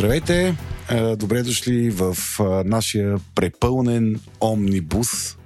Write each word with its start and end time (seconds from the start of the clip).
Здравейте! 0.00 0.56
Добре 1.16 1.42
дошли 1.42 1.90
в 1.90 2.16
нашия 2.64 3.18
препълнен 3.34 4.20
омнибус, 4.40 5.36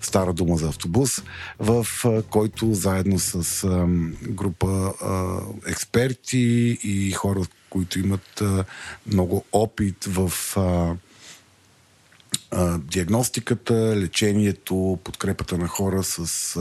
стара 0.00 0.32
дума 0.32 0.56
за 0.56 0.68
автобус, 0.68 1.22
в 1.58 1.86
който 2.30 2.74
заедно 2.74 3.18
с 3.18 3.66
група 4.22 4.92
експерти 5.66 6.78
и 6.82 7.12
хора, 7.12 7.40
които 7.70 7.98
имат 7.98 8.42
много 9.06 9.44
опит 9.52 10.04
в 10.04 10.32
диагностиката, 12.78 13.74
лечението, 13.74 14.98
подкрепата 15.04 15.58
на 15.58 15.68
хора 15.68 16.02
с 16.02 16.58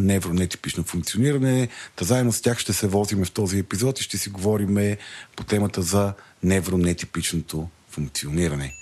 невронетипично 0.00 0.84
функциониране. 0.84 1.68
Та 1.96 2.04
заедно 2.04 2.32
с 2.32 2.40
тях 2.40 2.58
ще 2.58 2.72
се 2.72 2.86
возиме 2.86 3.24
в 3.24 3.30
този 3.30 3.58
епизод 3.58 4.00
и 4.00 4.02
ще 4.02 4.18
си 4.18 4.30
говорим 4.30 4.96
по 5.36 5.44
темата 5.44 5.82
за 5.82 6.12
невронетипичното 6.42 7.68
функциониране. 7.90 8.81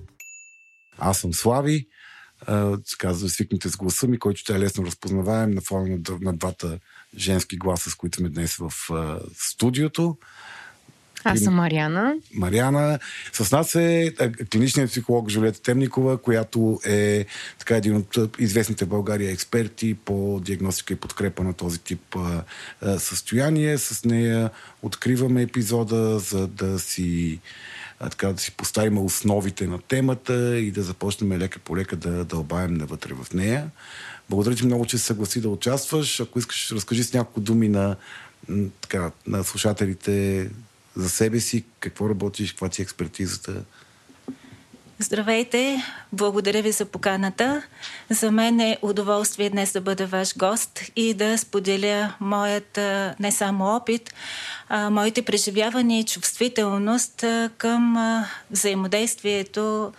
Аз 1.01 1.19
съм 1.19 1.33
Слави, 1.33 1.87
казва 2.97 3.29
свикните 3.29 3.69
с 3.69 3.77
гласа 3.77 4.07
ми, 4.07 4.19
който 4.19 4.39
ще 4.39 4.53
е 4.53 4.59
лесно 4.59 4.85
разпознаваем 4.85 5.51
на 5.51 5.61
фона 5.61 5.87
на, 5.89 6.17
на 6.21 6.33
двата 6.33 6.79
женски 7.17 7.57
гласа, 7.57 7.89
с 7.89 7.95
които 7.95 8.17
сме 8.17 8.29
днес 8.29 8.55
в 8.55 8.71
а, 8.91 9.19
студиото. 9.37 10.17
Аз 11.23 11.39
съм 11.39 11.53
Мариана. 11.53 12.15
Мариана. 12.33 12.99
С 13.33 13.51
нас 13.51 13.75
е 13.75 14.13
клиничният 14.51 14.89
психолог 14.89 15.29
Жулета 15.29 15.61
Темникова, 15.61 16.17
която 16.17 16.79
е 16.85 17.25
така 17.59 17.77
един 17.77 17.95
от 17.95 18.17
известните 18.39 18.85
в 18.85 18.89
България 18.89 19.31
експерти 19.31 19.93
по 19.93 20.41
диагностика 20.43 20.93
и 20.93 20.97
подкрепа 20.97 21.43
на 21.43 21.53
този 21.53 21.79
тип 21.79 22.15
а, 22.15 22.43
а, 22.81 22.99
състояние. 22.99 23.77
С 23.77 24.05
нея 24.05 24.49
откриваме 24.81 25.41
епизода, 25.41 26.19
за 26.19 26.47
да 26.47 26.79
си 26.79 27.39
а, 28.01 28.09
така 28.09 28.33
да 28.33 28.39
си 28.39 28.51
поставим 28.51 28.97
основите 28.97 29.67
на 29.67 29.79
темата 29.79 30.59
и 30.59 30.71
да 30.71 30.83
започнем 30.83 31.37
лека 31.37 31.59
по 31.59 31.77
лека 31.77 31.95
да 31.95 32.25
дълбаем 32.25 32.73
навътре 32.73 33.13
в 33.13 33.33
нея. 33.33 33.69
Благодаря 34.29 34.55
ти 34.55 34.65
много, 34.65 34.85
че 34.85 34.97
се 34.97 35.05
съгласи 35.05 35.41
да 35.41 35.49
участваш. 35.49 36.19
Ако 36.19 36.39
искаш, 36.39 36.71
разкажи 36.71 37.03
с 37.03 37.13
няколко 37.13 37.39
думи 37.39 37.69
на, 37.69 37.95
така, 38.81 39.11
на 39.27 39.43
слушателите 39.43 40.49
за 40.95 41.09
себе 41.09 41.39
си, 41.39 41.63
какво 41.79 42.09
работиш, 42.09 42.51
каква 42.51 42.69
ти 42.69 42.81
е 42.81 42.83
експертизата. 42.83 43.63
Здравейте! 45.01 45.83
Благодаря 46.13 46.61
ви 46.61 46.71
за 46.71 46.85
поканата. 46.85 47.63
За 48.09 48.31
мен 48.31 48.59
е 48.59 48.77
удоволствие 48.81 49.49
днес 49.49 49.71
да 49.71 49.81
бъда 49.81 50.07
ваш 50.07 50.37
гост 50.37 50.81
и 50.95 51.13
да 51.13 51.37
споделя 51.37 52.13
моят 52.19 52.79
не 53.19 53.31
само 53.31 53.75
опит, 53.75 54.13
а 54.69 54.89
моите 54.89 55.21
преживявания 55.21 55.99
и 55.99 56.05
чувствителност 56.05 57.25
към 57.57 57.97
взаимодействието 58.51 59.93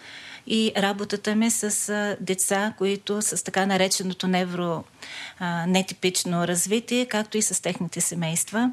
и 0.47 0.73
работата 0.77 1.35
ми 1.35 1.51
с 1.51 2.17
деца, 2.21 2.75
които 2.79 3.23
с 3.23 3.45
така 3.45 3.67
нареченото 3.67 4.29
невро 4.29 4.85
нетипично 5.67 6.49
развитие, 6.49 7.07
както 7.07 7.39
и 7.39 7.43
с 7.43 7.63
техните 7.63 8.01
семейства. 8.01 8.71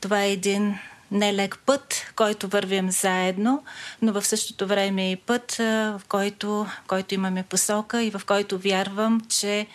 Това 0.00 0.22
е 0.22 0.32
един 0.32 0.78
нелек 1.12 1.58
път, 1.66 2.12
който 2.16 2.48
вървим 2.48 2.90
заедно, 2.90 3.64
но 4.02 4.12
в 4.12 4.26
същото 4.26 4.66
време 4.66 5.12
и 5.12 5.16
път, 5.16 5.54
в 5.58 6.00
който, 6.08 6.48
в 6.48 6.82
който 6.86 7.14
имаме 7.14 7.42
посока 7.42 8.02
и 8.02 8.10
в 8.10 8.22
който 8.26 8.58
вярвам, 8.58 9.20
че 9.28 9.66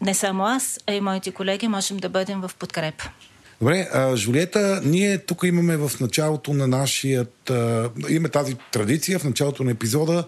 не 0.00 0.14
само 0.14 0.44
аз, 0.46 0.80
а 0.86 0.92
и 0.92 1.00
моите 1.00 1.30
колеги 1.30 1.68
можем 1.68 1.96
да 1.96 2.08
бъдем 2.08 2.40
в 2.40 2.50
подкрепа. 2.58 3.04
Добре, 3.60 3.88
а, 3.92 4.16
Жулиета, 4.16 4.80
ние 4.84 5.18
тук 5.18 5.42
имаме 5.44 5.76
в 5.76 5.90
началото 6.00 6.54
на 6.54 6.66
нашият... 6.66 7.50
А, 7.50 7.90
имаме 8.08 8.28
тази 8.28 8.56
традиция 8.72 9.18
в 9.18 9.24
началото 9.24 9.64
на 9.64 9.70
епизода 9.70 10.24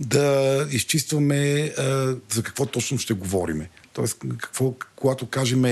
да 0.00 0.66
изчистваме 0.70 1.72
за 2.32 2.42
какво 2.42 2.66
точно 2.66 2.98
ще 2.98 3.14
говориме. 3.14 3.70
Тоест, 3.94 4.18
какво, 4.38 4.74
когато 4.96 5.26
кажем 5.26 5.62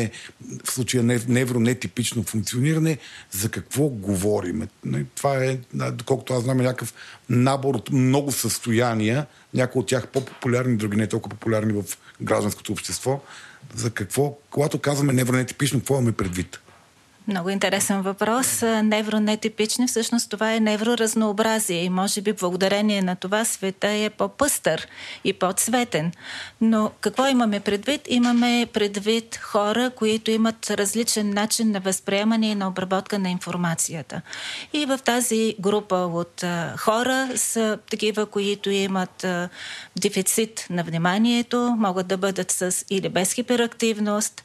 в 0.64 0.72
случая 0.72 1.04
невронетипично 1.28 2.22
функциониране, 2.22 2.98
за 3.30 3.50
какво 3.50 3.82
говорим? 3.88 4.68
Това 5.14 5.44
е, 5.44 5.58
доколкото 5.92 6.34
аз 6.34 6.42
знам, 6.42 6.60
е 6.60 6.62
някакъв 6.62 6.94
набор 7.28 7.74
от 7.74 7.90
много 7.90 8.32
състояния, 8.32 9.26
някои 9.54 9.80
от 9.80 9.86
тях 9.86 10.08
по-популярни, 10.08 10.76
други 10.76 10.96
не 10.96 11.06
толкова 11.06 11.36
популярни 11.36 11.72
в 11.72 11.84
гражданското 12.22 12.72
общество. 12.72 13.20
За 13.74 13.90
какво, 13.90 14.38
когато 14.50 14.78
казваме 14.78 15.12
невронетипично, 15.12 15.80
какво 15.80 15.94
имаме 15.94 16.12
предвид? 16.12 16.60
Много 17.28 17.50
интересен 17.50 18.02
въпрос. 18.02 18.62
Невронетипични, 18.62 19.86
всъщност 19.86 20.30
това 20.30 20.54
е 20.54 20.60
невроразнообразие 20.60 21.84
и 21.84 21.90
може 21.90 22.20
би 22.20 22.32
благодарение 22.32 23.02
на 23.02 23.16
това 23.16 23.44
света 23.44 23.88
е 23.88 24.10
по-пъстър 24.10 24.86
и 25.24 25.32
по-цветен. 25.32 26.12
Но 26.60 26.90
какво 27.00 27.26
имаме 27.26 27.60
предвид? 27.60 28.00
Имаме 28.08 28.66
предвид 28.72 29.36
хора, 29.36 29.90
които 29.96 30.30
имат 30.30 30.70
различен 30.70 31.30
начин 31.30 31.70
на 31.70 31.80
възприемане 31.80 32.50
и 32.50 32.54
на 32.54 32.68
обработка 32.68 33.18
на 33.18 33.30
информацията. 33.30 34.22
И 34.72 34.86
в 34.86 34.98
тази 35.04 35.54
група 35.60 35.96
от 35.96 36.44
хора 36.78 37.28
са 37.36 37.78
такива, 37.90 38.26
които 38.26 38.70
имат 38.70 39.26
дефицит 39.96 40.66
на 40.70 40.84
вниманието, 40.84 41.74
могат 41.78 42.06
да 42.06 42.16
бъдат 42.16 42.50
с 42.50 42.84
или 42.90 43.08
без 43.08 43.32
хиперактивност, 43.32 44.42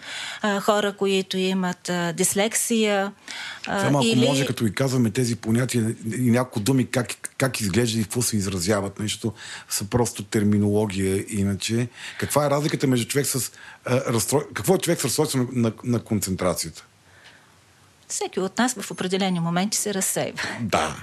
хора, 0.62 0.94
които 0.94 1.38
имат 1.38 1.92
дислексия, 2.14 2.67
агресия. 2.68 3.14
Само 3.66 3.98
ако 3.98 4.08
или... 4.08 4.28
може, 4.28 4.46
като 4.46 4.64
ви 4.64 4.74
казваме 4.74 5.10
тези 5.10 5.36
понятия 5.36 5.96
и 6.18 6.32
няколко 6.32 6.60
думи, 6.60 6.86
как, 6.86 7.08
как 7.38 7.62
изглежда 7.62 8.00
и 8.00 8.04
какво 8.04 8.22
се 8.22 8.38
изразяват, 8.38 9.00
нещо 9.00 9.34
са 9.70 9.86
просто 9.86 10.24
терминология 10.24 11.26
иначе. 11.28 11.88
Каква 12.20 12.46
е 12.46 12.50
разликата 12.50 12.88
между 12.88 13.08
човек 13.08 13.26
с 13.26 13.52
а, 13.86 14.14
разстрой... 14.14 14.42
Какво 14.54 14.76
е 14.76 14.80
човек 14.80 15.02
с 15.02 15.06
разстройство 15.06 15.40
на, 15.40 15.48
на, 15.52 15.72
на 15.84 16.00
концентрацията? 16.00 16.86
Всеки 18.08 18.40
от 18.40 18.58
нас 18.58 18.74
в 18.74 18.92
определени 18.92 19.40
моменти 19.40 19.78
се 19.78 19.94
разсейва. 19.94 20.40
Да. 20.62 20.96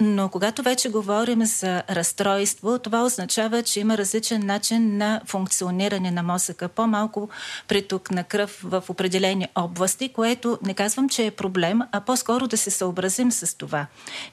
Но 0.00 0.28
когато 0.28 0.62
вече 0.62 0.88
говорим 0.88 1.44
за 1.44 1.82
разстройство, 1.90 2.78
това 2.78 3.04
означава, 3.04 3.62
че 3.62 3.80
има 3.80 3.98
различен 3.98 4.46
начин 4.46 4.96
на 4.96 5.20
функциониране 5.26 6.10
на 6.10 6.22
мозъка. 6.22 6.68
По-малко 6.68 7.28
приток 7.68 8.10
на 8.10 8.24
кръв 8.24 8.60
в 8.62 8.82
определени 8.88 9.48
области, 9.54 10.08
което 10.08 10.58
не 10.62 10.74
казвам, 10.74 11.08
че 11.08 11.26
е 11.26 11.30
проблем, 11.30 11.80
а 11.92 12.00
по-скоро 12.00 12.46
да 12.46 12.56
се 12.56 12.70
съобразим 12.70 13.32
с 13.32 13.58
това. 13.58 13.86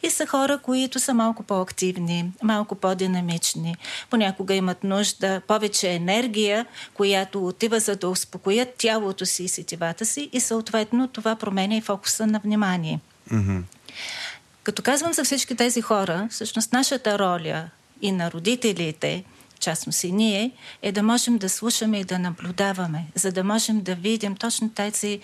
И 0.03 0.09
са 0.09 0.25
хора, 0.25 0.57
които 0.57 0.99
са 0.99 1.13
малко 1.13 1.43
по-активни, 1.43 2.31
малко 2.43 2.75
по-динамични, 2.75 3.75
понякога 4.09 4.53
имат 4.53 4.83
нужда 4.83 5.41
повече 5.47 5.91
енергия, 5.91 6.65
която 6.93 7.47
отива 7.47 7.79
за 7.79 7.95
да 7.95 8.09
успокоят 8.09 8.75
тялото 8.77 9.25
си 9.25 9.43
и 9.43 9.49
сетивата 9.49 10.05
си 10.05 10.29
и 10.33 10.39
съответно 10.39 11.07
това 11.07 11.35
променя 11.35 11.75
и 11.75 11.81
фокуса 11.81 12.27
на 12.27 12.39
внимание. 12.39 12.99
Mm-hmm. 13.31 13.61
Като 14.63 14.81
казвам 14.81 15.13
за 15.13 15.23
всички 15.23 15.55
тези 15.55 15.81
хора, 15.81 16.27
всъщност 16.31 16.73
нашата 16.73 17.19
роля 17.19 17.69
и 18.01 18.11
на 18.11 18.31
родителите, 18.31 19.23
частност 19.59 20.03
и 20.03 20.11
ние, 20.11 20.51
е 20.81 20.91
да 20.91 21.03
можем 21.03 21.37
да 21.37 21.49
слушаме 21.49 21.99
и 21.99 22.03
да 22.03 22.19
наблюдаваме, 22.19 23.05
за 23.15 23.31
да 23.31 23.43
можем 23.43 23.81
да 23.81 23.95
видим 23.95 24.35
точно 24.35 24.69
тези 24.69 25.19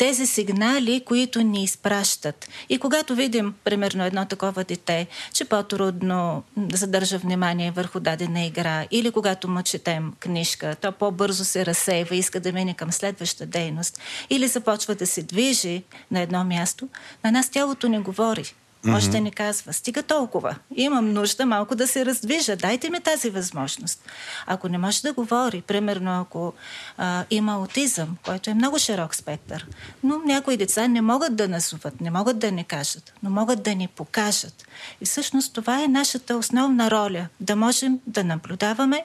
тези 0.00 0.26
сигнали, 0.26 1.04
които 1.06 1.42
ни 1.42 1.64
изпращат. 1.64 2.48
И 2.68 2.78
когато 2.78 3.14
видим, 3.14 3.54
примерно, 3.64 4.04
едно 4.04 4.26
такова 4.26 4.64
дете, 4.64 5.06
че 5.32 5.44
по-трудно 5.44 6.42
задържа 6.72 7.18
внимание 7.18 7.70
върху 7.70 8.00
дадена 8.00 8.44
игра, 8.44 8.86
или 8.90 9.10
когато 9.10 9.48
му 9.48 9.62
четем 9.62 10.12
книжка, 10.20 10.76
то 10.80 10.92
по-бързо 10.92 11.44
се 11.44 11.66
разсейва, 11.66 12.16
иска 12.16 12.40
да 12.40 12.52
мине 12.52 12.74
към 12.74 12.92
следваща 12.92 13.46
дейност, 13.46 14.00
или 14.30 14.48
започва 14.48 14.94
да 14.94 15.06
се 15.06 15.22
движи 15.22 15.82
на 16.10 16.20
едно 16.20 16.44
място, 16.44 16.88
на 17.24 17.32
нас 17.32 17.50
тялото 17.50 17.88
не 17.88 17.98
говори. 17.98 18.54
Mm-hmm. 18.84 19.10
да 19.10 19.20
ни 19.20 19.30
казва, 19.30 19.72
стига 19.72 20.02
толкова, 20.02 20.56
имам 20.76 21.12
нужда 21.12 21.46
малко 21.46 21.74
да 21.74 21.86
се 21.86 22.06
раздвижа, 22.06 22.56
дайте 22.56 22.90
ми 22.90 23.00
тази 23.00 23.30
възможност. 23.30 24.04
Ако 24.46 24.68
не 24.68 24.78
може 24.78 25.02
да 25.02 25.12
говори, 25.12 25.62
примерно 25.62 26.20
ако 26.20 26.52
а, 26.98 27.24
има 27.30 27.52
аутизъм, 27.52 28.16
който 28.24 28.50
е 28.50 28.54
много 28.54 28.78
широк 28.78 29.14
спектър, 29.14 29.66
но 30.02 30.18
някои 30.18 30.56
деца 30.56 30.88
не 30.88 31.00
могат 31.00 31.36
да 31.36 31.48
назоват, 31.48 32.00
не 32.00 32.10
могат 32.10 32.38
да 32.38 32.52
ни 32.52 32.64
кажат, 32.64 33.12
но 33.22 33.30
могат 33.30 33.62
да 33.62 33.74
ни 33.74 33.88
покажат. 33.88 34.64
И 35.00 35.04
всъщност 35.04 35.54
това 35.54 35.84
е 35.84 35.88
нашата 35.88 36.36
основна 36.36 36.90
роля, 36.90 37.26
да 37.40 37.56
можем 37.56 37.98
да 38.06 38.24
наблюдаваме, 38.24 39.04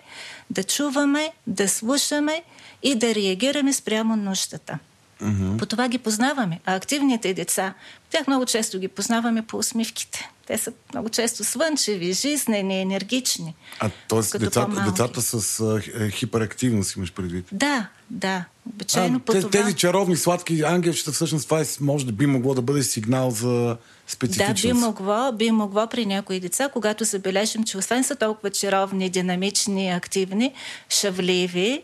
да 0.50 0.63
чуваме, 0.63 1.31
да 1.48 1.69
слушаме 1.69 2.44
и 2.83 2.95
да 2.95 3.16
реагираме 3.16 3.74
спрямо 3.74 4.16
нуждата. 4.16 4.80
Mm-hmm. 5.21 5.57
По 5.57 5.65
това 5.65 5.88
ги 5.88 5.97
познаваме. 5.97 6.59
А 6.65 6.75
активните 6.75 7.33
деца, 7.33 7.73
тях 8.09 8.27
много 8.27 8.45
често 8.45 8.79
ги 8.79 8.88
познаваме 8.88 9.41
по 9.41 9.57
усмивките. 9.57 10.29
Те 10.47 10.57
са 10.57 10.71
много 10.94 11.09
често 11.09 11.44
слънчеви, 11.44 12.13
жизнени, 12.13 12.81
енергични. 12.81 13.56
А 13.79 13.89
т.е. 14.09 14.39
Децата, 14.39 14.83
децата 14.85 15.21
с 15.21 15.59
а, 15.59 15.81
е, 16.03 16.09
хиперактивност 16.09 16.95
имаш 16.95 17.13
предвид? 17.13 17.45
Да, 17.51 17.88
да. 18.09 18.45
Обичайно 18.69 19.17
а, 19.17 19.19
по 19.19 19.31
те, 19.31 19.39
това... 19.39 19.51
Тези 19.51 19.75
чаровни, 19.75 20.17
сладки 20.17 20.62
ангелчета, 20.62 21.12
всъщност 21.12 21.45
това 21.45 21.61
е, 21.61 21.65
може 21.81 22.06
да 22.06 22.11
би 22.11 22.25
могло 22.25 22.53
да 22.53 22.61
бъде 22.61 22.83
сигнал 22.83 23.31
за 23.31 23.77
специфичност. 24.07 24.61
Да, 24.61 24.68
би 24.68 24.73
могло, 24.73 25.31
би 25.31 25.51
могло 25.51 25.88
при 25.88 26.06
някои 26.06 26.39
деца, 26.39 26.69
когато 26.73 27.03
забележим, 27.03 27.63
че 27.63 27.77
освен 27.77 28.03
са 28.03 28.15
толкова 28.15 28.50
чаровни, 28.50 29.09
динамични, 29.09 29.89
активни, 29.89 30.53
шавливи, 30.89 31.81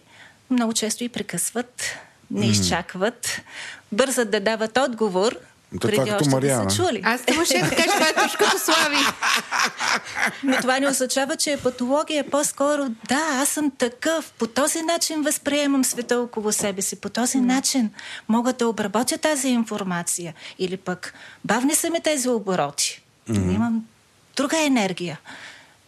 много 0.50 0.74
често 0.74 1.04
и 1.04 1.10
прекъсват 1.10 1.84
не 2.32 2.46
изчакват, 2.46 3.42
бързат 3.92 4.32
да 4.32 4.40
дават 4.40 4.78
отговор, 4.78 5.38
то 5.80 5.88
преди 5.88 5.98
това 5.98 6.16
още 6.16 6.30
Мариана. 6.30 6.66
да 6.66 6.70
са 6.72 6.84
чули. 6.84 7.02
Аз 7.04 7.22
те 7.22 7.34
ще 7.46 7.62
да 7.62 7.70
кажа, 7.70 7.92
това 7.94 8.08
е 8.10 8.14
точно 8.14 8.40
като 8.40 8.60
Слави. 8.60 8.98
Но 10.44 10.58
това 10.58 10.80
не 10.80 10.88
означава, 10.88 11.36
че 11.36 11.52
е 11.52 11.58
патология. 11.58 12.30
По-скоро, 12.30 12.90
да, 13.08 13.22
аз 13.42 13.50
съм 13.50 13.72
такъв. 13.78 14.32
По 14.32 14.48
този 14.48 14.82
начин 14.82 15.22
възприемам 15.22 15.84
света 15.84 16.20
около 16.20 16.52
себе 16.52 16.82
си. 16.82 16.96
По 16.96 17.10
този 17.10 17.38
mm. 17.38 17.42
начин 17.42 17.90
мога 18.28 18.54
да 18.54 18.68
обработя 18.68 19.18
тази 19.18 19.48
информация. 19.48 20.34
Или 20.60 20.78
пък 20.78 21.14
бавни 21.46 21.76
са 21.76 21.90
ми 21.90 22.02
тези 22.02 22.30
обороти. 22.30 23.02
Mm. 23.30 23.56
Имам 23.56 23.86
друга 24.36 24.66
енергия. 24.66 25.20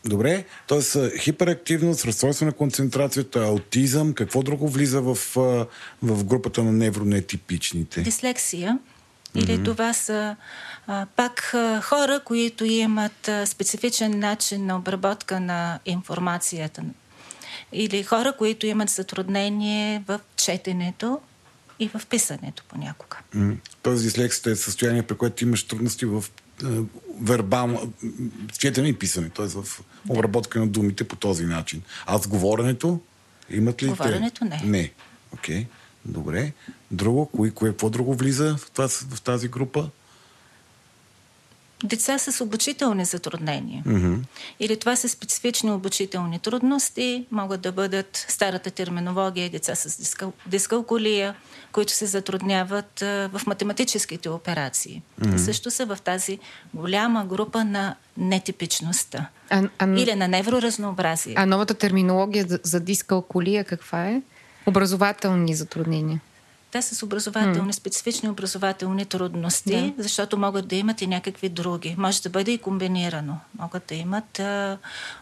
Добре, 0.05 0.45
т.е. 0.67 1.17
хиперактивност, 1.19 2.05
разстройство 2.05 2.45
на 2.45 2.51
концентрацията, 2.51 3.43
аутизъм, 3.43 4.13
какво 4.13 4.43
друго 4.43 4.69
влиза 4.69 5.01
в, 5.01 5.17
в 6.01 6.23
групата 6.23 6.63
на 6.63 6.71
невронетипичните? 6.71 8.01
Дислексия. 8.01 8.79
Или 9.35 9.45
mm-hmm. 9.45 9.65
това 9.65 9.93
са 9.93 10.35
а, 10.87 11.05
пак 11.15 11.53
а, 11.53 11.81
хора, 11.81 12.21
които 12.25 12.65
имат 12.65 13.27
а, 13.27 13.45
специфичен 13.45 14.19
начин 14.19 14.65
на 14.65 14.77
обработка 14.77 15.39
на 15.39 15.79
информацията. 15.85 16.83
Или 17.71 18.03
хора, 18.03 18.33
които 18.37 18.65
имат 18.65 18.89
затруднение 18.89 20.03
в 20.07 20.19
четенето 20.35 21.19
и 21.79 21.87
в 21.87 22.01
писането 22.09 22.63
понякога. 22.67 23.17
Mm-hmm. 23.35 23.57
Тоест 23.81 24.03
дислексията 24.03 24.51
е 24.51 24.55
състояние, 24.55 25.03
при 25.03 25.17
което 25.17 25.43
имаш 25.43 25.63
трудности 25.63 26.05
в 26.05 26.23
вербално, 27.21 27.93
четене 28.57 28.87
и 28.87 28.93
писане, 28.93 29.29
т.е. 29.29 29.47
в 29.47 29.63
обработка 30.09 30.59
на 30.59 30.67
думите 30.67 31.03
по 31.03 31.15
този 31.15 31.45
начин. 31.45 31.81
А 32.05 32.17
с 32.17 32.27
говоренето 32.27 32.99
имат 33.49 33.83
ли 33.83 33.87
Говоренето 33.87 34.39
те? 34.39 34.45
не. 34.45 34.61
Не. 34.65 34.91
Окей. 35.33 35.63
Okay. 35.63 35.67
Добре. 36.05 36.53
Друго, 36.91 37.25
кое, 37.25 37.51
кое, 37.51 37.69
какво 37.69 37.89
друго 37.89 38.13
влиза 38.13 38.55
в, 38.57 38.71
тази, 38.71 39.05
в 39.09 39.21
тази 39.21 39.47
група? 39.47 39.89
Деца 41.83 42.17
с 42.17 42.43
обучителни 42.43 43.05
затруднения. 43.05 43.83
Mm-hmm. 43.83 44.19
Или 44.59 44.77
това 44.77 44.95
са 44.95 45.09
специфични 45.09 45.71
обучителни 45.71 46.39
трудности, 46.39 47.25
могат 47.31 47.61
да 47.61 47.71
бъдат 47.71 48.25
старата 48.27 48.71
терминология 48.71 49.49
деца 49.49 49.75
с 49.75 49.97
дискал, 49.97 50.33
дискалкулия, 50.47 51.35
които 51.71 51.93
се 51.93 52.05
затрудняват 52.05 53.01
а, 53.01 53.29
в 53.33 53.41
математическите 53.47 54.29
операции. 54.29 55.01
Mm-hmm. 55.21 55.37
Също 55.37 55.71
са 55.71 55.85
в 55.85 55.97
тази 56.03 56.39
голяма 56.73 57.25
група 57.25 57.63
на 57.63 57.95
нетипичността. 58.17 59.29
А, 59.49 59.69
а, 59.79 59.87
или 59.87 60.15
на 60.15 60.27
невроразнообразие. 60.27 61.33
А 61.37 61.45
новата 61.45 61.73
терминология 61.73 62.45
за, 62.47 62.59
за 62.63 62.79
дискалкулия 62.79 63.63
каква 63.63 64.05
е? 64.05 64.21
Образователни 64.65 65.55
затруднения. 65.55 66.21
Те 66.73 66.81
са 66.81 66.95
с 66.95 67.03
образователни, 67.03 67.73
специфични 67.73 68.29
образователни 68.29 69.05
трудности, 69.05 69.69
yeah. 69.69 69.93
защото 69.97 70.37
могат 70.37 70.67
да 70.67 70.75
имат 70.75 71.01
и 71.01 71.07
някакви 71.07 71.49
други. 71.49 71.95
Може 71.97 72.21
да 72.21 72.29
бъде 72.29 72.51
и 72.51 72.57
комбинирано. 72.57 73.39
Могат 73.59 73.83
да 73.87 73.95
имат 73.95 74.39
а, 74.39 74.77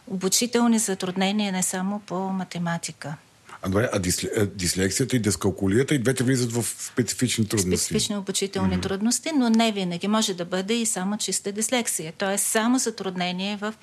обучителни 0.08 0.80
затруднения 0.80 1.52
не 1.52 1.64
само 1.64 2.00
по 2.00 2.16
математика. 2.16 3.16
А, 3.62 3.70
добре, 3.70 3.90
а 3.94 4.00
дислексията 4.46 5.16
и 5.16 5.20
дискалкулията 5.20 5.96
и 5.96 6.00
двете 6.00 6.24
влизат 6.24 6.52
в 6.52 6.64
специфични 6.64 7.48
трудности? 7.48 7.86
Специфични 7.86 8.18
обучителни 8.18 8.78
mm-hmm. 8.78 8.82
трудности, 8.82 9.32
но 9.36 9.50
не 9.50 9.72
винаги. 9.72 10.08
Може 10.08 10.34
да 10.34 10.46
бъде 10.46 10.74
и 10.74 10.86
само 10.86 11.18
чиста 11.18 11.52
дислексия. 11.52 12.14
Тоест 12.18 12.46
само 12.46 12.80
затруднение 12.80 13.58
в 13.58 13.74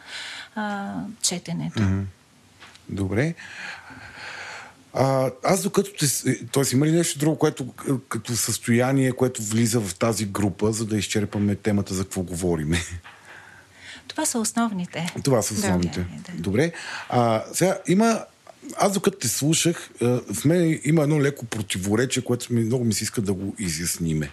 а, 0.55 0.93
четенето. 1.23 1.79
Mm-hmm. 1.79 2.05
Добре. 2.89 3.35
А, 4.93 5.31
аз 5.45 5.63
докато 5.63 5.91
те... 5.93 6.07
Т.е. 6.47 6.63
има 6.73 6.87
ли 6.87 6.93
нещо 6.93 7.19
друго, 7.19 7.39
което 7.39 7.67
като 8.09 8.37
състояние, 8.37 9.13
което 9.13 9.43
влиза 9.43 9.81
в 9.81 9.95
тази 9.95 10.27
група, 10.27 10.73
за 10.73 10.87
да 10.87 10.97
изчерпаме 10.97 11.55
темата 11.55 11.95
за 11.95 12.05
какво 12.05 12.23
говориме? 12.23 12.79
Това 14.09 14.27
са 14.27 14.39
основните. 14.39 15.13
Това 15.25 15.43
са 15.43 15.55
основните. 15.55 16.01
Да, 16.01 16.33
да. 16.33 16.43
Добре. 16.43 16.73
А, 17.09 17.45
сега 17.53 17.79
има 17.89 18.25
аз 18.77 18.93
докато 18.93 19.19
те 19.19 19.29
слушах, 19.29 19.91
в 20.01 20.45
мен 20.45 20.81
има 20.85 21.03
едно 21.03 21.21
леко 21.21 21.47
противоречие, 21.47 22.25
което 22.25 22.53
ми, 22.53 22.65
много 22.65 22.85
ми 22.85 22.95
се 22.95 23.05
иска 23.05 23.23
да 23.23 23.33
го 23.33 23.55
изясниме. 23.59 24.31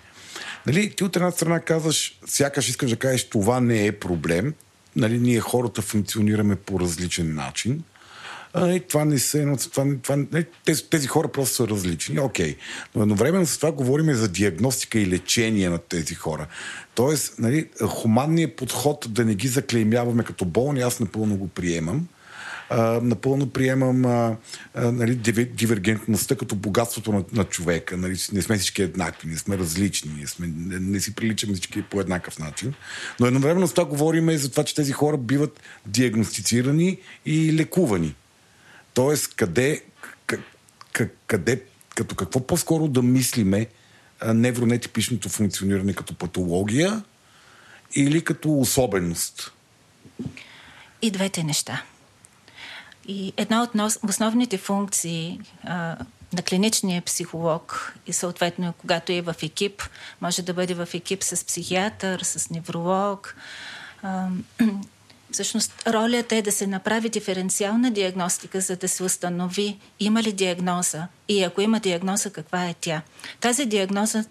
Нали, 0.67 0.91
ти 0.95 1.03
от 1.03 1.15
една 1.15 1.31
страна 1.31 1.59
казваш, 1.59 2.19
сякаш 2.25 2.69
искаш 2.69 2.89
да 2.89 2.95
кажеш, 2.95 3.29
това 3.29 3.59
не 3.59 3.85
е 3.85 3.91
проблем. 3.91 4.53
Нали, 4.95 5.19
ние 5.19 5.39
хората 5.39 5.81
функционираме 5.81 6.55
по 6.55 6.79
различен 6.79 7.35
начин 7.35 7.83
а, 8.57 8.73
е, 8.73 8.79
това 8.79 9.05
не 9.05 9.19
са, 9.19 9.57
това, 9.71 9.85
това, 10.03 10.15
не, 10.31 10.43
тези, 10.65 10.89
тези 10.89 11.07
хора 11.07 11.27
просто 11.27 11.55
са 11.55 11.67
различни. 11.67 12.19
Окей. 12.19 12.53
Okay. 12.53 12.57
Но 12.95 13.01
едновременно 13.01 13.45
с 13.45 13.57
това 13.57 13.71
говорим 13.71 14.13
за 14.13 14.27
диагностика 14.27 14.99
и 14.99 15.07
лечение 15.07 15.69
на 15.69 15.77
тези 15.77 16.15
хора. 16.15 16.47
Тоест, 16.95 17.39
нали, 17.39 17.69
хуманният 17.87 18.55
подход 18.55 19.07
да 19.09 19.25
не 19.25 19.35
ги 19.35 19.47
заклеймяваме 19.47 20.23
като 20.23 20.45
болни, 20.45 20.81
аз 20.81 20.99
напълно 20.99 21.37
го 21.37 21.47
приемам. 21.47 22.07
А, 22.69 22.99
напълно 23.03 23.49
приемам 23.49 24.05
а, 24.05 24.35
а, 24.75 24.91
нали, 24.91 25.15
дивергентността 25.45 26.35
като 26.35 26.55
богатството 26.55 27.11
на, 27.11 27.23
на 27.33 27.43
човека. 27.43 27.97
Нали, 27.97 28.17
не 28.33 28.41
сме 28.41 28.57
всички 28.57 28.81
еднакви, 28.81 29.27
не 29.27 29.37
сме 29.37 29.57
различни, 29.57 30.11
не, 30.19 30.27
сме, 30.27 30.47
не, 30.57 30.79
не 30.79 30.99
си 30.99 31.15
приличаме 31.15 31.53
всички 31.53 31.81
по 31.81 32.01
еднакъв 32.01 32.39
начин. 32.39 32.73
Но 33.19 33.27
едновременно 33.27 33.67
с 33.67 33.73
това 33.73 33.85
говорим 33.85 34.29
и 34.29 34.37
за 34.37 34.51
това, 34.51 34.63
че 34.63 34.75
тези 34.75 34.91
хора 34.91 35.17
биват 35.17 35.59
диагностицирани 35.85 36.97
и 37.25 37.53
лекувани. 37.53 38.15
Тоест, 38.95 39.35
къде, 39.35 39.83
къде, 41.27 41.63
като 41.95 42.15
какво 42.15 42.47
по-скоро 42.47 42.87
да 42.87 43.01
мислиме 43.01 43.67
невронетипичното 44.25 45.29
функциониране 45.29 45.93
като 45.93 46.15
патология 46.15 47.03
или 47.95 48.23
като 48.23 48.59
особеност? 48.59 49.53
И 51.01 51.11
двете 51.11 51.43
неща. 51.43 51.83
И 53.07 53.33
една 53.37 53.63
от 53.63 53.69
основните 54.09 54.57
функции 54.57 55.39
а, 55.63 55.97
на 56.33 56.41
клиничния 56.41 57.01
психолог 57.01 57.93
и 58.07 58.13
съответно, 58.13 58.73
когато 58.73 59.11
е 59.11 59.21
в 59.21 59.35
екип, 59.41 59.83
може 60.21 60.41
да 60.41 60.53
бъде 60.53 60.73
в 60.73 60.87
екип 60.93 61.23
с 61.23 61.45
психиатър, 61.45 62.19
с 62.23 62.49
невролог, 62.49 63.35
а, 64.03 64.27
Всъщност 65.35 65.83
ролята 65.87 66.35
е 66.35 66.41
да 66.41 66.51
се 66.51 66.67
направи 66.67 67.09
диференциална 67.09 67.91
диагностика, 67.91 68.61
за 68.61 68.75
да 68.75 68.87
се 68.87 69.03
установи 69.03 69.77
има 69.99 70.23
ли 70.23 70.31
диагноза 70.33 71.07
и 71.27 71.43
ако 71.43 71.61
има 71.61 71.79
диагноза, 71.79 72.29
каква 72.29 72.65
е 72.65 72.75
тя. 72.81 73.01
Тази 73.41 73.65
диагноза 73.65 74.23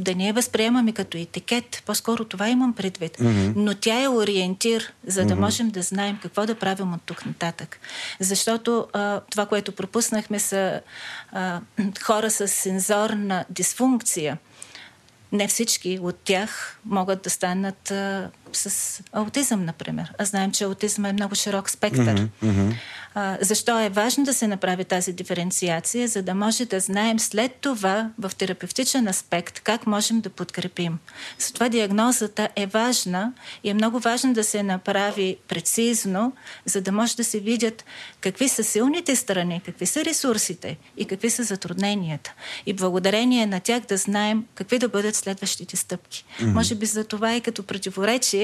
да 0.00 0.14
не 0.14 0.26
я 0.26 0.32
възприемаме 0.32 0.92
като 0.92 1.18
етикет, 1.18 1.82
по-скоро 1.86 2.24
това 2.24 2.48
имам 2.48 2.72
предвид, 2.72 3.16
mm-hmm. 3.16 3.52
но 3.56 3.74
тя 3.74 4.02
е 4.02 4.08
ориентир, 4.08 4.92
за 5.06 5.24
да 5.24 5.34
mm-hmm. 5.34 5.40
можем 5.40 5.70
да 5.70 5.82
знаем 5.82 6.18
какво 6.22 6.46
да 6.46 6.54
правим 6.54 6.94
от 6.94 7.02
тук 7.06 7.26
нататък. 7.26 7.80
Защото 8.20 8.86
а, 8.92 9.20
това, 9.30 9.46
което 9.46 9.72
пропуснахме, 9.72 10.38
са 10.38 10.80
а, 11.32 11.60
хора 12.02 12.30
с 12.30 12.48
сензорна 12.48 13.44
дисфункция. 13.50 14.38
Не 15.32 15.48
всички 15.48 15.98
от 16.02 16.16
тях 16.16 16.78
могат 16.84 17.22
да 17.22 17.30
станат 17.30 17.90
а, 17.90 18.30
с 18.52 19.00
аутизъм, 19.12 19.64
например. 19.64 20.12
А 20.18 20.24
знаем, 20.24 20.52
че 20.52 20.64
аутизъм 20.64 21.04
е 21.04 21.12
много 21.12 21.34
широк 21.34 21.70
спектър. 21.70 22.28
Mm-hmm. 22.44 22.74
А, 23.14 23.38
защо 23.40 23.80
е 23.80 23.88
важно 23.88 24.24
да 24.24 24.34
се 24.34 24.46
направи 24.46 24.84
тази 24.84 25.12
диференциация, 25.12 26.08
за 26.08 26.22
да 26.22 26.34
може 26.34 26.64
да 26.64 26.80
знаем 26.80 27.18
след 27.18 27.52
това 27.52 28.10
в 28.18 28.30
терапевтичен 28.38 29.08
аспект 29.08 29.60
как 29.60 29.86
можем 29.86 30.20
да 30.20 30.30
подкрепим. 30.30 30.98
Затова 31.38 31.68
диагнозата 31.68 32.48
е 32.56 32.66
важна 32.66 33.32
и 33.64 33.70
е 33.70 33.74
много 33.74 33.98
важно 33.98 34.32
да 34.32 34.44
се 34.44 34.62
направи 34.62 35.36
прецизно, 35.48 36.32
за 36.64 36.80
да 36.80 36.92
може 36.92 37.16
да 37.16 37.24
се 37.24 37.40
видят 37.40 37.84
какви 38.20 38.48
са 38.48 38.64
силните 38.64 39.16
страни, 39.16 39.62
какви 39.64 39.86
са 39.86 40.04
ресурсите 40.04 40.76
и 40.96 41.04
какви 41.04 41.30
са 41.30 41.42
затрудненията. 41.42 42.34
И 42.66 42.72
благодарение 42.72 43.46
на 43.46 43.60
тях 43.60 43.82
да 43.88 43.96
знаем 43.96 44.44
какви 44.54 44.78
да 44.78 44.88
бъдат 44.88 45.16
следващите 45.16 45.76
стъпки. 45.76 46.24
Mm-hmm. 46.24 46.52
Може 46.52 46.74
би 46.74 46.86
за 46.86 47.04
това 47.04 47.34
и 47.34 47.40
като 47.40 47.62
противоречие, 47.62 48.37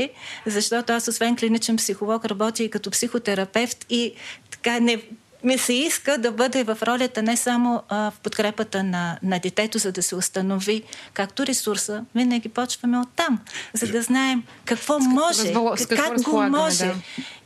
защото 0.47 0.93
аз 0.93 1.09
освен 1.09 1.37
клиничен 1.37 1.77
психолог 1.77 2.25
работя 2.25 2.63
и 2.63 2.71
като 2.71 2.91
психотерапевт 2.91 3.87
и 3.91 4.13
така 4.51 4.81
не 4.81 5.03
ми 5.45 5.59
се 5.59 5.73
иска 5.73 6.19
да 6.19 6.33
бъде 6.33 6.65
в 6.65 6.79
ролята 6.83 7.23
не 7.23 7.37
само 7.37 7.83
а, 7.89 8.11
в 8.11 8.19
подкрепата 8.19 8.83
на, 8.83 9.19
на 9.23 9.39
детето, 9.39 9.79
за 9.79 9.93
да 9.93 10.03
се 10.03 10.17
установи 10.17 10.83
както 11.13 11.47
ресурса, 11.47 12.05
винаги 12.15 12.49
почваме 12.49 12.99
от 12.99 13.09
там, 13.17 13.39
за 13.73 13.87
да 13.87 14.03
знаем 14.03 14.43
какво 14.65 15.01
с 15.01 15.05
може, 15.05 15.55
с 15.77 15.87
какво 15.87 16.11
как 16.11 16.23
го 16.23 16.43
може 16.43 16.85
да. 16.85 16.95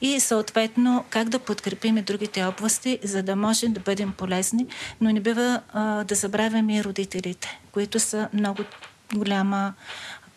и 0.01 0.21
съответно 0.21 1.05
как 1.11 1.29
да 1.29 1.39
подкрепим 1.39 1.97
и 1.97 2.03
другите 2.03 2.45
области, 2.45 2.99
за 3.05 3.23
да 3.23 3.37
можем 3.37 3.73
да 3.73 3.81
бъдем 3.81 4.13
полезни, 4.13 4.67
но 5.01 5.13
не 5.13 5.21
бива 5.21 5.61
а, 5.73 6.05
да 6.05 6.15
забравяме 6.15 6.77
и 6.77 6.85
родителите, 6.85 7.61
които 7.73 8.01
са 8.01 8.29
много 8.33 8.63
голяма 9.15 9.75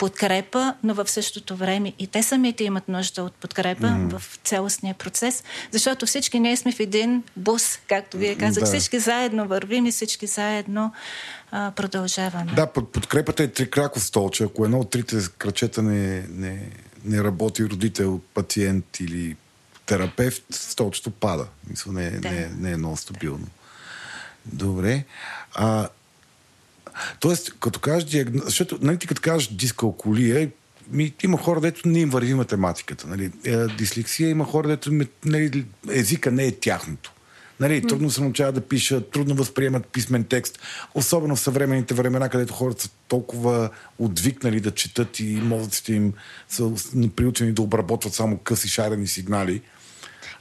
подкрепа, 0.01 0.73
но 0.83 0.93
в 0.93 1.09
същото 1.09 1.55
време 1.55 1.93
и 1.99 2.07
те 2.07 2.23
самите 2.23 2.63
имат 2.63 2.87
нужда 2.87 3.23
от 3.23 3.33
подкрепа 3.33 3.87
mm-hmm. 3.87 4.17
в 4.17 4.39
цялостния 4.43 4.95
процес, 4.95 5.43
защото 5.71 6.05
всички 6.05 6.39
ние 6.39 6.57
сме 6.57 6.71
в 6.71 6.79
един 6.79 7.23
бус, 7.37 7.79
както 7.87 8.17
вие 8.17 8.35
казах. 8.35 8.63
Да. 8.63 8.69
Всички 8.69 8.99
заедно 8.99 9.47
вървим 9.47 9.85
и 9.85 9.91
всички 9.91 10.27
заедно 10.27 10.93
а, 11.51 11.71
продължаваме. 11.71 12.51
Да, 12.55 12.67
под, 12.67 12.91
подкрепата 12.91 13.43
е 13.43 13.47
трикраков 13.47 14.03
столче. 14.03 14.43
Ако 14.43 14.65
едно 14.65 14.79
от 14.79 14.89
трите 14.89 15.17
крачета 15.37 15.81
не, 15.81 16.25
не, 16.29 16.69
не 17.05 17.23
работи 17.23 17.63
родител, 17.63 18.21
пациент 18.33 18.99
или 18.99 19.35
терапевт, 19.85 20.43
столчето 20.51 21.11
пада. 21.11 21.47
Мисля, 21.69 21.91
не, 21.91 22.09
да. 22.09 22.31
не, 22.31 22.49
не 22.57 22.71
е 22.71 22.77
много 22.77 22.97
стабилно. 22.97 23.47
Добре. 24.45 25.03
А, 25.53 25.89
Тоест, 27.19 27.53
като 27.59 27.79
кажеш 27.79 28.09
диагноз, 28.09 28.43
защото 28.45 28.77
нали, 28.81 28.97
ти 28.97 29.07
като 29.07 29.21
кажеш 29.21 29.47
дискалкулия, 29.47 30.49
ми, 30.91 31.13
има 31.23 31.37
хора, 31.37 31.61
дето 31.61 31.87
не 31.87 31.99
им 31.99 32.09
върви 32.09 32.33
математиката. 32.33 33.07
Нали. 33.07 33.31
Е, 33.45 33.57
дислексия 33.67 34.29
има 34.29 34.45
хора, 34.45 34.67
дето 34.67 34.91
нали, 35.25 35.65
езика 35.89 36.31
не 36.31 36.45
е 36.45 36.51
тяхното. 36.51 37.13
Нали, 37.59 37.87
трудно 37.87 38.09
се 38.09 38.21
научават 38.21 38.55
да 38.55 38.61
пишат, 38.61 39.11
трудно 39.11 39.35
възприемат 39.35 39.85
писмен 39.85 40.23
текст, 40.23 40.59
особено 40.95 41.35
в 41.35 41.39
съвременните 41.39 41.93
времена, 41.93 42.29
където 42.29 42.53
хората 42.53 42.83
са 42.83 42.89
толкова 43.07 43.69
отвикнали 43.99 44.59
да 44.59 44.71
четат 44.71 45.19
и 45.19 45.23
мозъците 45.23 45.93
им 45.93 46.13
са 46.49 46.71
приучени 47.15 47.51
да 47.51 47.61
обработват 47.61 48.13
само 48.13 48.37
къси 48.37 48.67
шарени 48.67 49.07
сигнали. 49.07 49.61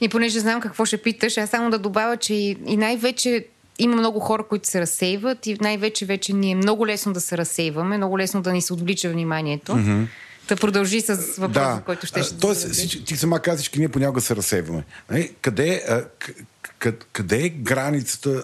И 0.01 0.09
понеже 0.09 0.39
знам 0.39 0.61
какво 0.61 0.85
ще 0.85 0.97
питаш, 0.97 1.37
аз 1.37 1.49
само 1.49 1.69
да 1.69 1.79
добавя, 1.79 2.17
че 2.17 2.33
и, 2.33 2.57
и 2.67 2.77
най-вече 2.77 3.45
има 3.83 3.95
много 3.95 4.19
хора, 4.19 4.43
които 4.43 4.67
се 4.67 4.81
разсейват 4.81 5.47
и 5.47 5.57
най-вече 5.61 6.05
вече 6.05 6.33
ни 6.33 6.51
е 6.51 6.55
много 6.55 6.87
лесно 6.87 7.13
да 7.13 7.21
се 7.21 7.37
разсейваме, 7.37 7.97
много 7.97 8.17
лесно 8.17 8.41
да 8.41 8.51
ни 8.51 8.61
се 8.61 8.73
отвлича 8.73 9.09
вниманието. 9.09 9.71
Mm-hmm. 9.71 10.07
Да 10.47 10.55
продължи 10.55 11.01
с 11.01 11.15
въпроса, 11.37 11.75
да. 11.75 11.81
който 11.85 12.05
ще 12.05 12.23
ще 12.23 12.37
Тоест, 12.37 13.05
ти 13.05 13.17
сама 13.17 13.39
казваш, 13.39 13.67
че 13.67 13.79
ние 13.79 13.89
понякога 13.89 14.21
се 14.21 14.35
разсейваме. 14.35 14.83
Нали? 15.09 15.31
Къде, 15.41 15.83
къде, 16.79 16.97
къде 17.11 17.45
е 17.45 17.49
границата 17.49 18.43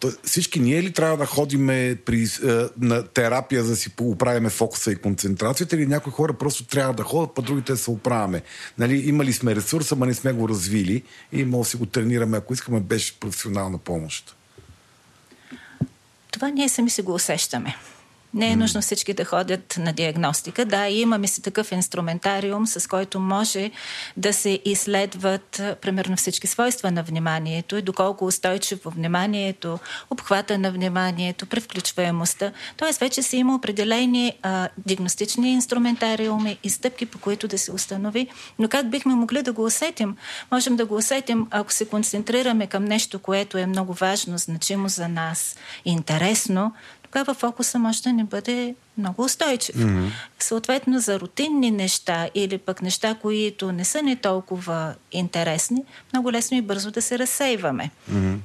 то, 0.00 0.12
всички 0.24 0.60
ние 0.60 0.82
ли 0.82 0.92
трябва 0.92 1.16
да 1.16 1.26
ходиме 1.26 1.96
при, 2.04 2.26
на 2.80 3.02
терапия, 3.02 3.64
за 3.64 3.70
да 3.70 3.76
си 3.76 3.90
оправяме 4.00 4.50
фокуса 4.50 4.92
и 4.92 4.96
концентрацията, 4.96 5.76
или 5.76 5.86
някои 5.86 6.12
хора 6.12 6.32
просто 6.32 6.64
трябва 6.64 6.94
да 6.94 7.02
ходят, 7.02 7.34
па 7.34 7.42
другите 7.42 7.72
да 7.72 7.78
се 7.78 7.90
оправяме? 7.90 8.42
Нали, 8.78 9.08
имали 9.08 9.32
сме 9.32 9.56
ресурса, 9.56 9.96
ма 9.96 10.06
не 10.06 10.14
сме 10.14 10.32
го 10.32 10.48
развили 10.48 11.02
и 11.32 11.44
може 11.44 11.66
да 11.66 11.70
си 11.70 11.76
го 11.76 11.86
тренираме, 11.86 12.36
ако 12.36 12.52
искаме, 12.52 12.80
беше 12.80 13.20
професионална 13.20 13.78
помощ. 13.78 14.36
Това 16.38 16.50
ние 16.50 16.68
сами 16.68 16.90
си 16.90 17.02
го 17.02 17.14
усещаме. 17.14 17.76
Не 18.34 18.50
е 18.50 18.56
нужно 18.56 18.80
всички 18.80 19.14
да 19.14 19.24
ходят 19.24 19.74
на 19.78 19.92
диагностика. 19.92 20.64
Да, 20.64 20.88
имаме 20.88 21.26
си 21.28 21.42
такъв 21.42 21.72
инструментариум, 21.72 22.66
с 22.66 22.88
който 22.88 23.20
може 23.20 23.70
да 24.16 24.32
се 24.32 24.60
изследват 24.64 25.62
примерно 25.80 26.16
всички 26.16 26.46
свойства 26.46 26.90
на 26.90 27.02
вниманието 27.02 27.76
и 27.76 27.82
доколко 27.82 28.26
устойчиво 28.26 28.90
вниманието, 28.90 29.78
обхвата 30.10 30.58
на 30.58 30.72
вниманието, 30.72 31.46
превключваемостта. 31.46 32.52
Тоест 32.76 33.00
вече 33.00 33.22
си 33.22 33.36
има 33.36 33.54
определени 33.54 34.32
а, 34.42 34.68
диагностични 34.86 35.52
инструментариуми 35.52 36.58
и 36.64 36.70
стъпки, 36.70 37.06
по 37.06 37.18
които 37.18 37.48
да 37.48 37.58
се 37.58 37.72
установи. 37.72 38.28
Но 38.58 38.68
как 38.68 38.90
бихме 38.90 39.14
могли 39.14 39.42
да 39.42 39.52
го 39.52 39.64
усетим? 39.64 40.16
Можем 40.52 40.76
да 40.76 40.86
го 40.86 40.96
усетим, 40.96 41.46
ако 41.50 41.72
се 41.72 41.88
концентрираме 41.88 42.66
към 42.66 42.84
нещо, 42.84 43.18
което 43.18 43.58
е 43.58 43.66
много 43.66 43.92
важно, 43.92 44.38
значимо 44.38 44.88
за 44.88 45.08
нас, 45.08 45.56
интересно, 45.84 46.72
тогава 47.10 47.34
фокуса 47.34 47.78
може 47.78 48.02
да 48.02 48.12
не 48.12 48.24
бъде 48.24 48.74
много 48.98 49.24
устойчив. 49.24 49.76
Mm-hmm. 49.76 50.10
Съответно, 50.38 50.98
за 50.98 51.20
рутинни 51.20 51.70
неща 51.70 52.28
или 52.34 52.58
пък 52.58 52.82
неща, 52.82 53.14
които 53.14 53.72
не 53.72 53.84
са 53.84 54.02
не 54.02 54.16
толкова 54.16 54.94
интересни, 55.12 55.84
много 56.12 56.32
лесно 56.32 56.56
и 56.56 56.62
бързо 56.62 56.90
да 56.90 57.02
се 57.02 57.18
разсейваме. 57.18 57.90
Mm-hmm. 58.12 58.36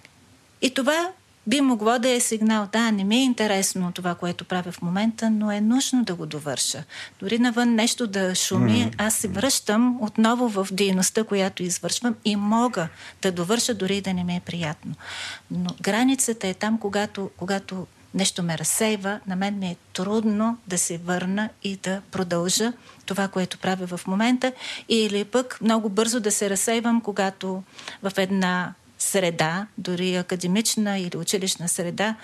И 0.62 0.74
това 0.74 1.10
би 1.48 1.62
могло 1.62 2.00
да 2.00 2.10
е 2.10 2.20
сигнал, 2.20 2.67
да, 2.72 2.91
не 2.91 3.03
ми 3.03 3.15
е 3.15 3.24
интересно 3.24 3.91
това, 3.91 4.15
което 4.15 4.46
правя 4.46 4.72
в 4.72 4.82
момента, 4.82 5.29
но 5.29 5.51
е 5.51 5.62
нужно 5.62 6.03
да 6.03 6.15
го 6.15 6.25
довърша. 6.25 6.84
Дори 7.20 7.39
навън 7.39 7.75
нещо 7.75 8.08
да 8.08 8.36
шуми, 8.36 8.72
mm-hmm. 8.72 8.96
аз 8.98 9.15
се 9.15 9.27
връщам 9.27 10.01
отново 10.01 10.50
в 10.50 10.67
дейността, 10.72 11.24
която 11.24 11.63
извършвам 11.63 12.15
и 12.25 12.36
мога 12.36 12.88
да 13.22 13.32
довърша, 13.32 13.74
дори 13.74 14.01
да 14.01 14.13
не 14.13 14.24
ми 14.24 14.36
е 14.36 14.41
приятно. 14.46 14.96
Но 15.51 15.70
границата 15.82 16.48
е 16.48 16.53
там, 16.53 16.77
когато, 16.79 17.29
когато 17.38 17.88
нещо 18.13 18.43
ме 18.43 18.58
разсейва, 18.58 19.20
на 19.27 19.36
мен 19.36 19.60
ми 19.60 19.67
е 19.67 19.75
трудно 19.93 20.58
да 20.67 20.77
се 20.77 20.98
върна 20.98 21.50
и 21.63 21.75
да 21.75 22.01
продължа 22.12 22.74
това, 23.05 23.27
което 23.27 23.58
правя 23.58 23.98
в 23.98 24.08
момента, 24.08 24.51
или 24.89 25.25
пък 25.25 25.58
много 25.62 25.89
бързо 25.89 26.20
да 26.20 26.32
се 26.32 26.50
разсейвам, 26.50 27.01
когато 27.01 27.63
в 28.03 28.12
една 28.17 28.74
среда, 29.00 29.67
дори 29.77 30.15
академична 30.15 31.00
или 31.00 31.17
училищна 31.17 31.70
среда, 31.70 32.15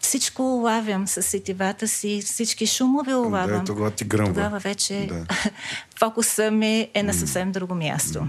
всичко 0.00 0.42
улавям 0.42 1.08
с 1.08 1.22
сетивата 1.22 1.88
си, 1.88 2.22
всички 2.24 2.66
шумове 2.66 3.14
улавям. 3.14 3.58
Да, 3.58 3.64
тогава 3.64 3.90
ти 3.90 4.04
гръмва. 4.04 4.34
Тогава 4.34 4.58
вече 4.58 5.06
да. 5.08 5.26
фокуса 5.98 6.50
ми 6.50 6.88
е 6.94 7.02
на 7.02 7.14
съвсем 7.14 7.52
друго 7.52 7.74
място. 7.74 8.26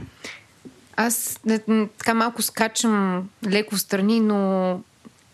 Аз 0.96 1.40
така 1.98 2.14
малко 2.14 2.42
скачам 2.42 3.30
леко 3.46 3.78
страни, 3.78 4.20
но 4.20 4.80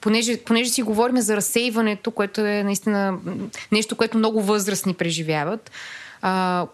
понеже, 0.01 0.37
понеже 0.37 0.69
си 0.69 0.81
говорим 0.81 1.21
за 1.21 1.35
разсейването, 1.35 2.11
което 2.11 2.41
е 2.41 2.63
наистина 2.63 3.17
нещо, 3.71 3.95
което 3.95 4.17
много 4.17 4.41
възрастни 4.41 4.93
преживяват, 4.93 5.71
а, 6.21 6.65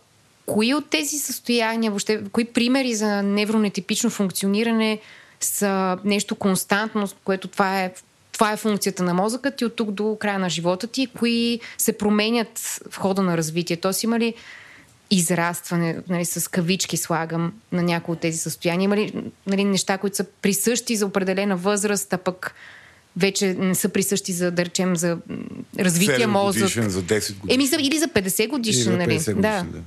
кои 0.45 0.73
от 0.73 0.89
тези 0.89 1.17
състояния, 1.17 1.91
въобще, 1.91 2.23
кои 2.31 2.45
примери 2.45 2.95
за 2.95 3.23
невронетипично 3.23 4.09
функциониране 4.09 4.99
са 5.39 5.97
нещо 6.03 6.35
константно, 6.35 7.07
което 7.23 7.47
това 7.47 7.83
е 7.83 7.93
това 8.31 8.51
е 8.51 8.57
функцията 8.57 9.03
на 9.03 9.13
мозъка 9.13 9.51
ти 9.51 9.65
от 9.65 9.75
тук 9.75 9.91
до 9.91 10.17
края 10.19 10.39
на 10.39 10.49
живота 10.49 10.87
ти, 10.87 11.07
кои 11.07 11.59
се 11.77 11.97
променят 11.97 12.59
в 12.89 12.97
хода 12.97 13.21
на 13.21 13.37
развитие. 13.37 13.77
Тоест 13.77 14.03
има 14.03 14.19
ли 14.19 14.33
израстване, 15.11 15.97
нали, 16.09 16.25
с 16.25 16.51
кавички 16.51 16.97
слагам 16.97 17.53
на 17.71 17.83
някои 17.83 18.13
от 18.13 18.19
тези 18.19 18.37
състояния? 18.37 18.85
Има 18.85 18.97
ли 18.97 19.13
нали, 19.47 19.63
неща, 19.63 19.97
които 19.97 20.15
са 20.15 20.25
присъщи 20.41 20.95
за 20.95 21.05
определена 21.05 21.55
възраст, 21.55 22.13
а 22.13 22.17
пък 22.17 22.55
вече 23.17 23.53
не 23.53 23.75
са 23.75 23.89
присъщи 23.89 24.33
за, 24.33 24.51
да 24.51 24.65
речем, 24.65 24.95
за 24.95 25.17
развитие 25.79 26.27
мозък. 26.27 26.61
Годишен, 26.61 26.89
за 26.89 27.03
10 27.03 27.07
годишен. 27.07 27.37
Еми, 27.49 27.67
за, 27.67 27.75
или 27.79 27.99
за 27.99 28.07
50 28.07 28.47
годишен, 28.49 28.97
нали? 28.97 29.19
50 29.19 29.33
годишен, 29.33 29.41
да. 29.41 29.63
да. 29.63 29.81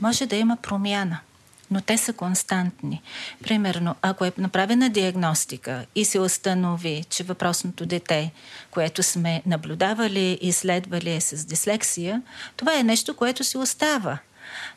Може 0.00 0.26
да 0.26 0.36
има 0.36 0.56
промяна 0.56 1.20
но 1.70 1.80
те 1.80 1.98
са 1.98 2.12
константни. 2.12 3.02
Примерно, 3.42 3.94
ако 4.02 4.24
е 4.24 4.32
направена 4.38 4.90
диагностика 4.90 5.86
и 5.94 6.04
се 6.04 6.20
установи, 6.20 7.04
че 7.10 7.22
въпросното 7.22 7.86
дете, 7.86 8.32
което 8.70 9.02
сме 9.02 9.42
наблюдавали 9.46 10.38
и 10.40 10.48
изследвали 10.48 11.10
е 11.10 11.20
с 11.20 11.44
дислексия, 11.44 12.22
това 12.56 12.78
е 12.78 12.82
нещо, 12.82 13.16
което 13.16 13.44
си 13.44 13.58
остава 13.58 14.18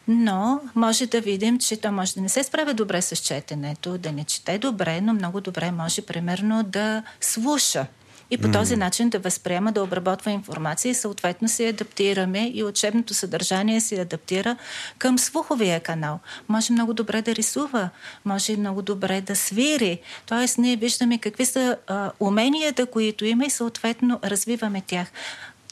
но 0.07 0.61
може 0.75 1.07
да 1.07 1.21
видим, 1.21 1.59
че 1.59 1.77
то 1.77 1.91
може 1.91 2.13
да 2.13 2.21
не 2.21 2.29
се 2.29 2.43
справя 2.43 2.73
добре 2.73 3.01
с 3.01 3.15
четенето, 3.15 3.97
да 3.97 4.11
не 4.11 4.23
чете 4.23 4.57
добре, 4.57 5.01
но 5.01 5.13
много 5.13 5.41
добре 5.41 5.71
може 5.71 6.01
примерно 6.01 6.63
да 6.63 7.03
слуша 7.21 7.85
и 8.33 8.37
по 8.37 8.51
този 8.51 8.75
начин 8.75 9.09
да 9.09 9.19
възприема, 9.19 9.71
да 9.71 9.83
обработва 9.83 10.31
информация 10.31 10.89
и 10.89 10.95
съответно 10.95 11.47
се 11.47 11.67
адаптираме 11.67 12.51
и 12.53 12.63
учебното 12.63 13.13
съдържание 13.13 13.81
се 13.81 14.01
адаптира 14.01 14.57
към 14.97 15.19
слуховия 15.19 15.79
канал. 15.79 16.19
Може 16.49 16.73
много 16.73 16.93
добре 16.93 17.21
да 17.21 17.35
рисува, 17.35 17.89
може 18.25 18.57
много 18.57 18.81
добре 18.81 19.21
да 19.21 19.35
свири. 19.35 19.99
Тоест 20.25 20.57
ние 20.57 20.75
виждаме 20.75 21.17
какви 21.17 21.45
са 21.45 21.77
а, 21.87 22.11
уменията, 22.19 22.85
които 22.85 23.25
има 23.25 23.45
и 23.45 23.49
съответно 23.49 24.19
развиваме 24.23 24.81
тях. 24.87 25.07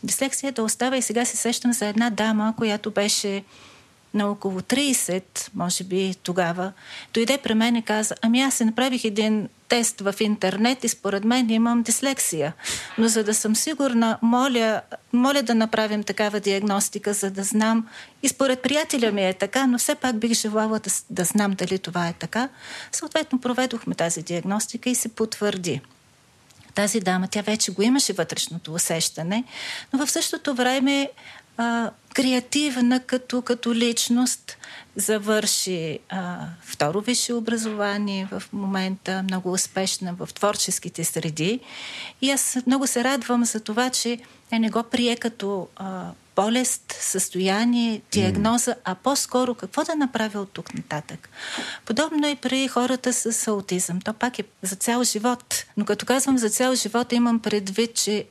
Дислексията 0.04 0.64
остава 0.64 0.98
и 0.98 1.02
сега 1.02 1.26
се 1.26 1.38
сещам 1.38 1.74
за 1.74 1.86
една 1.86 2.10
дама, 2.10 2.54
която 2.58 2.92
беше 2.92 3.44
на 4.14 4.32
около 4.32 4.62
30, 4.62 5.24
може 5.56 5.84
би 5.84 6.16
тогава, 6.24 6.72
дойде 7.14 7.38
при 7.38 7.54
мен 7.54 7.76
и 7.76 7.82
каза, 7.82 8.16
ами 8.22 8.42
аз 8.42 8.54
се 8.54 8.66
направих 8.66 9.06
един 9.06 9.50
тест 9.68 10.02
в 10.02 10.16
интернет 10.20 10.84
и 10.84 10.88
според 10.88 11.24
мен 11.24 11.50
имам 11.50 11.82
дислексия. 11.82 12.54
Но 12.98 13.08
за 13.08 13.24
да 13.24 13.34
съм 13.34 13.56
сигурна, 13.56 14.18
моля, 14.22 14.82
моля 15.14 15.42
да 15.42 15.56
направим 15.56 16.04
такава 16.04 16.40
диагностика, 16.40 17.14
за 17.14 17.32
да 17.32 17.44
знам. 17.44 17.88
И 18.24 18.28
според 18.28 18.62
приятеля 18.62 19.12
ми 19.12 19.28
е 19.28 19.34
така, 19.34 19.68
но 19.68 19.78
все 19.78 19.96
пак 19.96 20.16
бих 20.16 20.34
желала 20.34 20.80
да, 20.80 20.92
да 21.10 21.24
знам 21.24 21.52
дали 21.52 21.80
това 21.80 22.08
е 22.08 22.14
така. 22.14 22.50
Съответно, 22.92 23.42
проведохме 23.42 23.96
тази 23.96 24.24
диагностика 24.24 24.90
и 24.90 24.96
се 24.96 25.10
потвърди 25.10 25.82
тази 26.72 27.00
дама, 27.00 27.28
тя 27.28 27.42
вече 27.42 27.72
го 27.72 27.82
имаше 27.82 28.14
вътрешното 28.14 28.74
усещане, 28.74 29.44
но 29.94 30.06
в 30.06 30.12
същото 30.12 30.54
време 30.54 31.10
а, 31.58 31.92
креативна 32.14 33.00
като, 33.00 33.42
като 33.42 33.74
личност, 33.76 34.58
завърши 34.96 36.00
а, 36.10 36.40
второ 36.62 37.02
висше 37.02 37.34
образование 37.34 38.28
в 38.32 38.44
момента, 38.54 39.24
много 39.24 39.52
успешна 39.52 40.14
в 40.14 40.34
творческите 40.34 41.04
среди. 41.04 41.60
И 42.22 42.32
аз 42.32 42.58
много 42.68 42.88
се 42.88 43.04
радвам 43.04 43.46
за 43.46 43.60
това, 43.60 43.90
че 43.90 44.20
тя 44.50 44.60
не 44.60 44.70
го 44.70 44.84
прие 44.84 45.16
като 45.16 45.68
а, 45.76 46.12
болест, 46.36 46.98
състояние, 47.00 48.02
диагноза, 48.12 48.76
а 48.84 48.96
по-скоро 48.96 49.56
какво 49.56 49.84
да 49.84 49.96
направя 49.96 50.40
от 50.40 50.52
тук 50.52 50.74
нататък. 50.74 51.30
Подобно 51.86 52.28
и 52.28 52.36
при 52.36 52.68
хората 52.68 53.14
с 53.14 53.48
аутизъм. 53.48 54.02
То 54.02 54.14
пак 54.14 54.40
е 54.40 54.44
за 54.62 54.76
цял 54.76 55.04
живот. 55.04 55.66
Но 55.78 55.86
като 55.86 56.06
казвам 56.06 56.38
за 56.38 56.50
цял 56.50 56.76
живот, 56.76 57.14
имам 57.14 57.40
предвид, 57.40 57.96
че 57.96 58.26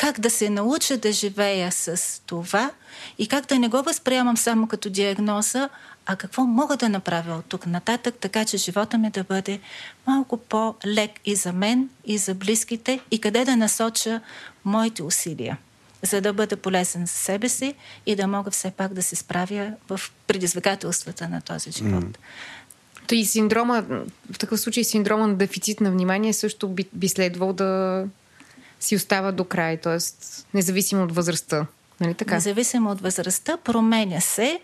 как 0.00 0.20
да 0.20 0.30
се 0.30 0.50
науча 0.50 0.96
да 0.96 1.12
живея 1.12 1.72
с 1.72 2.22
това 2.26 2.70
и 3.18 3.28
как 3.28 3.46
да 3.46 3.58
не 3.58 3.68
го 3.68 3.82
възприемам 3.82 4.36
само 4.36 4.66
като 4.66 4.90
диагноза, 4.90 5.68
а 6.06 6.16
какво 6.16 6.42
мога 6.42 6.76
да 6.76 6.88
направя 6.88 7.34
от 7.34 7.44
тук 7.44 7.66
нататък, 7.66 8.14
така 8.20 8.44
че 8.44 8.56
живота 8.56 8.98
ми 8.98 9.10
да 9.10 9.24
бъде 9.24 9.60
малко 10.06 10.36
по-лек 10.36 11.10
и 11.24 11.34
за 11.34 11.52
мен, 11.52 11.88
и 12.04 12.18
за 12.18 12.34
близките, 12.34 13.00
и 13.10 13.20
къде 13.20 13.44
да 13.44 13.56
насоча 13.56 14.20
моите 14.64 15.02
усилия, 15.02 15.58
за 16.02 16.20
да 16.20 16.32
бъда 16.32 16.56
полезен 16.56 17.06
за 17.06 17.14
себе 17.14 17.48
си 17.48 17.74
и 18.06 18.16
да 18.16 18.26
мога 18.26 18.50
все 18.50 18.70
пак 18.70 18.94
да 18.94 19.02
се 19.02 19.16
справя 19.16 19.72
в 19.88 20.00
предизвикателствата 20.26 21.28
на 21.28 21.40
този 21.40 21.72
живот. 21.72 22.04
Mm. 22.04 22.16
То 23.06 23.14
и 23.14 23.24
синдрома, 23.24 23.84
в 24.32 24.38
такъв 24.38 24.60
случай 24.60 24.84
синдрома 24.84 25.26
на 25.26 25.34
дефицит 25.34 25.80
на 25.80 25.90
внимание 25.90 26.32
също 26.32 26.68
би, 26.68 26.84
би 26.92 27.08
следвал 27.08 27.52
да 27.52 28.04
си 28.80 28.96
остава 28.96 29.32
до 29.32 29.44
край, 29.44 29.76
т.е. 29.76 29.98
независимо 30.54 31.04
от 31.04 31.14
възрастта. 31.14 31.66
Нали 32.00 32.14
така? 32.14 32.34
Независимо 32.34 32.90
от 32.90 33.00
възрастта, 33.00 33.56
променя 33.56 34.20
се 34.20 34.60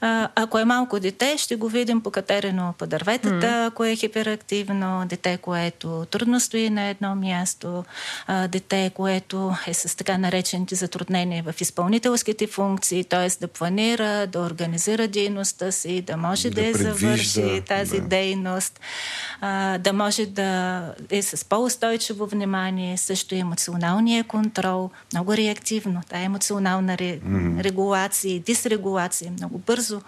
а, 0.00 0.28
ако 0.34 0.58
е 0.58 0.64
малко 0.64 1.00
дете, 1.00 1.38
ще 1.38 1.56
го 1.56 1.68
видим 1.68 2.00
покатерено 2.00 2.74
по 2.78 2.86
дърветата, 2.86 3.46
mm. 3.46 3.66
ако 3.66 3.84
е 3.84 3.96
хиперактивно, 3.96 5.06
дете, 5.06 5.36
което 5.36 6.06
трудно 6.10 6.40
стои 6.40 6.70
на 6.70 6.82
едно 6.82 7.14
място, 7.14 7.84
а, 8.26 8.48
дете, 8.48 8.90
което 8.94 9.54
е 9.66 9.74
с 9.74 9.96
така 9.96 10.18
наречените 10.18 10.74
затруднения 10.74 11.42
в 11.42 11.60
изпълнителските 11.60 12.46
функции, 12.46 13.04
т.е. 13.04 13.28
да 13.40 13.48
планира, 13.48 14.26
да 14.26 14.40
организира 14.40 15.08
дейността 15.08 15.72
си, 15.72 16.02
да 16.02 16.16
може 16.16 16.50
да, 16.50 16.54
да 16.54 16.66
я 16.66 16.74
завърши 16.74 17.62
тази 17.68 18.00
да. 18.00 18.08
дейност, 18.08 18.80
а, 19.40 19.78
да 19.78 19.92
може 19.92 20.26
да 20.26 20.80
е 21.10 21.22
с 21.22 21.44
по-устойчиво 21.44 22.26
внимание, 22.26 22.96
също 22.96 23.34
емоционалния 23.34 24.24
контрол, 24.24 24.90
много 25.12 25.36
реактивно, 25.36 26.00
тая 26.08 26.24
емоционална 26.24 26.98
ре, 26.98 27.18
mm. 27.18 27.64
регулация, 27.64 28.40
дисрегулация, 28.40 29.30
много 29.30 29.58
бързо 29.58 29.89
бързо 29.90 30.02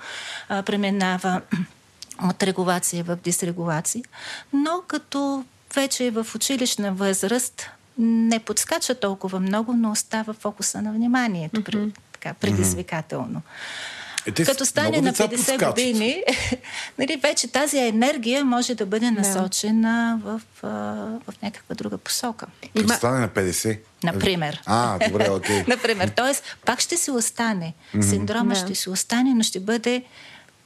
а, 0.49 0.63
преминава 0.63 1.41
от 2.23 2.43
регулация 2.43 3.05
в 3.05 3.17
дисрегулация, 3.17 4.05
но 4.53 4.83
като 4.87 5.45
вече 5.75 6.07
е 6.07 6.11
в 6.11 6.27
училищна 6.35 6.93
възраст, 6.93 7.71
не 7.99 8.39
подскача 8.39 8.95
толкова 8.95 9.41
много, 9.41 9.73
но 9.73 9.91
остава 9.91 10.33
фокуса 10.33 10.83
на 10.83 10.93
вниманието, 10.93 11.61
mm-hmm. 11.61 11.97
така, 12.13 12.35
предизвикателно. 12.35 13.43
Е, 14.27 14.45
Като 14.45 14.67
стане 14.67 15.01
на 15.01 15.13
50 15.13 15.31
подскачат. 15.31 15.69
години, 15.69 16.23
нали, 16.99 17.17
вече 17.23 17.49
тази 17.49 17.79
енергия 17.79 18.45
може 18.45 18.75
да 18.75 18.87
бъде 18.87 19.11
насочена 19.11 20.21
в, 20.25 20.41
в 20.63 21.43
някаква 21.43 21.75
друга 21.75 21.99
посока. 21.99 22.47
Като 22.63 22.81
Има... 22.81 22.95
стане 22.95 23.21
на 23.21 23.29
50? 23.29 23.79
Например. 24.05 24.63
А, 24.67 25.09
добре, 25.09 25.31
окей. 25.31 25.63
Okay. 25.63 25.69
Например. 25.77 26.09
Тоест, 26.17 26.43
пак 26.65 26.81
ще 26.81 26.97
се 26.97 27.11
остане. 27.11 27.75
Синдрома 28.01 28.55
ще 28.55 28.75
се 28.75 28.91
остане, 28.91 29.35
но 29.35 29.43
ще 29.43 29.61
бъде 29.61 30.03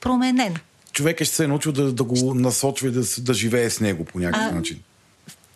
променен. 0.00 0.56
Човек 0.92 1.16
ще 1.16 1.34
се 1.34 1.44
е 1.44 1.46
научил 1.46 1.72
да, 1.72 1.92
да 1.92 2.04
го 2.04 2.34
насочва 2.34 2.88
и 2.88 2.90
да, 2.90 3.02
да 3.18 3.34
живее 3.34 3.70
с 3.70 3.80
него 3.80 4.04
по 4.04 4.18
някакъв 4.18 4.52
а, 4.52 4.54
начин. 4.54 4.82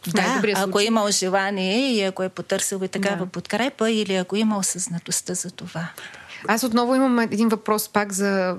Да, 0.07 0.43
ако 0.55 0.81
е 0.81 0.85
имал 0.85 1.11
желание 1.11 1.93
и 1.93 2.03
ако 2.03 2.23
е 2.23 2.29
потърсил 2.29 2.81
и 2.85 2.89
такава 2.89 3.25
да. 3.25 3.27
подкрепа 3.27 3.91
или 3.91 4.15
ако 4.15 4.37
е 4.37 4.39
имал 4.39 4.59
осъзнатостта 4.59 5.35
за 5.35 5.51
това. 5.51 5.89
Аз 6.49 6.63
отново 6.63 6.95
имам 6.95 7.19
един 7.19 7.49
въпрос 7.49 7.89
пак 7.89 8.13
за 8.13 8.57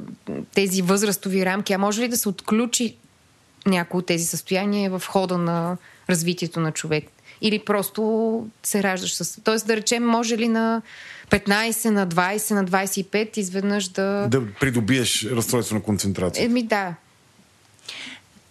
тези 0.54 0.82
възрастови 0.82 1.46
рамки. 1.46 1.74
А 1.74 1.78
може 1.78 2.02
ли 2.02 2.08
да 2.08 2.17
се 2.17 2.30
отключи 2.30 2.96
някои 3.65 3.98
от 3.98 4.06
тези 4.06 4.26
състояния 4.26 5.00
в 5.00 5.04
хода 5.08 5.38
на 5.38 5.78
развитието 6.10 6.60
на 6.60 6.72
човек? 6.72 7.06
Или 7.41 7.60
просто 7.60 8.48
се 8.63 8.84
раждаш 8.84 9.15
с... 9.15 9.41
Тоест 9.44 9.67
да 9.67 9.76
речем, 9.76 10.08
може 10.08 10.38
ли 10.38 10.48
на 10.48 10.82
15, 11.30 11.89
на 11.89 12.08
20, 12.08 12.54
на 12.54 12.65
25 12.65 13.38
изведнъж 13.38 13.88
да... 13.88 14.28
Да 14.30 14.54
придобиеш 14.60 15.26
разстройство 15.26 15.76
на 15.76 15.82
концентрация. 15.82 16.46
Еми 16.46 16.63
да. 16.63 16.96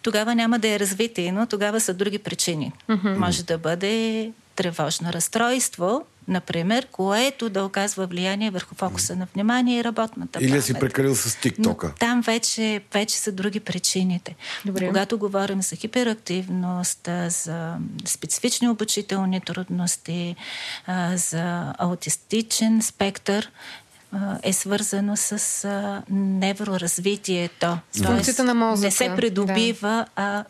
Тогава 0.03 0.35
няма 0.35 0.59
да 0.59 0.69
е 0.69 0.79
развитие, 0.79 1.33
но 1.33 1.47
тогава 1.47 1.81
са 1.81 1.95
други 1.95 2.19
причини. 2.19 2.73
Mm-hmm. 2.89 3.17
Може 3.17 3.45
да 3.45 3.59
бъде 3.59 4.33
тревожно 4.57 5.13
разстройство, 5.13 6.07
например, 6.29 6.87
което 6.93 7.49
да 7.49 7.65
оказва 7.65 8.07
влияние 8.07 8.51
върху 8.51 8.75
фокуса 8.75 9.17
на 9.17 9.27
внимание 9.35 9.79
и 9.79 9.85
работната 9.85 10.39
Или 10.43 10.49
памет. 10.49 10.65
си 10.65 10.75
прекалил 10.75 11.15
с 11.15 11.41
тиктока. 11.41 11.87
Но 11.87 11.93
там 11.93 12.21
вече, 12.21 12.81
вече 12.93 13.17
са 13.17 13.33
други 13.33 13.61
причините. 13.61 14.37
Добре. 14.65 14.87
Когато 14.87 15.19
говорим 15.19 15.63
за 15.63 15.77
хиперактивност, 15.77 17.09
за 17.29 17.77
специфични 18.05 18.69
обучителни 18.69 19.41
трудности, 19.41 20.37
за 21.15 21.75
аутистичен 21.79 22.83
спектър, 22.83 23.51
е 24.43 24.53
свързано 24.53 25.17
с 25.17 26.03
невроразвитието. 26.11 27.79
С 27.93 28.03
функцията 28.03 28.45
на 28.45 28.55
мозъка. 28.55 28.87
Не 28.87 28.91
се 28.91 29.13
придобива, 29.17 30.07
да. 30.17 30.23
а 30.23 30.45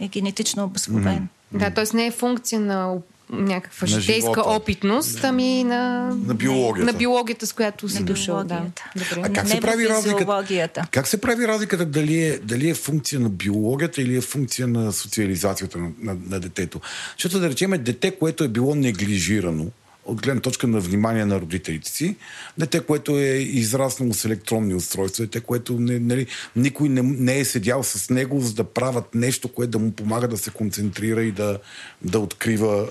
е 0.00 0.08
генетично 0.08 0.64
обособен. 0.64 1.28
Да, 1.52 1.70
т.е. 1.70 1.96
не 1.96 2.06
е 2.06 2.10
функция 2.10 2.60
на 2.60 2.94
някаква 3.32 3.86
на 3.86 4.00
житейска 4.00 4.30
живота. 4.30 4.50
опитност, 4.50 5.24
ами 5.24 5.64
на, 5.64 6.10
на 6.26 6.34
биологията. 6.34 6.92
На 6.92 6.98
биологията, 6.98 7.46
с 7.46 7.52
която 7.52 7.88
си 7.88 8.04
дошъл. 8.04 8.44
Да. 8.44 8.62
Добре. 8.96 9.22
А 9.22 9.32
как 9.32 9.48
се 9.48 9.60
прави 9.60 9.88
разликата? 9.88 10.86
Как 10.90 11.06
се 11.06 11.20
прави 11.20 11.48
разликата 11.48 11.84
дали 11.84 12.22
е, 12.22 12.38
дали 12.38 12.70
е 12.70 12.74
функция 12.74 13.20
на 13.20 13.28
биологията 13.28 14.02
или 14.02 14.16
е 14.16 14.20
функция 14.20 14.68
на 14.68 14.92
социализацията 14.92 15.78
на, 15.78 15.90
на, 16.00 16.16
на 16.26 16.40
детето? 16.40 16.80
Защото 17.16 17.40
да 17.40 17.48
речем 17.48 17.70
дете, 17.70 18.10
което 18.10 18.44
е 18.44 18.48
било 18.48 18.74
неглижирано, 18.74 19.66
от 20.04 20.22
гледна 20.22 20.40
точка 20.40 20.66
на 20.66 20.80
внимание 20.80 21.24
на 21.24 21.40
родителите 21.40 21.90
си. 21.90 22.16
Дете, 22.58 22.80
което 22.80 23.18
е 23.18 23.28
израснало 23.34 24.14
с 24.14 24.24
електронни 24.24 24.74
устройства, 24.74 25.24
дете, 25.24 25.40
което 25.40 25.72
не, 25.72 25.98
нали, 25.98 26.26
никой 26.56 26.88
не, 26.88 27.02
не 27.02 27.38
е 27.38 27.44
седял 27.44 27.82
с 27.82 28.10
него, 28.10 28.40
за 28.40 28.54
да 28.54 28.64
правят 28.64 29.14
нещо, 29.14 29.48
което 29.48 29.70
да 29.70 29.78
му 29.78 29.90
помага 29.90 30.28
да 30.28 30.38
се 30.38 30.50
концентрира 30.50 31.22
и 31.22 31.32
да, 31.32 31.58
да 32.02 32.18
открива 32.18 32.88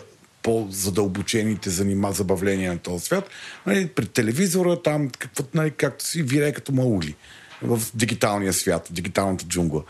по-задълбочените 0.50 1.70
занима, 1.70 2.12
забавления 2.12 2.74
на 2.74 2.80
този 2.80 3.06
свят. 3.06 3.30
Нали, 3.66 3.88
пред 3.88 4.12
телевизора, 4.12 4.82
там, 4.82 5.10
какво, 5.10 5.44
нали, 5.54 5.72
както 5.72 6.06
си 6.06 6.24
вирее 6.24 6.54
като 6.54 6.72
маули 6.72 7.16
в 7.62 7.82
дигиталния 7.94 8.54
свят, 8.54 8.88
в 8.88 8.94
дигиталната 8.94 9.46
джунгла. 9.46 9.84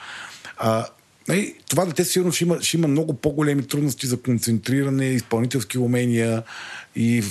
А, 0.57 0.85
нали, 1.27 1.55
това 1.69 1.85
дете 1.85 2.05
сигурно 2.05 2.31
ще 2.31 2.43
има, 2.43 2.61
ще 2.61 2.77
има 2.77 2.87
много 2.87 3.13
по-големи 3.13 3.67
трудности 3.67 4.07
за 4.07 4.21
концентриране, 4.21 5.05
изпълнителски 5.05 5.77
умения 5.77 6.43
и 6.95 7.23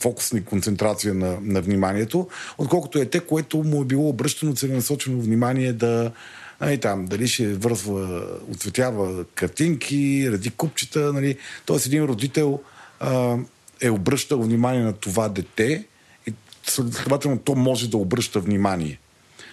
фокусна 0.00 0.44
концентрация 0.44 1.14
на, 1.14 1.38
на 1.42 1.60
вниманието, 1.60 2.28
отколкото 2.58 2.98
е 2.98 3.06
те, 3.06 3.20
което 3.20 3.58
му 3.58 3.82
е 3.82 3.84
било 3.84 4.08
обръщано 4.08 4.54
целенасочено 4.54 5.20
внимание 5.20 5.72
да, 5.72 6.12
Нали, 6.60 6.78
там, 6.78 7.06
дали 7.06 7.28
ще 7.28 7.54
вързва, 7.54 8.26
отцветява 8.50 9.24
картинки, 9.34 10.28
ради 10.32 10.50
купчета, 10.50 11.12
нали. 11.12 11.36
Тоест 11.66 11.86
един 11.86 12.04
родител 12.04 12.60
а, 13.00 13.36
е 13.80 13.90
обръщал 13.90 14.42
внимание 14.42 14.82
на 14.82 14.92
това 14.92 15.28
дете 15.28 15.86
и 16.26 16.32
следователно 16.62 17.38
то 17.38 17.54
може 17.54 17.90
да 17.90 17.96
обръща 17.96 18.40
внимание. 18.40 18.98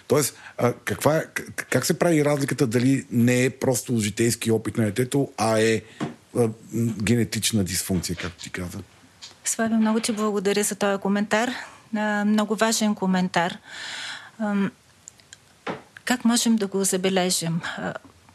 Тоест, 0.08 0.36
а, 0.58 0.72
каква, 0.72 1.16
е- 1.16 1.26
как 1.70 1.86
се 1.86 1.98
прави 1.98 2.24
разликата 2.24 2.66
дали 2.66 3.06
не 3.10 3.44
е 3.44 3.50
просто 3.50 3.98
житейски 3.98 4.50
опит 4.50 4.78
на 4.78 4.84
детето, 4.84 5.32
а 5.36 5.60
е 5.60 5.82
а, 6.36 6.48
генетична 7.02 7.64
дисфункция, 7.64 8.16
както 8.16 8.42
ти 8.42 8.50
каза? 8.50 8.78
Слави, 9.44 9.74
много 9.74 10.00
ти 10.00 10.12
благодаря 10.12 10.62
за 10.62 10.74
този 10.74 11.00
коментар. 11.00 11.50
А, 11.96 12.24
много 12.24 12.54
важен 12.54 12.94
коментар. 12.94 13.58
А, 14.38 14.70
как 16.04 16.24
можем 16.24 16.56
да 16.56 16.66
го 16.66 16.84
забележим? 16.84 17.60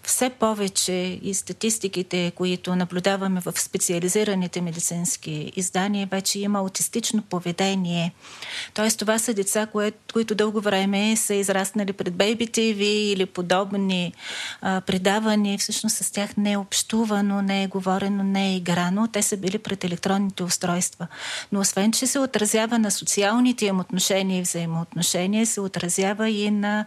Все 0.04 0.30
повече 0.30 1.20
и 1.24 1.34
статистиките, 1.34 2.32
които 2.36 2.76
наблюдаваме 2.76 3.42
в 3.42 3.54
специализираните 3.60 4.62
медицински 4.62 5.52
издания, 5.56 6.08
вече 6.12 6.40
има 6.40 6.60
аутистично 6.60 7.22
поведение. 7.22 8.14
Тоест 8.74 9.00
това 9.00 9.20
са 9.20 9.34
деца, 9.34 9.68
които 10.14 10.36
дълго 10.36 10.62
време 10.62 11.16
са 11.16 11.34
израснали 11.34 11.94
пред 11.94 12.14
Baby 12.14 12.50
TV 12.50 12.80
или 12.82 13.26
подобни 13.26 14.14
а, 14.62 14.82
предавания. 14.82 15.58
Всъщност 15.58 15.98
с 15.98 16.12
тях 16.12 16.38
не 16.38 16.52
е 16.52 16.58
общувано, 16.58 17.42
не 17.42 17.64
е 17.64 17.68
говорено, 17.68 18.24
не 18.24 18.48
е 18.50 18.56
играно. 18.56 19.08
Те 19.08 19.22
са 19.22 19.38
били 19.38 19.58
пред 19.58 19.84
електронните 19.84 20.44
устройства. 20.44 21.08
Но 21.52 21.60
освен, 21.60 21.92
че 21.92 22.08
се 22.08 22.20
отразява 22.20 22.80
на 22.80 22.92
социалните 22.92 23.66
им 23.66 23.80
отношения 23.80 24.40
и 24.40 24.42
взаимоотношения, 24.42 25.46
се 25.46 25.62
отразява 25.62 26.30
и 26.30 26.52
на 26.52 26.86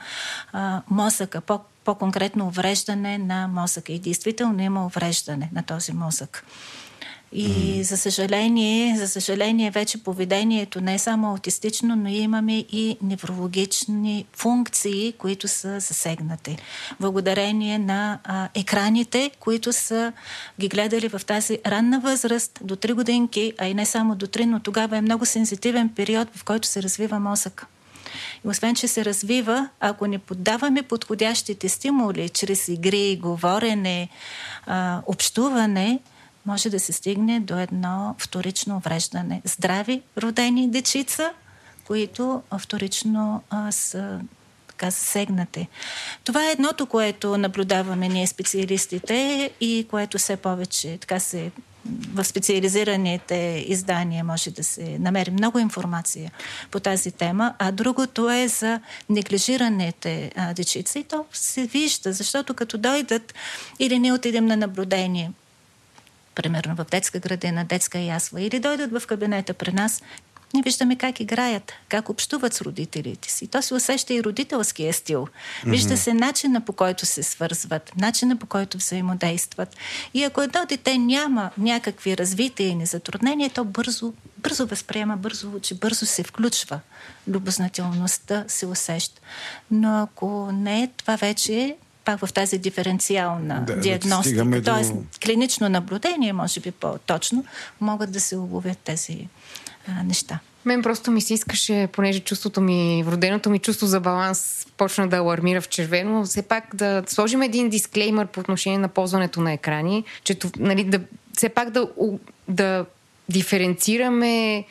а, 0.53 0.83
мозъка, 0.91 1.41
по 1.41 1.61
по-конкретно 1.87 2.47
увреждане 2.47 3.19
на 3.19 3.49
мозъка. 3.49 3.93
И 3.93 3.99
действително 3.99 4.63
има 4.63 4.87
увреждане 4.87 5.51
на 5.53 5.63
този 5.63 5.93
мозък. 5.93 6.45
И 7.33 7.49
mm. 7.49 7.83
за 7.83 7.97
съжаление, 7.97 8.97
за 8.97 9.09
съжаление, 9.09 9.71
вече 9.71 10.03
поведението 10.03 10.81
не 10.81 10.95
е 10.95 10.99
само 10.99 11.31
аутистично, 11.31 11.97
но 11.97 12.09
имаме 12.09 12.59
и 12.59 12.97
неврологични 13.03 14.27
функции, 14.37 15.15
които 15.19 15.49
са 15.49 15.81
засегнати. 15.81 16.57
Благодарение 17.01 17.79
на 17.79 18.19
а, 18.25 18.49
екраните, 18.55 19.31
които 19.41 19.73
са 19.73 20.13
ги 20.61 20.69
гледали 20.69 21.09
в 21.09 21.21
тази 21.27 21.59
ранна 21.67 22.01
възраст 22.01 22.59
до 22.63 22.77
3 22.77 22.95
годинки, 22.95 23.53
а 23.59 23.67
и 23.67 23.75
не 23.75 23.87
само 23.87 24.15
до 24.15 24.27
3, 24.27 24.45
но 24.45 24.61
тогава 24.61 24.97
е 24.97 25.01
много 25.01 25.27
сензитивен 25.27 25.89
период, 25.89 26.29
в 26.37 26.45
който 26.45 26.69
се 26.69 26.83
развива 26.83 27.21
мозък. 27.21 27.67
И 28.45 28.49
освен, 28.49 28.75
че 28.75 28.89
се 28.89 29.05
развива, 29.05 29.69
ако 29.81 30.07
не 30.07 30.19
поддаваме 30.19 30.83
подходящите 30.83 31.69
стимули 31.69 32.29
чрез 32.29 32.69
игри, 32.69 33.19
говорене, 33.23 34.09
общуване, 35.07 35.99
може 36.47 36.71
да 36.71 36.81
се 36.81 36.93
стигне 36.93 37.41
до 37.41 37.59
едно 37.59 38.15
вторично 38.19 38.77
увреждане. 38.77 39.43
Здрави 39.45 40.03
родени 40.19 40.71
дечица, 40.71 41.31
които 41.85 42.43
вторично 42.59 43.43
са 43.71 44.21
така 44.69 44.91
засегнати. 44.91 45.69
Това 46.25 46.49
е 46.49 46.53
едното, 46.53 46.87
което 46.87 47.39
наблюдаваме 47.39 48.09
ние 48.09 48.27
специалистите 48.27 49.51
и 49.61 49.87
което 49.91 50.19
все 50.19 50.37
повече 50.37 50.99
така 50.99 51.21
се 51.21 51.51
в 52.15 52.25
специализираните 52.25 53.65
издания 53.69 54.25
може 54.25 54.51
да 54.51 54.65
се 54.65 54.99
намери 54.99 55.31
много 55.31 55.59
информация 55.59 56.33
по 56.71 56.81
тази 56.81 57.11
тема, 57.11 57.55
а 57.59 57.73
другото 57.73 58.31
е 58.31 58.49
за 58.49 58.81
неглижираните 59.11 60.33
а, 60.37 60.55
дечица. 60.55 60.99
И 60.99 61.05
то 61.05 61.25
се 61.33 61.67
вижда, 61.67 62.13
защото 62.13 62.55
като 62.55 62.79
дойдат 62.79 63.35
или 63.79 63.99
не 63.99 64.13
отидем 64.13 64.47
на 64.47 64.57
наблюдение, 64.57 65.33
примерно 66.35 66.75
в 66.77 66.87
детска 66.91 67.19
градина, 67.19 67.65
детска 67.65 67.99
ясла, 67.99 68.41
или 68.41 68.61
дойдат 68.61 68.91
в 68.91 69.07
кабинета 69.07 69.55
при 69.55 69.73
нас, 69.73 70.03
ние 70.55 70.63
виждаме 70.63 70.97
как 70.97 71.21
играят, 71.21 71.73
как 71.89 72.09
общуват 72.09 72.55
с 72.55 72.61
родителите 72.61 73.33
си. 73.33 73.47
То 73.47 73.63
се 73.63 73.75
усеща 73.75 74.15
и 74.15 74.23
родителския 74.23 74.93
стил. 74.93 75.29
Вижда 75.67 75.97
се 75.97 76.15
начина 76.15 76.61
по 76.61 76.73
който 76.73 77.07
се 77.07 77.23
свързват, 77.23 77.93
начина 77.97 78.37
по 78.37 78.47
който 78.47 78.79
взаимодействат. 78.79 79.77
И 80.15 80.25
ако 80.25 80.43
едно 80.43 80.61
дете 80.69 80.99
няма 80.99 81.51
някакви 81.59 82.17
развития 82.17 82.69
и 82.83 82.87
затруднения, 82.87 83.51
то 83.51 83.65
бързо, 83.65 84.13
бързо 84.39 84.67
възприема, 84.67 85.17
бързо 85.17 85.51
учи, 85.57 85.75
бързо 85.75 86.07
се 86.07 86.23
включва. 86.23 86.81
Любознателността 87.29 88.45
се 88.49 88.67
усеща. 88.67 89.21
Но 89.71 90.03
ако 90.03 90.53
не, 90.53 90.91
това 90.97 91.17
вече 91.17 91.55
е 91.55 91.77
пак 92.05 92.27
в 92.27 92.33
тази 92.33 92.59
диференциална 92.59 93.65
да, 93.67 93.81
диагностика, 93.81 94.45
да 94.45 94.63
т.е. 94.63 94.85
До... 94.85 95.03
клинично 95.25 95.69
наблюдение, 95.69 96.33
може 96.33 96.61
би 96.61 96.71
по-точно, 96.71 97.45
могат 97.81 98.13
да 98.13 98.21
се 98.21 98.37
уловят 98.37 98.79
тези 98.79 99.29
а, 99.89 100.03
неща. 100.03 100.39
Мен 100.65 100.83
просто 100.83 101.11
ми 101.11 101.21
се 101.21 101.35
искаше, 101.35 101.89
понеже 101.93 102.21
чувството 102.21 102.61
ми, 102.61 103.03
вроденото 103.07 103.51
ми 103.51 103.59
чувство 103.59 103.87
за 103.87 104.01
баланс 104.01 104.67
почна 104.77 105.09
да 105.09 105.17
алармира 105.17 105.61
в 105.61 105.69
червено, 105.69 106.25
все 106.25 106.43
пак 106.43 106.77
да 106.77 107.03
сложим 107.07 107.43
един 107.43 107.69
дисклеймър 107.69 108.27
по 108.27 108.41
отношение 108.41 108.79
на 108.79 108.89
ползването 108.89 109.41
на 109.41 109.53
екрани, 109.53 110.05
че 110.25 110.39
нали, 110.59 110.85
да, 110.85 111.01
все 111.33 111.49
пак 111.49 111.71
да, 111.71 111.89
да 112.49 112.85
диференцираме 113.29 114.65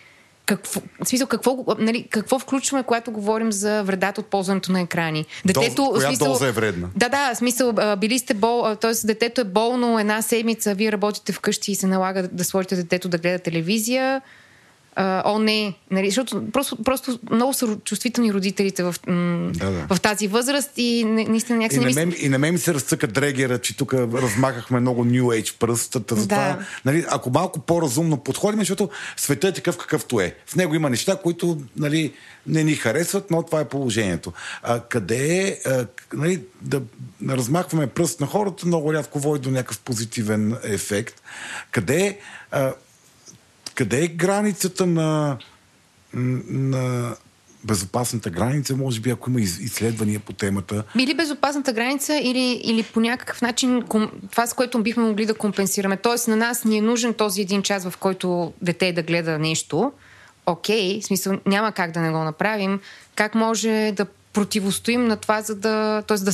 какво, 0.45 0.81
в 1.03 1.07
смисъл, 1.07 1.27
какво, 1.27 1.65
нали, 1.77 2.07
какво 2.09 2.39
включваме, 2.39 2.83
когато 2.83 3.11
говорим 3.11 3.51
за 3.51 3.83
вредата 3.83 4.21
от 4.21 4.27
ползването 4.27 4.71
на 4.71 4.81
екрани? 4.81 5.25
Детето, 5.45 5.75
Доз, 5.75 5.95
коя 5.95 6.07
смисъл, 6.07 6.27
доза 6.27 6.47
е 6.47 6.51
вредна? 6.51 6.87
Да, 6.95 7.09
да, 7.09 7.35
смисъл, 7.35 7.73
били 7.97 8.19
сте 8.19 8.33
бол, 8.33 8.75
т.е. 8.75 9.07
детето 9.07 9.41
е 9.41 9.43
болно 9.43 9.99
една 9.99 10.21
седмица, 10.21 10.73
вие 10.73 10.91
работите 10.91 11.31
вкъщи 11.31 11.71
и 11.71 11.75
се 11.75 11.87
налага 11.87 12.27
да 12.27 12.43
сложите 12.43 12.75
детето 12.75 13.09
да 13.09 13.17
гледа 13.17 13.39
телевизия 13.39 14.21
а, 14.95 15.23
о 15.25 15.39
не, 15.39 15.73
нали, 15.91 16.07
защото 16.09 16.51
просто, 16.51 16.83
просто 16.83 17.19
много 17.31 17.53
са 17.53 17.77
чувствителни 17.85 18.33
родителите 18.33 18.83
в, 18.83 18.95
м- 19.07 19.51
да, 19.53 19.71
да. 19.71 19.95
в 19.95 20.01
тази 20.01 20.27
възраст 20.27 20.71
и 20.77 21.03
наистина 21.05 21.59
някакси... 21.59 21.79
И, 21.79 21.83
на 21.83 21.91
мен, 21.93 22.13
и 22.17 22.29
на 22.29 22.39
мен 22.39 22.53
ми 22.53 22.59
се 22.59 22.73
разцъка 22.73 23.07
дрегера, 23.07 23.59
че 23.59 23.77
тук 23.77 23.93
размахахме 23.93 24.79
много 24.79 25.05
New 25.05 25.23
Age 25.23 25.57
пръстата. 25.57 26.15
За 26.15 26.27
да. 26.27 26.35
това, 26.35 26.59
нали, 26.85 27.05
ако 27.09 27.29
малко 27.29 27.59
по-разумно 27.59 28.17
подходим, 28.17 28.59
защото 28.59 28.89
светът 29.17 29.51
е 29.51 29.53
такъв 29.53 29.77
какъвто 29.77 30.19
е. 30.19 30.35
В 30.45 30.55
него 30.55 30.75
има 30.75 30.89
неща, 30.89 31.19
които 31.23 31.61
нали, 31.77 32.13
не 32.47 32.63
ни 32.63 32.75
харесват, 32.75 33.31
но 33.31 33.43
това 33.43 33.59
е 33.59 33.69
положението. 33.69 34.33
А, 34.63 34.79
къде 34.79 35.47
е, 35.47 35.85
нали, 36.13 36.41
да 36.61 36.81
размахваме 37.29 37.87
пръст 37.87 38.19
на 38.19 38.27
хората, 38.27 38.67
много 38.67 38.93
рядко 38.93 39.19
води 39.19 39.41
до 39.41 39.51
някакъв 39.51 39.79
позитивен 39.79 40.57
ефект. 40.63 41.21
Къде 41.71 42.19
е 42.51 42.71
къде 43.75 44.03
е 44.03 44.07
границата 44.07 44.85
на, 44.85 45.37
на 46.13 47.15
безопасната 47.63 48.29
граница, 48.29 48.75
може 48.75 48.99
би, 48.99 49.09
ако 49.09 49.29
има 49.29 49.41
изследвания 49.41 50.19
по 50.19 50.33
темата. 50.33 50.83
Или 50.99 51.13
безопасната 51.13 51.73
граница, 51.73 52.15
или, 52.23 52.61
или 52.63 52.83
по 52.83 52.99
някакъв 52.99 53.41
начин 53.41 53.83
това, 54.31 54.47
с 54.47 54.53
което 54.53 54.83
бихме 54.83 55.03
могли 55.03 55.25
да 55.25 55.33
компенсираме. 55.33 55.97
Тоест, 55.97 56.27
на 56.27 56.35
нас 56.35 56.65
ни 56.65 56.77
е 56.77 56.81
нужен 56.81 57.13
този 57.13 57.41
един 57.41 57.61
час, 57.61 57.89
в 57.89 57.97
който 57.97 58.53
дете 58.61 58.93
да 58.93 59.03
гледа 59.03 59.39
нещо. 59.39 59.91
Окей, 60.45 61.01
в 61.01 61.05
смисъл 61.05 61.39
няма 61.45 61.71
как 61.71 61.91
да 61.91 61.99
не 61.99 62.11
го 62.11 62.17
направим. 62.17 62.79
Как 63.15 63.35
може 63.35 63.93
да 63.95 64.05
противостоим 64.33 65.07
на 65.07 65.15
това, 65.15 65.41
за 65.41 65.55
да, 65.55 66.03
т.е. 66.07 66.17
да, 66.17 66.31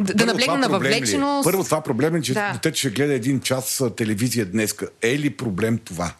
да, 0.00 0.14
да 0.14 0.26
наблегнем 0.26 0.60
на 0.60 0.68
въвлеченост. 0.68 1.44
Първо 1.44 1.64
това 1.64 1.80
проблем 1.80 2.16
е, 2.16 2.22
че 2.22 2.34
да. 2.34 2.52
детето 2.52 2.78
ще 2.78 2.90
гледа 2.90 3.14
един 3.14 3.40
час 3.40 3.82
телевизия 3.96 4.46
днес. 4.46 4.74
Е 5.02 5.18
ли 5.18 5.30
проблем 5.30 5.78
това? 5.78 6.12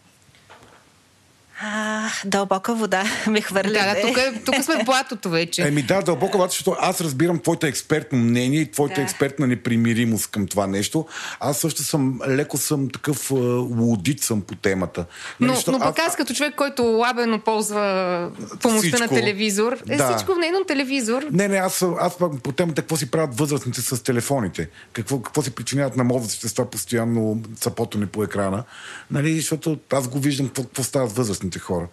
А, 1.65 2.09
дълбока 2.25 2.75
вода 2.75 3.05
ме 3.27 3.41
хвърля. 3.41 3.73
Да, 3.73 3.95
да, 3.95 4.01
тук, 4.01 4.19
е- 4.19 4.41
тук 4.45 4.65
сме 4.65 4.83
в 4.83 4.85
платото 4.85 5.31
вече. 5.31 5.63
Еми 5.63 5.83
да, 5.83 6.03
дълбока 6.03 6.39
вода, 6.39 6.49
защото 6.49 6.77
аз 6.81 7.01
разбирам 7.01 7.39
твоето 7.39 7.67
експертно 7.67 8.19
мнение 8.19 8.61
и 8.61 8.71
твоята 8.71 8.95
да. 8.95 9.03
експертна 9.03 9.47
непримиримост 9.47 10.31
към 10.31 10.47
това 10.47 10.67
нещо. 10.67 11.07
Аз 11.41 11.59
също 11.59 11.83
съм, 11.83 12.21
леко 12.29 12.57
съм 12.57 12.91
такъв 12.91 13.31
лудит 13.31 14.21
съм 14.21 14.41
по 14.41 14.55
темата. 14.55 15.05
Но, 15.41 15.55
но 15.67 15.79
пък 15.79 15.99
аз, 15.99 16.07
аз 16.07 16.17
като 16.17 16.35
човек, 16.35 16.55
който 16.55 16.83
лабено 16.83 17.39
ползва 17.39 18.31
помощта 18.63 18.81
всичко, 18.81 19.01
на 19.01 19.09
телевизор, 19.21 19.79
е 19.89 19.97
да. 19.97 20.09
всичко 20.09 20.35
в 20.35 20.39
на 20.39 20.67
телевизор. 20.67 21.23
Не, 21.33 21.49
не, 21.49 21.57
аз, 21.57 21.85
аз 22.01 22.17
по 22.43 22.53
темата 22.53 22.83
какво 22.83 22.97
си 22.97 23.11
правят 23.11 23.39
възрастните 23.39 23.81
с 23.81 24.03
телефоните. 24.03 24.69
Какво, 24.93 25.23
какво 25.23 25.43
си 25.43 25.51
причиняват 25.51 25.97
на 25.97 26.05
мозъците 26.05 26.49
с 26.49 26.55
това 26.55 26.71
постоянно 26.71 27.43
цапотане 27.57 28.07
по 28.07 28.23
екрана. 28.23 28.65
Нали, 29.11 29.35
защото 29.35 29.79
аз 29.93 30.09
го 30.09 30.19
виждам 30.19 30.47
какво, 30.47 30.63
какво 30.63 30.83
става 30.83 31.09
с 31.09 31.13
възрастните 31.13 31.52
възрастните 31.53 31.59
хора. 31.59 31.89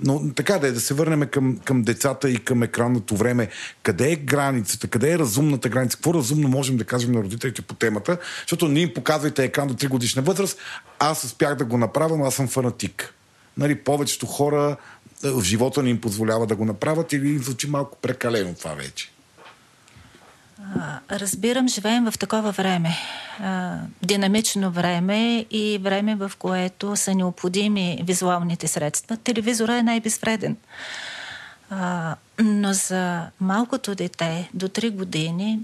Но 0.00 0.34
така 0.34 0.58
да 0.58 0.68
е, 0.68 0.72
да 0.72 0.80
се 0.80 0.94
върнем 0.94 1.28
към, 1.28 1.58
към 1.64 1.82
децата 1.82 2.30
и 2.30 2.36
към 2.44 2.62
екранното 2.62 3.16
време. 3.16 3.48
Къде 3.82 4.12
е 4.12 4.16
границата? 4.16 4.88
Къде 4.88 5.12
е 5.12 5.18
разумната 5.18 5.68
граница? 5.68 5.96
Какво 5.96 6.14
разумно 6.14 6.48
можем 6.48 6.76
да 6.76 6.84
кажем 6.84 7.12
на 7.12 7.22
родителите 7.22 7.62
по 7.62 7.74
темата? 7.74 8.18
Защото 8.40 8.68
не 8.68 8.80
им 8.80 8.94
показвайте 8.94 9.44
екран 9.44 9.68
до 9.68 9.74
3 9.74 9.88
годишна 9.88 10.22
възраст. 10.22 10.58
Аз 10.98 11.24
успях 11.24 11.54
да 11.56 11.64
го 11.64 11.78
направя, 11.78 12.16
но 12.16 12.24
аз 12.24 12.34
съм 12.34 12.48
фанатик. 12.48 13.14
Нали, 13.56 13.74
повечето 13.74 14.26
хора 14.26 14.76
е, 15.24 15.30
в 15.30 15.42
живота 15.42 15.82
не 15.82 15.90
им 15.90 16.00
позволява 16.00 16.46
да 16.46 16.56
го 16.56 16.64
направят 16.64 17.12
или 17.12 17.28
им 17.28 17.42
звучи 17.42 17.70
малко 17.70 17.98
прекалено 18.02 18.54
това 18.54 18.74
вече. 18.74 19.10
Разбирам, 21.10 21.68
живеем 21.68 22.10
в 22.10 22.18
такова 22.18 22.52
време. 22.52 22.96
Динамично 24.02 24.70
време 24.70 25.46
и 25.50 25.78
време, 25.82 26.14
в 26.14 26.32
което 26.38 26.96
са 26.96 27.14
необходими 27.14 28.00
визуалните 28.04 28.68
средства. 28.68 29.16
Телевизора 29.16 29.76
е 29.76 29.82
най-безвреден. 29.82 30.56
Но 32.38 32.72
за 32.72 33.26
малкото 33.40 33.94
дете 33.94 34.50
до 34.54 34.68
3 34.68 34.90
години 34.90 35.60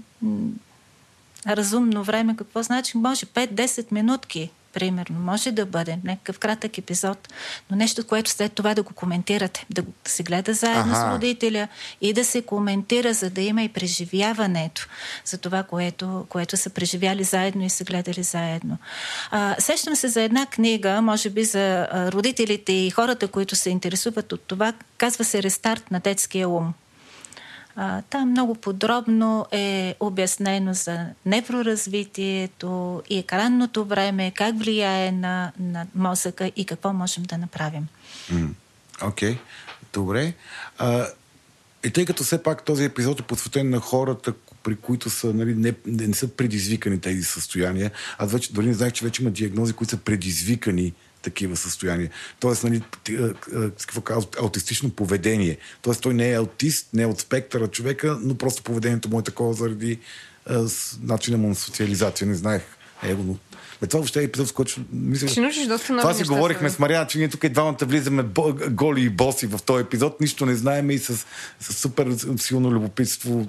разумно 1.47 2.03
време, 2.03 2.35
какво 2.35 2.63
значи? 2.63 2.97
Може 2.97 3.25
5-10 3.25 3.91
минутки 3.91 4.51
примерно. 4.75 5.19
Може 5.19 5.51
да 5.51 5.65
бъде 5.65 5.99
някакъв 6.03 6.39
кратък 6.39 6.77
епизод, 6.77 7.33
но 7.69 7.77
нещо, 7.77 8.07
което 8.07 8.29
след 8.29 8.53
това 8.53 8.73
да 8.73 8.83
го 8.83 8.93
коментирате, 8.93 9.65
да 9.69 9.83
се 10.05 10.23
гледа 10.23 10.53
заедно 10.53 10.93
ага. 10.95 10.95
с 10.95 11.13
родителя 11.13 11.67
и 12.01 12.13
да 12.13 12.25
се 12.25 12.41
коментира, 12.41 13.13
за 13.13 13.29
да 13.29 13.41
има 13.41 13.63
и 13.63 13.69
преживяването 13.69 14.87
за 15.25 15.37
това, 15.37 15.63
което, 15.63 16.25
което 16.29 16.57
са 16.57 16.69
преживяли 16.69 17.23
заедно 17.23 17.63
и 17.63 17.69
са 17.69 17.83
гледали 17.83 18.23
заедно. 18.23 18.77
А, 19.31 19.55
сещам 19.59 19.95
се 19.95 20.07
за 20.07 20.21
една 20.21 20.45
книга, 20.45 21.01
може 21.01 21.29
би 21.29 21.43
за 21.43 21.87
родителите 22.11 22.71
и 22.73 22.89
хората, 22.89 23.27
които 23.27 23.55
се 23.55 23.69
интересуват 23.69 24.33
от 24.33 24.41
това, 24.41 24.73
казва 24.97 25.23
се 25.23 25.43
Рестарт 25.43 25.91
на 25.91 25.99
детския 25.99 26.49
ум. 26.49 26.73
Там 28.09 28.29
много 28.29 28.55
подробно 28.55 29.45
е 29.51 29.95
обяснено 29.99 30.73
за 30.73 31.05
невроразвитието 31.25 33.03
и 33.09 33.17
екранното 33.17 33.85
време, 33.85 34.31
как 34.35 34.57
влияе 34.57 35.11
на, 35.11 35.51
на 35.59 35.87
мозъка 35.95 36.51
и 36.55 36.65
какво 36.65 36.93
можем 36.93 37.23
да 37.23 37.37
направим. 37.37 37.87
Окей, 39.03 39.33
okay. 39.33 39.37
добре. 39.93 40.33
А, 40.77 41.07
и 41.85 41.91
тъй 41.91 42.05
като 42.05 42.23
все 42.23 42.43
пак 42.43 42.65
този 42.65 42.83
епизод 42.83 43.19
е 43.19 43.23
посветен 43.23 43.69
на 43.69 43.79
хората, 43.79 44.33
при 44.63 44.75
които 44.75 45.09
са, 45.09 45.33
нали, 45.33 45.55
не, 45.55 45.73
не, 45.85 46.07
не 46.07 46.13
са 46.13 46.27
предизвикани 46.27 47.01
тези 47.01 47.23
състояния, 47.23 47.91
аз 48.17 48.31
вече 48.31 48.53
дори 48.53 48.65
не 48.65 48.73
знаех, 48.73 48.93
че 48.93 49.05
вече 49.05 49.21
има 49.21 49.31
диагнози, 49.31 49.73
които 49.73 49.91
са 49.91 49.97
предизвикани 49.97 50.93
такива 51.25 51.55
състояния. 51.55 52.09
Тоест, 52.39 52.63
нали, 52.63 52.81
какво 53.77 54.01
казва, 54.01 54.29
аутистично 54.41 54.89
поведение. 54.89 55.57
Тоест, 55.81 56.01
той 56.01 56.13
не 56.13 56.31
е 56.31 56.35
аутист, 56.35 56.87
не 56.93 57.03
е 57.03 57.05
от 57.05 57.19
спектъра 57.19 57.67
човека, 57.67 58.17
но 58.21 58.37
просто 58.37 58.63
поведението 58.63 59.09
му 59.09 59.19
е 59.19 59.23
такова 59.23 59.53
заради 59.53 59.99
а, 60.45 60.67
с, 60.67 60.99
начина 61.01 61.37
му 61.37 61.47
на 61.47 61.55
социализация. 61.55 62.27
Не 62.27 62.35
знаех. 62.35 62.61
Его, 63.03 63.23
но... 63.23 63.37
Бе, 63.81 63.87
това 63.87 63.99
въобще 63.99 64.19
е 64.19 64.23
епизод, 64.23 64.47
с 64.47 64.51
който 64.51 64.81
мисля... 64.91 65.27
Ще 65.27 65.41
научиш 65.41 65.67
доста 65.67 65.97
Това 65.97 66.13
си 66.13 66.23
говорихме 66.23 66.69
с 66.69 66.79
Мария, 66.79 67.07
че 67.07 67.17
ние 67.17 67.29
тук 67.29 67.43
и 67.43 67.49
двамата 67.49 67.77
влизаме 67.81 68.25
голи 68.69 69.01
и 69.01 69.09
боси 69.09 69.47
в 69.47 69.59
този 69.65 69.83
епизод. 69.83 70.21
Нищо 70.21 70.45
не 70.45 70.55
знаем 70.55 70.91
и 70.91 70.97
с, 70.97 71.25
с 71.59 71.73
супер 71.73 72.15
силно 72.37 72.71
любопитство 72.71 73.47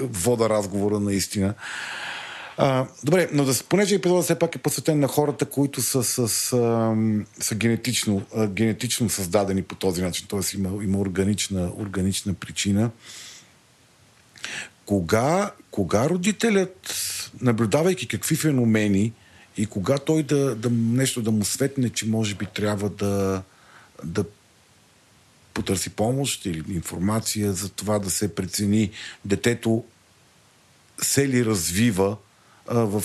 вода 0.00 0.48
разговора 0.48 1.00
наистина. 1.00 1.54
А, 2.56 2.86
добре, 3.04 3.28
но 3.32 3.44
да, 3.44 3.54
понеже 3.68 3.94
епизода 3.94 4.22
все 4.22 4.38
пак 4.38 4.54
е 4.54 4.58
посветен 4.58 5.00
на 5.00 5.08
хората, 5.08 5.44
които 5.44 5.82
са, 5.82 6.04
с, 6.04 6.18
а, 6.18 6.28
са 7.40 7.54
генетично, 7.54 8.22
генетично 8.46 9.10
създадени 9.10 9.62
по 9.62 9.74
този 9.74 10.02
начин, 10.02 10.26
т.е. 10.30 10.56
има, 10.56 10.84
има 10.84 10.98
органична, 10.98 11.72
органична 11.78 12.34
причина. 12.34 12.90
Кога, 14.86 15.52
кога 15.70 16.08
родителят, 16.08 16.94
наблюдавайки 17.40 18.08
какви 18.08 18.36
феномени 18.36 19.12
и 19.56 19.66
кога 19.66 19.98
той 19.98 20.22
да, 20.22 20.54
да 20.54 20.70
нещо 20.70 21.22
да 21.22 21.30
му 21.30 21.44
светне, 21.44 21.90
че 21.90 22.06
може 22.06 22.34
би 22.34 22.46
трябва 22.46 22.90
да, 22.90 23.42
да 24.04 24.24
потърси 25.54 25.90
помощ 25.90 26.46
или 26.46 26.64
информация 26.68 27.52
за 27.52 27.68
това 27.68 27.98
да 27.98 28.10
се 28.10 28.34
прецени 28.34 28.90
детето 29.24 29.84
се 31.02 31.28
ли 31.28 31.44
развива 31.44 32.16
в 32.68 33.04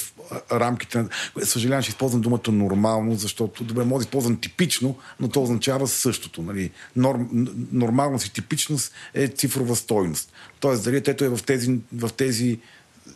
рамките 0.52 0.98
на... 0.98 1.10
Съжалявам, 1.44 1.84
че 1.84 1.90
използвам 1.90 2.22
думата 2.22 2.52
нормално, 2.52 3.16
защото 3.16 3.64
добре, 3.64 3.84
може 3.84 4.06
да 4.06 4.08
използвам 4.08 4.38
типично, 4.38 4.98
но 5.20 5.28
то 5.28 5.44
означава 5.44 5.88
същото. 5.88 6.42
Нали? 6.42 6.72
Норм, 6.96 7.28
нормалност 7.72 8.26
и 8.26 8.34
типичност 8.34 8.94
е 9.14 9.28
цифрова 9.28 9.76
стойност. 9.76 10.32
Тоест, 10.60 10.84
дали 10.84 10.98
ето 11.08 11.26
е 11.26 11.30
в 11.30 11.44
тези, 11.44 11.80
в 11.94 12.10
тези 12.14 12.60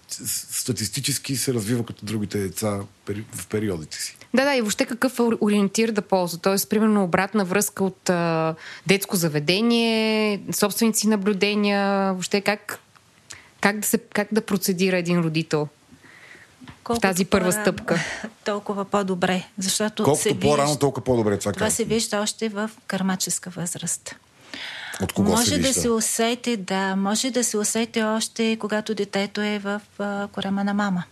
статистически 0.10 1.36
се 1.36 1.54
развива 1.54 1.86
като 1.86 2.06
другите 2.06 2.38
деца 2.38 2.80
в 3.36 3.48
периодите 3.48 3.98
си. 3.98 4.18
Да, 4.34 4.46
да, 4.46 4.56
и 4.56 4.62
въобще 4.62 4.86
какъв 4.86 5.20
е 5.20 5.22
ориентир 5.42 5.92
да 5.92 6.02
ползва. 6.02 6.40
Тоест, 6.40 6.70
примерно, 6.70 7.04
обратна 7.04 7.46
връзка 7.46 7.84
от 7.84 8.10
а, 8.10 8.56
детско 8.88 9.16
заведение, 9.16 10.42
собственици 10.52 11.08
наблюдения, 11.08 12.14
въобще 12.14 12.42
как, 12.42 12.80
как, 13.62 13.80
да 13.80 13.88
се, 13.88 13.98
как 13.98 14.28
да 14.32 14.42
процедира 14.42 14.98
един 14.98 15.20
родител 15.20 15.68
Колкото 16.84 17.08
в 17.08 17.10
тази 17.10 17.26
първа 17.26 17.52
стъпка. 17.52 18.00
Толкова 18.46 18.86
по-добре. 18.86 19.44
Защото 19.58 20.04
Колкото 20.04 20.24
се 20.24 20.40
по-рано, 20.40 20.68
вижда, 20.68 20.80
толкова 20.80 21.04
по-добре. 21.04 21.40
Това, 21.40 21.52
това 21.52 21.70
се 21.70 21.84
вижда 21.84 22.22
още 22.22 22.50
в 22.50 22.70
кармаческа 22.88 23.50
възраст. 23.50 24.16
От 25.02 25.14
кого 25.14 25.32
може 25.32 25.50
се 25.50 25.58
да 25.58 25.74
се 25.74 25.90
усети, 25.90 26.58
да, 26.58 26.96
може 26.96 27.32
да 27.32 27.44
се 27.44 27.58
усети 27.58 28.04
още 28.04 28.58
когато 28.60 28.96
детето 28.96 29.42
е 29.42 29.60
в 29.60 29.82
а, 30.00 30.28
корема 30.28 30.64
на 30.64 30.74
мама. 30.74 31.04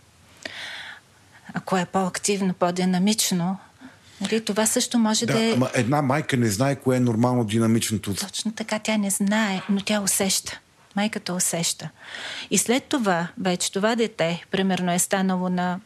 Ако 1.54 1.76
е 1.76 1.84
по-активно, 1.84 2.54
по-динамично, 2.54 3.58
нали, 4.20 4.44
това 4.44 4.66
също 4.66 4.98
може 4.98 5.26
да, 5.26 5.32
да 5.32 5.44
е... 5.44 5.52
Ама 5.52 5.70
една 5.74 6.02
майка 6.02 6.36
не 6.36 6.48
знае 6.48 6.76
кое 6.76 6.96
е 6.96 7.00
нормално 7.00 7.44
динамичното. 7.44 8.14
Точно 8.14 8.52
така, 8.52 8.78
тя 8.78 8.96
не 8.96 9.10
знае, 9.10 9.62
но 9.68 9.80
тя 9.80 10.00
усеща 10.00 10.60
майката 10.96 11.34
усеща. 11.34 11.90
И 12.50 12.58
след 12.58 12.84
това, 12.84 13.28
вече 13.40 13.72
това 13.72 13.96
дете, 13.96 14.44
примерно 14.50 14.92
е 14.92 14.98
станало 14.98 15.48
на 15.48 15.80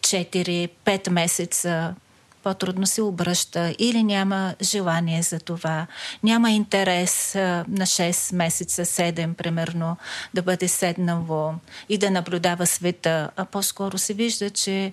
4-5 0.00 1.10
месеца, 1.10 1.94
по-трудно 2.42 2.86
се 2.86 3.02
обръща 3.02 3.74
или 3.78 4.02
няма 4.02 4.54
желание 4.62 5.22
за 5.22 5.40
това, 5.40 5.86
няма 6.22 6.50
интерес 6.50 7.34
на 7.34 7.66
6 7.68 8.34
месеца, 8.34 8.84
7 8.84 9.34
примерно, 9.34 9.96
да 10.34 10.42
бъде 10.42 10.68
седнало 10.68 11.54
и 11.88 11.98
да 11.98 12.10
наблюдава 12.10 12.66
света, 12.66 13.30
а 13.36 13.44
по-скоро 13.44 13.98
се 13.98 14.14
вижда, 14.14 14.50
че 14.50 14.92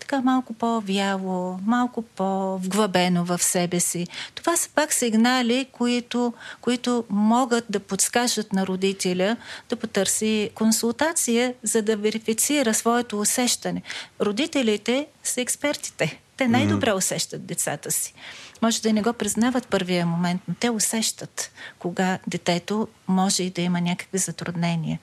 така 0.00 0.20
малко 0.20 0.54
по-вяло, 0.54 1.58
малко 1.66 2.02
по-вглъбено 2.02 3.24
в 3.24 3.42
себе 3.42 3.80
си. 3.80 4.06
Това 4.34 4.56
са 4.56 4.70
пак 4.74 4.92
сигнали, 4.92 5.66
които, 5.72 6.32
които 6.60 7.04
могат 7.10 7.64
да 7.70 7.80
подскажат 7.80 8.52
на 8.52 8.66
родителя 8.66 9.36
да 9.68 9.76
потърси 9.76 10.50
консултация, 10.54 11.54
за 11.62 11.82
да 11.82 11.96
верифицира 11.96 12.74
своето 12.74 13.20
усещане. 13.20 13.82
Родителите 14.20 15.06
са 15.22 15.40
експертите. 15.40 16.20
Те 16.36 16.48
най-добре 16.48 16.92
усещат 16.92 17.46
децата 17.46 17.90
си. 17.90 18.14
Може 18.62 18.82
да 18.82 18.92
не 18.92 19.02
го 19.02 19.12
признават 19.12 19.68
първия 19.68 20.06
момент, 20.06 20.42
но 20.48 20.54
те 20.60 20.70
усещат 20.70 21.50
кога 21.78 22.18
детето 22.26 22.88
може 23.08 23.42
и 23.42 23.50
да 23.50 23.62
има 23.62 23.80
някакви 23.80 24.18
затруднения. 24.18 24.98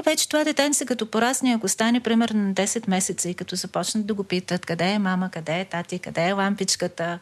И 0.00 0.02
вече 0.02 0.28
това 0.28 0.44
детенце 0.44 0.86
като 0.86 1.10
порасне, 1.10 1.54
ако 1.54 1.68
стане 1.68 2.00
примерно 2.00 2.42
на 2.42 2.54
10 2.54 2.88
месеца 2.88 3.28
и 3.28 3.34
като 3.34 3.56
започнат 3.56 4.06
да 4.06 4.14
го 4.14 4.24
питат 4.24 4.66
къде 4.66 4.90
е 4.90 4.98
мама, 4.98 5.30
къде 5.30 5.60
е 5.60 5.64
тати, 5.64 5.98
къде 5.98 6.28
е 6.28 6.32
лампичката, 6.32 7.18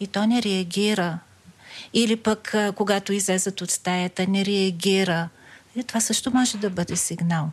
и 0.00 0.06
то 0.06 0.26
не 0.26 0.42
реагира. 0.42 1.18
Или 1.94 2.16
пък 2.16 2.54
когато 2.74 3.12
излезат 3.12 3.60
от 3.60 3.70
стаята, 3.70 4.26
не 4.28 4.44
реагира. 4.44 5.28
И 5.76 5.84
това 5.84 6.00
също 6.00 6.30
може 6.30 6.58
да 6.58 6.70
бъде 6.70 6.96
сигнал. 6.96 7.50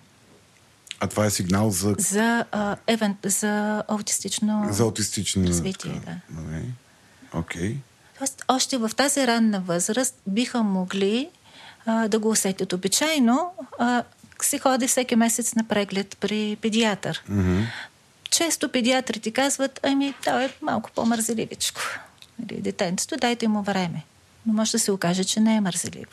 А 0.99 1.07
това 1.07 1.25
е 1.25 1.29
сигнал 1.29 1.69
за... 1.69 1.95
За, 1.97 2.45
а, 2.51 2.75
евент, 2.88 3.17
за 3.23 3.83
аутистично... 3.88 4.67
За 4.71 4.83
аутистично 4.83 5.47
развитие, 5.47 6.01
да. 6.05 6.41
Добре. 6.41 6.61
Окей. 7.36 7.76
Тоест, 8.17 8.43
още 8.48 8.78
в 8.78 8.91
тази 8.95 9.28
ранна 9.28 9.60
възраст 9.60 10.15
биха 10.28 10.63
могли 10.63 11.30
а, 11.86 12.08
да 12.08 12.19
го 12.19 12.30
усетят. 12.30 12.74
Обичайно 12.74 13.54
а, 13.80 14.04
се 14.41 14.60
ходи 14.60 14.88
всеки 14.88 15.15
месец 15.15 15.56
на 15.56 15.63
преглед 15.63 16.17
при 16.19 16.58
педиатър. 16.62 17.24
Mm-hmm. 17.32 17.65
Често 18.30 18.69
педиатрите 18.69 19.32
казват, 19.32 19.80
ами, 19.84 20.13
той 20.24 20.43
е 20.43 20.54
малко 20.62 20.91
по-мързеливичко. 20.95 21.82
Нали, 22.39 22.62
детенцето, 22.62 23.17
дайте 23.17 23.48
му 23.48 23.62
време 23.62 24.04
но 24.47 24.53
може 24.53 24.71
да 24.71 24.79
се 24.79 24.91
окаже, 24.91 25.23
че 25.23 25.39
не 25.39 25.55
е 25.55 25.62
мързеливо. 25.62 26.12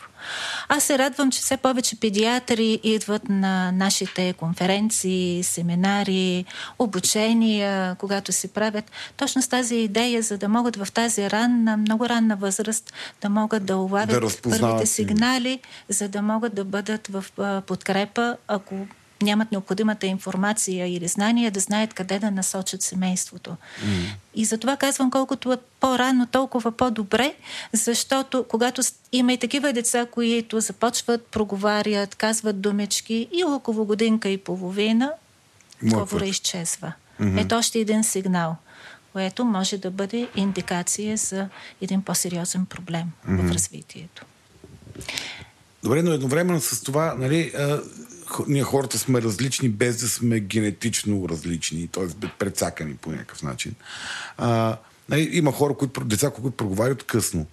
Аз 0.69 0.85
се 0.85 0.99
радвам, 0.99 1.31
че 1.31 1.41
все 1.41 1.57
повече 1.57 2.01
педиатри 2.01 2.81
идват 2.83 3.29
на 3.29 3.73
нашите 3.73 4.33
конференции, 4.33 5.43
семинари, 5.43 6.45
обучения, 6.79 7.95
когато 7.95 8.33
се 8.33 8.49
правят 8.49 8.91
точно 9.17 9.43
с 9.43 9.49
тази 9.49 9.77
идея, 9.77 10.23
за 10.23 10.39
да 10.39 10.49
могат 10.49 10.77
в 10.77 10.93
тази 10.93 11.31
ранна, 11.31 11.77
много 11.77 12.09
ранна 12.09 12.37
възраст 12.37 12.93
да 13.21 13.29
могат 13.29 13.65
да 13.65 13.77
улавят 13.77 14.23
да 14.23 14.51
първите 14.51 14.87
сигнали, 14.87 15.61
за 15.89 16.09
да 16.09 16.23
могат 16.23 16.55
да 16.55 16.65
бъдат 16.65 17.09
в 17.09 17.25
подкрепа, 17.67 18.37
ако 18.49 18.87
нямат 19.23 19.53
необходимата 19.53 20.07
информация 20.07 20.87
или 20.87 21.09
знания 21.09 21.51
да 21.51 21.61
знаят 21.61 21.95
къде 21.95 22.19
да 22.19 22.31
насочат 22.31 22.83
семейството. 22.83 23.51
Mm. 23.51 24.05
И 24.35 24.45
затова 24.45 24.77
казвам, 24.77 25.11
колкото 25.11 25.53
е 25.53 25.57
по-рано, 25.81 26.27
толкова 26.27 26.73
по-добре, 26.73 27.35
защото 27.73 28.45
когато 28.49 28.83
има 29.13 29.33
и 29.33 29.39
такива 29.39 29.73
деца, 29.73 30.07
които 30.11 30.61
започват, 30.61 31.27
проговарят, 31.27 32.15
казват 32.15 32.61
думички 32.61 33.29
и 33.33 33.45
около 33.45 33.85
годинка 33.85 34.29
и 34.29 34.39
половина, 34.39 35.13
говора 35.83 36.27
изчезва. 36.27 36.93
Mm-hmm. 37.21 37.41
Ето 37.41 37.55
още 37.55 37.79
един 37.79 38.05
сигнал, 38.05 38.57
което 39.13 39.45
може 39.45 39.79
да 39.79 39.91
бъде 39.91 40.29
индикация 40.37 41.17
за 41.17 41.49
един 41.81 42.03
по-сериозен 42.03 42.67
проблем 42.67 43.05
mm-hmm. 43.29 43.49
в 43.49 43.53
развитието. 43.53 44.25
Добре, 45.83 46.03
но 46.03 46.13
едновременно 46.13 46.61
с 46.61 46.83
това, 46.83 47.15
нали, 47.19 47.53
ние 48.49 48.63
хората 48.63 48.99
сме 48.99 49.23
различни, 49.23 49.69
без 49.69 49.97
да 49.97 50.09
сме 50.09 50.41
генетично 50.41 51.29
различни, 51.29 51.89
т.е. 51.89 52.29
предсакани 52.39 52.95
по 52.95 53.11
някакъв 53.11 53.43
начин. 53.43 53.75
А, 54.39 54.77
има 55.13 55.53
хора, 55.53 55.75
които, 55.75 56.05
деца, 56.05 56.31
които 56.31 56.51
проговарят 56.51 57.03
късно. 57.03 57.47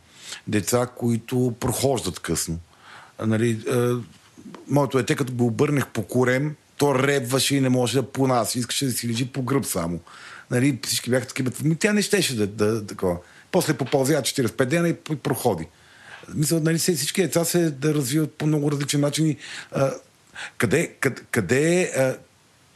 Деца, 0.48 0.88
които 0.96 1.56
прохождат 1.60 2.20
късно. 2.20 2.60
Нали, 3.26 3.63
а, 3.72 3.96
моето 4.68 4.98
дете, 4.98 5.15
като 5.15 5.34
го 5.34 5.46
обърнах 5.46 5.88
по 5.88 6.04
корем, 6.04 6.56
то 6.78 6.96
ребваше 7.00 7.56
и 7.56 7.62
не 7.62 7.70
може 7.70 8.02
да 8.02 8.12
понася. 8.12 8.60
Искаше 8.60 8.86
да 8.86 8.92
си 8.92 9.10
лежи 9.10 9.26
по 9.26 9.42
гръб 9.42 9.65
само. 9.65 10.00
Нали, 10.52 10.80
всички 10.86 11.10
бяха 11.10 11.28
такива. 11.28 11.52
Ми, 11.63 11.76
тя 11.76 11.94
не 11.94 12.02
щеше 12.02 12.36
да, 12.36 12.48
да, 12.48 12.86
такова. 12.86 13.18
После 13.52 13.74
попълзя 13.74 14.22
45 14.22 14.65
дена 14.65 14.89
и 14.89 14.94
проходи. 14.94 15.68
Мисля, 16.36 16.60
нали, 16.60 16.78
всички 16.78 17.22
деца 17.22 17.46
се 17.46 17.72
да 17.72 17.94
развиват 17.94 18.34
по 18.34 18.46
много 18.46 18.72
различни 18.72 19.00
начини. 19.00 19.38
А, 19.72 19.92
къде, 20.58 20.88
къде, 20.99 21.21
къде 21.32 21.84
а, 21.84 22.17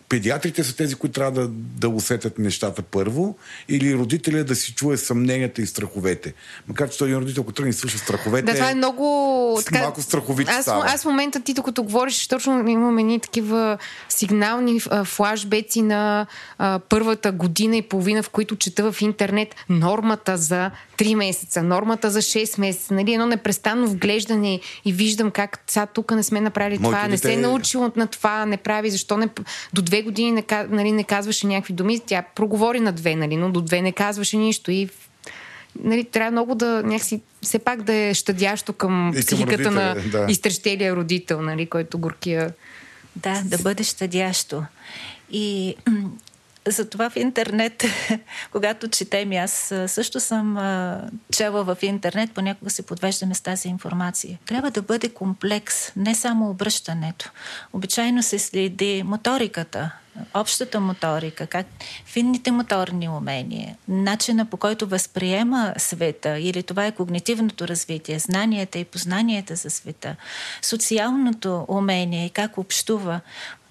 педиатрите 0.09 0.63
са 0.63 0.75
тези, 0.75 0.95
които 0.95 1.13
трябва 1.13 1.41
да, 1.41 1.47
да 1.53 1.89
усетят 1.89 2.39
нещата 2.39 2.81
първо, 2.81 3.35
или 3.69 3.95
родителя 3.95 4.43
да 4.43 4.55
си 4.55 4.73
чуе 4.73 4.97
съмненията 4.97 5.61
и 5.61 5.65
страховете. 5.65 6.33
Макар 6.67 6.89
че 6.89 6.97
той 6.97 7.07
един 7.07 7.19
родител, 7.19 7.43
който 7.43 7.55
тръгне 7.55 7.73
слуша 7.73 7.97
страховете. 7.97 8.45
Да, 8.45 8.53
това 8.53 8.71
е 8.71 8.75
много. 8.75 9.61
Така, 9.65 9.81
малко 9.81 10.01
страховит 10.01 10.49
аз, 10.49 10.61
става. 10.61 10.85
аз 10.87 11.01
в 11.01 11.05
момента 11.05 11.39
ти, 11.39 11.53
докато 11.53 11.83
говориш, 11.83 12.27
точно 12.27 12.69
имаме 12.69 13.03
ни 13.03 13.19
такива 13.19 13.77
сигнални 14.09 14.79
флашбеци 15.03 15.81
на 15.81 16.25
а, 16.57 16.79
първата 16.79 17.31
година 17.31 17.77
и 17.77 17.81
половина, 17.81 18.23
в 18.23 18.29
които 18.29 18.55
чета 18.55 18.91
в 18.91 19.01
интернет 19.01 19.55
нормата 19.69 20.37
за 20.37 20.71
3 20.97 21.15
месеца, 21.15 21.63
нормата 21.63 22.09
за 22.09 22.21
6 22.21 22.59
месеца, 22.59 22.93
нали, 22.93 23.13
едно 23.13 23.25
непрестанно 23.25 23.87
вглеждане 23.87 24.59
и 24.85 24.93
виждам 24.93 25.31
как 25.31 25.63
сега 25.67 25.85
тук 25.85 26.11
не 26.11 26.23
сме 26.23 26.41
направили 26.41 26.79
Моите 26.79 26.97
това, 26.97 27.07
дете... 27.07 27.27
не 27.27 27.33
се 27.33 27.39
е 27.39 27.41
научил 27.41 27.91
на 27.95 28.07
това, 28.07 28.45
не 28.45 28.57
прави, 28.57 28.89
защо 28.89 29.17
не, 29.17 29.29
до 29.73 29.81
две 29.81 30.01
години 30.03 30.31
не, 30.31 30.43
нали, 30.69 30.91
не 30.91 31.03
казваше 31.03 31.47
някакви 31.47 31.73
думи, 31.73 31.99
тя 32.05 32.23
проговори 32.35 32.79
на 32.79 32.91
две, 32.91 33.15
нали, 33.15 33.35
но 33.35 33.51
до 33.51 33.61
две 33.61 33.81
не 33.81 33.91
казваше 33.91 34.37
нищо 34.37 34.71
и 34.71 34.89
нали, 35.83 36.03
трябва 36.03 36.31
много 36.31 36.55
да 36.55 36.83
някакси 36.83 37.21
все 37.41 37.59
пак 37.59 37.81
да 37.81 37.93
е 37.93 38.13
щадящо 38.13 38.73
към 38.73 39.13
и 39.15 39.21
психиката 39.21 39.63
към 39.63 39.73
на 39.73 39.95
да. 40.11 40.25
изтрещелия 40.29 40.95
родител, 40.95 41.41
нали, 41.41 41.65
който 41.65 41.97
горкия... 41.97 42.53
Да, 43.15 43.41
да 43.45 43.57
бъде 43.57 43.83
щадящо. 43.83 44.63
И 45.31 45.75
затова 46.67 47.09
в 47.09 47.15
интернет, 47.15 47.83
когато 48.51 48.87
четем, 48.87 49.31
аз 49.31 49.73
също 49.87 50.19
съм 50.19 50.57
чела 51.31 51.63
в 51.63 51.77
интернет, 51.81 52.31
понякога 52.31 52.71
се 52.71 52.85
подвеждаме 52.85 53.35
с 53.35 53.41
тази 53.41 53.67
информация. 53.67 54.39
Трябва 54.45 54.71
да 54.71 54.81
бъде 54.81 55.09
комплекс, 55.09 55.95
не 55.95 56.15
само 56.15 56.49
обръщането. 56.49 57.31
Обичайно 57.73 58.23
се 58.23 58.39
следи 58.39 59.03
моториката, 59.05 59.91
общата 60.33 60.79
моторика, 60.79 61.47
как 61.47 61.67
финните 62.05 62.51
моторни 62.51 63.09
умения, 63.09 63.75
начина 63.87 64.45
по 64.45 64.57
който 64.57 64.87
възприема 64.87 65.73
света, 65.77 66.39
или 66.39 66.63
това 66.63 66.85
е 66.85 66.91
когнитивното 66.91 67.67
развитие, 67.67 68.19
знанията 68.19 68.79
и 68.79 68.85
познанията 68.85 69.55
за 69.55 69.69
света, 69.69 70.15
социалното 70.61 71.65
умение 71.67 72.25
и 72.25 72.29
как 72.29 72.57
общува 72.57 73.21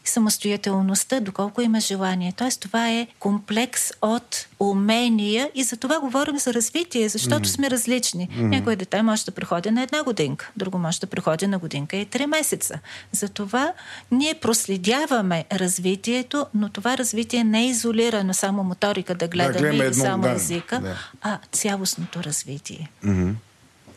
самостоятелността, 0.05 1.21
доколко 1.21 1.61
има 1.61 1.81
желание. 1.81 2.33
Тоест, 2.37 2.61
това 2.61 2.91
е 2.91 3.07
комплекс 3.19 3.91
от 4.03 4.47
умения 4.61 5.51
и 5.55 5.65
за 5.65 5.77
това 5.77 6.01
говорим 6.01 6.39
за 6.39 6.55
развитие, 6.55 7.09
защото 7.09 7.49
mm-hmm. 7.49 7.55
сме 7.55 7.71
различни. 7.71 8.29
Mm-hmm. 8.29 8.43
Някой 8.43 8.77
дете 8.77 9.03
може 9.03 9.25
да 9.25 9.31
преходи 9.31 9.71
на 9.71 9.83
една 9.83 10.03
годинка, 10.03 10.51
друго 10.57 10.79
може 10.79 11.01
да 11.01 11.07
преходи 11.07 11.47
на 11.47 11.59
годинка 11.59 11.97
и 11.97 12.07
три 12.07 12.27
месеца. 12.27 12.79
Затова 13.13 13.73
ние 14.11 14.35
проследяваме 14.35 15.45
развитието, 15.53 16.47
но 16.55 16.69
това 16.69 16.99
развитие 16.99 17.45
не 17.45 17.63
е 17.63 17.67
изолирано 17.67 18.35
само 18.35 18.65
моторика 18.65 19.15
да 19.15 19.29
гледаме 19.29 19.69
да, 19.69 19.77
или 19.77 19.83
едно, 19.83 20.05
само 20.05 20.23
да, 20.23 20.31
езика, 20.31 20.81
да. 20.81 20.97
а 21.23 21.39
цялостното 21.53 22.23
развитие. 22.23 22.91
Mm-hmm. 23.05 23.35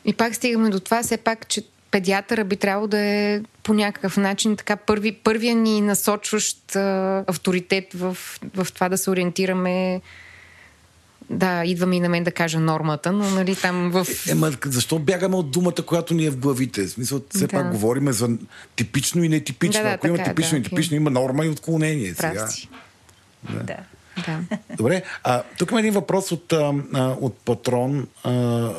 И 0.05 0.13
пак 0.13 0.35
стигаме 0.35 0.69
до 0.69 0.79
това, 0.79 1.03
все 1.03 1.17
пак, 1.17 1.47
че 1.47 1.61
педиатъра 1.95 2.43
би 2.43 2.55
трябвало 2.55 2.87
да 2.87 2.99
е 2.99 3.41
по 3.63 3.73
някакъв 3.73 4.17
начин 4.17 4.55
така 4.57 4.75
първи, 4.75 5.11
първия 5.11 5.55
ни 5.55 5.81
насочващ 5.81 6.75
а, 6.75 7.23
авторитет 7.27 7.93
в, 7.93 8.17
в 8.55 8.67
това 8.73 8.89
да 8.89 8.97
се 8.97 9.09
ориентираме 9.09 10.01
да, 11.29 11.63
идва 11.65 11.95
и 11.95 11.99
на 11.99 12.09
мен 12.09 12.23
да 12.23 12.31
кажа 12.31 12.59
нормата, 12.59 13.11
но 13.11 13.29
нали 13.29 13.55
там 13.55 13.91
в... 13.91 14.07
Ема, 14.29 14.51
защо 14.65 14.99
бягаме 14.99 15.35
от 15.35 15.51
думата, 15.51 15.83
която 15.85 16.13
ни 16.13 16.25
е 16.25 16.29
в 16.29 16.37
главите? 16.37 16.83
В 16.83 16.89
смисъл, 16.89 17.21
все 17.29 17.47
да. 17.47 17.47
пак 17.47 17.71
говорим 17.71 18.11
за 18.11 18.29
типично 18.75 19.23
и 19.23 19.29
нетипично. 19.29 19.83
Да, 19.83 19.89
да, 19.89 19.93
Ако 19.93 20.07
така, 20.07 20.15
има 20.15 20.23
типично 20.23 20.51
да, 20.51 20.57
и 20.57 20.59
нетипично, 20.59 20.95
има 20.95 21.09
норма 21.09 21.45
и 21.45 21.49
отклонение. 21.49 22.13
Сега. 22.13 22.47
Да. 23.49 23.63
да. 23.63 23.77
Да. 24.25 24.39
Добре. 24.77 25.03
А, 25.23 25.43
тук 25.57 25.71
има 25.71 25.79
един 25.79 25.93
въпрос 25.93 26.31
от, 26.31 26.53
а, 26.53 26.73
от 27.21 27.37
патрон 27.37 28.07
а, 28.23 28.31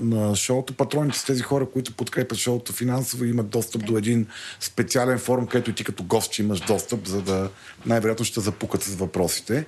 на 0.03 0.37
шоуто. 0.37 0.75
Патроните 0.75 1.18
са 1.18 1.27
тези 1.27 1.42
хора, 1.42 1.66
които 1.70 1.92
подкрепят 1.92 2.38
шоуто 2.38 2.72
финансово 2.72 3.25
и 3.25 3.31
имат 3.31 3.49
достъп 3.49 3.85
до 3.85 3.99
един 3.99 4.27
специален 4.61 5.18
форум, 5.18 5.46
където 5.46 5.72
ти 5.72 5.85
като 5.85 6.03
гост 6.03 6.33
ще 6.33 6.42
имаш 6.42 6.61
достъп, 6.61 7.07
за 7.07 7.22
да 7.22 7.51
най-вероятно 7.87 8.25
ще 8.25 8.40
запукат 8.40 8.83
с 8.83 8.94
въпросите. 8.94 9.66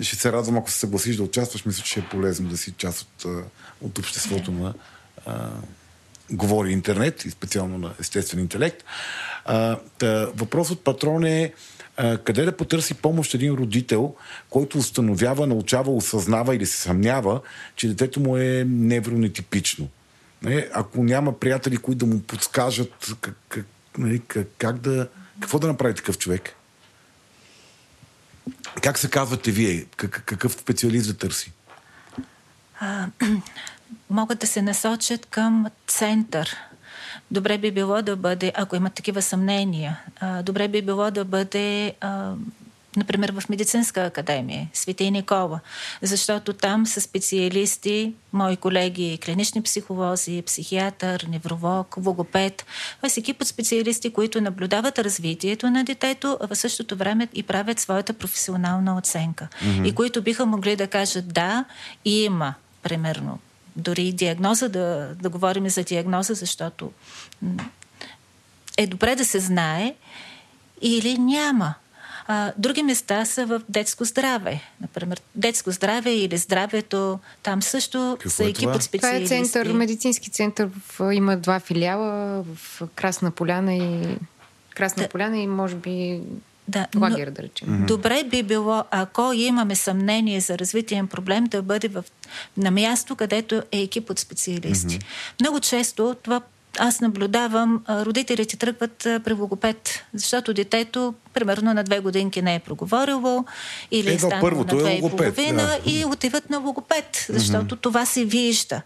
Ще 0.00 0.16
се 0.16 0.32
радвам, 0.32 0.58
ако 0.58 0.70
се 0.70 0.78
съгласиш 0.78 1.16
да 1.16 1.22
участваш. 1.22 1.64
Мисля, 1.64 1.82
че 1.82 2.00
е 2.00 2.08
полезно 2.10 2.48
да 2.48 2.56
си 2.56 2.74
част 2.76 3.02
от, 3.02 3.46
от 3.80 3.98
обществото 3.98 4.52
на 4.52 4.74
а, 5.26 5.50
говори 6.30 6.72
интернет 6.72 7.24
и 7.24 7.30
специално 7.30 7.78
на 7.78 7.94
естествен 8.00 8.40
интелект. 8.40 8.84
А, 9.44 9.78
тъ, 9.98 10.32
въпрос 10.34 10.70
от 10.70 10.84
патрон 10.84 11.24
е 11.24 11.52
къде 11.98 12.44
да 12.44 12.56
потърси 12.56 12.94
помощ 12.94 13.34
един 13.34 13.54
родител, 13.54 14.14
който 14.50 14.78
установява, 14.78 15.46
научава, 15.46 15.94
осъзнава 15.94 16.56
или 16.56 16.66
се 16.66 16.76
съмнява, 16.76 17.40
че 17.76 17.88
детето 17.88 18.20
му 18.20 18.36
е 18.36 18.64
невронетипично. 18.68 19.88
Не? 20.42 20.68
Ако 20.74 21.04
няма 21.04 21.38
приятели, 21.38 21.76
които 21.76 21.98
да 21.98 22.06
му 22.06 22.22
подскажат 22.22 23.14
как, 23.20 23.36
как, 23.48 23.66
нали, 23.98 24.22
как, 24.28 24.46
как 24.58 24.78
да, 24.78 25.08
какво 25.40 25.58
да 25.58 25.66
направи 25.66 25.94
такъв 25.94 26.18
човек? 26.18 26.54
Как 28.82 28.98
се 28.98 29.10
казвате 29.10 29.50
вие? 29.50 29.86
Как, 29.96 30.22
какъв 30.26 30.52
специалист 30.52 31.08
да 31.08 31.14
търси? 31.14 31.52
А, 32.80 33.06
могат 34.10 34.38
да 34.38 34.46
се 34.46 34.62
насочат 34.62 35.26
към 35.26 35.66
център 35.86 36.56
добре 37.30 37.58
би 37.58 37.70
било 37.70 38.02
да 38.02 38.16
бъде, 38.16 38.52
ако 38.56 38.76
имат 38.76 38.94
такива 38.94 39.22
съмнения, 39.22 40.00
добре 40.42 40.68
би 40.68 40.82
било 40.82 41.10
да 41.10 41.24
бъде 41.24 41.94
например, 42.96 43.32
в 43.32 43.48
Медицинска 43.48 44.04
академия, 44.04 44.68
Свети 44.72 45.10
Никола, 45.10 45.60
защото 46.02 46.52
там 46.52 46.86
са 46.86 47.00
специалисти, 47.00 48.12
мои 48.32 48.56
колеги, 48.56 49.18
клинични 49.24 49.62
психолози, 49.62 50.42
психиатър, 50.46 51.26
невролог, 51.28 51.96
логопед. 52.06 52.66
Са 53.08 53.20
екип 53.20 53.42
от 53.42 53.48
специалисти, 53.48 54.12
които 54.12 54.40
наблюдават 54.40 54.98
развитието 54.98 55.70
на 55.70 55.84
детето, 55.84 56.38
а 56.40 56.46
в 56.46 56.56
същото 56.56 56.96
време 56.96 57.28
и 57.34 57.42
правят 57.42 57.80
своята 57.80 58.12
професионална 58.12 58.96
оценка. 58.96 59.48
Mm-hmm. 59.62 59.88
И 59.88 59.94
които 59.94 60.22
биха 60.22 60.46
могли 60.46 60.76
да 60.76 60.86
кажат 60.86 61.32
да, 61.32 61.64
има, 62.04 62.54
примерно, 62.82 63.38
дори 63.78 64.02
и 64.02 64.12
диагноза, 64.12 64.68
да, 64.68 65.14
да 65.22 65.28
говорим 65.28 65.68
за 65.68 65.82
диагноза, 65.82 66.34
защото 66.34 66.92
е 68.76 68.86
добре 68.86 69.16
да 69.16 69.24
се 69.24 69.40
знае 69.40 69.94
или 70.82 71.18
няма. 71.18 71.74
А, 72.30 72.52
други 72.58 72.82
места 72.82 73.24
са 73.24 73.46
в 73.46 73.60
детско 73.68 74.04
здраве. 74.04 74.60
Например, 74.80 75.20
детско 75.34 75.70
здраве 75.70 76.10
или 76.10 76.36
здравето. 76.36 77.18
Там 77.42 77.62
също 77.62 78.16
Какво 78.20 78.36
са 78.36 78.44
е 78.44 78.48
екип 78.48 78.68
от 78.68 78.82
специалисти. 78.82 79.24
Това 79.24 79.36
е 79.36 79.44
център, 79.44 79.72
медицински 79.72 80.30
център. 80.30 80.68
В, 80.88 81.14
има 81.14 81.36
два 81.36 81.60
филиала 81.60 82.42
в 82.42 82.82
Красна 82.94 83.30
Поляна 83.30 83.74
и 83.74 84.16
Красна 84.74 85.02
да. 85.02 85.08
Поляна 85.08 85.38
и 85.38 85.46
може 85.46 85.74
би 85.74 86.20
да, 86.68 86.86
лагер, 86.96 87.30
да 87.30 87.42
речем. 87.42 87.68
Mm-hmm. 87.68 87.86
Добре 87.86 88.24
би 88.24 88.42
било, 88.42 88.84
ако 88.90 89.32
имаме 89.32 89.74
съмнение 89.74 90.40
за 90.40 90.58
развитиен 90.58 91.06
проблем, 91.06 91.44
да 91.44 91.62
бъде 91.62 91.88
в, 91.88 92.04
на 92.56 92.70
място, 92.70 93.16
където 93.16 93.62
е 93.72 93.80
екип 93.80 94.10
от 94.10 94.18
специалисти. 94.18 94.98
Mm-hmm. 94.98 95.40
Много 95.40 95.60
често 95.60 96.16
това 96.22 96.40
аз 96.78 97.00
наблюдавам, 97.00 97.84
родителите 97.88 98.56
тръгват 98.56 98.96
при 98.98 99.32
логопед, 99.32 100.04
защото 100.14 100.54
детето 100.54 101.14
примерно 101.34 101.74
на 101.74 101.84
две 101.84 102.00
годинки 102.00 102.42
не 102.42 102.54
е 102.54 102.58
проговорило 102.58 103.44
или 103.90 104.14
е 104.14 104.18
станало 104.18 104.50
на 104.50 104.64
две 104.64 104.92
и 104.92 105.00
половина 105.00 105.62
да. 105.62 105.80
и 105.90 106.04
отиват 106.04 106.50
на 106.50 106.58
логопед, 106.58 107.26
защото 107.28 107.76
mm-hmm. 107.76 107.80
това 107.80 108.06
се 108.06 108.24
вижда. 108.24 108.82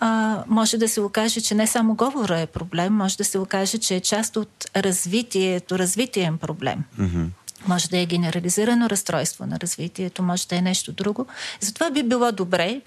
А, 0.00 0.42
може 0.46 0.78
да 0.78 0.88
се 0.88 1.00
окаже, 1.00 1.40
че 1.40 1.54
не 1.54 1.66
само 1.66 1.94
говора 1.94 2.40
е 2.40 2.46
проблем, 2.46 2.92
може 2.92 3.16
да 3.16 3.24
се 3.24 3.38
окаже, 3.38 3.78
че 3.78 3.94
е 3.96 4.00
част 4.00 4.36
от 4.36 4.70
развитието, 4.76 5.78
развитиен 5.78 6.38
проблем. 6.38 6.84
Mm-hmm. 7.00 7.26
Може 7.68 7.88
да 7.88 7.98
е 7.98 8.06
генерализирано 8.06 8.90
разстройство 8.90 9.46
на 9.46 9.60
развитието, 9.60 10.22
може 10.22 10.48
да 10.48 10.56
е 10.56 10.62
нещо 10.62 10.92
друго. 10.92 11.26
Затова 11.60 11.90
би 11.90 12.02
било 12.02 12.32
добре 12.32 12.80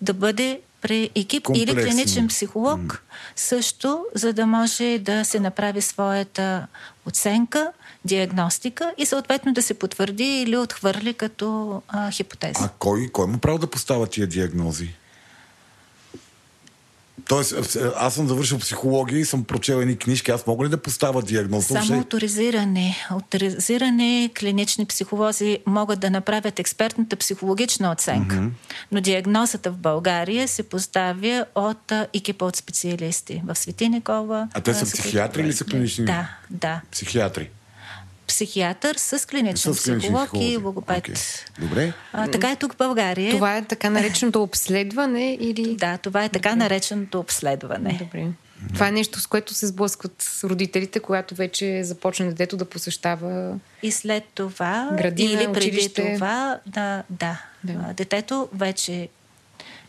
да 0.00 0.14
бъде 0.14 0.60
при 0.80 1.10
екип 1.14 1.42
Комплексни. 1.42 1.72
или 1.72 1.90
клиничен 1.90 2.28
психолог 2.28 2.80
mm. 2.80 2.98
също, 3.36 4.04
за 4.14 4.32
да 4.32 4.46
може 4.46 4.98
да 4.98 5.24
се 5.24 5.40
направи 5.40 5.82
своята 5.82 6.66
оценка, 7.06 7.72
диагностика 8.04 8.92
и 8.98 9.06
съответно 9.06 9.52
да 9.52 9.62
се 9.62 9.74
потвърди 9.74 10.42
или 10.42 10.56
отхвърли 10.56 11.14
като 11.14 11.82
а, 11.88 12.10
хипотеза. 12.10 12.64
А 12.64 12.68
кой, 12.78 13.08
кой 13.12 13.26
му 13.26 13.38
право 13.38 13.58
да 13.58 13.66
поставя 13.66 14.06
тия 14.06 14.26
диагнози? 14.26 14.94
Тоест, 17.28 17.76
аз 17.96 18.14
съм 18.14 18.28
завършил 18.28 18.58
психология 18.58 19.18
и 19.18 19.24
съм 19.24 19.44
прочел 19.44 19.74
едни 19.74 19.96
книжки. 19.96 20.30
Аз 20.30 20.46
мога 20.46 20.64
ли 20.64 20.68
да 20.68 20.76
поставя 20.76 21.22
диагноза? 21.22 21.82
Само 21.82 22.00
авторизиране. 22.00 22.96
Авторизиране 23.10 24.30
клинични 24.38 24.86
психолози 24.86 25.58
могат 25.66 26.00
да 26.00 26.10
направят 26.10 26.58
експертната 26.58 27.16
психологична 27.16 27.92
оценка. 27.92 28.36
Mm-hmm. 28.36 28.50
Но 28.92 29.00
диагнозата 29.00 29.70
в 29.70 29.76
България 29.76 30.48
се 30.48 30.62
поставя 30.62 31.44
от 31.54 31.92
екипа 32.14 32.44
от 32.44 32.56
специалисти. 32.56 33.42
В 33.46 33.54
Свети 33.54 33.88
Никола. 33.88 34.48
А 34.54 34.60
те 34.60 34.74
са 34.74 34.84
психиатри 34.84 35.40
или 35.42 35.52
са 35.52 35.64
клинични? 35.64 36.04
Да, 36.04 36.28
да. 36.50 36.80
Психиатри 36.92 37.50
психиатър 38.28 38.96
с 38.96 39.28
клиничен 39.28 39.74
с 39.74 39.98
психолог 39.98 40.28
и 40.34 40.56
логопед. 40.56 41.04
Okay. 41.04 41.48
Добре. 41.60 41.92
А, 42.12 42.30
така 42.30 42.50
е 42.50 42.56
тук 42.56 42.72
в 42.72 42.76
България. 42.76 43.30
Това 43.30 43.56
е 43.56 43.64
така 43.64 43.90
нареченото 43.90 44.42
обследване 44.42 45.36
или... 45.40 45.76
Да, 45.76 45.98
това 45.98 46.24
е 46.24 46.28
така 46.28 46.56
нареченото 46.56 47.20
обследване. 47.20 47.98
Добре. 47.98 48.26
Това 48.74 48.88
е 48.88 48.92
нещо, 48.92 49.20
с 49.20 49.26
което 49.26 49.54
се 49.54 49.66
сблъскват 49.66 50.22
с 50.22 50.44
родителите, 50.44 51.00
когато 51.00 51.34
вече 51.34 51.84
започне 51.84 52.26
детето 52.26 52.56
да 52.56 52.64
посещава 52.64 53.58
И 53.82 53.90
след 53.90 54.24
това, 54.34 54.90
градина, 54.98 55.30
или 55.30 55.52
преди 55.52 55.68
училище. 55.68 56.14
това, 56.14 56.60
да, 56.66 57.02
да, 57.10 57.42
да. 57.64 57.92
Детето 57.96 58.48
вече 58.52 59.08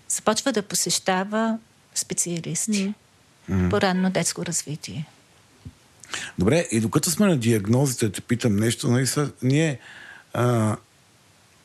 започва 0.09 0.51
да 0.51 0.61
посещава 0.61 1.57
специалисти 1.95 2.93
mm. 3.51 3.69
по 3.69 3.81
ранно 3.81 4.09
детско 4.09 4.45
развитие. 4.45 5.05
Добре, 6.39 6.68
и 6.72 6.80
докато 6.80 7.12
сме 7.12 7.28
на 7.28 7.38
диагнозите, 7.38 8.12
те 8.12 8.22
питам 8.22 8.55
нещо, 8.55 8.88
нали, 8.88 9.07
са, 9.07 9.32
ние 9.41 9.80
а, 10.34 10.76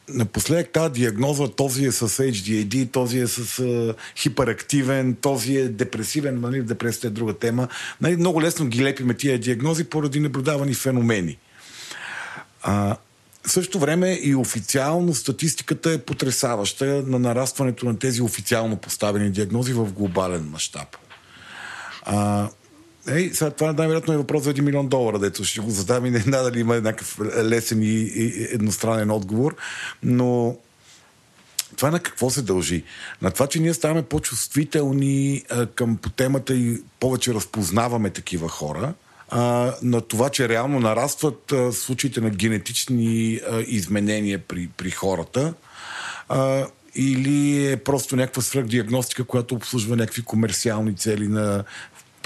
напоследък 0.08 0.72
тази 0.72 0.92
диагноза, 0.92 1.48
този 1.48 1.84
е 1.84 1.92
с 1.92 2.08
HDAD, 2.08 2.92
този 2.92 3.18
е 3.18 3.26
с 3.26 3.58
а, 3.58 3.94
хиперактивен, 4.16 5.14
този 5.14 5.56
е 5.56 5.68
депресивен, 5.68 6.40
нали, 6.40 6.62
депресията 6.62 7.06
е 7.06 7.10
друга 7.10 7.38
тема. 7.38 7.68
Нали, 8.00 8.16
много 8.16 8.42
лесно 8.42 8.66
ги 8.66 8.84
лепиме 8.84 9.14
тия 9.14 9.38
диагнози 9.38 9.84
поради 9.84 10.20
наблюдавани 10.20 10.74
феномени. 10.74 11.38
А, 12.62 12.96
в 13.46 13.52
същото 13.52 13.78
време 13.78 14.12
и 14.22 14.34
официално 14.34 15.14
статистиката 15.14 15.90
е 15.90 15.98
потрясаваща 15.98 16.84
на 16.84 17.18
нарастването 17.18 17.86
на 17.86 17.98
тези 17.98 18.22
официално 18.22 18.76
поставени 18.76 19.30
диагнози 19.30 19.72
в 19.72 19.92
глобален 19.92 20.48
мащаб. 20.50 20.96
Ей, 23.08 23.30
сега 23.34 23.50
това 23.50 23.72
най-вероятно 23.72 24.14
е 24.14 24.16
въпрос 24.16 24.42
за 24.42 24.54
1 24.54 24.60
милион 24.60 24.88
долара, 24.88 25.18
дето 25.18 25.44
ще 25.44 25.60
го 25.60 25.70
задам 25.70 26.06
и 26.06 26.10
не 26.10 26.18
знам 26.18 26.44
дали 26.44 26.60
има 26.60 26.80
някакъв 26.80 27.20
лесен 27.42 27.82
и, 27.82 28.12
едностранен 28.50 29.10
отговор, 29.10 29.56
но 30.02 30.56
това 31.76 31.90
на 31.90 32.00
какво 32.00 32.30
се 32.30 32.42
дължи? 32.42 32.84
На 33.22 33.30
това, 33.30 33.46
че 33.46 33.60
ние 33.60 33.74
ставаме 33.74 34.02
по-чувствителни 34.02 35.44
а, 35.50 35.66
към 35.66 35.96
по 35.96 36.10
темата 36.10 36.54
и 36.54 36.82
повече 37.00 37.34
разпознаваме 37.34 38.10
такива 38.10 38.48
хора, 38.48 38.94
а, 39.28 39.72
на 39.82 40.00
това, 40.00 40.30
че 40.30 40.48
реално 40.48 40.80
нарастват 40.80 41.52
а, 41.52 41.72
случаите 41.72 42.20
на 42.20 42.30
генетични 42.30 43.40
а, 43.50 43.60
изменения 43.66 44.38
при, 44.38 44.68
при 44.76 44.90
хората, 44.90 45.54
а, 46.28 46.66
или 46.96 47.72
е 47.72 47.76
просто 47.76 48.16
някаква 48.16 48.42
свръхдиагностика, 48.42 49.24
която 49.24 49.54
обслужва 49.54 49.96
някакви 49.96 50.22
комерциални 50.22 50.96
цели 50.96 51.28
на 51.28 51.64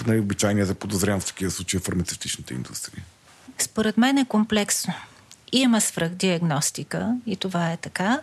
най-обичайния 0.07 0.67
за 0.67 0.75
подозрявам 0.75 1.21
в 1.21 1.27
такива 1.27 1.51
случаи 1.51 1.81
в 1.81 1.83
фармацевтичната 1.83 2.55
индустрия? 2.55 3.05
Според 3.59 3.97
мен 3.97 4.19
е 4.19 4.25
комплексно. 4.25 4.95
Има 5.53 5.81
свръхдиагностика 5.81 7.15
и 7.27 7.37
това 7.37 7.73
е 7.73 7.77
така. 7.77 8.21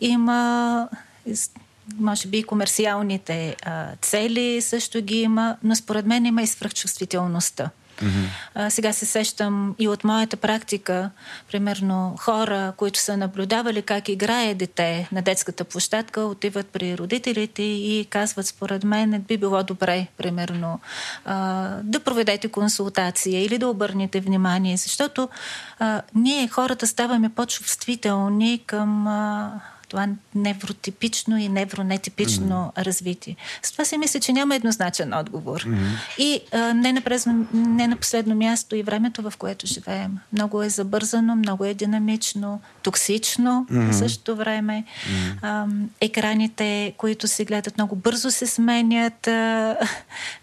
Има 0.00 0.88
може 1.98 2.28
би 2.28 2.38
и 2.38 2.42
комерциалните 2.42 3.56
а, 3.62 3.86
цели 4.02 4.62
също 4.62 5.02
ги 5.02 5.20
има, 5.20 5.56
но 5.62 5.76
според 5.76 6.06
мен 6.06 6.26
има 6.26 6.42
и 6.42 6.46
свръхчувствителността. 6.46 7.70
Mm-hmm. 8.02 8.68
Сега 8.68 8.92
се 8.92 9.06
сещам 9.06 9.74
и 9.78 9.88
от 9.88 10.04
моята 10.04 10.36
практика, 10.36 11.10
примерно 11.52 12.16
хора, 12.20 12.72
които 12.76 12.98
са 12.98 13.16
наблюдавали 13.16 13.82
как 13.82 14.08
играе 14.08 14.54
дете 14.54 15.08
на 15.12 15.22
детската 15.22 15.64
площадка, 15.64 16.20
отиват 16.20 16.66
при 16.66 16.98
родителите 16.98 17.62
и 17.62 18.06
казват, 18.10 18.46
според 18.46 18.84
мен 18.84 19.24
би 19.28 19.36
било 19.36 19.62
добре, 19.62 20.06
примерно, 20.16 20.80
да 21.82 22.00
проведете 22.04 22.48
консултация 22.48 23.44
или 23.44 23.58
да 23.58 23.68
обърнете 23.68 24.20
внимание, 24.20 24.76
защото 24.76 25.28
ние 26.14 26.48
хората 26.48 26.86
ставаме 26.86 27.28
по-чувствителни 27.28 28.62
към 28.66 29.08
това 29.90 30.08
невротипично 30.34 31.38
и 31.38 31.48
невронетипично 31.48 32.72
mm-hmm. 32.76 32.84
развитие. 32.86 33.36
С 33.62 33.72
това 33.72 33.84
си 33.84 33.98
мисля, 33.98 34.20
че 34.20 34.32
няма 34.32 34.56
еднозначен 34.56 35.14
отговор. 35.14 35.62
Mm-hmm. 35.62 36.18
И 36.18 36.40
а, 36.52 36.74
не, 36.74 36.92
на 36.92 37.00
презно, 37.00 37.46
не 37.52 37.86
на 37.86 37.96
последно 37.96 38.34
място 38.34 38.76
и 38.76 38.82
времето, 38.82 39.22
в 39.22 39.32
което 39.38 39.66
живеем. 39.66 40.18
Много 40.32 40.62
е 40.62 40.68
забързано, 40.68 41.36
много 41.36 41.64
е 41.64 41.74
динамично, 41.74 42.60
токсично 42.82 43.66
mm-hmm. 43.70 43.90
в 43.90 43.94
същото 43.94 44.36
време. 44.36 44.84
Mm-hmm. 44.84 45.38
А, 45.42 45.66
екраните, 46.00 46.94
които 46.96 47.28
се 47.28 47.44
гледат 47.44 47.76
много 47.76 47.96
бързо 47.96 48.30
се 48.30 48.46
сменят 48.46 49.28
а, 49.28 49.76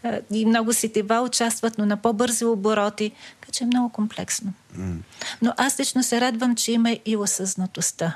а, 0.03 0.19
и 0.33 0.45
много 0.45 0.73
сетива 0.73 1.21
участват, 1.21 1.77
но 1.77 1.85
на 1.85 1.97
по-бързи 1.97 2.45
обороти. 2.45 3.11
Така 3.41 3.51
че 3.51 3.63
е 3.63 3.67
много 3.67 3.89
комплексно. 3.89 4.53
Но 5.41 5.53
аз 5.57 5.79
лично 5.79 6.03
се 6.03 6.21
радвам, 6.21 6.55
че 6.55 6.71
има 6.71 6.97
и 7.05 7.15
осъзнатостта 7.17 8.15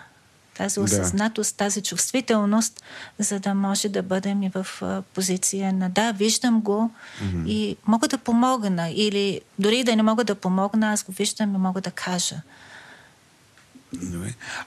тази 0.57 0.79
осъзнатост, 0.79 1.57
да. 1.57 1.57
тази 1.57 1.81
чувствителност, 1.81 2.83
за 3.19 3.39
да 3.39 3.53
може 3.53 3.89
да 3.89 4.03
бъдем 4.03 4.43
и 4.43 4.49
в 4.49 4.67
позиция 5.13 5.73
на 5.73 5.89
да, 5.89 6.11
виждам 6.11 6.61
го 6.61 6.91
mm-hmm. 7.23 7.47
и 7.47 7.77
мога 7.87 8.07
да 8.07 8.17
помогна 8.17 8.89
или 8.89 9.41
дори 9.59 9.83
да 9.83 9.95
не 9.95 10.03
мога 10.03 10.23
да 10.23 10.35
помогна, 10.35 10.91
аз 10.91 11.03
го 11.03 11.11
виждам 11.11 11.55
и 11.55 11.57
мога 11.57 11.81
да 11.81 11.91
кажа. 11.91 12.35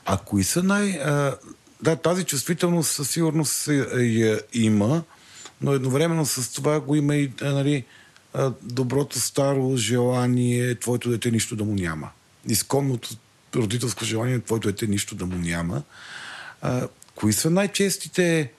А 0.07 0.17
кои 0.17 0.45
са 0.45 0.63
най... 0.63 0.91
А, 0.91 1.37
да, 1.83 1.97
тази 1.97 2.25
чувствителност 2.25 2.91
със 2.91 3.11
сигурност 3.11 3.69
я 3.97 4.41
има, 4.53 5.03
но 5.61 5.73
едновременно 5.73 6.27
с 6.27 6.53
това 6.53 6.81
го 6.81 6.95
има 6.95 7.17
и 7.17 7.33
нали, 7.43 7.85
доброто 8.63 9.21
старо 9.21 9.77
желание 9.77 10.75
твоето 10.75 11.11
дете 11.11 11.31
нищо 11.31 11.57
да 11.57 11.65
му 11.65 11.75
няма. 11.75 12.11
Изконното 12.49 13.17
родителско 13.59 14.05
желание 14.05 14.41
твоето 14.41 14.69
дете 14.69 14.87
нищо 14.87 15.15
да 15.15 15.27
му 15.27 15.37
няма. 15.37 15.83
А, 16.63 16.89
кои 17.15 17.33
са 17.33 17.51
най-честите 17.51 18.53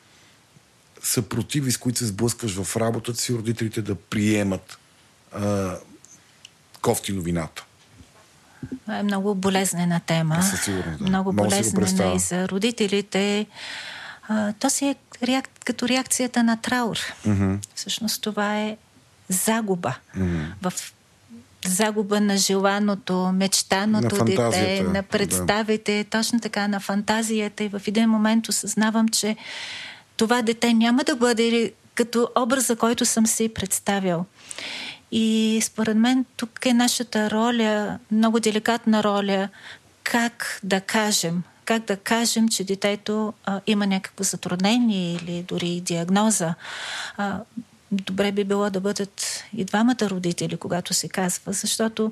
съпротиви, 1.03 1.71
с 1.71 1.77
които 1.77 1.99
се 1.99 2.05
сблъскваш 2.05 2.63
в 2.63 2.77
работата 2.77 3.19
си, 3.19 3.33
родителите 3.33 3.81
да 3.81 3.95
приемат 3.95 4.77
а, 5.31 5.75
кофти 6.81 7.13
новината? 7.13 7.65
Това 8.81 8.97
е 8.97 9.03
много 9.03 9.35
болезнена 9.35 10.01
тема. 10.05 10.43
Със 10.43 10.61
сигурност, 10.61 10.99
да. 10.99 11.09
Много 11.09 11.33
болезнена 11.33 12.15
и 12.15 12.19
за 12.19 12.49
родителите. 12.49 13.47
А, 14.27 14.53
то 14.53 14.69
си 14.69 14.85
е 14.85 14.95
реак... 15.23 15.49
като 15.65 15.87
реакцията 15.87 16.43
на 16.43 16.61
траур. 16.61 16.97
Mm-hmm. 16.97 17.65
Всъщност 17.75 18.21
това 18.21 18.59
е 18.59 18.77
загуба. 19.29 19.95
Mm-hmm. 20.17 20.45
В 20.61 20.93
загуба 21.67 22.21
на 22.21 22.37
желаното, 22.37 23.31
мечтаното 23.33 24.15
на 24.15 24.25
дете, 24.25 24.83
на 24.83 25.03
представите, 25.03 26.03
да. 26.03 26.09
точно 26.19 26.39
така, 26.39 26.67
на 26.67 26.79
фантазията. 26.79 27.63
И 27.63 27.69
в 27.69 27.81
един 27.87 28.09
момент 28.09 28.47
осъзнавам, 28.47 29.07
че 29.07 29.35
това 30.17 30.41
дете 30.41 30.73
няма 30.73 31.03
да 31.03 31.15
бъде 31.15 31.73
като 31.95 32.29
образа, 32.37 32.75
който 32.75 33.05
съм 33.05 33.27
си 33.27 33.49
представил. 33.49 34.25
И 35.11 35.59
според 35.63 35.97
мен 35.97 36.25
тук 36.37 36.65
е 36.65 36.73
нашата 36.73 37.31
роля, 37.31 37.99
много 38.11 38.39
деликатна 38.39 39.03
роля, 39.03 39.49
как 40.03 40.59
да 40.63 40.81
кажем, 40.81 41.43
как 41.65 41.85
да 41.85 41.97
кажем, 41.97 42.47
че 42.49 42.63
детето 42.63 43.33
а, 43.45 43.61
има 43.67 43.87
някакво 43.87 44.23
затруднение 44.23 45.13
или 45.13 45.45
дори 45.47 45.81
диагноза. 45.81 46.53
А, 47.17 47.39
добре 47.91 48.31
би 48.31 48.43
било 48.43 48.69
да 48.69 48.79
бъдат 48.79 49.43
и 49.57 49.65
двамата 49.65 50.09
родители, 50.09 50.57
когато 50.57 50.93
се 50.93 51.09
казва, 51.09 51.53
защото 51.53 52.11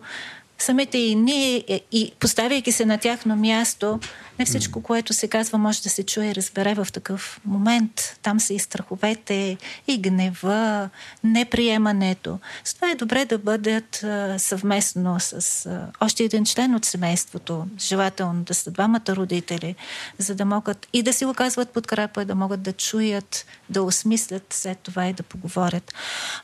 самите 0.63 0.97
и 0.97 1.15
ние, 1.15 1.63
е, 1.67 1.81
и 1.91 2.11
поставяйки 2.19 2.71
се 2.71 2.85
на 2.85 2.97
тяхно 2.97 3.35
място, 3.35 3.99
не 4.39 4.45
всичко, 4.45 4.83
което 4.83 5.13
се 5.13 5.27
казва, 5.27 5.57
може 5.57 5.81
да 5.81 5.89
се 5.89 6.05
чуе 6.05 6.25
и 6.25 6.35
разбере 6.35 6.73
в 6.73 6.87
такъв 6.93 7.41
момент. 7.45 8.19
Там 8.21 8.39
са 8.39 8.53
и 8.53 8.59
страховете, 8.59 9.57
и 9.87 9.97
гнева, 9.97 10.89
неприемането. 11.23 12.39
С 12.63 12.73
това 12.73 12.91
е 12.91 12.95
добре 12.95 13.25
да 13.25 13.37
бъдат 13.37 14.03
а, 14.03 14.39
съвместно 14.39 15.19
с 15.19 15.65
а, 15.65 15.87
още 15.99 16.23
един 16.23 16.45
член 16.45 16.75
от 16.75 16.85
семейството, 16.85 17.67
желателно 17.79 18.43
да 18.43 18.53
са 18.53 18.71
двамата 18.71 19.09
родители, 19.09 19.75
за 20.17 20.35
да 20.35 20.45
могат 20.45 20.87
и 20.93 21.03
да 21.03 21.13
си 21.13 21.25
оказват 21.25 21.69
подкрепа, 21.69 22.25
да 22.25 22.35
могат 22.35 22.61
да 22.61 22.73
чуят, 22.73 23.45
да 23.69 23.83
осмислят 23.83 24.53
след 24.53 24.79
това 24.79 25.07
и 25.07 25.13
да 25.13 25.23
поговорят. 25.23 25.93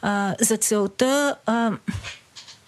А, 0.01 0.35
за 0.41 0.57
целта 0.57 1.35
а, 1.45 1.71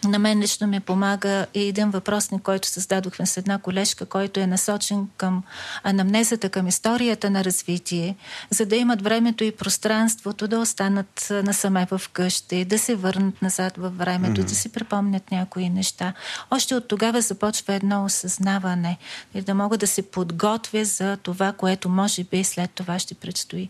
на 0.03 0.19
мен 0.19 0.39
лично 0.39 0.67
ми 0.67 0.79
помага 0.79 1.45
и 1.53 1.67
един 1.67 1.89
въпросник, 1.89 2.41
който 2.41 2.67
създадохме 2.67 3.25
с 3.25 3.37
една 3.37 3.57
колежка, 3.57 4.05
който 4.05 4.39
е 4.39 4.47
насочен 4.47 5.07
към 5.17 5.43
анамнезата, 5.83 6.49
към 6.49 6.67
историята 6.67 7.29
на 7.29 7.43
развитие, 7.43 8.15
за 8.49 8.65
да 8.65 8.75
имат 8.75 9.01
времето 9.01 9.43
и 9.43 9.51
пространството 9.51 10.47
да 10.47 10.59
останат 10.59 11.27
насаме 11.29 11.87
в 11.91 12.01
къщи, 12.13 12.65
да 12.65 12.79
се 12.79 12.95
върнат 12.95 13.41
назад 13.41 13.77
във 13.77 13.97
времето, 13.97 14.41
mm-hmm. 14.41 14.45
да 14.45 14.55
си 14.55 14.69
припомнят 14.69 15.31
някои 15.31 15.69
неща. 15.69 16.13
Още 16.51 16.75
от 16.75 16.87
тогава 16.87 17.21
започва 17.21 17.73
едно 17.73 18.05
осъзнаване 18.05 18.97
и 19.33 19.41
да 19.41 19.53
мога 19.53 19.77
да 19.77 19.87
се 19.87 20.01
подготвя 20.01 20.85
за 20.85 21.17
това, 21.17 21.51
което 21.51 21.89
може 21.89 22.23
би 22.23 22.43
след 22.43 22.71
това 22.71 22.99
ще 22.99 23.15
предстои. 23.15 23.69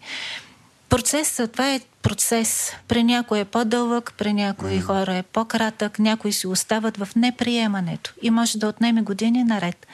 Процесът, 0.90 1.52
това 1.52 1.74
е 1.74 1.82
процес. 2.02 2.72
При 2.88 3.04
някой 3.04 3.40
е 3.40 3.46
по-дълъг, 3.46 4.14
при 4.18 4.34
някои 4.34 4.80
mm. 4.80 4.82
хора 4.82 5.16
е 5.16 5.24
по-кратък, 5.24 6.00
някои 6.00 6.34
си 6.34 6.48
остават 6.48 6.98
в 6.98 7.08
неприемането 7.16 8.14
и 8.22 8.30
може 8.30 8.58
да 8.58 8.68
отнеме 8.68 9.02
години 9.02 9.44
наред. 9.44 9.88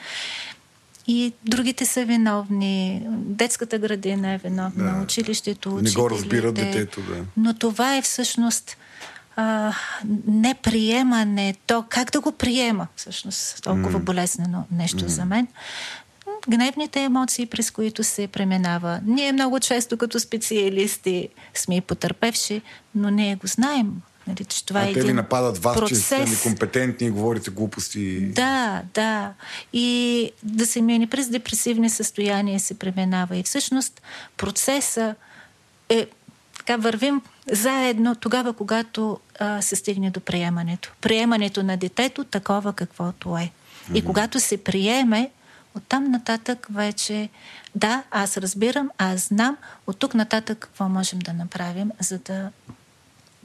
И 1.06 1.32
другите 1.44 1.86
са 1.86 2.04
виновни. 2.04 3.02
Детската 3.10 3.78
градина 3.78 4.32
е 4.32 4.38
виновна, 4.38 4.94
да. 4.94 5.02
училището, 5.02 5.68
учителите. 5.68 5.98
Не 5.98 6.02
го 6.02 6.10
разбира 6.10 6.52
детето, 6.52 7.00
да. 7.02 7.24
Но 7.36 7.54
това 7.54 7.96
е 7.96 8.02
всъщност 8.02 8.76
а, 9.36 9.72
неприемане. 10.26 11.54
То 11.66 11.84
как 11.88 12.10
да 12.10 12.20
го 12.20 12.32
приема, 12.32 12.86
всъщност, 12.96 13.62
толкова 13.62 14.00
mm. 14.00 14.04
болезнено 14.04 14.64
нещо 14.70 14.98
mm. 14.98 15.06
за 15.06 15.24
мен 15.24 15.46
гневните 16.48 17.02
емоции, 17.02 17.46
през 17.46 17.70
които 17.70 18.04
се 18.04 18.26
преминава. 18.26 19.00
Ние 19.06 19.32
много 19.32 19.60
често 19.60 19.96
като 19.96 20.20
специалисти 20.20 21.28
сме 21.54 21.76
и 21.76 21.80
потърпевши, 21.80 22.62
но 22.94 23.10
ние 23.10 23.36
го 23.36 23.46
знаем. 23.46 23.92
Нали, 24.26 24.44
че 24.44 24.66
това 24.66 24.80
а 24.80 24.88
е 24.88 24.92
те 24.92 25.02
ви 25.02 25.12
нападат 25.12 25.58
вас, 25.58 25.76
процес. 25.76 25.98
че 25.98 26.04
сте 26.04 26.24
некомпетентни 26.24 27.06
и 27.06 27.10
говорите 27.10 27.50
глупости. 27.50 28.20
Да, 28.20 28.82
да. 28.94 29.32
И 29.72 30.30
да 30.42 30.66
се 30.66 30.82
мини 30.82 31.06
през 31.06 31.28
депресивни 31.28 31.90
състояния 31.90 32.60
се 32.60 32.78
преминава. 32.78 33.36
И 33.36 33.42
всъщност 33.42 34.02
процеса 34.36 35.14
е 35.88 36.06
така 36.58 36.76
вървим 36.76 37.22
заедно 37.52 38.14
тогава, 38.14 38.52
когато 38.52 39.18
а, 39.38 39.62
се 39.62 39.76
стигне 39.76 40.10
до 40.10 40.20
приемането. 40.20 40.92
Приемането 41.00 41.62
на 41.62 41.76
детето 41.76 42.24
такова 42.24 42.72
каквото 42.72 43.36
е. 43.36 43.50
И 43.94 44.04
когато 44.04 44.40
се 44.40 44.56
приеме, 44.56 45.30
Оттам 45.78 46.10
нататък 46.10 46.66
вече, 46.70 47.28
да, 47.74 48.02
аз 48.10 48.36
разбирам, 48.36 48.90
аз 48.98 49.28
знам, 49.28 49.56
от 49.86 49.98
тук 49.98 50.14
нататък 50.14 50.58
какво 50.58 50.88
можем 50.88 51.18
да 51.18 51.32
направим, 51.32 51.90
за 52.00 52.18
да 52.18 52.50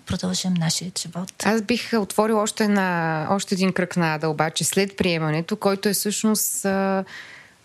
продължим 0.05 0.53
нашия 0.53 0.91
живот. 0.99 1.34
Аз 1.43 1.61
бих 1.61 1.93
отворил 1.93 2.38
още, 2.38 2.67
на, 2.67 3.27
още 3.29 3.55
един 3.55 3.73
кръг 3.73 3.97
на 3.97 4.13
Ада, 4.15 4.29
обаче 4.29 4.63
след 4.63 4.97
приемането, 4.97 5.55
който 5.55 5.89
е 5.89 5.93
всъщност 5.93 6.65
а, 6.65 7.03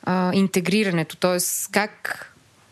а, 0.03 0.31
интегрирането, 0.35 1.17
т.е. 1.17 1.39
как 1.73 2.25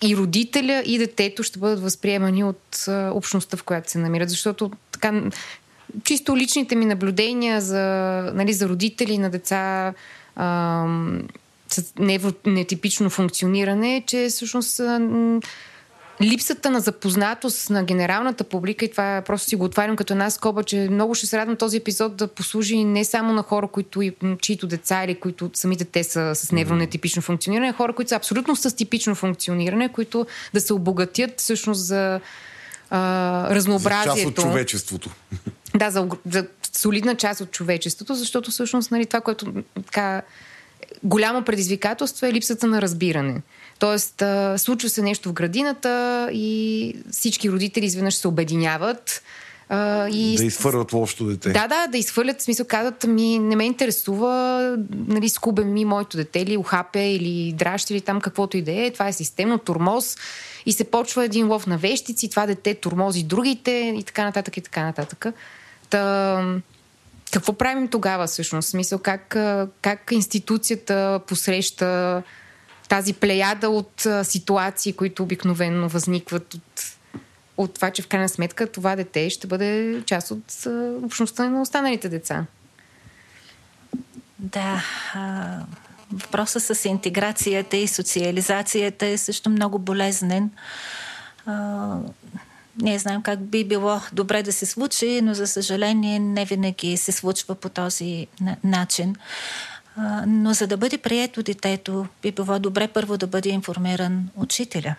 и 0.03 0.17
родителя, 0.17 0.83
и 0.87 0.99
детето 0.99 1.43
ще 1.43 1.59
бъдат 1.59 1.81
възприемани 1.81 2.45
от 2.45 2.85
а, 2.89 3.11
общността, 3.15 3.57
в 3.57 3.63
която 3.63 3.91
се 3.91 3.99
намират. 3.99 4.31
Защото 4.31 4.71
така, 4.93 5.23
чисто 6.05 6.37
личните 6.37 6.75
ми 6.75 6.87
наблюдения 6.87 7.61
за, 7.61 7.83
нали, 8.35 8.53
за 8.53 8.69
родители 8.69 9.19
на 9.19 9.31
деца, 9.31 9.95
а, 10.37 10.87
нетипично 12.47 13.11
функциониране, 13.11 14.05
че 14.07 14.27
всъщност 14.31 14.81
липсата 16.23 16.71
на 16.71 16.81
запознатост 16.81 17.71
на 17.71 17.85
генералната 17.85 18.45
публика, 18.45 18.85
и 18.85 18.91
това 18.91 19.23
просто 19.27 19.49
си 19.49 19.57
го 19.57 19.65
отварям 19.65 19.97
като 19.97 20.13
една 20.13 20.31
скоба, 20.31 20.63
че 20.63 20.89
много 20.91 21.15
ще 21.15 21.27
се 21.27 21.39
радвам 21.39 21.57
този 21.57 21.77
епизод 21.77 22.17
да 22.17 22.29
послужи 22.29 22.85
не 22.85 23.05
само 23.05 23.33
на 23.33 23.43
хора, 23.43 23.69
които, 23.69 24.03
чието 24.41 24.67
деца 24.67 25.05
или 25.05 25.15
които 25.15 25.51
самите 25.55 25.85
те 25.85 26.05
са 26.05 26.35
с 26.35 26.53
невронетипично 26.53 27.23
функциониране, 27.23 27.69
а 27.69 27.73
хора, 27.73 27.93
които 27.93 28.09
са 28.09 28.17
абсолютно 28.17 28.57
с 28.57 28.77
типично 28.77 29.15
функциониране, 29.15 29.93
които 29.93 30.27
да 30.55 30.61
се 30.61 30.73
обогатят 30.73 31.41
всъщност 31.41 31.87
за 31.87 32.21
а, 32.91 33.55
разнообразието. 33.55 34.19
За 34.19 34.25
част 34.25 34.39
от 34.39 34.45
човечеството. 34.45 35.11
Да, 35.75 35.91
за, 35.91 36.09
за 36.31 36.47
солидна 36.77 37.15
част 37.15 37.41
от 37.41 37.51
човечеството, 37.51 38.15
защото 38.15 38.51
всъщност 38.51 38.91
нали, 38.91 39.07
това, 39.07 39.21
което 39.21 39.53
така 39.87 40.23
голямо 41.07 41.43
предизвикателство 41.43 42.27
е 42.27 42.33
липсата 42.33 42.67
на 42.67 42.83
разбиране. 42.83 43.43
Тоест, 43.79 44.23
а, 44.23 44.59
случва 44.59 44.89
се 44.89 45.03
нещо 45.03 45.29
в 45.29 45.33
градината 45.33 46.29
и 46.33 46.97
всички 47.11 47.51
родители 47.51 47.87
изведнъж 47.87 48.15
се 48.15 48.29
обединяват. 48.29 49.23
А, 49.69 50.09
и... 50.09 50.37
Да 50.37 50.45
изхвърлят 50.45 50.93
лошото 50.93 51.25
дете. 51.25 51.51
Да, 51.51 51.69
да, 51.69 51.87
да 51.87 51.99
изхвърлят. 51.99 52.41
В 52.41 52.43
смисъл, 52.43 52.67
казват 52.67 53.05
ми, 53.05 53.39
не 53.39 53.57
ме 53.57 53.65
интересува, 53.65 54.77
нали, 55.09 55.29
скубе 55.29 55.65
ми 55.65 55.85
моето 55.85 56.17
дете 56.17 56.39
или 56.39 56.57
ухапе 56.57 57.01
или 57.01 57.53
дращи 57.53 57.93
или 57.95 58.01
там 58.01 58.21
каквото 58.21 58.57
и 58.57 58.63
да 58.63 58.73
е. 58.73 58.91
Това 58.91 59.09
е 59.09 59.13
системно 59.13 59.59
турмоз 59.59 60.17
и 60.67 60.73
се 60.73 60.85
почва 60.85 61.25
един 61.25 61.49
лов 61.49 61.67
на 61.67 61.79
вещици, 61.79 62.31
това 62.31 62.47
дете 62.47 62.75
турмози 62.75 63.23
другите 63.23 63.95
и 63.99 64.03
така 64.03 64.25
нататък 64.25 64.57
и 64.57 64.61
така 64.61 64.83
нататък. 64.83 65.27
Та, 65.91 66.61
какво 67.33 67.53
правим 67.53 67.89
тогава 67.89 68.27
всъщност? 68.27 68.69
Смисъл, 68.69 68.99
как, 68.99 69.37
как 69.83 70.09
институцията 70.11 71.21
посреща 71.27 72.23
тази 72.89 73.13
плеяда 73.13 73.71
от 73.71 74.07
ситуации, 74.23 74.93
които 74.93 75.23
обикновено 75.23 75.89
възникват 75.89 76.55
от, 76.55 76.97
от 77.57 77.75
това, 77.75 77.91
че 77.91 78.03
в 78.03 78.09
крайна 78.09 78.29
сметка 78.29 78.73
това 78.73 78.97
дете 78.97 79.31
ще 79.31 79.47
бъде 79.47 80.03
част 80.07 80.31
от 80.31 80.67
общността 81.03 81.49
на 81.49 81.63
останалите 81.63 82.09
деца? 82.09 82.47
Да. 84.39 84.85
Въпросът 86.13 86.63
с 86.63 86.85
интеграцията 86.85 87.77
и 87.77 87.89
социализацията 87.89 89.07
е 89.07 89.19
също 89.19 89.51
много 89.51 89.79
болезнен. 89.79 90.51
Ние 92.83 92.99
знаем 92.99 93.23
как 93.23 93.41
би 93.41 93.65
било 93.65 94.01
добре 94.13 94.43
да 94.43 94.53
се 94.53 94.67
случи, 94.67 95.21
но 95.23 95.35
за 95.35 95.47
съжаление 95.47 96.19
не 96.19 96.45
винаги 96.45 96.97
се 96.97 97.13
случва 97.13 97.55
по 97.55 97.69
този 97.69 98.27
начин. 98.65 99.17
Но 100.27 100.53
за 100.55 100.67
да 100.67 100.77
бъде 100.77 100.99
прието 100.99 101.43
детето, 101.43 102.07
би 102.23 102.33
било 102.33 102.59
добре 102.59 102.89
първо 102.89 103.17
да 103.17 103.27
бъде 103.27 103.49
информиран 103.49 104.29
учителя 104.37 104.95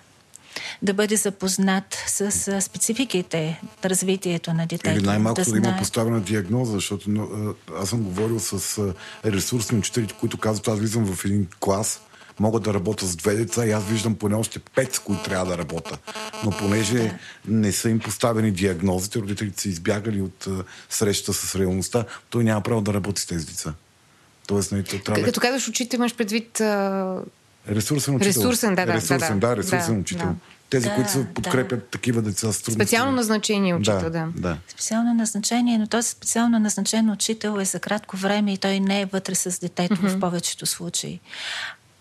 да 0.81 0.93
бъде 0.93 1.15
запознат 1.15 1.97
с 2.07 2.61
спецификите 2.61 3.61
на 3.83 3.89
развитието 3.89 4.53
на 4.53 4.67
детето. 4.67 4.99
Или 4.99 5.05
най-малко 5.05 5.41
да, 5.41 5.51
да 5.51 5.57
има 5.57 5.77
поставена 5.77 6.21
диагноза, 6.21 6.71
защото 6.71 7.09
аз 7.79 7.89
съм 7.89 8.03
говорил 8.03 8.39
с 8.39 8.79
ресурсни 9.25 9.77
учители, 9.77 10.07
които 10.19 10.37
казват, 10.37 10.67
аз 10.67 10.79
влизам 10.79 11.05
в 11.05 11.25
един 11.25 11.47
клас, 11.59 12.01
мога 12.39 12.59
да 12.59 12.73
работя 12.73 13.05
с 13.05 13.15
две 13.15 13.35
деца 13.35 13.65
и 13.65 13.71
аз 13.71 13.83
виждам 13.85 14.15
поне 14.15 14.35
още 14.35 14.59
пет, 14.59 14.95
с 14.95 14.99
които 14.99 15.23
трябва 15.23 15.45
да 15.45 15.57
работя. 15.57 15.97
Но 16.45 16.51
понеже 16.51 17.19
не 17.47 17.71
са 17.71 17.89
им 17.89 17.99
поставени 17.99 18.51
диагнозите, 18.51 19.19
родителите 19.19 19.61
са 19.61 19.69
избягали 19.69 20.21
от 20.21 20.47
среща 20.89 21.33
с 21.33 21.55
реалността, 21.55 22.05
той 22.29 22.43
няма 22.43 22.61
право 22.61 22.81
да 22.81 22.93
работи 22.93 23.21
с 23.21 23.25
тези 23.25 23.45
деца. 23.45 23.73
Тоест, 24.47 24.71
нали, 24.71 24.83
то 24.83 24.99
трябва... 24.99 25.23
Като 25.23 25.39
казваш 25.39 25.67
учител, 25.67 25.97
имаш 25.97 26.15
предвид... 26.15 26.57
Uh... 26.57 27.21
Ресурсен 27.69 28.15
учител. 28.15 28.39
Ресурсен, 28.41 28.75
да, 28.75 28.85
да. 28.85 28.93
Ресурсен, 28.93 29.39
да, 29.39 29.47
да, 29.47 29.57
ресурсен 29.57 29.93
да, 29.93 30.01
учител. 30.01 30.27
Да. 30.27 30.35
Тези, 30.69 30.89
да, 30.89 30.95
които 30.95 31.11
се 31.11 31.25
подкрепят 31.33 31.79
да. 31.79 31.85
такива 31.85 32.21
деца 32.21 32.53
с 32.53 32.61
трудности. 32.61 32.71
Специално 32.71 33.11
назначение 33.11 33.75
учител, 33.75 33.99
да, 33.99 34.09
да. 34.09 34.27
да. 34.35 34.57
Специално 34.67 35.13
назначение, 35.13 35.77
но 35.77 35.87
този 35.87 36.09
специално 36.09 36.59
назначен 36.59 37.09
учител 37.09 37.59
е 37.59 37.65
за 37.65 37.79
кратко 37.79 38.17
време 38.17 38.53
и 38.53 38.57
той 38.57 38.79
не 38.79 39.01
е 39.01 39.05
вътре 39.05 39.35
с 39.35 39.59
детето 39.59 39.95
mm-hmm. 39.95 40.17
в 40.17 40.19
повечето 40.19 40.65
случаи. 40.65 41.19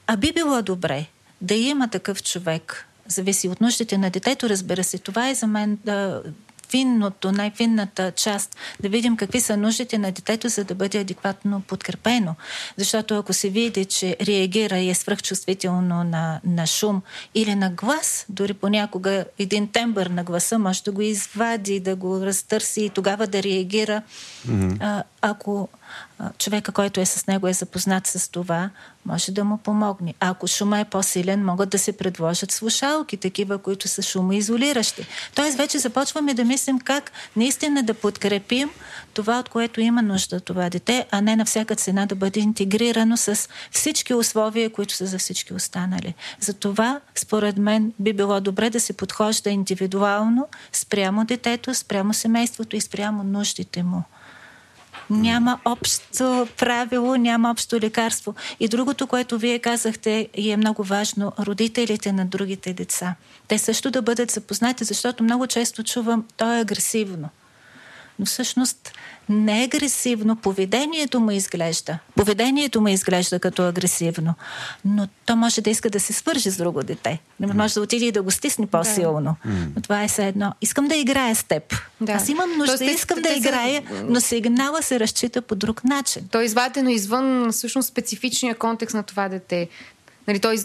А 0.07 0.17
би 0.17 0.33
било 0.33 0.63
добре 0.63 1.07
да 1.41 1.55
има 1.55 1.89
такъв 1.89 2.23
човек, 2.23 2.87
зависи 3.09 3.49
от 3.49 3.61
нуждите 3.61 3.99
на 3.99 4.11
детето, 4.11 4.49
разбира 4.49 4.85
се. 4.85 4.99
Това 4.99 5.29
е 5.29 5.35
за 5.35 5.47
мен 5.47 5.79
да, 5.85 6.23
най-финното, 6.67 7.33
най-финната 7.33 8.13
част, 8.13 8.57
да 8.81 8.89
видим 8.89 9.17
какви 9.17 9.41
са 9.41 9.57
нуждите 9.57 9.99
на 9.99 10.13
детето, 10.13 10.49
за 10.49 10.65
да 10.65 10.75
бъде 10.75 10.99
адекватно 10.99 11.61
подкрепено. 11.61 12.35
Защото 12.77 13.19
ако 13.19 13.33
се 13.33 13.49
види, 13.51 13.85
че 13.85 14.17
реагира 14.21 14.79
и 14.79 14.91
е 14.91 14.95
свръхчувствително 14.95 16.05
на, 16.05 16.41
на 16.45 16.67
шум 16.67 17.03
или 17.35 17.55
на 17.55 17.71
глас, 17.71 18.27
дори 18.29 18.55
понякога 18.55 19.25
един 19.39 19.69
тембър 19.69 20.07
на 20.07 20.25
гласа 20.25 20.59
може 20.59 20.83
да 20.83 20.93
го 20.93 21.03
извади, 21.03 21.81
да 21.81 21.97
го 21.97 22.21
разтърси 22.21 22.85
и 22.85 22.91
тогава 22.91 23.27
да 23.27 23.43
реагира. 23.43 24.03
Mm-hmm. 24.49 24.77
А, 24.81 25.03
ако 25.21 25.69
човека, 26.39 26.73
който 26.73 27.01
е 27.01 27.07
с 27.07 27.27
него, 27.27 27.49
е 27.49 27.53
запознат 27.53 28.07
с 28.07 28.29
това, 28.31 28.71
може 29.07 29.33
да 29.33 29.45
му 29.45 29.59
помогне. 29.59 30.15
А 30.21 30.31
ако 30.31 30.47
шума 30.47 30.81
е 30.81 30.85
по-силен, 30.85 31.45
могат 31.45 31.69
да 31.69 31.79
се 31.79 31.97
предложат 31.97 32.53
слушалки, 32.53 33.17
такива, 33.17 33.59
които 33.59 33.89
са 33.89 34.03
шумоизолиращи. 34.03 35.07
Тоест 35.35 35.57
вече 35.57 35.79
започваме 35.79 36.35
да 36.35 36.45
мислим 36.45 36.79
как 36.79 37.13
наистина 37.37 37.83
да 37.83 37.95
подкрепим 37.95 38.71
това, 39.15 39.39
от 39.39 39.49
което 39.49 39.81
има 39.81 40.03
нужда 40.03 40.41
това 40.41 40.71
дете, 40.71 41.07
а 41.11 41.21
не 41.21 41.37
на 41.37 41.45
всяка 41.45 41.77
цена 41.77 42.07
да 42.07 42.15
бъде 42.15 42.41
интегрирано 42.41 43.17
с 43.17 43.49
всички 43.71 44.15
условия, 44.15 44.71
които 44.71 44.95
са 44.95 45.07
за 45.07 45.19
всички 45.19 45.55
останали. 45.55 46.15
Затова, 46.41 47.01
според 47.15 47.57
мен, 47.57 47.93
би 47.99 48.13
било 48.13 48.41
добре 48.41 48.71
да 48.71 48.81
се 48.81 48.93
подхожда 48.93 49.51
индивидуално 49.51 50.49
спрямо 50.73 51.25
детето, 51.25 51.75
спрямо 51.75 52.15
семейството 52.15 52.77
и 52.77 52.81
спрямо 52.81 53.23
нуждите 53.23 53.83
му. 53.83 54.03
Няма 55.11 55.59
общо 55.65 56.49
правило, 56.59 57.17
няма 57.17 57.51
общо 57.51 57.81
лекарство. 57.81 58.35
И 58.61 58.69
другото, 58.69 59.07
което 59.07 59.39
вие 59.39 59.59
казахте 59.59 60.29
и 60.37 60.51
е 60.51 60.57
много 60.57 60.83
важно, 60.83 61.33
родителите 61.39 62.13
на 62.13 62.27
другите 62.27 62.73
деца. 62.73 63.15
Те 63.49 63.59
също 63.59 63.91
да 63.91 64.03
бъдат 64.03 64.31
запознати, 64.31 64.85
защото 64.85 65.25
много 65.25 65.47
често 65.47 65.83
чувам, 65.83 66.25
то 66.37 66.53
е 66.53 66.61
агресивно. 66.61 67.29
Но 68.19 68.27
всъщност 68.27 68.93
не 69.29 69.63
е 69.63 69.65
агресивно, 69.65 70.37
поведението 70.37 71.21
му 71.21 71.31
изглежда. 71.31 71.99
Поведението 72.15 72.81
му 72.81 72.89
изглежда 72.89 73.39
като 73.39 73.69
агресивно, 73.69 74.35
но 74.85 75.09
то 75.27 75.37
може 75.37 75.61
да 75.61 75.71
иска 75.71 75.91
да 75.91 76.01
се 76.01 76.13
свържи 76.13 76.51
с 76.51 76.57
друго 76.57 76.83
дете. 76.83 77.19
Не 77.41 77.47
може 77.47 77.75
да 77.75 77.81
отиде 77.81 78.05
и 78.05 78.13
да 78.13 78.23
го 78.23 78.31
стисне 78.31 78.67
по-силно. 78.67 79.37
Да. 79.45 79.53
Но 79.77 79.83
това 79.83 80.05
е 80.05 80.09
все 80.09 80.27
едно. 80.27 80.53
Искам 80.63 80.89
да 80.89 80.97
играя 80.97 81.37
с 81.37 81.45
теб. 81.45 81.75
Да. 82.01 82.13
Аз 82.13 82.29
имам 82.29 82.59
нужда, 82.59 82.79
Тоест, 82.79 82.95
искам 82.95 83.23
да 83.23 83.33
играя, 83.33 83.83
са... 83.89 84.05
но 84.05 84.21
сигнала 84.21 84.83
се 84.83 85.01
разчита 85.01 85.43
по 85.43 85.55
друг 85.55 85.85
начин. 85.85 86.29
То 86.31 86.41
е 86.41 86.45
извадено 86.45 86.91
извън 86.91 87.53
всъщност 87.53 87.89
специфичния 87.89 88.55
контекст 88.55 88.95
на 88.95 89.03
това 89.03 89.29
дете. 89.29 89.69
Нали, 90.29 90.41
той 90.41 90.57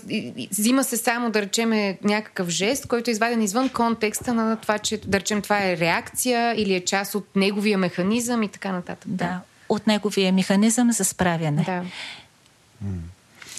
взима 0.51 0.83
се 0.83 0.97
само, 0.97 1.31
да 1.31 1.41
речем, 1.41 1.97
някакъв 2.03 2.49
жест, 2.49 2.87
който 2.87 3.09
е 3.09 3.11
изваден 3.11 3.41
извън 3.41 3.69
контекста 3.69 4.33
на 4.33 4.55
това, 4.55 4.79
че, 4.79 4.97
да 4.97 5.19
речем, 5.19 5.41
това 5.41 5.65
е 5.65 5.77
реакция 5.77 6.61
или 6.61 6.73
е 6.73 6.85
част 6.85 7.15
от 7.15 7.27
неговия 7.35 7.77
механизъм 7.77 8.43
и 8.43 8.47
така 8.47 8.71
нататък. 8.71 9.11
Да, 9.11 9.41
от 9.69 9.87
неговия 9.87 10.33
механизъм 10.33 10.91
за 10.91 11.05
справяне. 11.05 11.63
Да. 11.63 11.83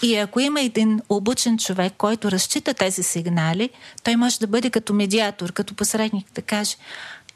И 0.02 0.16
ако 0.16 0.40
има 0.40 0.60
един 0.60 1.00
обучен 1.08 1.58
човек, 1.58 1.92
който 1.98 2.30
разчита 2.30 2.74
тези 2.74 3.02
сигнали, 3.02 3.70
той 4.02 4.16
може 4.16 4.38
да 4.38 4.46
бъде 4.46 4.70
като 4.70 4.94
медиатор, 4.94 5.52
като 5.52 5.74
посредник, 5.74 6.26
да 6.34 6.42
каже, 6.42 6.76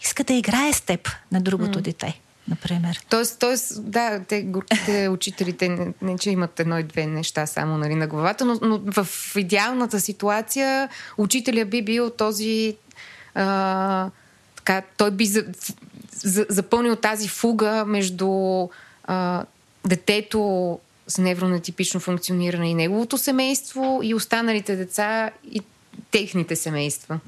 иска 0.03 0.25
да 0.25 0.33
играе 0.33 0.73
с 0.73 0.81
теб 0.81 1.11
на 1.33 1.41
другото 1.41 1.79
mm. 1.79 1.83
дете 1.83 2.21
например. 2.49 3.01
Тоест, 3.11 3.39
тоест 3.39 3.91
да, 3.91 4.21
те, 4.29 4.43
горките 4.43 5.09
учителите 5.09 5.69
не, 5.69 5.93
не, 6.03 6.19
че 6.19 6.31
имат 6.31 6.61
едно 6.61 6.79
и 6.79 6.83
две 6.83 7.07
неща 7.07 7.47
само 7.47 7.79
нали, 7.79 7.95
на 7.95 8.07
главата, 8.07 8.45
но, 8.45 8.59
но 8.63 8.81
в 8.93 9.09
идеалната 9.37 10.01
ситуация 10.01 10.89
учителя 11.19 11.65
би 11.65 11.83
бил 11.83 12.11
този 12.11 12.77
а, 13.35 14.11
така, 14.57 14.83
той 14.97 15.11
би 15.11 15.27
за, 15.27 15.45
за, 16.13 16.47
запълнил 16.49 16.97
тази 16.97 17.29
фуга 17.29 17.85
между 17.87 18.29
а, 19.05 19.45
детето 19.87 20.79
с 21.09 21.19
невронетипично 21.19 22.01
функциониране 22.01 22.71
и 22.71 22.75
неговото 22.75 23.19
семейство 23.19 24.01
и 24.03 24.15
останалите 24.15 24.77
деца 24.77 25.31
и 25.51 25.63
техните 26.11 26.57
семейства. 26.57 27.21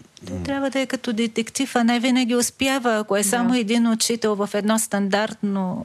Трябва 0.45 0.71
да 0.71 0.81
е 0.81 0.87
като 0.87 1.13
детектив, 1.13 1.77
а 1.77 1.85
не 1.85 2.01
винаги 2.01 2.35
успява. 2.35 2.99
Ако 2.99 3.17
е 3.17 3.23
да. 3.23 3.29
само 3.29 3.55
един 3.55 3.93
учител 3.93 4.35
в 4.35 4.51
едно 4.55 4.79
стандартно 4.79 5.85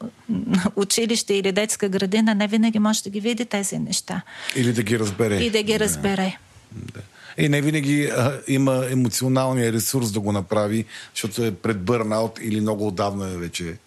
училище 0.76 1.34
или 1.34 1.52
детска 1.52 1.90
градина, 1.90 2.36
не 2.36 2.48
винаги 2.48 2.80
може 2.80 3.04
да 3.04 3.10
ги 3.10 3.20
види 3.20 3.46
тези 3.46 3.80
неща. 3.80 4.22
Или 4.56 4.74
да 4.74 4.84
ги 4.84 5.00
разбере. 5.00 5.36
И 5.36 5.50
да 5.50 5.64
ги 5.64 5.74
да. 5.74 5.80
разбере. 5.80 6.38
Да. 6.72 7.02
И 7.38 7.50
не 7.50 7.62
винаги 7.62 8.06
а, 8.06 8.40
има 8.48 8.86
емоционалния 8.92 9.74
ресурс 9.74 10.12
да 10.12 10.20
го 10.20 10.32
направи, 10.32 10.86
защото 11.16 11.44
е 11.44 11.52
пред 11.52 11.82
бърнаут 11.82 12.40
или 12.42 12.62
много 12.62 12.88
отдавна 12.88 13.30
е 13.30 13.38
вече 13.38 13.78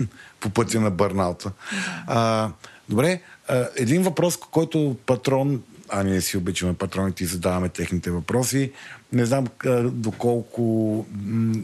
по 0.40 0.50
пътя 0.50 0.80
на 0.80 0.90
бърнаута. 0.90 1.52
Да. 1.72 2.04
А, 2.06 2.50
добре, 2.88 3.20
а, 3.48 3.68
един 3.76 4.02
въпрос, 4.02 4.36
който 4.36 4.96
патрон 5.06 5.62
а 5.88 6.02
ние 6.02 6.20
си 6.20 6.36
обичаме 6.36 6.74
патроните 6.74 7.24
и 7.24 7.26
задаваме 7.26 7.68
техните 7.68 8.10
въпроси. 8.10 8.72
Не 9.12 9.24
знам 9.24 9.46
доколко 9.84 11.06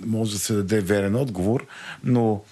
може 0.06 0.32
да 0.32 0.38
се 0.38 0.54
даде 0.54 0.80
верен 0.80 1.14
отговор, 1.14 1.66
но 2.04 2.42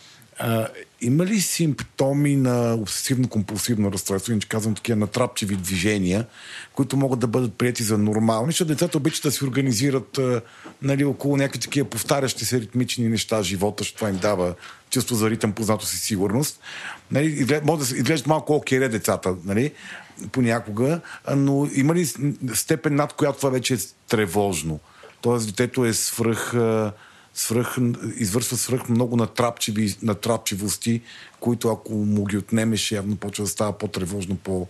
а, 0.42 0.68
има 1.00 1.26
ли 1.26 1.40
симптоми 1.40 2.36
на 2.36 2.76
обсесивно-компулсивно 2.76 3.92
разстройство, 3.92 4.32
иначе 4.32 4.48
казвам 4.48 4.74
такива 4.74 4.96
натрапчиви 4.96 5.56
движения, 5.56 6.26
които 6.74 6.96
могат 6.96 7.18
да 7.18 7.26
бъдат 7.26 7.54
прияти 7.54 7.82
за 7.82 7.98
нормални, 7.98 8.52
защото 8.52 8.68
децата 8.68 8.98
обичат 8.98 9.22
да 9.22 9.30
се 9.30 9.44
организират 9.44 10.18
а, 10.18 10.40
нали, 10.82 11.04
около 11.04 11.36
някакви 11.36 11.60
такива 11.60 11.88
повтарящи 11.88 12.44
се 12.44 12.60
ритмични 12.60 13.08
неща, 13.08 13.42
живота, 13.42 13.80
защото 13.80 13.96
това 13.96 14.08
им 14.08 14.16
дава 14.16 14.54
чувство 14.90 15.16
за 15.16 15.30
ритъм, 15.30 15.52
познато 15.52 15.86
си 15.86 15.98
сигурност. 15.98 16.60
Нали, 17.10 17.60
може 17.64 17.92
да 17.92 17.96
изглеждат 17.96 18.26
малко 18.26 18.54
окере 18.54 18.88
децата, 18.88 19.36
нали? 19.44 19.72
Понякога, 20.32 21.00
но 21.36 21.68
има 21.74 21.94
ли 21.94 22.06
степен 22.54 22.94
над 22.94 23.12
която 23.12 23.38
това 23.38 23.50
вече 23.50 23.74
е 23.74 23.78
тревожно? 24.08 24.80
Тоест 25.20 25.46
детето 25.46 25.84
е 25.84 25.92
свръх, 25.92 26.54
свръх 27.34 27.76
извършва 28.16 28.56
свръх 28.56 28.88
много 28.88 29.16
натрапчиви, 29.16 29.96
натрапчивости, 30.02 31.02
които 31.40 31.68
ако 31.68 31.92
му 31.92 32.24
ги 32.24 32.36
отнемеш, 32.36 32.92
явно 32.92 33.16
почва 33.16 33.44
да 33.44 33.50
става 33.50 33.78
по-тревожно, 33.78 34.36
по, 34.36 34.66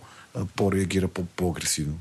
по-реагира 0.55 1.07
по-агресивно. 1.07 1.99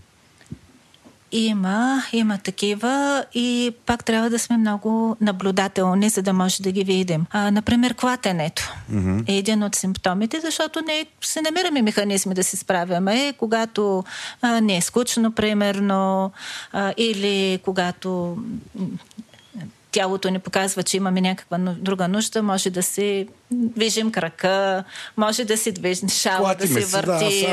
Има, 1.32 2.02
има 2.12 2.38
такива 2.38 3.24
и 3.34 3.74
пак 3.86 4.04
трябва 4.04 4.30
да 4.30 4.38
сме 4.38 4.56
много 4.56 5.16
наблюдателни, 5.20 6.08
за 6.08 6.22
да 6.22 6.32
може 6.32 6.62
да 6.62 6.72
ги 6.72 6.84
видим. 6.84 7.26
А, 7.30 7.50
например, 7.50 7.94
клатенето 7.94 8.62
mm-hmm. 8.92 9.28
е 9.28 9.36
един 9.36 9.62
от 9.62 9.74
симптомите, 9.74 10.40
защото 10.40 10.80
не 10.80 11.06
се 11.20 11.42
намираме 11.42 11.82
механизми 11.82 12.34
да 12.34 12.44
се 12.44 12.56
справяме, 12.56 13.32
когато 13.38 14.04
а, 14.42 14.60
не 14.60 14.76
е 14.76 14.80
скучно, 14.80 15.32
примерно, 15.32 16.32
а, 16.72 16.94
или 16.96 17.58
когато 17.64 18.38
тялото 19.90 20.30
ни 20.30 20.38
показва, 20.38 20.82
че 20.82 20.96
имаме 20.96 21.20
някаква 21.20 21.58
друга 21.58 22.08
нужда, 22.08 22.42
може 22.42 22.70
да 22.70 22.82
си 22.82 23.28
движим 23.50 24.12
крака, 24.12 24.84
може 25.16 25.44
да 25.44 25.56
си 25.56 25.72
движим 25.72 26.08
шала, 26.08 26.54
да 26.54 26.66
си 26.66 26.80
върти. 26.80 27.46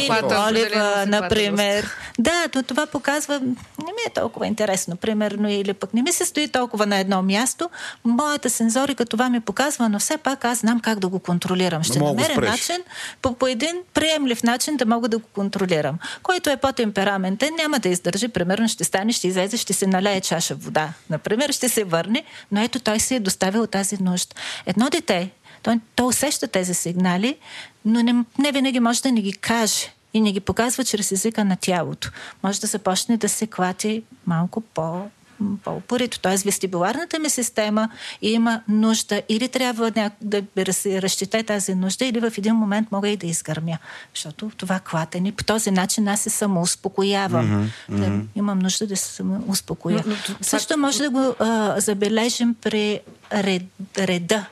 Или 0.00 0.20
полива, 0.20 1.04
например. 1.06 1.90
Да, 2.18 2.48
то 2.52 2.62
това 2.62 2.86
показва, 2.86 3.38
не 3.38 3.92
ми 3.92 4.02
е 4.06 4.10
толкова 4.14 4.46
интересно, 4.46 4.96
примерно, 4.96 5.48
или 5.50 5.72
пък 5.72 5.94
не 5.94 6.02
ми 6.02 6.12
се 6.12 6.24
стои 6.24 6.48
толкова 6.48 6.86
на 6.86 6.98
едно 6.98 7.22
място. 7.22 7.70
Моята 8.04 8.50
сензорика 8.50 9.06
това 9.06 9.30
ми 9.30 9.40
показва, 9.40 9.88
но 9.88 9.98
все 9.98 10.18
пак 10.18 10.44
аз 10.44 10.58
знам 10.58 10.80
как 10.80 10.98
да 10.98 11.08
го 11.08 11.18
контролирам. 11.18 11.82
Ще 11.82 11.98
намеря 11.98 12.40
начин, 12.40 12.78
по, 13.22 13.34
по 13.34 13.46
един 13.46 13.76
приемлив 13.94 14.42
начин 14.42 14.76
да 14.76 14.86
мога 14.86 15.08
да 15.08 15.18
го 15.18 15.28
контролирам. 15.34 15.98
Който 16.22 16.50
е 16.50 16.56
по-темпераментен, 16.56 17.50
няма 17.58 17.78
да 17.78 17.88
издържи, 17.88 18.28
примерно 18.28 18.68
ще 18.68 18.84
стане, 18.84 19.12
ще 19.12 19.28
излезе, 19.28 19.56
ще 19.56 19.72
се 19.72 19.86
налее 19.86 20.20
чаша 20.20 20.54
вода. 20.54 20.88
Например, 21.10 21.52
ще 21.52 21.68
се 21.68 21.84
върне, 21.84 22.24
но 22.52 22.60
ето 22.62 22.80
той 22.80 23.00
се 23.00 23.14
е 23.14 23.20
доставил 23.20 23.66
тази 23.66 24.02
нужда. 24.02 24.34
Едно 24.66 24.90
дете, 24.90 25.30
той, 25.62 25.80
той 25.94 26.06
усеща 26.06 26.46
тези 26.46 26.74
сигнали, 26.74 27.36
но 27.84 28.02
не, 28.02 28.24
не 28.38 28.52
винаги 28.52 28.80
може 28.80 29.02
да 29.02 29.10
ни 29.10 29.22
ги 29.22 29.32
каже 29.32 29.92
и 30.14 30.20
не 30.20 30.32
ги 30.32 30.40
показва 30.40 30.84
чрез 30.84 31.12
езика 31.12 31.44
на 31.44 31.56
тялото. 31.56 32.10
Може 32.42 32.60
да 32.60 32.66
започне 32.66 33.16
да 33.16 33.28
се 33.28 33.46
клати 33.46 34.02
малко 34.26 34.60
по 34.60 35.02
по-упорито. 35.64 36.20
Т.е. 36.20 36.36
вестибуларната 36.44 37.18
ми 37.18 37.30
система 37.30 37.88
има 38.22 38.60
нужда 38.68 39.22
или 39.28 39.48
трябва 39.48 39.90
да 40.20 40.42
разчете 40.86 41.42
тази 41.42 41.74
нужда, 41.74 42.04
или 42.04 42.20
в 42.20 42.32
един 42.38 42.54
момент 42.54 42.92
мога 42.92 43.08
и 43.08 43.16
да 43.16 43.26
изгърмя. 43.26 43.78
Защото 44.14 44.50
това 44.56 44.80
клатене, 44.80 45.32
по 45.32 45.44
този 45.44 45.70
начин 45.70 46.08
аз 46.08 46.20
се 46.20 46.30
самоуспокоявам. 46.30 47.70
Mm-hmm. 47.90 47.98
Да, 47.98 48.24
имам 48.34 48.58
нужда 48.58 48.86
да 48.86 48.96
се 48.96 49.08
самоуспокоя. 49.14 50.04
Но, 50.06 50.16
но, 50.28 50.36
Също 50.40 50.78
може 50.78 50.98
да 50.98 51.10
го 51.10 51.34
а, 51.38 51.80
забележим 51.80 52.54
при 52.62 53.00
ред, 53.32 53.62
реда 53.98 54.46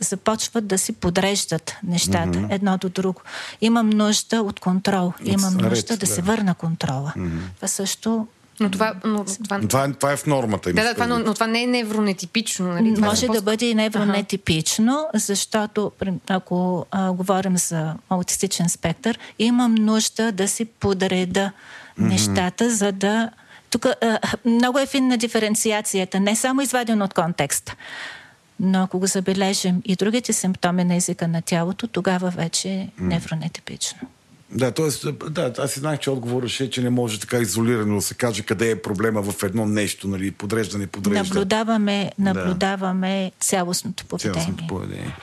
започват 0.00 0.66
да 0.66 0.78
си 0.78 0.92
подреждат 0.92 1.76
нещата 1.82 2.38
mm-hmm. 2.38 2.54
едно 2.54 2.78
до 2.78 2.88
друго. 2.88 3.20
Имам 3.60 3.90
нужда 3.90 4.42
от 4.42 4.60
контрол. 4.60 5.12
Имам 5.24 5.54
нужда 5.56 5.94
да, 5.94 5.96
да 5.96 6.06
се 6.06 6.22
върна 6.22 6.54
контрола. 6.54 7.12
Mm-hmm. 7.16 7.40
Това 7.56 7.68
също 7.68 8.26
Но 8.60 8.70
това, 8.70 8.94
но, 9.04 9.24
това... 9.24 9.60
Това, 9.60 9.92
това 9.92 10.12
е 10.12 10.16
в 10.16 10.26
нормата. 10.26 10.72
Да, 10.72 10.82
да, 10.82 10.94
това, 10.94 11.06
но, 11.06 11.18
но 11.18 11.34
това 11.34 11.46
не 11.46 11.62
е 11.62 11.66
невронетипично. 11.66 12.68
Нали? 12.68 12.94
Това 12.94 13.06
Може 13.06 13.26
е 13.26 13.28
да 13.28 13.42
бъде 13.42 13.66
и 13.66 13.74
невронетипично, 13.74 15.06
защото 15.14 15.92
ако 16.28 16.86
а, 16.90 17.12
говорим 17.12 17.58
за 17.58 17.94
аутистичен 18.08 18.68
спектър, 18.68 19.18
имам 19.38 19.74
нужда 19.74 20.32
да 20.32 20.48
си 20.48 20.64
подреда 20.64 21.50
mm-hmm. 21.50 22.08
нещата, 22.08 22.70
за 22.70 22.92
да... 22.92 23.30
Тук 23.70 23.86
а, 23.86 24.18
много 24.44 24.78
е 24.78 24.86
финна 24.86 25.16
диференциацията, 25.16 26.20
не 26.20 26.36
само 26.36 26.60
изваден 26.60 27.02
от 27.02 27.14
контекста. 27.14 27.74
Но 28.60 28.82
ако 28.82 28.98
го 28.98 29.06
забележим 29.06 29.82
и 29.84 29.96
другите 29.96 30.32
симптоми 30.32 30.84
на 30.84 30.94
езика 30.94 31.28
на 31.28 31.42
тялото, 31.42 31.86
тогава 31.86 32.30
вече 32.30 32.68
е 32.68 32.88
невронетипично. 32.98 33.98
Да, 34.52 34.70
т.е. 34.70 35.12
да, 35.30 35.52
аз 35.58 35.78
знаех, 35.78 36.00
че 36.00 36.10
отговорът 36.10 36.50
ще 36.50 36.64
е, 36.64 36.70
че 36.70 36.82
не 36.82 36.90
може 36.90 37.20
така 37.20 37.38
изолирано 37.38 37.94
да 37.94 38.02
се 38.02 38.14
каже 38.14 38.42
къде 38.42 38.70
е 38.70 38.82
проблема 38.82 39.22
в 39.22 39.42
едно 39.42 39.66
нещо, 39.66 40.08
нали, 40.08 40.30
подреждане, 40.30 40.86
подреждане. 40.86 41.28
Наблюдаваме, 41.28 42.12
наблюдаваме 42.18 43.32
да. 43.34 43.44
цялостното 43.44 44.06
поведение. 44.06 44.34
Цялостното 44.34 44.66
поведение. 44.66 45.16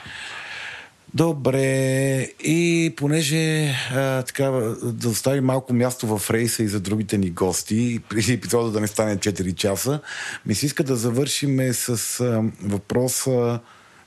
Добре, 1.14 2.20
и 2.40 2.94
понеже 2.96 3.74
а, 3.92 4.22
така, 4.22 4.44
да 4.82 5.08
оставим 5.08 5.44
малко 5.44 5.72
място 5.74 6.18
в 6.18 6.30
рейса 6.30 6.62
и 6.62 6.68
за 6.68 6.80
другите 6.80 7.18
ни 7.18 7.30
гости, 7.30 8.00
преди 8.08 8.32
епизода 8.32 8.70
да 8.70 8.80
не 8.80 8.86
стане 8.86 9.16
4 9.16 9.54
часа, 9.54 10.00
ми 10.46 10.54
се 10.54 10.66
иска 10.66 10.84
да 10.84 10.96
завършим 10.96 11.72
с 11.72 12.20
а, 12.20 12.42
въпроса 12.62 13.60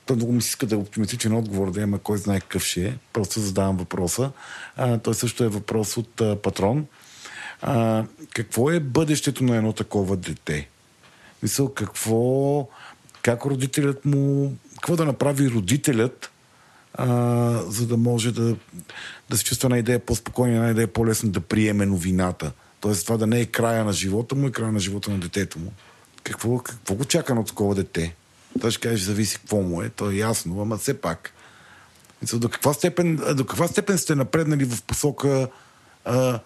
той 0.06 0.16
много 0.16 0.32
ми 0.32 0.42
се 0.42 0.50
иска 0.50 0.66
да 0.66 0.76
е 0.76 0.78
оптимистичен 0.78 1.34
отговор, 1.34 1.72
да 1.72 1.82
има 1.82 2.00
кой 2.00 2.18
знае 2.18 2.40
какъв 2.40 2.64
ще 2.64 2.86
е. 2.86 2.94
Просто 3.14 3.40
задавам 3.40 3.78
въпроса. 3.78 4.32
А, 4.78 4.98
той 4.98 5.14
също 5.14 5.44
е 5.44 5.48
въпрос 5.48 5.98
от 5.98 6.22
а, 6.22 6.36
патрон. 6.36 6.86
А, 7.62 8.06
какво 8.34 8.72
е 8.72 8.80
бъдещето 8.80 9.44
на 9.44 9.56
едно 9.56 9.74
такова 9.74 10.18
дете? 10.18 10.70
Мисъл, 11.44 11.74
какво, 11.74 12.68
как 13.22 13.46
родителят 13.46 14.06
му, 14.06 14.56
какво 14.74 14.96
да 14.96 15.06
направи 15.06 15.50
родителят, 15.50 16.31
а, 16.94 17.08
за 17.68 17.88
да 17.88 17.98
може 17.98 18.32
да, 18.32 18.56
да 19.30 19.38
се 19.38 19.44
чувства 19.44 19.68
една 19.68 19.78
идея 19.78 20.00
по-спокойна, 20.00 20.56
една 20.56 20.70
идея 20.70 20.88
по-лесно 20.88 21.30
да 21.30 21.42
приеме 21.42 21.86
новината. 21.86 22.52
Тоест 22.80 23.06
това 23.06 23.18
да 23.18 23.28
не 23.28 23.40
е 23.40 23.46
края 23.46 23.86
на 23.86 23.94
живота 23.94 24.36
му, 24.36 24.48
е 24.48 24.52
края 24.52 24.72
на 24.72 24.80
живота 24.80 25.12
на 25.12 25.18
детето 25.18 25.60
му. 25.60 25.74
Какво, 26.24 26.60
какво 26.60 26.96
го 26.96 27.06
чака 27.06 27.36
на 27.36 27.46
такова 27.46 27.76
дете? 27.76 28.16
Той 28.62 28.72
ще 28.72 28.90
каже, 28.90 29.06
зависи 29.06 29.38
какво 29.38 29.62
му 29.62 29.82
е, 29.82 29.90
то 29.90 30.12
е 30.12 30.16
ясно, 30.16 30.62
ама 30.62 30.78
все 30.78 31.02
пак. 31.02 31.34
До 32.34 32.50
каква 32.50 32.74
степен, 32.74 33.16
до 33.16 33.46
каква 33.46 33.68
степен 33.68 33.98
сте 33.98 34.16
напреднали 34.16 34.66
в 34.66 34.84
посока 34.84 35.48
а, 36.06 36.40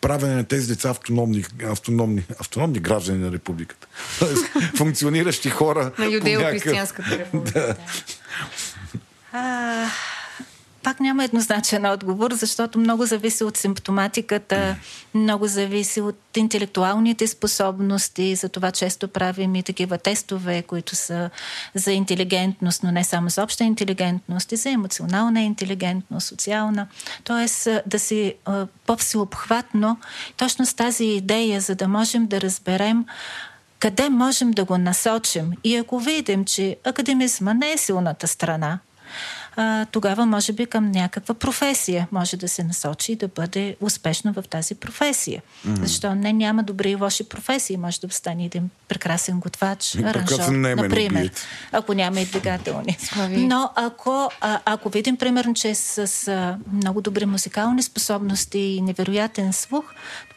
правене 0.00 0.34
на 0.34 0.44
тези 0.44 0.68
деца 0.68 0.90
автономни, 0.90 1.44
автономни, 1.64 2.24
автономни 2.38 2.78
граждани 2.78 3.18
на 3.18 3.32
републиката? 3.32 3.86
функциониращи 4.76 5.50
хора. 5.50 5.92
На 5.98 6.04
юдео-християнската 6.04 7.10
република. 7.18 7.60
Да 7.60 7.76
пак 10.82 11.00
няма 11.00 11.24
еднозначен 11.24 11.86
отговор, 11.86 12.32
защото 12.32 12.78
много 12.78 13.06
зависи 13.06 13.44
от 13.44 13.56
симптоматиката, 13.56 14.76
много 15.14 15.46
зависи 15.46 16.00
от 16.00 16.36
интелектуалните 16.36 17.26
способности. 17.26 18.34
За 18.34 18.48
това 18.48 18.72
често 18.72 19.08
правим 19.08 19.54
и 19.54 19.62
такива 19.62 19.98
тестове, 19.98 20.62
които 20.62 20.96
са 20.96 21.30
за 21.74 21.92
интелигентност, 21.92 22.82
но 22.82 22.92
не 22.92 23.04
само 23.04 23.28
за 23.28 23.42
обща 23.42 23.64
интелигентност, 23.64 24.52
и 24.52 24.56
за 24.56 24.70
емоционална 24.70 25.40
интелигентност, 25.40 26.26
социална. 26.26 26.86
Тоест 27.24 27.68
да 27.86 27.98
си 27.98 28.34
по-всеобхватно, 28.86 29.98
точно 30.36 30.66
с 30.66 30.74
тази 30.74 31.04
идея, 31.04 31.60
за 31.60 31.74
да 31.74 31.88
можем 31.88 32.26
да 32.26 32.40
разберем 32.40 33.04
къде 33.78 34.08
можем 34.08 34.50
да 34.50 34.64
го 34.64 34.78
насочим. 34.78 35.52
И 35.64 35.76
ако 35.76 35.98
видим, 35.98 36.44
че 36.44 36.76
академизма 36.84 37.54
не 37.54 37.72
е 37.72 37.78
силната 37.78 38.28
страна, 38.28 38.78
а, 39.56 39.86
тогава 39.86 40.26
може 40.26 40.52
би 40.52 40.66
към 40.66 40.90
някаква 40.90 41.34
професия 41.34 42.08
може 42.12 42.36
да 42.36 42.48
се 42.48 42.64
насочи 42.64 43.12
и 43.12 43.16
да 43.16 43.28
бъде 43.28 43.76
успешно 43.80 44.32
в 44.32 44.42
тази 44.42 44.74
професия. 44.74 45.42
Mm-hmm. 45.42 45.82
Защо 45.82 46.14
не 46.14 46.32
няма 46.32 46.62
добри 46.62 46.90
и 46.90 46.94
лоши 46.94 47.24
професии. 47.24 47.76
Може 47.76 48.00
да 48.00 48.10
стане 48.10 48.44
един 48.44 48.70
прекрасен 48.88 49.40
готвач, 49.40 49.96
аранжор, 49.96 50.48
например, 50.48 51.30
ако 51.72 51.94
няма 51.94 52.20
и 52.20 52.24
двигателни. 52.24 52.96
Но 53.28 53.70
ако, 53.74 54.30
а, 54.40 54.60
ако 54.64 54.88
видим 54.88 55.16
примерно, 55.16 55.54
че 55.54 55.74
с 55.74 56.28
а, 56.28 56.58
много 56.72 57.00
добри 57.00 57.26
музикални 57.26 57.82
способности 57.82 58.58
и 58.58 58.82
невероятен 58.82 59.52
слух, 59.52 59.84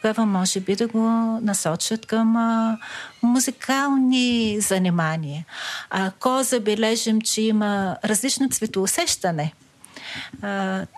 тогава 0.04 0.26
може 0.26 0.60
би 0.60 0.76
да 0.76 0.88
го 0.88 1.00
насочат 1.42 2.06
към 2.06 2.36
а, 2.36 2.78
музикални 3.22 4.60
занимания. 4.60 5.44
Ако 5.90 6.42
забележим, 6.42 7.20
че 7.20 7.42
има 7.42 7.96
различно 8.04 8.48
цветоусещане, 8.48 9.52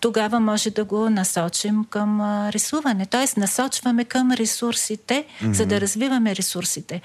тогава 0.02 0.40
може 0.40 0.70
да 0.70 0.84
го 0.84 1.10
насочим 1.10 1.84
към 1.90 2.20
рисуване. 2.50 3.06
Тоест, 3.06 3.36
насочваме 3.36 4.04
към 4.04 4.32
ресурсите, 4.32 5.24
mm-hmm. 5.24 5.52
за 5.52 5.66
да 5.66 5.80
развиваме 5.80 6.36
ресурсите. 6.36 7.00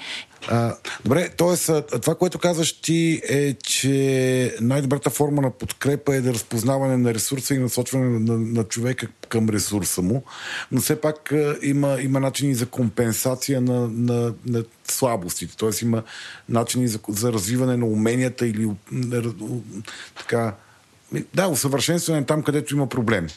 А, 0.47 0.75
добре, 1.03 1.29
т.е. 1.29 1.81
това, 1.99 2.15
което 2.15 2.39
казваш 2.39 2.81
ти 2.81 3.21
е, 3.29 3.53
че 3.53 4.55
най-добрата 4.61 5.09
форма 5.09 5.41
на 5.41 5.51
подкрепа 5.51 6.15
е 6.15 6.21
да 6.21 6.33
разпознаване 6.33 6.97
на 6.97 7.13
ресурса 7.13 7.55
и 7.55 7.57
насочване 7.57 8.19
на, 8.19 8.37
на 8.37 8.63
човека 8.63 9.07
към 9.29 9.49
ресурса 9.49 10.01
му, 10.01 10.23
но 10.71 10.81
все 10.81 11.01
пак 11.01 11.31
а, 11.31 11.55
има, 11.61 11.97
има 12.01 12.19
начини 12.19 12.55
за 12.55 12.65
компенсация 12.65 13.61
на, 13.61 13.87
на, 13.87 14.33
на 14.45 14.63
слабостите, 14.87 15.57
т.е. 15.57 15.69
има 15.81 16.03
начини 16.49 16.87
за, 16.87 16.99
за 17.09 17.33
развиване 17.33 17.77
на 17.77 17.85
уменията 17.85 18.47
или 18.47 18.69
така 20.17 20.53
да, 21.33 21.47
усъвършенстване 21.47 22.25
там, 22.25 22.43
където 22.43 22.75
има 22.75 22.89
проблеми. 22.89 23.29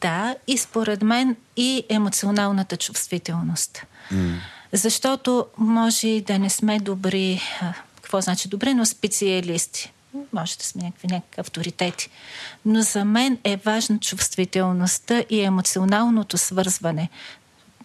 Да, 0.00 0.36
и 0.46 0.58
според 0.58 1.02
мен 1.02 1.36
и 1.56 1.84
емоционалната 1.88 2.76
чувствителност. 2.76 3.82
Mm. 4.12 4.36
Защото 4.72 5.46
може 5.58 6.20
да 6.26 6.38
не 6.38 6.50
сме 6.50 6.80
добри, 6.80 7.40
какво 7.96 8.20
значи 8.20 8.48
добри, 8.48 8.74
но 8.74 8.86
специалисти. 8.86 9.92
Може 10.32 10.58
да 10.58 10.64
сме 10.64 10.82
някакви, 10.82 11.08
някакви 11.08 11.40
авторитети. 11.40 12.08
Но 12.64 12.82
за 12.82 13.04
мен 13.04 13.38
е 13.44 13.56
важна 13.56 13.98
чувствителността 13.98 15.24
и 15.30 15.40
емоционалното 15.40 16.38
свързване 16.38 17.08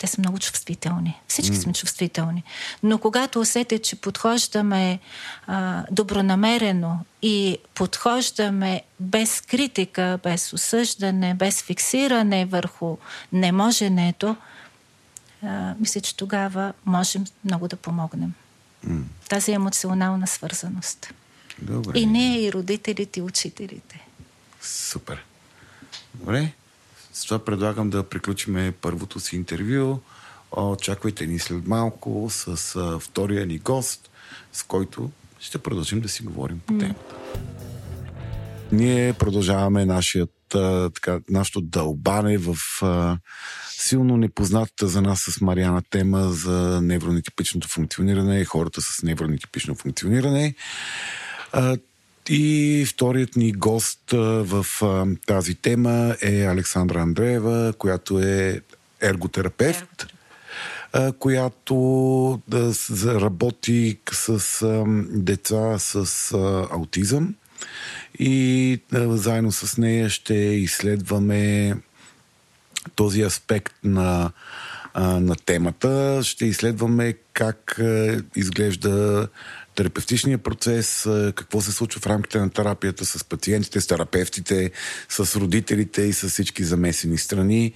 те 0.02 0.08
са 0.08 0.22
много 0.22 0.40
чувствителни. 0.40 1.22
Всички 1.28 1.56
mm. 1.56 1.62
сме 1.64 1.74
чувствителни. 1.74 2.44
Но 2.84 2.98
когато 2.98 3.40
усетя, 3.40 3.80
че 3.80 3.96
подхождаме 3.96 5.00
а, 5.48 5.84
добронамерено 5.92 7.00
и 7.22 7.58
подхождаме 7.76 8.82
без 9.00 9.42
критика, 9.42 10.20
без 10.24 10.54
осъждане, 10.54 11.34
без 11.34 11.62
фиксиране 11.62 12.46
върху 12.46 12.98
неможенето, 13.34 14.36
а, 15.44 15.74
мисля, 15.80 16.02
че 16.02 16.18
тогава 16.18 16.74
можем 16.86 17.26
много 17.46 17.68
да 17.68 17.76
помогнем. 17.76 18.34
Mm. 18.88 19.04
Тази 19.30 19.52
емоционална 19.52 20.28
свързаност. 20.28 21.14
Добре. 21.62 22.00
И 22.00 22.06
не 22.06 22.42
и 22.42 22.54
родителите, 22.54 23.20
и 23.20 23.24
учителите. 23.24 24.08
Супер. 24.62 25.26
Добре. 26.16 26.52
С 27.14 27.26
това 27.26 27.40
предлагам 27.40 27.90
да 27.90 28.04
приключим 28.04 28.74
първото 28.82 29.20
си 29.20 29.36
интервю. 29.36 30.00
Очаквайте 30.52 31.28
ни 31.28 31.40
след 31.40 31.68
малко 31.68 32.28
с 32.30 32.76
втория 33.00 33.46
ни 33.46 33.58
гост, 33.58 34.10
с 34.54 34.64
който 34.64 35.12
ще 35.40 35.58
продължим 35.58 36.02
да 36.02 36.10
си 36.10 36.24
говорим 36.24 36.60
по 36.68 36.78
темата. 36.78 37.16
Ние 38.72 39.14
продължаваме 39.14 39.86
нашият, 39.86 40.34
така, 40.94 41.20
нашото 41.30 41.62
дълбане 41.62 42.38
в 42.38 42.56
а, 42.82 43.18
силно 43.70 44.18
непознатата 44.18 44.88
за 44.88 45.02
нас 45.02 45.20
с 45.20 45.42
Мариана 45.42 45.82
тема 45.90 46.24
за 46.24 46.80
невронетипичното 46.82 47.68
функциониране 47.68 48.40
и 48.40 48.46
хората 48.46 48.82
с 48.82 49.04
невронетипично 49.04 49.76
функциониране. 49.76 50.56
А, 51.52 51.78
и 52.30 52.86
вторият 52.88 53.36
ни 53.36 53.52
гост 53.52 54.12
в 54.12 54.66
тази 55.26 55.56
тема 55.56 56.16
е 56.22 56.46
Александра 56.46 57.02
Андреева, 57.02 57.74
която 57.78 58.20
е 58.20 58.62
ерготерапевт, 59.02 60.08
която 61.20 62.42
да 62.48 62.74
работи 63.22 64.00
с 64.12 64.62
деца 65.10 65.80
с 65.80 66.34
аутизъм 66.72 67.36
и 68.20 68.80
заедно 68.94 69.52
с 69.52 69.78
нея 69.78 70.10
ще 70.10 70.34
изследваме 70.36 71.76
този 72.96 73.22
аспект 73.22 73.74
на 73.84 74.32
на 74.96 75.36
темата. 75.36 76.20
Ще 76.24 76.46
изследваме 76.46 77.14
как 77.34 77.82
изглежда 78.36 79.28
терапевтичния 79.82 80.38
процес, 80.38 81.10
какво 81.36 81.62
се 81.62 81.72
случва 81.72 82.02
в 82.02 82.08
рамките 82.08 82.40
на 82.40 82.50
терапията 82.50 83.06
с 83.06 83.24
пациентите, 83.24 83.82
с 83.82 83.88
терапевтите, 83.88 84.72
с 85.10 85.36
родителите 85.36 86.02
и 86.02 86.14
с 86.14 86.30
всички 86.30 86.64
замесени 86.64 87.18
страни. 87.18 87.74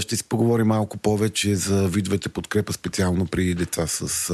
Ще 0.00 0.16
си 0.16 0.24
поговорим 0.24 0.66
малко 0.66 0.98
повече 0.98 1.56
за 1.56 1.88
видовете 1.88 2.28
подкрепа, 2.28 2.72
специално 2.72 3.26
при 3.26 3.54
деца 3.54 3.86
с 3.86 4.32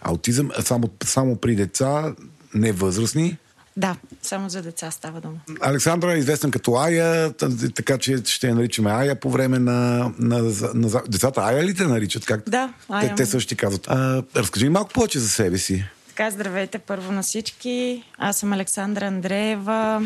аутизъм. 0.00 0.50
Само, 0.64 0.90
само 1.04 1.36
при 1.36 1.56
деца, 1.56 2.14
не 2.54 2.72
възрастни. 2.72 3.38
Да, 3.76 3.96
само 4.22 4.48
за 4.48 4.62
деца 4.62 4.90
става 4.90 5.20
дума. 5.20 5.40
Александра 5.60 6.14
е 6.14 6.18
известен 6.18 6.50
като 6.50 6.76
Ая, 6.76 7.32
така 7.74 7.98
че 7.98 8.22
ще 8.24 8.48
я 8.48 8.54
наричаме 8.54 8.90
Ая 8.90 9.20
по 9.20 9.30
време 9.30 9.58
на, 9.58 10.12
на, 10.18 10.42
на, 10.42 10.52
на 10.74 11.02
децата. 11.08 11.40
Ая 11.40 11.64
ли 11.64 11.74
те 11.74 11.84
наричат? 11.84 12.26
Как? 12.26 12.48
Да, 12.48 12.72
Ая. 12.88 13.08
Те, 13.08 13.14
те 13.14 13.26
също 13.26 13.48
ти 13.48 13.56
казват. 13.56 13.86
А, 13.88 14.22
разкажи 14.36 14.68
малко 14.68 14.92
повече 14.92 15.18
за 15.18 15.28
себе 15.28 15.58
си. 15.58 15.84
Така, 16.16 16.30
здравейте 16.30 16.78
първо 16.78 17.12
на 17.12 17.22
всички. 17.22 18.04
Аз 18.18 18.36
съм 18.36 18.52
Александра 18.52 19.06
Андреева, 19.06 20.02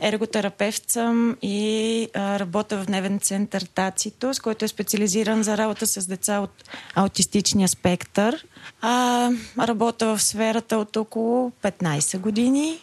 ерготерапевт 0.00 0.90
съм 0.90 1.36
и 1.42 2.08
а, 2.14 2.38
работя 2.38 2.78
в 2.78 2.86
дневен 2.86 3.20
център 3.20 3.62
Тацитус, 3.62 4.40
който 4.40 4.64
е 4.64 4.68
специализиран 4.68 5.42
за 5.42 5.56
работа 5.58 5.86
с 5.86 6.06
деца 6.06 6.40
от 6.40 6.64
аутистичния 6.94 7.68
спектър. 7.68 8.46
А, 8.80 9.30
работя 9.58 10.16
в 10.16 10.22
сферата 10.22 10.78
от 10.78 10.96
около 10.96 11.52
15 11.62 12.18
години. 12.18 12.78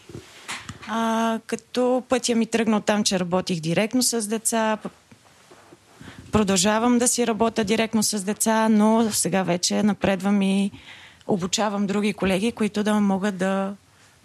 А, 0.87 1.39
като 1.47 2.03
пътя 2.09 2.35
ми 2.35 2.45
тръгна 2.45 2.81
там, 2.81 3.03
че 3.03 3.19
работих 3.19 3.59
директно 3.59 4.03
с 4.03 4.27
деца, 4.27 4.77
продължавам 6.31 6.97
да 6.97 7.07
си 7.07 7.27
работя 7.27 7.63
директно 7.63 8.03
с 8.03 8.23
деца, 8.23 8.69
но 8.69 9.11
сега 9.11 9.43
вече 9.43 9.83
напредвам 9.83 10.41
и 10.41 10.71
обучавам 11.29 11.87
други 11.87 12.13
колеги, 12.13 12.51
които 12.51 12.83
да 12.83 12.93
могат 12.93 13.37
да 13.37 13.75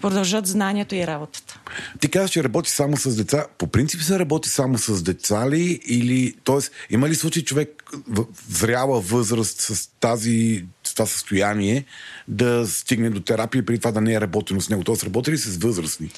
продължат 0.01 0.47
знанието 0.47 0.95
и 0.95 1.07
работата. 1.07 1.61
Ти 2.01 2.09
казваш, 2.09 2.31
че 2.31 2.45
работи 2.45 2.71
само 2.71 2.97
с 2.97 3.17
деца. 3.17 3.47
По 3.59 3.67
принцип 3.67 4.03
се 4.03 4.19
работи 4.19 4.49
само 4.49 4.79
с 4.79 5.03
деца 5.03 5.51
ли? 5.51 5.81
Или, 5.87 6.35
т.е. 6.45 6.59
има 6.95 7.09
ли 7.09 7.15
случай 7.15 7.43
човек 7.43 7.83
в 8.09 8.25
зряла 8.49 9.01
възраст 9.01 9.61
с 9.61 9.91
тази 10.01 10.65
с 10.85 10.95
това 10.95 11.07
състояние 11.07 11.85
да 12.29 12.67
стигне 12.67 13.11
до 13.11 13.21
терапия 13.21 13.61
и 13.61 13.67
преди 13.67 13.79
това 13.79 13.93
да 13.93 14.01
не 14.01 14.15
е 14.15 14.21
работено 14.21 14.61
с 14.61 14.69
него? 14.69 14.85
Тоест 14.85 15.05
работи 15.05 15.31
ли 15.31 15.39
с 15.39 15.57
възрастни? 15.57 16.11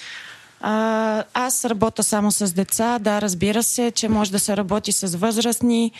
А, 0.60 1.24
аз 1.34 1.64
работя 1.64 2.02
само 2.02 2.30
с 2.30 2.52
деца. 2.52 2.98
Да, 2.98 3.20
разбира 3.20 3.62
се, 3.62 3.90
че 3.90 4.08
може 4.08 4.32
да 4.32 4.38
се 4.38 4.56
работи 4.56 4.92
с 4.92 5.16
възрастни 5.16 5.92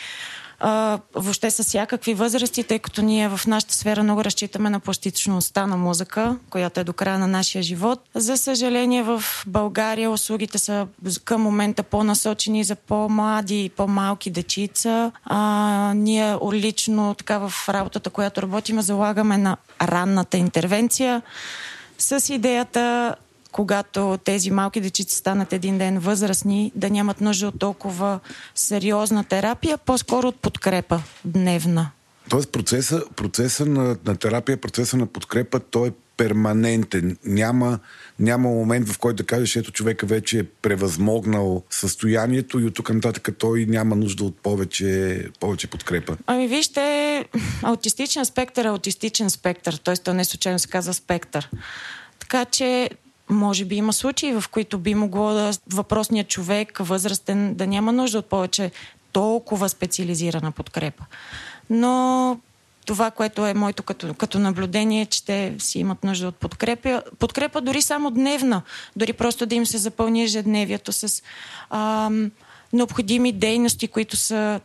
а, 0.61 0.99
въобще 1.15 1.51
с 1.51 1.63
всякакви 1.63 2.15
възрасти, 2.15 2.65
тъй 2.65 2.79
като 2.79 3.03
ние 3.03 3.29
в 3.29 3.41
нашата 3.47 3.75
сфера 3.75 4.03
много 4.03 4.25
разчитаме 4.25 4.71
на 4.71 4.81
пластичността 4.81 5.67
на 5.67 5.77
музика, 5.77 6.37
която 6.51 6.81
е 6.81 6.85
до 6.85 6.93
края 6.93 7.19
на 7.19 7.27
нашия 7.27 7.63
живот. 7.63 8.01
За 8.15 8.37
съжаление 8.37 9.03
в 9.03 9.23
България 9.47 10.11
услугите 10.11 10.59
са 10.59 10.87
към 11.25 11.43
момента 11.43 11.83
по-насочени 11.83 12.65
за 12.65 12.75
по-млади 12.77 13.65
и 13.65 13.69
по-малки 13.69 14.31
дечица. 14.31 15.13
А, 15.25 15.93
ние 15.97 16.37
лично 16.53 17.15
така 17.15 17.39
в 17.39 17.69
работата, 17.69 18.11
която 18.11 18.43
работим, 18.43 18.81
залагаме 18.81 19.39
на 19.39 19.57
ранната 19.83 20.37
интервенция 20.37 21.23
с 21.99 22.35
идеята 22.35 23.15
когато 23.57 24.19
тези 24.25 24.51
малки 24.51 24.81
дечица 24.81 25.17
станат 25.17 25.53
един 25.53 25.79
ден 25.79 25.99
възрастни, 25.99 26.73
да 26.75 26.91
нямат 26.91 27.21
нужда 27.21 27.49
от 27.49 27.59
толкова 27.59 28.21
сериозна 28.55 29.25
терапия, 29.25 29.79
по-скоро 29.79 30.29
от 30.29 30.37
подкрепа 30.37 31.03
дневна. 31.25 31.91
Тоест 32.29 32.53
процеса, 32.53 33.03
процеса 33.17 33.67
на, 33.67 33.97
на 34.05 34.17
терапия, 34.17 34.61
процеса 34.61 34.97
на 34.97 35.07
подкрепа, 35.07 35.61
той 35.61 35.89
е 35.89 35.93
перманентен. 36.17 37.17
Няма, 37.25 37.79
няма 38.19 38.49
момент, 38.49 38.89
в 38.89 38.99
който 38.99 39.17
да 39.17 39.27
кажеш, 39.27 39.57
ето 39.57 39.73
човека 39.73 40.07
вече 40.07 40.39
е 40.39 40.45
превъзмогнал 40.45 41.63
състоянието 41.71 42.61
и 42.61 42.65
от 42.65 42.75
тук 42.75 42.95
нататък 42.95 43.29
той 43.39 43.67
няма 43.69 43.97
нужда 43.97 44.25
от 44.25 44.37
повече, 44.37 45.23
повече 45.41 45.67
подкрепа. 45.67 46.17
Ами 46.27 46.49
вижте, 46.49 47.25
аутистичен 47.63 48.25
спектър 48.25 48.65
е 48.65 48.69
аутистичен 48.69 49.31
спектър, 49.31 49.75
т.е. 49.85 49.97
то 49.97 50.15
не 50.15 50.25
случайно 50.25 50.59
се 50.59 50.69
казва 50.69 50.95
спектър. 50.95 51.51
Така 52.19 52.45
че 52.45 52.91
може 53.31 53.65
би 53.65 53.77
има 53.77 53.93
случаи, 53.93 54.33
в 54.33 54.45
които 54.51 54.79
би 54.79 54.95
могло 54.95 55.33
да 55.33 55.51
въпросният 55.73 56.29
човек, 56.29 56.79
възрастен, 56.79 57.55
да 57.55 57.67
няма 57.67 57.93
нужда 57.93 58.19
от 58.19 58.27
повече 58.27 58.71
толкова 59.13 59.69
специализирана 59.69 60.53
подкрепа. 60.53 61.05
Но 61.71 62.39
това, 62.87 63.11
което 63.11 63.47
е 63.47 63.55
моето 63.55 63.83
като, 63.83 64.15
като 64.15 64.39
наблюдение, 64.39 65.03
е, 65.03 65.07
че 65.07 65.25
те 65.25 65.55
си 65.59 65.79
имат 65.79 66.05
нужда 66.05 66.29
от 66.29 66.37
подкрепа. 66.37 67.03
Подкрепа 67.19 67.61
дори 67.61 67.83
само 67.83 68.11
дневна. 68.11 68.63
Дори 68.97 69.13
просто 69.13 69.47
да 69.47 69.55
им 69.55 69.67
се 69.67 69.79
запълни 69.79 70.23
ежедневието 70.23 70.93
с 70.93 71.23
ам, 71.71 72.31
необходими 72.73 73.33
дейности, 73.33 73.89
които 73.89 74.17
са 74.17 74.61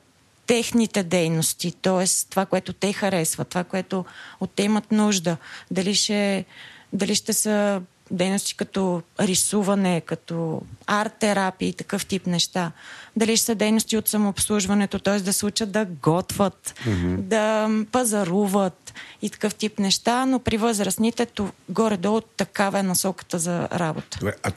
техните 0.48 1.04
дейности, 1.04 1.72
т.е. 1.72 2.06
това, 2.30 2.46
което 2.46 2.74
те 2.74 2.94
харесват, 2.94 3.48
това, 3.48 3.64
което 3.64 4.06
от 4.40 4.52
те 4.56 4.64
имат 4.64 4.92
нужда. 4.92 5.38
Дали 5.72 5.96
ще, 5.96 6.46
дали 6.94 7.16
ще 7.16 7.34
са 7.34 7.82
дейности 8.12 8.58
като 8.58 9.02
рисуване, 9.20 10.02
като 10.02 10.62
арт-терапия 10.88 11.70
и 11.70 11.74
такъв 11.74 12.06
тип 12.06 12.28
неща. 12.28 12.72
Дали 13.16 13.38
ще 13.38 13.46
са 13.46 13.56
дейности 13.56 13.98
от 13.98 14.08
самообслужването, 14.08 15.00
т.е. 15.00 15.20
да 15.20 15.34
се 15.34 15.46
учат 15.46 15.72
да 15.72 15.86
готват, 15.86 16.76
mm-hmm. 16.86 17.16
да 17.18 17.70
пазаруват 17.92 18.94
и 19.22 19.30
такъв 19.30 19.56
тип 19.56 19.80
неща, 19.80 20.26
но 20.26 20.40
при 20.40 20.58
възрастните 20.58 21.26
то, 21.26 21.50
горе-долу 21.70 22.22
такава 22.22 22.80
е 22.80 22.84
насоката 22.84 23.40
за 23.40 23.70
работа. 23.72 24.18
Добре, 24.20 24.36
а 24.44 24.52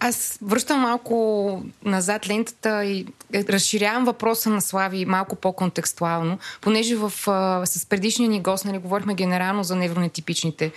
аз 0.00 0.38
връщам 0.42 0.80
малко 0.80 1.62
назад 1.84 2.28
лентата 2.28 2.84
и 2.84 3.06
разширявам 3.34 4.04
въпроса 4.04 4.50
на 4.50 4.60
Слави 4.60 5.04
малко 5.04 5.36
по-контекстуално, 5.36 6.38
понеже 6.60 6.96
в, 6.96 7.12
а, 7.26 7.66
с 7.66 7.86
предишния 7.86 8.28
ни 8.28 8.42
гост 8.42 8.64
нали, 8.64 8.78
говорихме 8.78 9.14
генерално 9.14 9.64
за 9.64 9.76
невронетипичните 9.76 10.72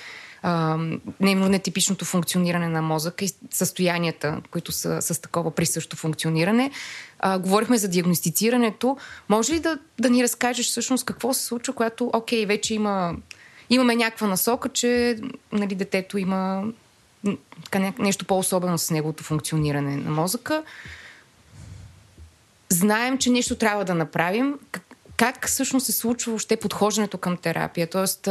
нетипичното 1.20 2.06
функциониране 2.06 2.68
на 2.68 2.82
мозъка 2.82 3.26
и 3.26 3.30
състоянията, 3.52 4.42
които 4.52 4.72
са 4.72 5.02
с 5.02 5.22
такова 5.22 5.52
присъщо 5.52 5.96
функциониране. 5.96 6.72
А, 7.20 7.40
говорихме 7.40 7.78
за 7.78 7.88
диагностицирането. 7.88 8.98
Може 9.30 9.54
ли 9.54 9.60
да, 9.60 9.78
да 10.00 10.10
ни 10.10 10.24
разкажеш 10.24 10.68
всъщност 10.68 11.06
какво 11.06 11.34
се 11.34 11.46
случва, 11.46 11.74
когато, 11.74 12.12
окей, 12.14 12.46
вече 12.46 12.74
има, 12.74 13.16
имаме 13.70 13.96
някаква 13.96 14.28
насока, 14.28 14.70
че 14.70 15.18
нали, 15.52 15.76
детето 15.76 16.18
има 16.18 16.64
нещо 18.00 18.26
по-особено 18.26 18.78
с 18.78 18.92
неговото 18.92 19.24
функциониране 19.24 19.96
на 19.96 20.12
мозъка. 20.12 20.64
Знаем, 22.70 23.18
че 23.18 23.30
нещо 23.30 23.56
трябва 23.56 23.86
да 23.86 23.96
направим. 23.96 24.56
Как, 25.20 25.48
всъщност 25.48 25.86
се 25.86 25.92
случва 25.92 26.32
въобще 26.32 26.56
подхождането 26.56 27.18
към 27.18 27.38
терапия? 27.38 27.88
Тоест, 27.88 28.30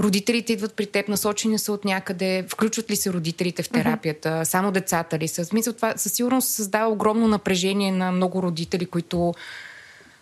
родителите 0.00 0.52
идват 0.52 0.74
при 0.74 0.86
теб, 0.86 1.08
насочени 1.08 1.58
са 1.58 1.72
от 1.72 1.84
някъде, 1.84 2.46
включват 2.48 2.90
ли 2.90 2.96
се 2.96 3.12
родителите 3.12 3.62
в 3.62 3.68
терапията, 3.68 4.28
mm-hmm. 4.28 4.44
само 4.44 4.72
децата 4.72 5.18
ли 5.18 5.28
са? 5.28 5.44
Смисъл, 5.44 5.72
това 5.72 5.94
със 5.96 6.12
сигурност 6.12 6.48
създава 6.48 6.92
огромно 6.92 7.28
напрежение 7.28 7.92
на 7.92 8.12
много 8.12 8.42
родители, 8.42 8.86
които 8.86 9.34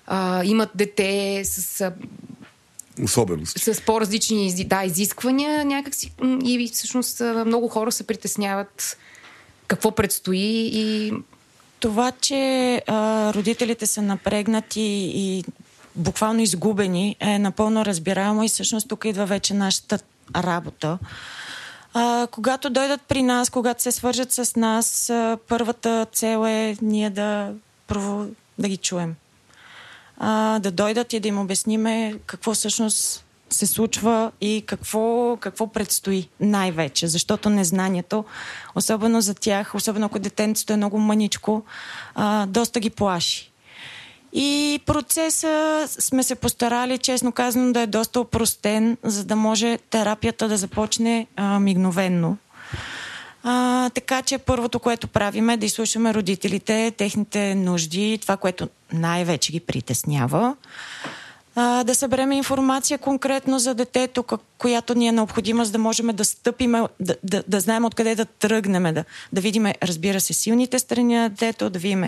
а, 0.07 0.45
имат 0.45 0.71
дете 0.75 1.43
с 1.45 1.93
особености. 3.03 3.75
С 3.75 3.81
по-различни 3.81 4.65
да, 4.65 4.85
изисквания 4.85 5.65
някакси 5.65 6.13
и 6.45 6.71
всъщност 6.73 7.23
много 7.47 7.69
хора 7.69 7.93
се 7.93 8.07
притесняват 8.07 8.99
какво 9.67 9.91
предстои 9.91 10.71
и 10.75 11.13
това, 11.81 12.13
че 12.21 12.83
а, 12.87 13.35
родителите 13.35 13.87
са 13.87 14.03
напрегнати 14.03 15.13
и 15.15 15.45
буквално 15.97 16.41
изгубени, 16.41 17.17
е 17.21 17.39
напълно 17.39 17.85
разбираемо 17.85 18.43
и 18.43 18.49
всъщност 18.49 18.89
тук 18.89 19.05
идва 19.05 19.27
вече 19.27 19.55
нашата 19.55 19.99
работа. 20.37 20.99
А, 21.95 22.27
когато 22.31 22.71
дойдат 22.71 23.01
при 23.09 23.23
нас, 23.23 23.51
когато 23.51 23.83
се 23.83 23.93
свържат 23.93 24.33
с 24.33 24.57
нас, 24.57 25.13
първата 25.49 26.07
цел 26.13 26.47
е 26.47 26.77
ние 26.83 27.11
да, 27.11 27.53
първо 27.87 28.27
да 28.59 28.69
ги 28.69 28.77
чуем. 28.77 29.15
А, 30.19 30.59
да 30.59 30.71
дойдат 30.71 31.13
и 31.13 31.21
да 31.21 31.29
им 31.29 31.39
обясниме 31.39 32.15
какво 32.27 32.55
всъщност 32.55 33.25
се 33.51 33.67
случва 33.67 34.33
и 34.41 34.65
какво, 34.67 35.37
какво 35.41 35.67
предстои 35.67 36.29
най-вече. 36.41 37.07
Защото 37.07 37.51
незнанието, 37.51 38.25
особено 38.75 39.21
за 39.21 39.35
тях, 39.35 39.75
особено 39.75 40.07
ако 40.07 40.19
детенцето 40.19 40.73
е 40.73 40.77
много 40.77 40.99
мъничко, 40.99 41.63
а, 42.15 42.47
доста 42.47 42.81
ги 42.81 42.91
плаши. 42.91 43.52
И 44.33 44.81
процеса 44.87 45.85
сме 45.89 46.23
се 46.23 46.35
постарали, 46.35 46.99
честно 46.99 47.33
казано, 47.33 47.73
да 47.73 47.81
е 47.81 47.87
доста 47.87 48.21
опростен, 48.21 48.97
за 49.03 49.25
да 49.25 49.37
може 49.37 49.79
терапията 49.79 50.49
да 50.49 50.57
започне 50.57 51.27
а, 51.37 51.59
мигновенно. 51.61 52.37
А, 53.43 53.91
така 53.91 54.23
че 54.23 54.39
първото, 54.39 54.81
което 54.81 55.09
правим 55.09 55.51
е 55.51 55.57
да 55.57 55.67
изслушаме 55.67 56.15
родителите, 56.15 56.93
техните 56.97 57.55
нужди, 57.55 58.19
това, 58.23 58.37
което 58.37 58.69
най-вече 58.93 59.53
ги 59.53 59.61
притеснява. 59.61 60.57
А, 61.55 61.85
да 61.85 61.95
съберем 61.95 62.33
информация 62.33 62.99
конкретно 62.99 63.59
за 63.59 63.75
детето, 63.75 64.23
как, 64.23 64.41
която 64.59 64.95
ни 64.95 65.09
е 65.09 65.13
необходима, 65.13 65.65
за 65.65 65.73
да 65.73 65.79
можем 65.79 66.07
да 66.07 66.25
стъпиме, 66.25 66.83
да, 67.01 67.17
да, 67.23 67.43
да 67.49 67.61
знаем 67.61 67.85
откъде 67.85 68.15
да 68.15 68.25
тръгнем, 68.25 68.95
да, 68.95 69.05
да 69.33 69.41
видим, 69.41 69.67
разбира 69.83 70.21
се, 70.21 70.33
силните 70.33 70.79
страни 70.79 71.15
на 71.15 71.29
детето, 71.29 71.71
да 71.71 71.79
видим 71.79 72.05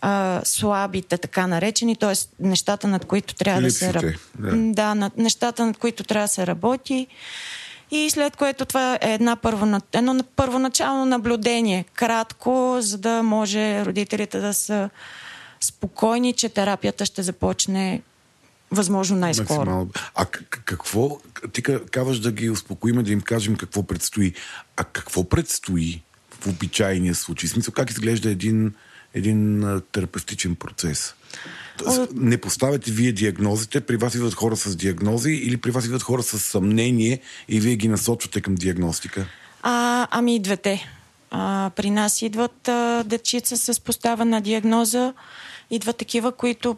а, 0.00 0.40
слабите, 0.44 1.18
така 1.18 1.46
наречени, 1.46 1.96
т.е. 1.96 2.14
нещата, 2.40 2.88
над 2.88 3.04
които 3.04 3.34
трябва 3.34 3.62
Липсите, 3.62 3.86
да 3.86 3.92
се 3.92 3.94
работи. 3.94 4.18
да. 4.38 4.72
Да, 4.72 4.94
над, 4.94 5.16
нещата, 5.16 5.66
над 5.66 5.76
които 5.76 6.04
трябва 6.04 6.24
да 6.24 6.32
се 6.32 6.46
работи. 6.46 7.06
И 7.90 8.10
след 8.10 8.36
което 8.36 8.64
това 8.64 8.98
е 9.00 9.14
една 9.14 9.36
първона, 9.36 9.80
едно 9.92 10.20
първоначално 10.36 11.04
наблюдение, 11.04 11.84
кратко, 11.94 12.76
за 12.80 12.98
да 12.98 13.22
може 13.22 13.84
родителите 13.84 14.38
да 14.38 14.54
са 14.54 14.90
спокойни, 15.60 16.32
че 16.32 16.48
терапията 16.48 17.06
ще 17.06 17.22
започне 17.22 18.02
възможно 18.70 19.16
най-скоро. 19.16 19.58
Максимално. 19.58 19.90
А 20.14 20.24
какво, 20.64 21.20
ти 21.52 21.62
ка- 21.62 21.86
казваш 21.86 22.18
да 22.18 22.32
ги 22.32 22.50
успокоим, 22.50 23.02
да 23.02 23.12
им 23.12 23.20
кажем 23.20 23.56
какво 23.56 23.82
предстои. 23.82 24.34
А 24.76 24.84
какво 24.84 25.28
предстои 25.28 26.02
в 26.40 26.46
обичайния 26.46 27.14
случай? 27.14 27.48
В 27.48 27.52
смисъл, 27.52 27.74
как 27.74 27.90
изглежда 27.90 28.30
един, 28.30 28.74
един 29.14 29.64
терапевтичен 29.92 30.54
процес? 30.54 31.14
Не 32.14 32.38
поставяте 32.38 32.90
вие 32.90 33.12
диагнозите, 33.12 33.80
при 33.80 33.96
вас 33.96 34.14
идват 34.14 34.34
хора 34.34 34.56
с 34.56 34.76
диагнози 34.76 35.30
или 35.30 35.56
при 35.56 35.70
вас 35.70 35.84
идват 35.84 36.02
хора 36.02 36.22
с 36.22 36.38
съмнение 36.38 37.20
и 37.48 37.60
вие 37.60 37.76
ги 37.76 37.88
насочвате 37.88 38.40
към 38.40 38.54
диагностика? 38.54 39.26
А, 39.62 40.08
ами 40.10 40.36
и 40.36 40.38
двете. 40.38 40.88
А, 41.30 41.70
при 41.76 41.90
нас 41.90 42.22
идват 42.22 42.68
а, 42.68 43.04
дечица 43.06 43.56
с 43.56 43.80
поставена 43.80 44.40
диагноза, 44.40 45.12
идват 45.70 45.96
такива, 45.96 46.32
които, 46.32 46.76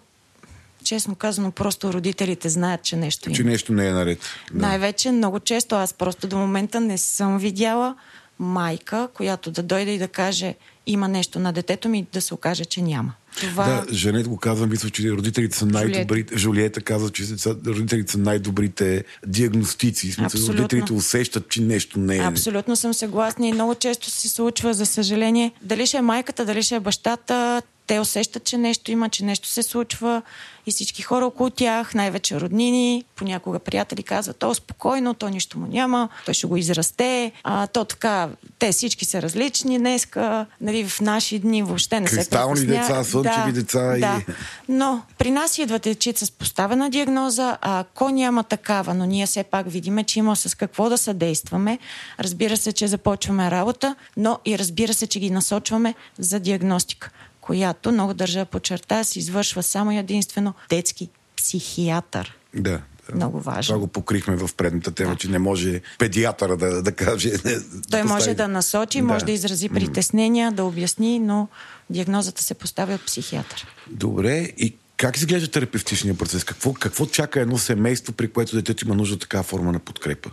честно 0.85 1.15
казано, 1.15 1.51
просто 1.51 1.93
родителите 1.93 2.49
знаят, 2.49 2.83
че 2.83 2.97
нещо 2.97 3.31
Че 3.33 3.43
има. 3.43 3.51
нещо 3.51 3.73
не 3.73 3.89
е 3.89 3.93
наред. 3.93 4.19
Да. 4.53 4.67
Най-вече 4.67 5.11
много 5.11 5.41
често 5.41 5.75
аз 5.75 5.95
просто 5.95 6.27
до 6.27 6.39
момента 6.39 6.81
не 6.81 6.99
съм 6.99 7.39
видяла 7.39 7.95
майка, 8.39 9.09
която 9.15 9.51
да 9.51 9.63
дойде 9.63 9.95
и 9.95 9.99
да 9.99 10.09
каже 10.09 10.55
има 10.87 11.09
нещо 11.09 11.39
на 11.39 11.53
детето 11.53 11.89
ми, 11.89 12.07
да 12.13 12.21
се 12.21 12.35
окаже, 12.35 12.65
че 12.65 12.83
няма. 12.83 13.13
Това... 13.41 13.67
Да, 13.67 13.95
Женет 13.95 14.29
го 14.29 14.37
казва, 14.37 14.67
мисля, 14.67 14.91
че 14.91 15.11
родителите 15.11 15.57
са 15.57 15.67
най-добрите. 15.67 16.37
Жулиета 16.37 16.81
казва, 16.81 17.11
че 17.11 17.25
родителите 17.67 18.13
са 18.13 18.19
най-добрите 18.19 19.05
диагностици. 19.27 20.13
Смисъл, 20.13 20.25
Абсолютно. 20.25 20.55
родителите 20.63 20.93
усещат, 20.93 21.49
че 21.49 21.63
нещо 21.63 21.99
не 22.01 22.17
е. 22.17 22.21
Абсолютно 22.21 22.77
съм 22.77 22.95
съгласна 22.95 23.47
и 23.47 23.53
много 23.53 23.75
често 23.75 24.11
се 24.11 24.29
случва, 24.29 24.75
за 24.75 24.87
съжаление, 24.87 25.53
дали 25.63 25.87
ще 25.87 25.97
е 25.97 26.03
майката, 26.03 26.45
дали 26.45 26.63
ще 26.63 26.75
е 26.75 26.81
бащата, 26.81 27.63
те 27.91 28.01
усещат, 28.01 28.45
че 28.45 28.59
нещо 28.59 28.91
има, 28.91 29.09
че 29.09 29.25
нещо 29.25 29.49
се 29.49 29.63
случва 29.63 30.23
и 30.67 30.71
всички 30.71 31.03
хора 31.03 31.27
около 31.27 31.51
тях, 31.51 31.95
най-вече 31.95 32.41
роднини, 32.41 33.05
понякога 33.17 33.59
приятели 33.59 34.03
казват, 34.03 34.37
то 34.37 34.55
спокойно, 34.55 35.15
то 35.15 35.29
нищо 35.29 35.59
му 35.59 35.67
няма, 35.67 36.09
той 36.25 36.35
ще 36.35 36.47
го 36.47 36.57
израсте, 36.57 37.33
а, 37.45 37.67
то 37.67 37.85
така, 37.85 38.29
те 38.59 38.73
всички 38.73 39.05
са 39.05 39.23
различни 39.23 39.79
днеска, 39.79 40.47
нали, 40.61 40.89
в 40.89 41.01
наши 41.01 41.39
дни 41.39 41.63
въобще 41.63 42.01
не 42.01 42.09
се 42.09 42.17
Кристални 42.17 42.67
деца, 42.67 43.05
слънчеви 43.05 43.53
деца 43.53 43.97
и- 43.97 44.01
Да, 44.01 44.21
но 44.69 45.03
при 45.19 45.31
нас 45.31 45.59
идват 45.59 45.83
дечица 45.83 46.27
с 46.27 46.31
поставена 46.31 46.91
диагноза, 46.91 47.59
а 47.61 47.81
ако 47.81 48.09
няма 48.09 48.45
такава, 48.45 48.95
но 48.95 49.07
ние 49.07 49.27
все 49.27 49.43
пак 49.43 49.71
видиме, 49.71 50.05
че 50.05 50.19
има 50.19 50.37
с 50.37 50.55
какво 50.55 50.89
да 50.89 50.99
съдействаме, 50.99 51.79
разбира 52.21 52.57
се, 52.57 52.73
че 52.73 52.89
започваме 52.89 53.51
работа, 53.51 53.95
но 54.17 54.39
и 54.45 54.59
разбира 54.59 54.95
се, 54.95 55.07
че 55.07 55.21
ги 55.21 55.31
насочваме 55.31 55.95
за 56.19 56.41
диагностика, 56.41 57.11
която, 57.41 57.93
много 57.93 58.15
държа 58.15 58.39
да 58.39 58.45
подчертая, 58.47 59.05
се 59.05 59.19
извършва 59.19 59.63
само 59.63 59.99
единствено 59.99 60.55
детски 60.69 61.09
психиатър. 61.37 62.37
Да. 62.55 62.71
да. 62.71 62.81
Много 63.15 63.41
важно. 63.41 63.63
Това 63.75 63.79
го 63.79 63.87
покрихме 63.87 64.37
в 64.37 64.51
предната 64.57 64.91
тема, 64.91 65.11
Да. 65.11 65.17
че 65.17 65.29
не 65.29 65.39
може 65.39 65.81
педиатъра 65.99 66.57
да, 66.57 66.83
да 66.83 66.93
каже. 66.93 67.31
Не, 67.45 67.55
Той 67.91 68.03
може 68.03 68.15
постави- 68.17 68.35
да 68.37 68.49
насочи, 68.49 69.03
може 69.03 69.25
да 69.25 69.33
изрази 69.33 69.69
притеснения, 69.69 70.53
да 70.53 70.65
обясни, 70.65 71.19
но 71.19 71.49
диагнозата 71.91 72.43
се 72.43 72.55
поставя 72.55 72.95
от 72.95 73.07
психиатър. 73.07 73.67
Добре. 73.87 74.39
И 74.39 74.77
как 74.97 75.17
изглежда 75.17 75.49
терапевтичния 75.51 76.15
процес? 76.15 76.45
Какво, 76.45 76.73
какво 76.73 77.07
чака 77.07 77.41
едно 77.41 77.59
семейство, 77.59 78.13
при 78.13 78.29
което 78.33 78.57
детето 78.57 78.85
има 78.87 78.95
нужда 78.95 79.15
от 79.15 79.21
такава 79.21 79.43
форма 79.45 79.73
на 79.73 79.79
подкрепа? 79.79 80.31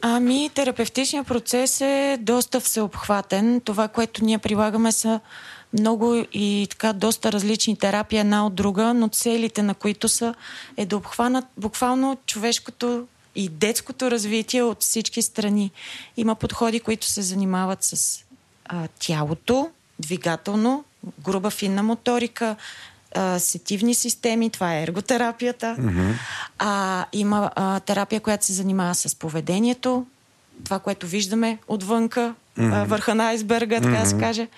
Ами, 0.00 0.50
терапевтичният 0.54 1.26
процес 1.26 1.80
е 1.80 2.18
доста 2.20 2.60
всеобхватен. 2.60 3.60
Това, 3.64 3.88
което 3.88 4.24
ние 4.24 4.38
прилагаме 4.38 4.92
са 4.92 5.20
много 5.72 6.24
и 6.32 6.66
така 6.70 6.92
доста 6.92 7.32
различни 7.32 7.76
терапии 7.76 8.18
една 8.18 8.46
от 8.46 8.54
друга, 8.54 8.94
но 8.94 9.08
целите 9.08 9.62
на 9.62 9.74
които 9.74 10.08
са 10.08 10.34
е 10.76 10.86
да 10.86 10.96
обхванат 10.96 11.44
буквално 11.56 12.18
човешкото 12.26 13.06
и 13.34 13.48
детското 13.48 14.10
развитие 14.10 14.62
от 14.62 14.82
всички 14.82 15.22
страни. 15.22 15.70
Има 16.16 16.34
подходи, 16.34 16.80
които 16.80 17.06
се 17.06 17.22
занимават 17.22 17.84
с 17.84 18.24
а, 18.64 18.88
тялото, 18.98 19.70
двигателно, 19.98 20.84
груба 21.24 21.50
финна 21.50 21.82
моторика, 21.82 22.56
а, 23.14 23.38
сетивни 23.38 23.94
системи, 23.94 24.50
това 24.50 24.74
е 24.74 24.82
ерготерапията. 24.82 25.76
А, 26.58 27.06
има 27.12 27.50
а, 27.54 27.80
терапия, 27.80 28.20
която 28.20 28.44
се 28.44 28.52
занимава 28.52 28.94
с 28.94 29.14
поведението, 29.14 30.06
това, 30.64 30.78
което 30.78 31.06
виждаме 31.06 31.58
отвънка, 31.68 32.34
а, 32.58 32.84
върха 32.84 33.14
на 33.14 33.24
айсберга, 33.28 33.80
така 33.80 34.00
да 34.00 34.06
се 34.06 34.18
каже. 34.18 34.48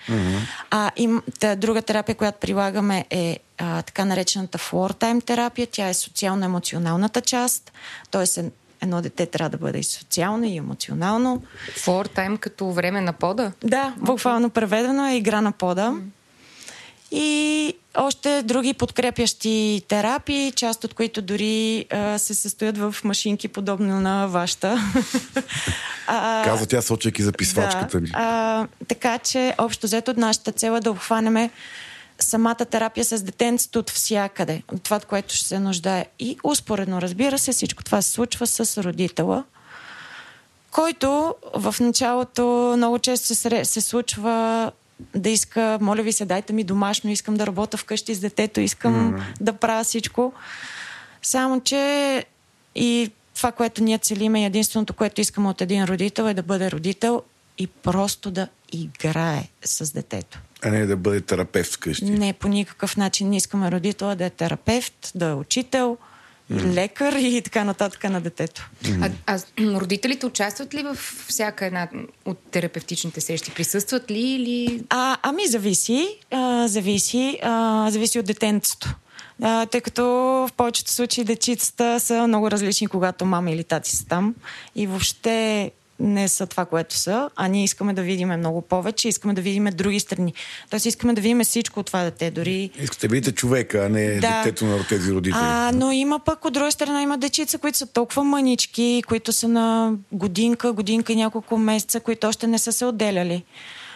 А, 0.71 0.91
им, 0.95 1.21
та, 1.39 1.55
друга 1.55 1.81
терапия, 1.81 2.15
която 2.15 2.39
прилагаме 2.39 3.05
е 3.09 3.39
а, 3.57 3.81
така 3.81 4.05
наречената 4.05 4.57
floor 4.57 4.93
time 5.03 5.25
терапия. 5.25 5.67
Тя 5.71 5.89
е 5.89 5.93
социално-емоционалната 5.93 7.21
част, 7.21 7.71
т.е. 8.11 8.43
едно 8.81 9.01
дете 9.01 9.25
трябва 9.25 9.49
да 9.49 9.57
бъде 9.57 9.79
и 9.79 9.83
социално, 9.83 10.45
и 10.45 10.57
емоционално. 10.57 11.43
For 11.75 12.17
time 12.17 12.37
като 12.37 12.71
време 12.71 13.01
на 13.01 13.13
пода. 13.13 13.51
Да, 13.63 13.93
буквално 13.97 14.49
преведено 14.49 15.07
е 15.07 15.15
игра 15.15 15.41
на 15.41 15.51
пода. 15.51 15.93
И 17.11 17.73
още 17.97 18.43
други 18.43 18.73
подкрепящи 18.73 19.81
терапии, 19.87 20.51
част 20.51 20.83
от 20.83 20.93
които 20.93 21.21
дори 21.21 21.85
а, 21.89 22.17
се 22.17 22.33
състоят 22.33 22.77
в 22.77 22.95
машинки, 23.03 23.47
подобно 23.47 24.01
на 24.01 24.27
вашата. 24.27 24.77
а, 26.07 26.43
Казва 26.45 26.65
тя, 26.65 26.81
сочейки 26.81 27.23
за 27.23 27.31
писвачката 27.31 27.99
да, 27.99 28.07
а, 28.13 28.67
така 28.87 29.17
че, 29.17 29.55
общо 29.57 29.87
взето, 29.87 30.13
нашата 30.17 30.51
цел 30.51 30.71
е 30.71 30.79
да 30.79 30.91
обхванеме 30.91 31.49
самата 32.19 32.55
терапия 32.55 33.05
с 33.05 33.21
детенцето 33.21 33.79
от 33.79 33.89
всякъде, 33.89 34.61
от 34.73 34.83
това, 34.83 34.99
което 34.99 35.35
ще 35.35 35.47
се 35.47 35.59
нуждае. 35.59 36.05
И 36.19 36.37
успоредно, 36.43 37.01
разбира 37.01 37.39
се, 37.39 37.51
всичко 37.51 37.83
това 37.83 38.01
се 38.01 38.11
случва 38.11 38.47
с 38.47 38.83
родителя, 38.83 39.43
който 40.71 41.35
в 41.55 41.75
началото 41.79 42.73
много 42.77 42.99
често 42.99 43.35
се, 43.35 43.65
се 43.65 43.81
случва 43.81 44.71
да 45.15 45.29
иска, 45.29 45.77
моля 45.81 46.03
ви 46.03 46.11
се, 46.11 46.25
дайте 46.25 46.53
ми 46.53 46.63
домашно, 46.63 47.09
искам 47.09 47.35
да 47.35 47.47
работя 47.47 47.77
вкъщи 47.77 48.15
с 48.15 48.19
детето, 48.19 48.59
искам 48.59 48.93
mm. 48.93 49.23
да 49.41 49.53
правя 49.53 49.83
всичко. 49.83 50.33
Само, 51.21 51.61
че 51.61 52.25
и 52.75 53.11
това, 53.35 53.51
което 53.51 53.83
ние 53.83 53.97
целиме, 53.97 54.45
единственото, 54.45 54.93
което 54.93 55.21
искаме 55.21 55.49
от 55.49 55.61
един 55.61 55.83
родител 55.83 56.23
е 56.23 56.33
да 56.33 56.43
бъде 56.43 56.71
родител 56.71 57.21
и 57.57 57.67
просто 57.67 58.31
да 58.31 58.47
играе 58.71 59.47
с 59.65 59.93
детето. 59.93 60.39
А 60.63 60.69
не 60.69 60.85
да 60.85 60.97
бъде 60.97 61.21
терапевт 61.21 61.73
вкъщи. 61.73 62.05
Не, 62.05 62.33
по 62.33 62.47
никакъв 62.47 62.97
начин 62.97 63.29
не 63.29 63.37
искаме 63.37 63.71
родителя 63.71 64.15
да 64.15 64.25
е 64.25 64.29
терапевт, 64.29 65.11
да 65.15 65.25
е 65.25 65.33
учител, 65.33 65.97
лекар 66.51 67.13
и 67.13 67.41
така 67.41 67.63
нататък 67.63 68.03
на 68.03 68.21
детето. 68.21 68.69
А, 69.01 69.09
а 69.27 69.39
родителите 69.59 70.25
участват 70.25 70.73
ли 70.73 70.83
в 70.83 70.97
всяка 71.27 71.65
една 71.65 71.87
от 72.25 72.39
терапевтичните 72.51 73.21
срещи? 73.21 73.51
Присъстват 73.51 74.11
ли 74.11 74.19
или... 74.19 74.83
А, 74.89 75.17
ами 75.21 75.47
зависи. 75.47 76.07
А, 76.31 76.67
зависи. 76.67 77.39
А, 77.43 77.87
зависи 77.91 78.19
от 78.19 78.25
детенцето. 78.25 78.95
А, 79.41 79.65
тъй 79.65 79.81
като 79.81 80.03
в 80.03 80.49
повечето 80.57 80.91
случаи 80.91 81.23
дечицата 81.23 81.99
са 81.99 82.27
много 82.27 82.51
различни, 82.51 82.87
когато 82.87 83.25
мама 83.25 83.51
или 83.51 83.63
тати 83.63 83.91
са 83.95 84.05
там. 84.07 84.35
И 84.75 84.87
въобще 84.87 85.71
не 86.01 86.27
са 86.27 86.47
това, 86.47 86.65
което 86.65 86.95
са, 86.95 87.29
а 87.35 87.47
ние 87.47 87.63
искаме 87.63 87.93
да 87.93 88.01
видим 88.01 88.29
много 88.29 88.61
повече, 88.61 89.07
искаме 89.07 89.33
да 89.33 89.41
видим 89.41 89.67
други 89.73 89.99
страни. 89.99 90.33
Тоест 90.69 90.85
искаме 90.85 91.13
да 91.13 91.21
видим 91.21 91.43
всичко 91.43 91.79
от 91.79 91.85
това 91.85 92.03
дете, 92.03 92.31
дори 92.31 92.69
Искате 92.79 93.07
да 93.07 93.11
видите 93.11 93.31
човека, 93.31 93.85
а 93.85 93.89
не 93.89 94.19
Да. 94.19 94.41
детето 94.43 94.65
на 94.65 94.87
тези 94.87 95.11
родители. 95.11 95.41
А, 95.41 95.71
но 95.75 95.91
има 95.91 96.19
пък 96.19 96.45
от 96.45 96.53
друга 96.53 96.71
страна 96.71 97.01
има 97.01 97.17
дечица, 97.17 97.57
които 97.57 97.77
са 97.77 97.87
толкова 97.87 98.23
мънички, 98.23 99.03
които 99.07 99.31
са 99.31 99.47
на 99.47 99.93
годинка, 100.11 100.73
годинка 100.73 101.13
и 101.13 101.15
няколко 101.15 101.57
месеца, 101.57 101.99
които 101.99 102.27
още 102.27 102.47
не 102.47 102.57
са 102.57 102.71
се 102.71 102.85
отделяли 102.85 103.43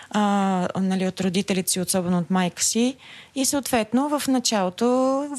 а, 0.10 0.68
нали, 0.82 1.08
от 1.08 1.22
родителите 1.22 1.72
си, 1.72 1.80
особено 1.80 2.18
от 2.18 2.30
майка 2.30 2.64
си. 2.64 2.96
И 3.36 3.46
съответно 3.46 4.20
в 4.20 4.28
началото 4.28 4.86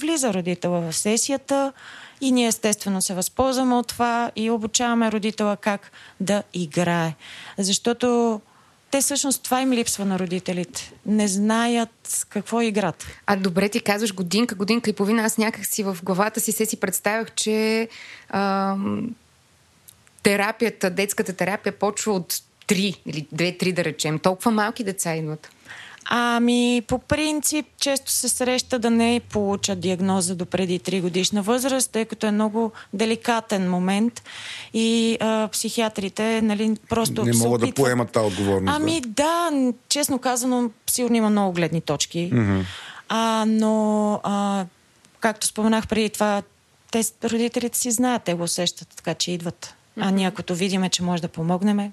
влиза 0.00 0.34
родителя 0.34 0.80
в 0.80 0.92
сесията 0.92 1.72
и 2.20 2.32
ние 2.32 2.46
естествено 2.46 3.02
се 3.02 3.14
възползваме 3.14 3.74
от 3.74 3.86
това 3.86 4.30
и 4.36 4.50
обучаваме 4.50 5.12
родителя 5.12 5.56
как 5.56 5.92
да 6.20 6.42
играе. 6.54 7.14
Защото 7.58 8.40
те 8.90 9.00
всъщност 9.00 9.42
това 9.42 9.60
им 9.60 9.72
липсва 9.72 10.04
на 10.04 10.18
родителите. 10.18 10.92
Не 11.06 11.28
знаят 11.28 12.26
какво 12.28 12.60
играт. 12.60 13.06
А 13.26 13.36
добре 13.36 13.68
ти 13.68 13.80
казваш 13.80 14.14
годинка, 14.14 14.54
годинка 14.54 14.90
и 14.90 14.92
половина. 14.92 15.22
Аз 15.22 15.38
някак 15.38 15.66
си 15.66 15.82
в 15.82 15.98
главата 16.02 16.40
си 16.40 16.52
се 16.52 16.66
си 16.66 16.80
представях, 16.80 17.34
че 17.34 17.88
а, 18.28 18.76
терапията, 20.22 20.90
детската 20.90 21.32
терапия 21.32 21.78
почва 21.78 22.12
от 22.12 22.32
3 22.68 23.00
или 23.06 23.26
2-3 23.34 23.72
да 23.72 23.84
речем. 23.84 24.18
Толкова 24.18 24.50
малки 24.50 24.84
деца 24.84 25.14
идват. 25.14 25.50
Ами, 26.09 26.82
по 26.86 26.98
принцип, 26.98 27.66
често 27.80 28.11
се 28.11 28.28
среща 28.28 28.78
да 28.78 28.90
не 28.90 29.20
получат 29.30 29.80
диагноза 29.80 30.34
до 30.34 30.46
преди 30.46 30.80
3 30.80 31.00
годишна 31.00 31.42
възраст, 31.42 31.90
тъй 31.90 32.04
като 32.04 32.26
е 32.26 32.30
много 32.30 32.72
деликатен 32.92 33.70
момент 33.70 34.22
и 34.74 35.16
а, 35.20 35.48
психиатрите, 35.52 36.42
нали, 36.42 36.76
просто. 36.88 37.24
Не 37.24 37.32
могат 37.36 37.61
да 37.61 37.72
поемат 37.72 38.11
тази 38.11 38.26
отговорност. 38.26 38.76
Ами 38.76 39.00
да, 39.00 39.50
честно 39.88 40.18
казано, 40.18 40.70
сигурно 40.86 41.16
има 41.16 41.30
много 41.30 41.52
гледни 41.52 41.80
точки. 41.80 42.30
Mm-hmm. 42.32 42.64
А, 43.09 43.44
но, 43.48 44.20
а, 44.22 44.64
както 45.20 45.46
споменах 45.46 45.88
преди 45.88 46.11
това, 46.11 46.42
те, 46.90 47.02
родителите 47.24 47.78
си 47.78 47.90
знаят, 47.90 48.22
те 48.22 48.34
го 48.34 48.42
усещат, 48.42 48.88
така 48.96 49.14
че 49.14 49.32
идват. 49.32 49.74
А 50.00 50.11
ние, 50.11 50.30
като 50.30 50.54
видиме, 50.54 50.88
че 50.88 51.02
може 51.02 51.22
да 51.22 51.28
помогнем, 51.28 51.92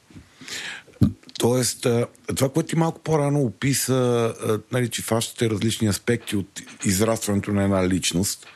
Тоест, 1.44 1.88
това, 2.36 2.50
което 2.50 2.70
ти 2.70 2.76
малко 2.76 3.00
по-рано 3.00 3.42
описа, 3.42 4.34
нали, 4.72 4.90
че 4.90 5.02
фащате 5.02 5.50
различни 5.50 5.88
аспекти 5.88 6.36
от 6.36 6.62
израстването 6.86 7.52
на 7.52 7.64
една 7.64 7.88
личност, 7.88 8.48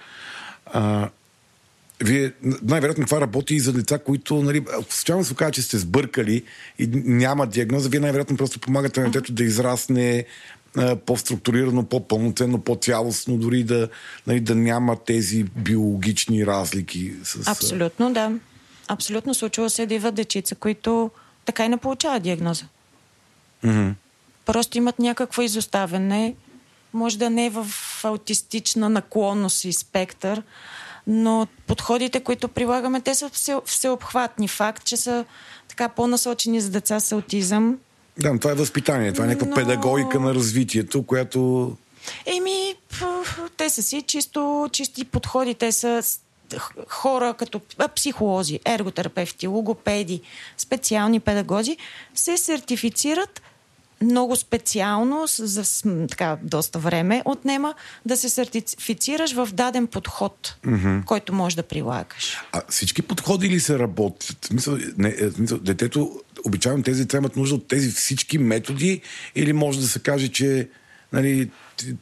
а, 0.65 1.09
вие, 2.03 2.33
най-вероятно 2.63 3.05
това 3.05 3.21
работи 3.21 3.55
и 3.55 3.59
за 3.59 3.73
деца, 3.73 3.97
които, 3.97 4.43
нали, 4.43 4.65
случайно 4.89 5.23
се 5.23 5.33
окаже, 5.33 5.51
че 5.51 5.61
сте 5.61 5.77
сбъркали 5.77 6.43
и 6.79 6.89
няма 6.93 7.47
диагноза, 7.47 7.89
вие 7.89 7.99
най-вероятно 7.99 8.37
просто 8.37 8.59
помагате 8.59 9.01
на 9.01 9.05
детето 9.05 9.33
да 9.33 9.43
израсне 9.43 10.25
по-структурирано, 11.05 11.83
по-пълноценно, 11.83 12.61
по-цялостно, 12.61 13.37
дори 13.37 13.63
да, 13.63 13.89
нали, 14.27 14.39
да 14.39 14.55
няма 14.55 15.03
тези 15.03 15.43
биологични 15.43 16.45
разлики. 16.45 17.13
С... 17.23 17.47
Абсолютно, 17.47 18.13
да. 18.13 18.31
Абсолютно 18.87 19.33
случва 19.33 19.69
се 19.69 19.85
да 19.85 19.93
идват 19.93 20.15
дечица, 20.15 20.55
които 20.55 21.11
така 21.45 21.65
и 21.65 21.69
не 21.69 21.77
получават 21.77 22.23
диагноза. 22.23 22.65
Mm-hmm. 23.65 23.93
Просто 24.45 24.77
имат 24.77 24.99
някакво 24.99 25.41
изоставяне. 25.41 26.35
Може 26.93 27.17
да 27.17 27.29
не 27.29 27.45
е 27.45 27.49
в 27.49 27.67
аутистична 28.03 28.89
наклонност 28.89 29.65
и 29.65 29.73
спектър, 29.73 30.43
но 31.07 31.47
подходите, 31.67 32.19
които 32.19 32.47
прилагаме, 32.47 33.01
те 33.01 33.15
са 33.15 33.29
все, 33.29 33.55
всеобхватни. 33.65 34.47
Факт, 34.47 34.83
че 34.83 34.97
са 34.97 35.25
така 35.67 35.89
по-насочени 35.89 36.61
за 36.61 36.69
деца 36.69 36.99
с 36.99 37.11
аутизъм. 37.11 37.77
Да, 38.19 38.33
но 38.33 38.39
това 38.39 38.51
е 38.51 38.55
възпитание, 38.55 39.13
това 39.13 39.25
е 39.25 39.27
някаква 39.27 39.47
но... 39.47 39.55
педагогика 39.55 40.19
на 40.19 40.35
развитието, 40.35 41.03
която... 41.03 41.71
Еми, 42.25 42.75
те 43.57 43.69
са 43.69 43.83
си 43.83 44.01
чисто, 44.01 44.69
чисти 44.71 45.05
подходи, 45.05 45.53
те 45.53 45.71
са 45.71 46.01
хора 46.87 47.33
като 47.33 47.61
психолози, 47.95 48.59
ерготерапевти, 48.65 49.47
логопеди, 49.47 50.21
специални 50.57 51.19
педагози 51.19 51.77
се 52.15 52.37
сертифицират 52.37 53.41
много 54.01 54.35
специално, 54.35 55.23
за 55.27 55.63
така, 56.09 56.37
доста 56.43 56.79
време 56.79 57.21
отнема 57.25 57.73
да 58.05 58.17
се 58.17 58.29
сертифицираш 58.29 59.33
в 59.33 59.49
даден 59.53 59.87
подход, 59.87 60.57
mm-hmm. 60.65 61.05
който 61.05 61.33
можеш 61.33 61.55
да 61.55 61.63
прилагаш. 61.63 62.37
А 62.51 62.61
всички 62.69 63.01
подходи 63.01 63.49
ли 63.49 63.59
се 63.59 63.79
работят? 63.79 64.47
Мисъл, 64.51 64.77
не, 64.97 65.09
е, 65.09 65.29
мисъл, 65.37 65.57
детето, 65.57 66.21
обичайно 66.45 66.83
тези 66.83 67.07
имат 67.13 67.35
нужда 67.35 67.55
от 67.55 67.67
тези 67.67 67.91
всички 67.91 68.37
методи 68.37 69.01
или 69.35 69.53
може 69.53 69.79
да 69.79 69.87
се 69.87 69.99
каже, 69.99 70.27
че 70.27 70.69
нали, 71.13 71.49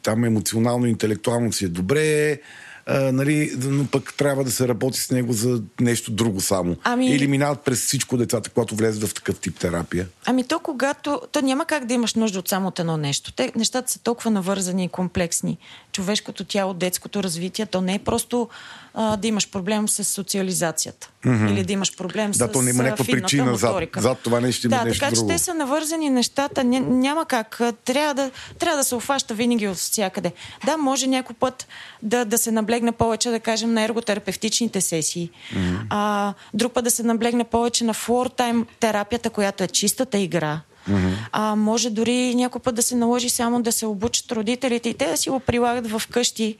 там 0.03 0.23
емоционално, 0.23 0.85
интелектуално 0.85 1.53
си 1.53 1.65
е 1.65 1.67
добре, 1.67 2.39
а, 2.85 3.11
нали, 3.11 3.51
но 3.57 3.87
пък 3.87 4.13
трябва 4.17 4.43
да 4.43 4.51
се 4.51 4.67
работи 4.67 4.99
с 4.99 5.11
него 5.11 5.33
за 5.33 5.61
нещо 5.81 6.11
друго 6.11 6.41
само. 6.41 6.75
Ами... 6.83 7.11
Или 7.11 7.27
минават 7.27 7.61
през 7.61 7.85
всичко 7.85 8.17
децата, 8.17 8.49
когато 8.49 8.75
влезат 8.75 9.09
в 9.09 9.13
такъв 9.13 9.39
тип 9.39 9.59
терапия. 9.59 10.07
Ами 10.25 10.43
то 10.43 10.59
когато... 10.59 11.21
То 11.31 11.41
няма 11.41 11.65
как 11.65 11.85
да 11.85 11.93
имаш 11.93 12.13
нужда 12.13 12.39
от 12.39 12.49
само 12.49 12.67
от 12.67 12.79
едно 12.79 12.97
нещо. 12.97 13.31
Те, 13.33 13.51
нещата 13.55 13.91
са 13.91 13.99
толкова 13.99 14.31
навързани 14.31 14.83
и 14.83 14.89
комплексни. 14.89 15.57
Човешкото 15.91 16.43
тяло, 16.43 16.73
детското 16.73 17.23
развитие, 17.23 17.65
то 17.65 17.81
не 17.81 17.95
е 17.95 17.99
просто 17.99 18.49
а, 18.95 19.17
да 19.17 19.27
имаш 19.27 19.51
проблем 19.51 19.87
с 19.87 20.03
социализацията. 20.03 21.09
Mm-hmm. 21.25 21.51
Или 21.51 21.63
да 21.63 21.73
имаш 21.73 21.95
проблем 21.95 22.31
да, 22.31 22.33
с 22.33 22.37
Да, 22.37 22.51
то 22.51 22.61
няма 22.61 22.83
някаква 22.83 23.05
причина 23.05 23.55
зад, 23.57 23.75
зад 23.97 24.19
това 24.19 24.39
нещо 24.39 24.67
има 24.67 24.77
да, 24.77 24.83
нещо 24.83 24.99
така 24.99 25.15
друго. 25.15 25.29
че 25.29 25.33
те 25.33 25.39
са 25.39 25.53
навързани 25.53 26.09
нещата. 26.09 26.63
Ня, 26.63 26.79
няма 26.79 27.25
как. 27.25 27.61
Трябва 27.85 28.13
да, 28.13 28.31
трябва 28.59 28.77
да 28.77 28.83
се 28.83 28.95
обхваща 28.95 29.33
винаги 29.33 29.67
от 29.67 29.77
всякъде. 29.77 30.31
Да, 30.65 30.77
може 30.77 31.07
някой 31.07 31.35
път 31.35 31.67
да, 32.01 32.25
да 32.25 32.37
се 32.37 32.51
наблегне 32.51 32.91
повече, 32.91 33.29
да 33.29 33.39
кажем, 33.39 33.73
на 33.73 33.81
ерготерапевтичните 33.81 34.81
сесии. 34.81 35.29
Mm-hmm. 35.29 35.85
А, 35.89 36.33
друг 36.53 36.73
път 36.73 36.83
да 36.83 36.91
се 36.91 37.03
наблегне 37.03 37.43
повече 37.43 37.83
на 37.83 37.93
флор-тайм 37.93 38.65
терапията, 38.79 39.29
която 39.29 39.63
е 39.63 39.67
чистата 39.67 40.17
игра. 40.17 40.61
Mm-hmm. 40.89 41.15
А, 41.31 41.55
може 41.55 41.89
дори 41.89 42.35
някой 42.35 42.61
път 42.61 42.75
да 42.75 42.81
се 42.81 42.95
наложи 42.95 43.29
само 43.29 43.61
да 43.61 43.71
се 43.71 43.85
обучат 43.85 44.31
родителите 44.31 44.89
и 44.89 44.93
те 44.93 45.05
да 45.05 45.17
си 45.17 45.29
го 45.29 45.39
прилагат 45.39 45.91
в 45.91 46.01
къщи, 46.11 46.57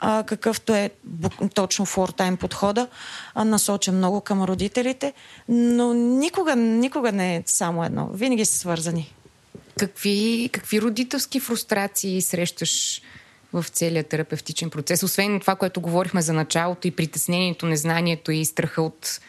а, 0.00 0.22
какъвто 0.22 0.74
е 0.74 0.90
точно 1.54 1.86
флор-тайм 1.86 2.36
подхода, 2.36 2.88
а, 3.34 3.44
насочен 3.44 3.96
много 3.96 4.20
към 4.20 4.42
родителите, 4.42 5.12
но 5.48 5.94
никога, 5.94 6.56
никога 6.56 7.12
не 7.12 7.36
е 7.36 7.42
само 7.46 7.84
едно. 7.84 8.08
Винаги 8.12 8.44
са 8.44 8.58
свързани. 8.58 9.14
Какви, 9.78 10.50
какви 10.52 10.82
родителски 10.82 11.40
фрустрации 11.40 12.22
срещаш 12.22 13.02
в 13.52 13.64
целия 13.68 14.04
терапевтичен 14.04 14.70
процес? 14.70 15.02
Освен 15.02 15.40
това, 15.40 15.56
което 15.56 15.80
говорихме 15.80 16.22
за 16.22 16.32
началото 16.32 16.88
и 16.88 16.90
притеснението, 16.90 17.66
незнанието 17.66 18.32
и 18.32 18.44
страха 18.44 18.82
от 18.82 19.20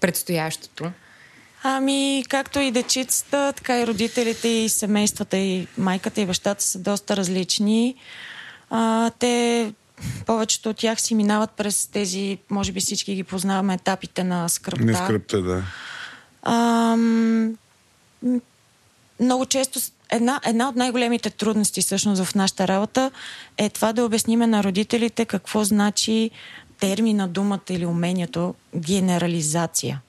предстоящото. 0.00 0.90
Ами, 1.68 2.24
както 2.28 2.60
и 2.60 2.70
дечицата, 2.70 3.52
така 3.56 3.80
и 3.80 3.86
родителите 3.86 4.48
и 4.48 4.68
семействата 4.68 5.36
и 5.36 5.66
майката 5.78 6.20
и 6.20 6.26
бащата 6.26 6.64
са 6.64 6.78
доста 6.78 7.16
различни. 7.16 7.94
А, 8.70 9.10
те, 9.10 9.72
повечето 10.26 10.70
от 10.70 10.76
тях 10.76 11.00
си 11.00 11.14
минават 11.14 11.50
през 11.50 11.86
тези, 11.86 12.38
може 12.50 12.72
би 12.72 12.80
всички 12.80 13.14
ги 13.14 13.24
познаваме, 13.24 13.74
етапите 13.74 14.24
на 14.24 14.48
скръпта. 14.48 14.84
Не 14.84 14.94
скръпта, 14.94 15.42
да. 15.42 15.62
А, 16.42 16.96
много 19.20 19.46
често 19.46 19.80
една, 20.10 20.40
една 20.46 20.68
от 20.68 20.76
най-големите 20.76 21.30
трудности 21.30 21.80
всъщност 21.80 22.24
в 22.24 22.34
нашата 22.34 22.68
работа 22.68 23.10
е 23.58 23.68
това 23.68 23.92
да 23.92 24.04
обясниме 24.04 24.46
на 24.46 24.64
родителите 24.64 25.24
какво 25.24 25.64
значи 25.64 26.30
термина, 26.80 27.28
думата 27.28 27.60
или 27.70 27.86
умението 27.86 28.54
генерализация. 28.76 30.00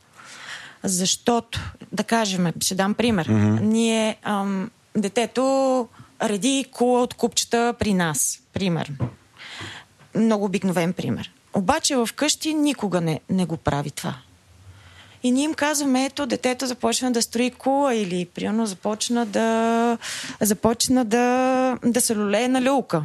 Защото, 0.83 1.59
да 1.91 2.03
кажем, 2.03 2.53
ще 2.59 2.75
дам 2.75 2.93
пример. 2.93 3.27
Mm-hmm. 3.27 3.61
Ние, 3.61 4.17
ам, 4.23 4.71
детето 4.97 5.87
реди 6.23 6.65
кула 6.71 7.01
от 7.01 7.13
купчета 7.13 7.73
при 7.79 7.93
нас, 7.93 8.39
пример. 8.53 8.91
Много 10.15 10.45
обикновен 10.45 10.93
пример. 10.93 11.31
Обаче 11.53 11.95
в 11.95 12.09
къщи 12.15 12.53
никога 12.53 13.01
не, 13.01 13.19
не 13.29 13.45
го 13.45 13.57
прави 13.57 13.91
това. 13.91 14.15
И 15.23 15.31
ние 15.31 15.43
им 15.43 15.53
казваме, 15.53 16.05
ето, 16.05 16.25
детето 16.25 16.67
започна 16.67 17.11
да 17.11 17.21
строи 17.21 17.51
кула 17.51 17.95
или, 17.95 18.25
примерно, 18.25 18.65
започна 18.65 19.25
да, 19.25 19.97
започна 20.41 21.05
да, 21.05 21.77
да 21.85 22.01
се 22.01 22.15
лолее 22.15 22.47
на 22.47 22.61
люлка. 22.61 23.03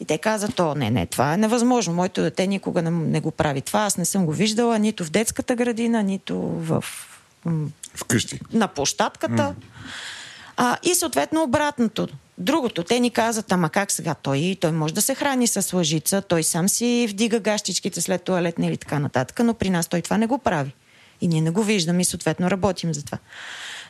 И 0.00 0.04
те 0.04 0.18
казват, 0.18 0.60
о, 0.60 0.74
не, 0.74 0.90
не, 0.90 1.06
това 1.06 1.34
е 1.34 1.36
невъзможно. 1.36 1.94
Моето 1.94 2.22
дете 2.22 2.46
никога 2.46 2.82
не, 2.82 2.90
не 2.90 3.20
го 3.20 3.30
прави 3.30 3.60
това. 3.60 3.80
Аз 3.80 3.96
не 3.96 4.04
съм 4.04 4.26
го 4.26 4.32
виждала 4.32 4.78
нито 4.78 5.04
в 5.04 5.10
детската 5.10 5.56
градина, 5.56 6.02
нито 6.02 6.36
в... 6.40 6.84
Вкъщи. 7.94 8.40
На 8.52 8.68
площадката. 8.68 9.42
Mm. 9.42 9.54
А, 10.56 10.76
и 10.82 10.94
съответно 10.94 11.42
обратното. 11.42 12.08
Другото, 12.38 12.82
те 12.82 13.00
ни 13.00 13.10
казват, 13.10 13.52
ама 13.52 13.70
как 13.70 13.90
сега 13.90 14.14
той, 14.14 14.56
той 14.60 14.72
може 14.72 14.94
да 14.94 15.02
се 15.02 15.14
храни 15.14 15.46
с 15.46 15.72
лъжица, 15.72 16.22
той 16.22 16.42
сам 16.42 16.68
си 16.68 17.06
вдига 17.10 17.40
гащичките 17.40 18.00
след 18.00 18.22
туалетна 18.22 18.66
или 18.66 18.76
така 18.76 18.98
нататък, 18.98 19.40
но 19.44 19.54
при 19.54 19.70
нас 19.70 19.88
той 19.88 20.02
това 20.02 20.18
не 20.18 20.26
го 20.26 20.38
прави. 20.38 20.74
И 21.20 21.28
ние 21.28 21.40
не 21.40 21.50
го 21.50 21.62
виждаме 21.62 22.02
и 22.02 22.04
съответно 22.04 22.50
работим 22.50 22.94
за 22.94 23.04
това. 23.04 23.18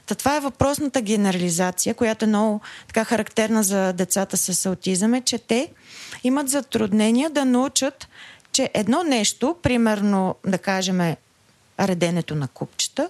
Та 0.06 0.14
това 0.14 0.36
е 0.36 0.40
въпросната 0.40 1.00
генерализация, 1.00 1.94
която 1.94 2.24
е 2.24 2.28
много 2.28 2.60
така 2.86 3.04
характерна 3.04 3.62
за 3.62 3.92
децата 3.92 4.36
с 4.36 4.66
аутизъм, 4.66 5.14
е, 5.14 5.20
че 5.20 5.38
те 5.38 5.68
имат 6.26 6.48
затруднения 6.48 7.30
да 7.30 7.44
научат, 7.44 8.08
че 8.52 8.70
едно 8.74 9.02
нещо, 9.02 9.56
примерно 9.62 10.34
да 10.46 10.58
кажем 10.58 11.16
реденето 11.80 12.34
на 12.34 12.48
купчета, 12.48 13.08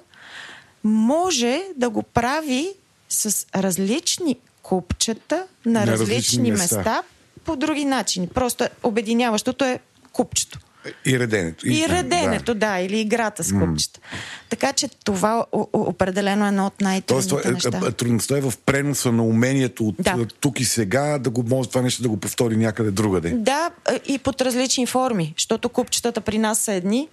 може 0.84 1.62
да 1.76 1.90
го 1.90 2.02
прави 2.02 2.72
с 3.08 3.46
различни 3.54 4.36
купчета 4.62 5.46
на, 5.66 5.72
на 5.72 5.86
различни, 5.86 6.16
различни 6.16 6.50
места. 6.50 6.76
места 6.76 7.02
по 7.44 7.56
други 7.56 7.84
начини. 7.84 8.28
Просто 8.28 8.68
обединяващото 8.82 9.64
е 9.64 9.80
купчето. 10.12 10.58
И 11.06 11.18
реденето. 11.18 11.68
И 11.68 11.88
реденето, 11.88 12.54
да, 12.54 12.72
да 12.72 12.78
или 12.78 13.00
играта 13.00 13.44
с 13.44 13.52
купчета. 13.52 14.00
Mm. 14.00 14.16
Така 14.48 14.72
че 14.72 14.88
това 15.04 15.46
о- 15.52 15.68
определено 15.72 16.44
е 16.44 16.48
едно 16.48 16.66
от 16.66 16.80
най-трудните 16.80 17.48
е, 17.48 17.52
неща. 17.52 17.80
Е, 17.88 17.92
трудността 17.92 18.38
е 18.38 18.40
в 18.40 18.52
преноса 18.66 19.12
на 19.12 19.24
умението 19.24 19.88
от 19.88 19.94
да. 19.98 20.26
тук 20.40 20.60
и 20.60 20.64
сега 20.64 21.18
да 21.18 21.30
го 21.30 21.44
може 21.48 21.68
това 21.68 21.82
нещо 21.82 22.02
да 22.02 22.08
го 22.08 22.16
повтори 22.16 22.56
някъде 22.56 22.90
другаде. 22.90 23.30
Да, 23.30 23.70
и 24.06 24.18
под 24.18 24.42
различни 24.42 24.86
форми, 24.86 25.34
защото 25.38 25.68
купчетата 25.68 26.20
при 26.20 26.38
нас 26.38 26.58
са 26.58 26.72
едни, 26.72 27.08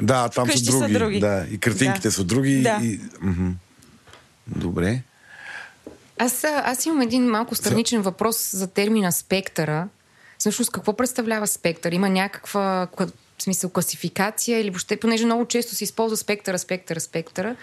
да, 0.00 0.28
там 0.28 0.48
са 0.50 0.64
други. 0.64 0.78
са 0.78 0.98
други. 0.98 1.20
Да, 1.20 1.46
и 1.50 1.58
картинките 1.58 2.08
да. 2.08 2.12
са 2.12 2.24
други. 2.24 2.62
Да. 2.62 2.80
И... 2.82 3.00
Добре. 4.46 5.02
Аз, 6.18 6.44
аз 6.44 6.86
имам 6.86 7.00
един 7.00 7.26
малко 7.26 7.54
страничен 7.54 8.02
въпрос 8.02 8.50
за 8.52 8.66
термина 8.66 9.12
спектъра. 9.12 9.88
Всъщност, 10.38 10.70
какво 10.70 10.92
представлява 10.92 11.46
спектър? 11.46 11.92
Има 11.92 12.08
някаква 12.08 12.88
в 13.38 13.42
смисъл 13.42 13.70
класификация 13.70 14.60
или 14.60 14.70
въобще, 14.70 14.96
понеже 14.96 15.24
много 15.24 15.46
често 15.46 15.74
се 15.74 15.84
използва 15.84 16.16
спектъра, 16.16 16.58
спектъра, 16.58 17.00
спектъра. 17.00 17.56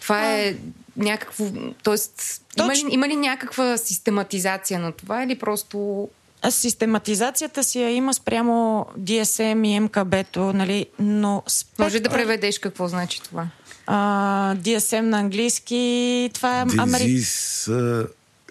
Това 0.00 0.34
е 0.34 0.56
някакво... 0.96 1.44
Тоест, 1.82 2.42
има 2.58 2.74
ли, 2.74 2.84
има 2.90 3.08
ли 3.08 3.16
някаква 3.16 3.76
систематизация 3.76 4.80
на 4.80 4.92
това 4.92 5.22
или 5.22 5.38
просто 5.38 6.08
а 6.42 6.50
систематизацията 6.50 7.64
си 7.64 7.82
я 7.82 7.90
има 7.90 8.14
спрямо 8.14 8.86
DSM 8.98 9.66
и 9.66 9.80
МКБ-то, 9.80 10.52
нали, 10.52 10.86
но... 10.98 11.42
Спектър... 11.46 11.84
Може 11.84 12.00
да 12.00 12.10
преведеш 12.10 12.58
какво 12.58 12.88
значи 12.88 13.22
това? 13.22 13.48
А, 13.86 14.54
DSM 14.56 15.00
на 15.00 15.18
английски, 15.18 16.30
това 16.34 16.60
е... 16.60 16.64
Disease, 16.64 16.82
Амери... 16.82 18.06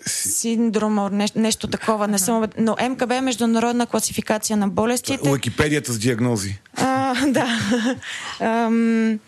Синдром, 0.08 1.10
нещо, 1.12 1.40
нещо 1.40 1.68
такова, 1.68 2.08
не 2.08 2.20
съм... 2.20 2.46
Но 2.58 2.76
МКБ 2.90 3.12
е 3.12 3.22
международна 3.22 3.88
класификация 3.88 4.58
на 4.58 4.68
болестите. 4.68 5.30
Уикипедията 5.30 5.94
с 5.94 6.00
диагнози. 6.00 6.60
А, 6.78 7.16
да. 7.28 7.48
Ам, 8.40 9.20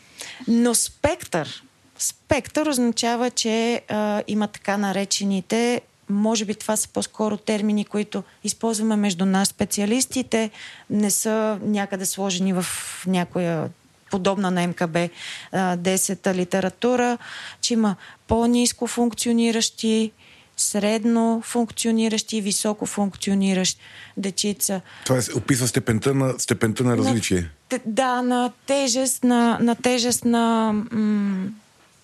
но 0.47 0.75
спектър. 0.75 1.63
Спектър 1.97 2.65
означава, 2.65 3.29
че 3.29 3.81
а, 3.89 4.23
има 4.27 4.47
така 4.47 4.77
наречените 4.77 5.81
може 6.09 6.45
би 6.45 6.55
това 6.55 6.75
са 6.75 6.87
по-скоро 6.87 7.37
термини, 7.37 7.85
които 7.85 8.23
използваме 8.43 8.95
между 8.95 9.25
нас 9.25 9.47
специалистите, 9.47 10.49
не 10.89 11.11
са 11.11 11.59
някъде 11.61 12.05
сложени 12.05 12.53
в 12.53 12.65
някоя 13.07 13.69
подобна 14.11 14.51
на 14.51 14.67
МКБ 14.67 15.09
10-та 15.53 16.33
литература, 16.33 17.17
че 17.61 17.73
има 17.73 17.95
по-низко 18.27 18.87
функциониращи, 18.87 20.11
средно 20.57 21.41
функциониращи 21.45 22.37
и 22.37 22.41
високо 22.41 22.85
функциониращи 22.85 23.81
дечица. 24.17 24.81
Това 25.05 25.19
е, 25.19 25.21
описва 25.35 25.67
степента 25.67 26.13
на, 26.13 26.39
степента 26.39 26.83
на 26.83 26.97
различие. 26.97 27.49
На, 27.71 27.79
да, 27.85 28.21
на 28.21 28.51
тежест, 28.65 29.23
на, 29.23 29.59
на 29.61 29.75
тежест 29.75 30.25
на... 30.25 30.73
М- 30.91 31.47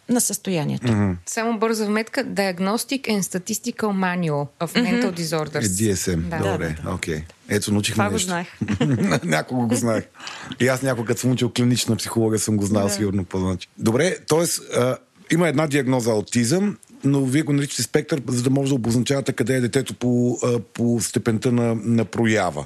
на 0.09 0.21
състоянието. 0.21 0.88
Mm-hmm. 0.88 1.15
Само 1.25 1.59
бърза 1.59 1.85
вметка. 1.85 2.25
Diagnostic 2.25 3.01
and 3.01 3.21
Statistical 3.21 3.75
Manual 3.75 4.47
of 4.59 4.75
Mental 4.75 5.11
mm-hmm. 5.11 5.19
Disorders. 5.19 5.65
Е, 5.65 5.93
DSM. 5.93 6.15
Да. 6.15 6.38
Добре, 6.38 6.75
окей. 6.75 6.75
Да, 6.75 6.91
да. 6.91 6.97
Okay. 6.97 7.23
Ето, 7.49 7.73
научихме 7.73 8.03
Това 8.03 8.13
нещо. 8.13 8.25
го 8.25 8.30
знаех. 8.30 9.23
Някога 9.23 9.67
го 9.67 9.75
знаех. 9.75 10.03
И 10.59 10.67
аз 10.67 10.81
някога, 10.81 11.07
като 11.07 11.21
съм 11.21 11.31
учил 11.31 11.51
клинична 11.55 11.95
психология, 11.95 12.39
съм 12.39 12.57
го 12.57 12.65
знал 12.65 12.88
да. 12.88 12.93
сигурно 12.93 13.25
по-значи. 13.25 13.67
Добре, 13.77 14.17
т.е. 14.27 14.45
има 15.34 15.47
една 15.47 15.67
диагноза 15.67 16.11
аутизъм, 16.11 16.77
но 17.03 17.25
вие 17.25 17.41
го 17.41 17.53
наричате 17.53 17.84
спектър, 17.84 18.21
за 18.27 18.43
да 18.43 18.49
може 18.49 18.69
да 18.69 18.75
обозначавате 18.75 19.34
къде 19.34 19.55
е 19.55 19.61
детето 19.61 19.93
по, 19.93 20.38
по 20.73 20.99
степента 21.01 21.51
на, 21.51 21.75
на 21.75 22.05
проява. 22.05 22.65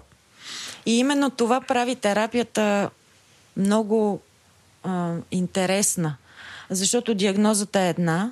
И 0.86 0.98
именно 0.98 1.30
това 1.30 1.62
прави 1.62 1.96
терапията 1.96 2.90
много 3.58 4.22
а, 4.84 5.16
интересна 5.32 6.16
защото 6.70 7.16
диагнозата 7.16 7.80
е 7.80 7.90
една, 7.90 8.32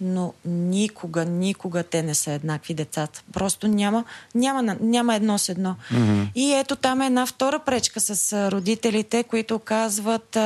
но 0.00 0.34
никога, 0.44 1.24
никога 1.24 1.82
те 1.82 2.02
не 2.02 2.14
са 2.14 2.32
еднакви 2.32 2.74
децата. 2.74 3.22
Просто 3.32 3.68
няма, 3.68 4.04
няма, 4.34 4.76
няма 4.80 5.14
едно 5.14 5.38
с 5.38 5.48
едно. 5.48 5.76
Mm-hmm. 5.92 6.26
И 6.34 6.52
ето 6.54 6.76
там 6.76 7.02
е 7.02 7.06
една 7.06 7.26
втора 7.26 7.58
пречка 7.58 8.00
с 8.00 8.32
родителите, 8.52 9.22
които 9.22 9.58
казват, 9.58 10.38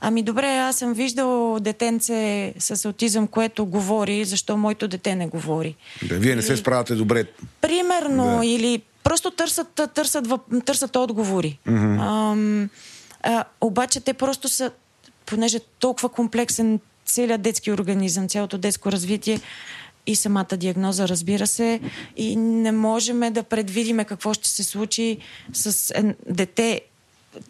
ами 0.00 0.22
добре, 0.22 0.46
аз 0.46 0.76
съм 0.76 0.92
виждал 0.92 1.60
детенце 1.60 2.54
с 2.58 2.84
аутизъм, 2.84 3.26
което 3.26 3.66
говори, 3.66 4.24
защо 4.24 4.56
моето 4.56 4.88
дете 4.88 5.14
не 5.14 5.26
говори. 5.26 5.76
Да, 6.08 6.14
вие 6.14 6.36
не 6.36 6.42
се 6.42 6.56
справяте 6.56 6.94
добре. 6.94 7.24
Примерно, 7.60 8.38
да. 8.38 8.46
или 8.46 8.82
просто 9.04 9.30
търсят, 9.30 9.80
търсят, 9.94 10.26
търсят 10.64 10.96
отговори. 10.96 11.58
Mm-hmm. 11.68 12.32
Ам, 12.32 12.70
а, 13.22 13.44
обаче 13.60 14.00
те 14.00 14.14
просто 14.14 14.48
са 14.48 14.70
понеже 15.26 15.60
толкова 15.78 16.08
комплексен 16.08 16.80
целият 17.08 17.42
детски 17.42 17.72
организъм, 17.72 18.28
цялото 18.28 18.58
детско 18.58 18.92
развитие 18.92 19.40
и 20.06 20.16
самата 20.16 20.56
диагноза, 20.56 21.08
разбира 21.08 21.46
се, 21.46 21.80
и 22.16 22.36
не 22.36 22.72
можем 22.72 23.20
да 23.32 23.42
предвидиме 23.42 24.04
какво 24.04 24.34
ще 24.34 24.48
се 24.48 24.64
случи 24.64 25.18
с 25.52 25.94
дете 26.28 26.80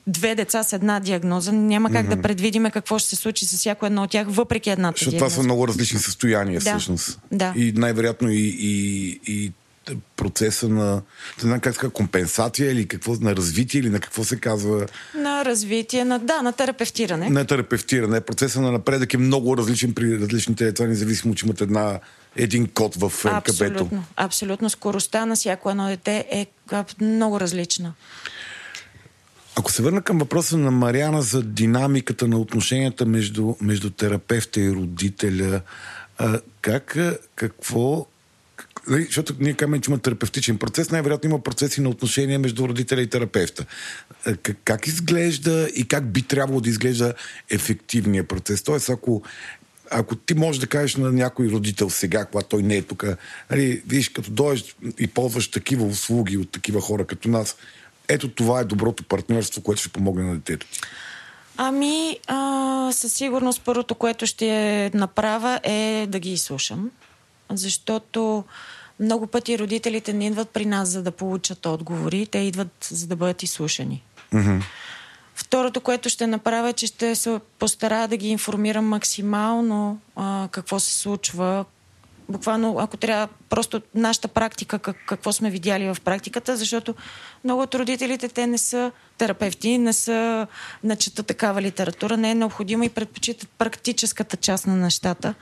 две 0.07 0.35
деца 0.35 0.63
с 0.63 0.73
една 0.73 1.01
диагноза, 1.01 1.53
няма 1.53 1.91
как 1.91 2.07
mm-hmm. 2.07 2.17
да 2.17 2.23
предвидиме 2.23 2.71
какво 2.71 2.99
ще 2.99 3.09
се 3.09 3.17
случи 3.17 3.47
с 3.47 3.59
всяко 3.59 3.87
едно 3.87 4.03
от 4.03 4.11
тях, 4.11 4.27
въпреки 4.31 4.71
едната 4.71 4.97
Защото 4.97 5.11
диагноза. 5.11 5.35
това 5.35 5.43
са 5.43 5.45
много 5.45 5.69
различни 5.69 5.99
състояния, 5.99 6.61
да. 6.61 6.71
всъщност. 6.71 7.21
Да. 7.33 7.53
И 7.57 7.73
най-вероятно 7.73 8.31
и, 8.31 8.57
и, 8.61 9.21
и 9.27 9.53
процеса 10.17 10.69
на, 10.69 10.95
не 10.95 11.41
знам 11.41 11.61
как 11.61 11.75
ска, 11.75 11.91
компенсация 11.91 12.73
или 12.73 12.89
какво, 12.89 13.15
на 13.15 13.37
развитие 13.37 13.81
или 13.81 13.91
на 13.91 14.01
какво 14.01 14.25
се 14.25 14.41
казва? 14.41 14.87
На 15.15 15.45
развитие, 15.45 16.05
на, 16.05 16.19
да, 16.19 16.43
на 16.43 16.53
терапевтиране. 16.53 17.31
На 17.31 17.45
терапевтиране. 17.45 18.21
Процеса 18.21 18.61
на 18.61 18.73
напредък 18.73 19.15
е 19.15 19.19
много 19.19 19.57
различен 19.57 19.95
при 19.95 20.21
различните 20.21 20.65
деца, 20.65 20.87
независимо, 20.87 21.35
че 21.35 21.47
имат 21.47 21.61
една, 21.61 22.01
един 22.37 22.67
код 22.67 22.95
в 22.95 23.25
МКБ-то. 23.25 23.37
Абсолютно, 23.37 24.05
абсолютно. 24.17 24.71
Скоростта 24.71 25.27
на 25.27 25.37
всяко 25.37 25.71
едно 25.71 25.89
дете 25.89 26.27
е 26.31 26.47
много 27.01 27.41
различна. 27.41 27.95
Ако 29.59 29.73
се 29.73 29.83
върна 29.83 30.03
към 30.03 30.19
въпроса 30.19 30.57
на 30.57 30.71
Мариана 30.71 31.23
за 31.23 31.43
динамиката 31.43 32.29
на 32.29 32.39
отношенията 32.39 33.07
между, 33.07 33.55
между 33.61 33.91
терапевта 33.91 34.61
и 34.61 34.71
родителя, 34.71 35.61
а, 36.19 36.41
как, 36.61 36.97
какво 37.35 38.07
нали, 38.89 39.05
защото 39.05 39.35
ние 39.41 39.55
казваме, 39.55 39.81
че 39.81 39.91
има 39.91 39.99
терапевтичен 39.99 40.59
процес, 40.59 40.91
най-вероятно 40.91 41.31
има 41.31 41.43
процеси 41.43 41.81
на 41.81 41.89
отношения 41.89 42.39
между 42.39 42.69
родителя 42.69 43.03
и 43.03 43.11
терапевта. 43.11 43.65
Е, 44.27 44.35
как, 44.65 44.87
изглежда 44.87 45.69
и 45.75 45.89
как 45.89 46.13
би 46.13 46.23
трябвало 46.23 46.61
да 46.61 46.69
изглежда 46.69 47.15
ефективният 47.51 48.29
процес? 48.29 48.63
Тоест, 48.63 48.89
ако 48.89 49.23
ако 49.91 50.17
ти 50.17 50.35
можеш 50.35 50.61
да 50.61 50.67
кажеш 50.67 50.97
на 50.97 51.13
някой 51.13 51.49
родител 51.49 51.91
сега, 51.91 52.25
когато 52.25 52.49
той 52.49 52.63
не 52.63 52.77
е 52.77 52.83
тук, 52.83 53.05
нали, 53.51 53.83
виж, 53.87 54.09
като 54.09 54.31
дойдеш 54.31 54.77
и 54.99 55.07
ползваш 55.07 55.51
такива 55.51 55.85
услуги 55.85 56.37
от 56.37 56.51
такива 56.51 56.81
хора 56.81 57.05
като 57.05 57.29
нас, 57.29 57.57
ето 58.09 58.29
това 58.29 58.61
е 58.61 58.65
доброто 58.65 59.05
партньорство, 59.05 59.63
което 59.63 59.81
ще 59.81 59.89
помогне 59.89 60.25
на 60.25 60.35
детето. 60.35 60.67
Ами, 61.57 62.19
а, 62.27 62.93
със 62.93 63.13
сигурност 63.13 63.63
първото, 63.65 63.95
което 63.95 64.27
ще 64.27 64.91
направя 64.95 65.61
е 65.63 66.07
да 66.09 66.19
ги 66.19 66.33
изслушам, 66.33 66.91
защото 67.51 68.45
много 69.01 69.27
пъти 69.27 69.59
родителите 69.59 70.13
не 70.13 70.27
идват 70.27 70.51
при 70.51 70.67
нас, 70.67 70.89
за 70.89 71.03
да 71.03 71.11
получат 71.11 71.67
отговори, 71.67 72.27
те 72.27 72.39
идват, 72.39 72.89
за 72.91 73.07
да 73.07 73.17
бъдат 73.17 73.43
изслушани. 73.43 74.03
Mm-hmm. 74.33 74.63
Второто, 75.35 75.81
което 75.81 76.09
ще 76.09 76.27
направя, 76.27 76.69
е, 76.69 76.73
че 76.73 76.87
ще 76.87 77.15
се 77.15 77.41
постара 77.59 78.09
да 78.09 78.17
ги 78.17 78.29
информирам 78.29 78.85
максимално 78.85 79.99
а, 80.17 80.49
какво 80.51 80.81
се 80.81 80.95
случва. 80.95 81.65
Буквално, 82.29 82.77
ако 82.79 82.97
трябва, 82.97 83.29
просто 83.49 83.83
нашата 83.95 84.29
практика, 84.29 84.79
как, 84.79 84.97
какво 85.07 85.33
сме 85.33 85.51
видяли 85.51 85.95
в 85.95 85.97
практиката, 86.05 86.57
защото 86.57 86.95
много 87.45 87.63
от 87.63 87.75
родителите, 87.75 88.29
те 88.29 88.47
не 88.47 88.59
са 88.59 88.93
терапевти, 89.19 89.79
не 89.79 89.93
са 89.93 90.47
начета 90.85 91.23
такава 91.23 91.63
литература, 91.63 92.17
не 92.17 92.31
е 92.31 92.35
необходимо 92.35 92.85
и 92.85 92.89
предпочитат 92.89 93.49
практическата 93.59 94.37
част 94.37 94.67
на 94.67 94.77
нещата. 94.77 95.35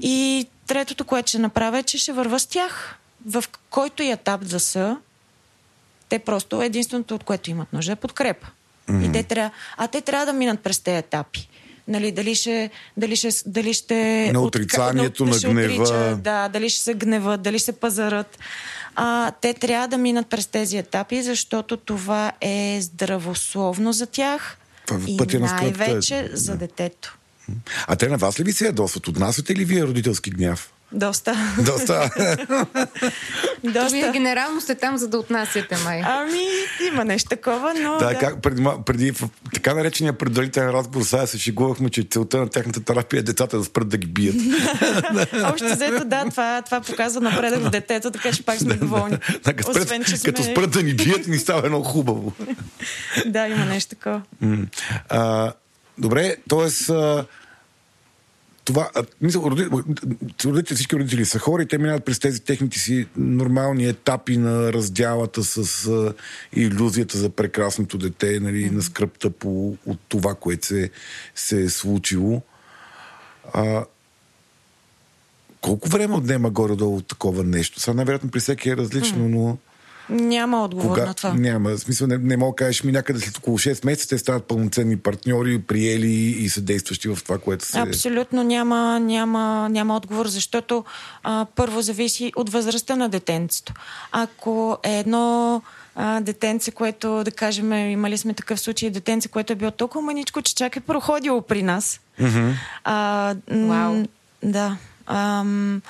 И 0.00 0.46
третото, 0.66 1.04
което 1.04 1.28
ще 1.28 1.38
направя 1.38 1.78
е, 1.78 1.82
че 1.82 1.98
ще 1.98 2.12
върва 2.12 2.40
с 2.40 2.46
тях. 2.46 2.94
В 3.26 3.44
който 3.70 4.02
и 4.02 4.10
етап 4.10 4.44
да 4.44 4.60
са, 4.60 4.96
те 6.08 6.18
просто 6.18 6.62
единственото, 6.62 7.14
от 7.14 7.24
което 7.24 7.50
имат 7.50 7.72
нужда 7.72 7.92
е 7.92 7.96
подкрепа. 7.96 8.46
Mm-hmm. 8.88 9.08
И 9.08 9.12
те 9.12 9.22
трябва, 9.22 9.50
а 9.76 9.88
те 9.88 10.00
трябва 10.00 10.26
да 10.26 10.32
минат 10.32 10.60
през 10.60 10.80
тези 10.80 10.96
етапи. 10.96 11.48
Нали, 11.88 12.12
дали 12.12 12.34
ще, 12.34 12.70
дали 12.96 13.16
ще, 13.16 13.28
дали 13.46 13.74
ще 13.74 14.30
на 14.32 14.40
отрицанието, 14.40 15.22
от, 15.22 15.30
на 15.30 15.50
гнева. 15.50 15.82
Отрича, 15.82 16.16
да, 16.16 16.48
дали 16.48 16.70
ще 16.70 16.82
се 16.82 16.94
гневат, 16.94 17.42
дали 17.42 17.58
ще 17.58 17.64
се 17.64 17.72
пазарат. 17.72 18.38
А, 18.94 19.30
те 19.30 19.54
трябва 19.54 19.88
да 19.88 19.98
минат 19.98 20.26
през 20.26 20.46
тези 20.46 20.76
етапи, 20.76 21.22
защото 21.22 21.76
това 21.76 22.32
е 22.40 22.78
здравословно 22.80 23.92
за 23.92 24.06
тях 24.06 24.58
това 24.86 25.06
е 25.08 25.36
и 25.36 25.38
най-вече 25.38 26.30
за 26.32 26.56
детето. 26.56 27.17
А 27.86 27.96
те 27.96 28.08
на 28.08 28.16
вас 28.16 28.40
ли 28.40 28.44
ви 28.44 28.52
се 28.52 28.66
ядосват? 28.66 29.08
Отнасяте 29.08 29.54
ли 29.54 29.64
вие 29.64 29.84
родителски 29.84 30.30
гняв? 30.30 30.72
Доста. 30.92 31.36
Доста. 31.66 32.10
Вие 33.64 33.72
Доста. 33.72 34.10
генерално 34.12 34.60
сте 34.60 34.74
там, 34.74 34.96
за 34.96 35.08
да 35.08 35.18
отнасяте 35.18 35.76
май. 35.84 36.02
Ами, 36.04 36.42
има 36.92 37.04
нещо 37.04 37.28
такова, 37.28 37.74
но... 37.74 37.98
да, 37.98 38.06
да. 38.06 38.18
как 38.18 38.42
преди, 38.42 38.66
преди 38.86 39.12
в 39.12 39.22
така 39.54 39.74
наречения 39.74 40.12
предварителен 40.12 40.70
разговор, 40.70 41.04
сега 41.04 41.26
се 41.26 41.38
шегувахме, 41.38 41.90
че 41.90 42.02
целта 42.10 42.38
на 42.38 42.48
тяхната 42.48 42.80
терапия 42.84 43.20
е 43.20 43.22
децата 43.22 43.58
да 43.58 43.64
спрат 43.64 43.88
да 43.88 43.96
ги 43.96 44.06
бият. 44.06 44.36
Общо 45.52 45.66
взето, 45.66 46.04
да, 46.04 46.24
това, 46.30 46.62
това 46.62 46.80
показва 46.80 47.20
напредък 47.20 47.60
в 47.60 47.70
детето, 47.70 48.10
така 48.10 48.32
че 48.32 48.44
пак 48.44 48.58
сме 48.58 48.74
доволни. 48.74 49.18
Да, 49.44 49.54
като, 49.54 49.70
спрат, 49.70 49.84
Освен, 49.84 50.04
че 50.04 50.16
сме... 50.16 50.32
като 50.32 50.44
спрат 50.44 50.70
да 50.70 50.82
ни 50.82 50.94
бият, 50.94 51.26
ни 51.26 51.38
става 51.38 51.66
едно 51.66 51.82
хубаво. 51.82 52.32
Да, 53.26 53.48
има 53.48 53.64
нещо 53.64 53.90
такова. 53.90 54.22
А, 55.08 55.52
добре, 55.98 56.36
т.е. 56.48 56.68
това, 58.64 58.90
мисля, 59.20 59.40
роди- 59.40 59.68
родители, 60.44 60.74
всички 60.74 60.96
родители 60.96 61.24
са 61.24 61.38
хора 61.38 61.62
и 61.62 61.66
те 61.66 61.78
минават 61.78 62.04
през 62.04 62.18
тези 62.18 62.40
техните 62.40 62.78
си 62.78 63.06
нормални 63.16 63.86
етапи 63.86 64.36
на 64.36 64.72
раздялата 64.72 65.44
с 65.44 65.86
а, 65.86 66.14
иллюзията 66.52 67.18
за 67.18 67.30
прекрасното 67.30 67.98
дете, 67.98 68.40
нали, 68.40 68.64
mm-hmm. 68.64 68.74
на 68.74 68.82
скръпта 68.82 69.30
по, 69.30 69.76
от 69.86 69.98
това, 70.08 70.34
което 70.34 70.66
се, 70.66 70.90
се 71.34 71.62
е 71.62 71.68
случило. 71.68 72.42
А, 73.52 73.84
колко 75.60 75.88
време 75.88 76.14
отнема 76.14 76.50
горе-долу 76.50 77.00
такова 77.00 77.44
нещо? 77.44 77.80
Сега 77.80 77.94
най-вероятно 77.94 78.30
при 78.30 78.40
всеки 78.40 78.70
е 78.70 78.76
различно, 78.76 79.18
mm. 79.18 79.28
но... 79.28 79.58
Няма 80.10 80.64
отговор 80.64 80.88
Кога? 80.88 81.06
на 81.06 81.14
това. 81.14 81.34
Няма. 81.34 81.70
В 81.70 81.78
смисъл, 81.78 82.06
не, 82.06 82.18
не 82.18 82.36
мога 82.36 82.52
да 82.52 82.56
кажеш 82.56 82.84
ми 82.84 82.92
някъде 82.92 83.20
след 83.20 83.36
около 83.36 83.58
6 83.58 83.86
месеца 83.86 84.08
те 84.08 84.18
стават 84.18 84.44
пълноценни 84.44 84.96
партньори, 84.96 85.58
приели 85.58 86.12
и 86.16 86.48
съдействащи 86.48 87.08
в 87.08 87.18
това, 87.22 87.38
което 87.38 87.64
се... 87.64 87.78
Абсолютно 87.78 88.42
няма, 88.42 89.00
няма, 89.00 89.68
няма 89.68 89.96
отговор, 89.96 90.26
защото 90.26 90.84
а, 91.22 91.46
първо 91.56 91.80
зависи 91.80 92.32
от 92.36 92.50
възрастта 92.50 92.96
на 92.96 93.08
детенцето. 93.08 93.72
Ако 94.12 94.78
е 94.82 94.98
едно 94.98 95.62
а, 95.94 96.20
детенце, 96.20 96.70
което, 96.70 97.24
да 97.24 97.30
кажем, 97.30 97.72
имали 97.72 98.18
сме 98.18 98.34
такъв 98.34 98.60
случай, 98.60 98.90
детенце, 98.90 99.28
което 99.28 99.52
е 99.52 99.56
било 99.56 99.70
толкова 99.70 100.02
маничко, 100.02 100.42
че 100.42 100.54
чак 100.54 100.76
е 100.76 100.80
проходило 100.80 101.42
при 101.42 101.62
нас. 101.62 102.00
Mm-hmm. 102.20 102.52
А, 102.84 103.34
Вау. 103.50 104.04
Да. 104.42 104.76
Ам, 105.06 105.82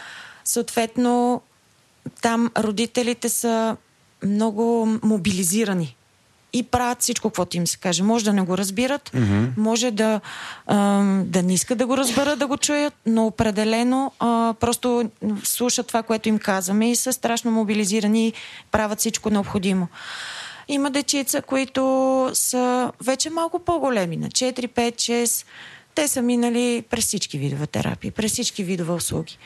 съответно, 0.44 1.42
там 2.22 2.50
родителите 2.58 3.28
са 3.28 3.76
много 4.22 4.98
мобилизирани 5.02 5.96
и 6.52 6.62
правят 6.62 7.02
всичко, 7.02 7.28
каквото 7.28 7.56
им 7.56 7.66
се 7.66 7.78
каже. 7.78 8.02
Може 8.02 8.24
да 8.24 8.32
не 8.32 8.42
го 8.42 8.58
разбират, 8.58 9.10
mm-hmm. 9.10 9.48
може 9.56 9.90
да, 9.90 10.20
ам, 10.66 11.24
да 11.26 11.42
не 11.42 11.54
искат 11.54 11.78
да 11.78 11.86
го 11.86 11.96
разберат, 11.96 12.38
да 12.38 12.46
го 12.46 12.56
чуят, 12.56 12.94
но 13.06 13.26
определено 13.26 14.12
а, 14.18 14.54
просто 14.60 15.10
слушат 15.44 15.86
това, 15.86 16.02
което 16.02 16.28
им 16.28 16.38
казваме 16.38 16.90
и 16.90 16.96
са 16.96 17.12
страшно 17.12 17.50
мобилизирани 17.50 18.28
и 18.28 18.32
правят 18.70 18.98
всичко 18.98 19.30
необходимо. 19.30 19.88
Има 20.68 20.90
дечица, 20.90 21.42
които 21.42 22.30
са 22.32 22.92
вече 23.04 23.30
малко 23.30 23.58
по-големи, 23.58 24.16
на 24.16 24.28
4, 24.28 24.68
5, 24.68 24.94
6. 24.94 25.46
Те 25.94 26.08
са 26.08 26.22
минали 26.22 26.84
през 26.90 27.04
всички 27.04 27.38
видове 27.38 27.66
терапии, 27.66 28.10
през 28.10 28.32
всички 28.32 28.64
видове 28.64 28.92
услуги. 28.92 29.38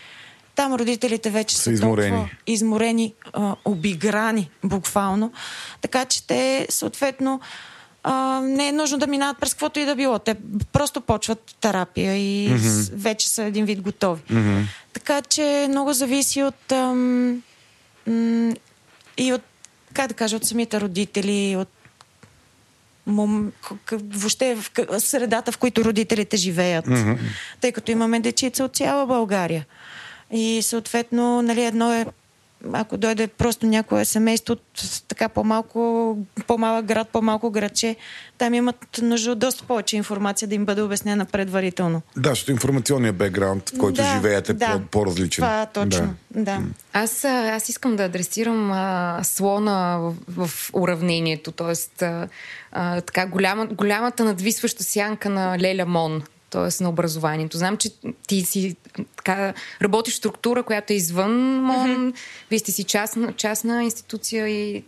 Там 0.55 0.75
родителите 0.75 1.31
вече 1.31 1.57
Са 1.57 1.63
са, 1.63 1.73
изморени. 1.73 2.11
толкова 2.11 2.31
изморени, 2.47 3.15
а, 3.33 3.57
обиграни 3.65 4.51
буквално. 4.65 5.33
Така 5.81 6.05
че 6.05 6.27
те 6.27 6.67
съответно 6.71 7.41
а, 8.03 8.41
не 8.41 8.69
е 8.69 8.73
нужно 8.73 8.99
да 8.99 9.07
минават 9.07 9.39
през 9.39 9.55
каквото 9.55 9.81
и 9.81 9.85
да 9.85 9.95
било. 9.95 10.19
Те 10.19 10.37
просто 10.73 11.01
почват 11.01 11.57
терапия 11.61 12.17
и 12.17 12.51
mm-hmm. 12.51 12.95
вече 12.95 13.29
са 13.29 13.43
един 13.43 13.65
вид 13.65 13.81
готови. 13.81 14.23
Mm-hmm. 14.23 14.63
Така 14.93 15.23
че 15.23 15.67
много 15.69 15.93
зависи 15.93 16.43
от 16.43 16.73
ам, 16.73 17.43
м- 18.07 18.55
и 19.17 19.33
от, 19.33 19.43
как 19.95 20.09
да 20.09 20.15
кажа, 20.15 20.37
от 20.37 20.45
самите 20.45 20.81
родители, 20.81 21.57
от 21.57 21.69
мом, 23.07 23.53
въобще 23.93 24.55
в 24.55 25.01
средата, 25.01 25.53
в 25.53 25.59
които 25.59 25.85
родителите 25.85 26.37
живеят. 26.37 26.87
Mm-hmm. 26.87 27.19
Тъй 27.61 27.73
като 27.73 27.91
имаме 27.91 28.21
дечица 28.21 28.65
от 28.65 28.77
цяла 28.77 29.07
България. 29.07 29.67
И 30.33 30.63
съответно, 30.63 31.43
нали, 31.43 31.65
едно 31.65 31.93
е 31.93 32.07
ако 32.73 32.97
дойде 32.97 33.27
просто 33.27 33.67
някое 33.67 34.05
семейство 34.05 34.53
от 34.53 34.63
така 35.09 35.29
по-малко, 35.29 36.19
по-малък 36.47 36.85
град, 36.85 37.09
по-малко 37.09 37.51
градче, 37.51 37.97
там 38.39 38.55
имат 38.55 38.99
нужда 39.03 39.33
от 39.33 39.39
доста 39.39 39.65
повече 39.65 39.97
информация 39.97 40.49
да 40.49 40.55
им 40.55 40.65
бъде 40.65 40.83
обяснена 40.83 41.25
предварително. 41.25 42.03
Да, 42.17 42.29
защото 42.29 42.53
информационният 42.53 43.17
бекграунд, 43.17 43.71
в 43.71 43.79
който 43.79 43.97
Да, 44.03 44.13
живеете, 44.15 44.53
е 44.53 44.55
да. 44.55 44.73
по- 44.73 44.87
по-различен. 44.87 45.43
Това 45.43 45.67
точно, 45.67 46.15
да. 46.31 46.43
да. 46.43 46.59
Аз, 46.93 47.25
а, 47.25 47.55
аз 47.55 47.69
искам 47.69 47.97
да 47.97 48.05
адресирам 48.05 48.73
а, 48.73 49.21
слона 49.23 49.99
в, 50.29 50.47
в 50.47 50.71
уравнението, 50.73 51.53
т.е. 51.53 52.05
А, 52.73 53.01
така 53.01 53.27
голяма, 53.27 53.67
голямата 53.67 54.25
надвисваща 54.25 54.85
сянка 54.85 55.31
на 55.31 55.59
Леля 55.59 55.87
Мон, 55.87 56.23
т.е. 56.53 56.83
на 56.83 56.89
образованието. 56.89 57.59
Знам, 57.59 57.77
че 57.77 57.91
ти 58.27 58.43
си 58.43 58.77
така, 59.17 59.55
работиш 59.83 60.15
в 60.15 60.17
структура, 60.17 60.63
която 60.63 60.93
е 60.93 60.97
извън 60.97 61.63
МОН, 61.63 61.89
mm-hmm. 61.89 62.17
вие 62.51 62.59
сте 62.59 62.73
си 62.73 62.85
частна, 62.85 63.33
частна 63.33 63.85
институция 63.85 64.49
и 64.49 64.85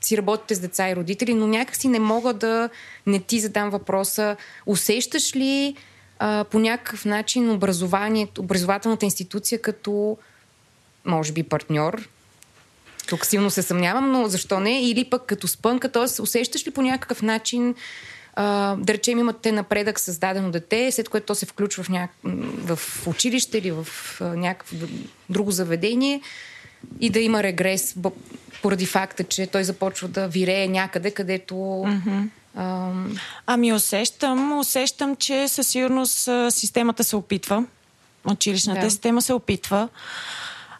си 0.00 0.16
работите 0.16 0.54
с 0.54 0.60
деца 0.60 0.90
и 0.90 0.96
родители, 0.96 1.34
но 1.34 1.46
някакси 1.46 1.88
не 1.88 1.98
мога 1.98 2.32
да 2.32 2.68
не 3.06 3.18
ти 3.20 3.40
задам 3.40 3.70
въпроса. 3.70 4.36
Усещаш 4.66 5.36
ли 5.36 5.76
а, 6.18 6.44
по 6.44 6.58
някакъв 6.58 7.04
начин 7.04 7.50
образованието, 7.50 8.40
образователната 8.40 9.04
институция 9.04 9.62
като 9.62 10.18
може 11.04 11.32
би 11.32 11.42
партньор. 11.42 12.08
Тук 13.08 13.26
силно 13.26 13.50
се 13.50 13.62
съмнявам, 13.62 14.12
но 14.12 14.28
защо 14.28 14.60
не? 14.60 14.82
Или 14.82 15.04
пък 15.04 15.26
като 15.26 15.48
спънка, 15.48 15.92
т.е. 15.92 16.22
усещаш 16.22 16.66
ли 16.66 16.70
по 16.70 16.82
някакъв 16.82 17.22
начин, 17.22 17.74
а, 18.36 18.76
да 18.76 18.94
речем 18.94 19.18
имате 19.18 19.52
напредък 19.52 20.00
с 20.00 20.18
дадено 20.18 20.50
дете, 20.50 20.92
след 20.92 21.08
което 21.08 21.26
то 21.26 21.34
се 21.34 21.46
включва 21.46 21.82
в, 21.82 21.88
няк... 21.88 22.10
в 22.64 22.78
училище 23.06 23.58
или 23.58 23.70
в 23.70 23.86
някакво 24.20 24.76
друго 25.30 25.50
заведение 25.50 26.20
и 27.00 27.10
да 27.10 27.20
има 27.20 27.42
регрес 27.42 27.96
поради 28.62 28.86
факта, 28.86 29.24
че 29.24 29.46
той 29.46 29.64
започва 29.64 30.08
да 30.08 30.28
вирее 30.28 30.68
някъде, 30.68 31.10
където... 31.10 31.54
Mm-hmm. 31.54 32.28
А, 32.56 32.92
Ами 33.46 33.72
усещам, 33.72 34.58
усещам, 34.58 35.16
че 35.16 35.48
със 35.48 35.68
сигурност 35.68 36.28
системата 36.50 37.04
се 37.04 37.16
опитва. 37.16 37.64
Училищната 38.30 38.80
Да. 38.80 38.90
система 38.90 39.22
се 39.22 39.32
опитва. 39.32 39.88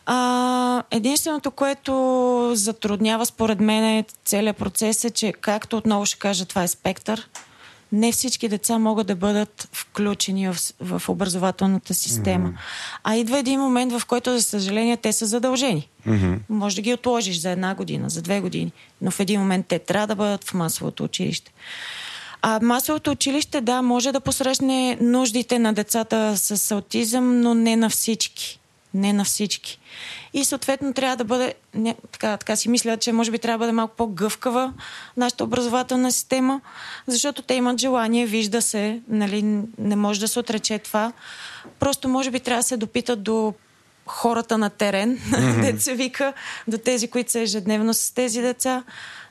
А, 0.06 0.82
единственото, 0.90 1.50
което 1.50 2.50
затруднява 2.54 3.26
според 3.26 3.60
мен 3.60 3.84
е 3.84 4.04
целият 4.24 4.56
процес 4.56 5.04
е, 5.04 5.10
че 5.10 5.32
както 5.32 5.76
отново 5.76 6.06
ще 6.06 6.18
кажа, 6.18 6.44
това 6.44 6.62
е 6.62 6.68
спектър. 6.68 7.28
Не 7.92 8.12
всички 8.12 8.48
деца 8.48 8.78
могат 8.78 9.06
да 9.06 9.16
бъдат 9.16 9.68
включени 9.72 10.48
в, 10.48 10.56
в 10.80 11.08
образователната 11.08 11.94
система. 11.94 12.48
Mm-hmm. 12.48 13.00
А 13.04 13.16
идва 13.16 13.38
един 13.38 13.60
момент, 13.60 13.92
в 13.92 14.06
който, 14.06 14.32
за 14.32 14.42
съжаление, 14.42 14.96
те 14.96 15.12
са 15.12 15.26
задължени. 15.26 15.88
Mm-hmm. 16.08 16.38
Може 16.48 16.76
да 16.76 16.82
ги 16.82 16.94
отложиш 16.94 17.38
за 17.38 17.50
една 17.50 17.74
година, 17.74 18.10
за 18.10 18.22
две 18.22 18.40
години, 18.40 18.72
но 19.02 19.10
в 19.10 19.20
един 19.20 19.40
момент 19.40 19.66
те 19.66 19.78
трябва 19.78 20.06
да 20.06 20.14
бъдат 20.14 20.44
в 20.44 20.54
масовото 20.54 21.04
училище. 21.04 21.52
А 22.42 22.60
масовото 22.62 23.10
училище, 23.10 23.60
да, 23.60 23.82
може 23.82 24.12
да 24.12 24.20
посрещне 24.20 24.98
нуждите 25.00 25.58
на 25.58 25.72
децата 25.72 26.36
с 26.36 26.70
аутизъм, 26.70 27.40
но 27.40 27.54
не 27.54 27.76
на 27.76 27.90
всички. 27.90 28.60
Не 28.97 29.12
на 29.12 29.24
всички. 29.24 29.78
И 30.32 30.44
съответно 30.44 30.93
трябва 30.93 31.16
да 31.16 31.24
бъде, 31.24 31.55
не, 31.74 31.97
така, 32.12 32.36
така 32.36 32.56
си 32.56 32.68
мисля, 32.68 32.97
че 32.97 33.12
може 33.12 33.31
би 33.31 33.39
трябва 33.39 33.59
да 33.59 33.59
бъде 33.59 33.73
малко 33.73 33.97
по-гъвкава 33.97 34.73
нашата 35.16 35.44
образователна 35.44 36.12
система, 36.12 36.60
защото 37.06 37.43
те 37.43 37.55
имат 37.55 37.81
желание, 37.81 38.27
вижда 38.27 38.62
се, 38.62 39.01
нали, 39.09 39.43
не 39.78 39.97
може 39.97 40.20
да 40.20 40.28
се 40.28 40.39
отрече 40.39 40.78
това. 40.78 41.12
Просто 41.78 42.09
може 42.09 42.31
би 42.31 42.40
трябва 42.40 42.59
да 42.59 42.68
се 42.68 42.77
допитат 42.77 43.23
до 43.23 43.55
хората 44.06 44.59
на 44.59 44.70
терен, 44.70 45.18
mm-hmm. 45.18 45.77
се 45.78 45.94
вика, 45.94 46.32
до 46.68 46.78
тези, 46.78 47.09
които 47.09 47.31
са 47.31 47.40
ежедневно 47.40 47.94
с 47.94 48.14
тези 48.14 48.43
деца, 48.43 48.85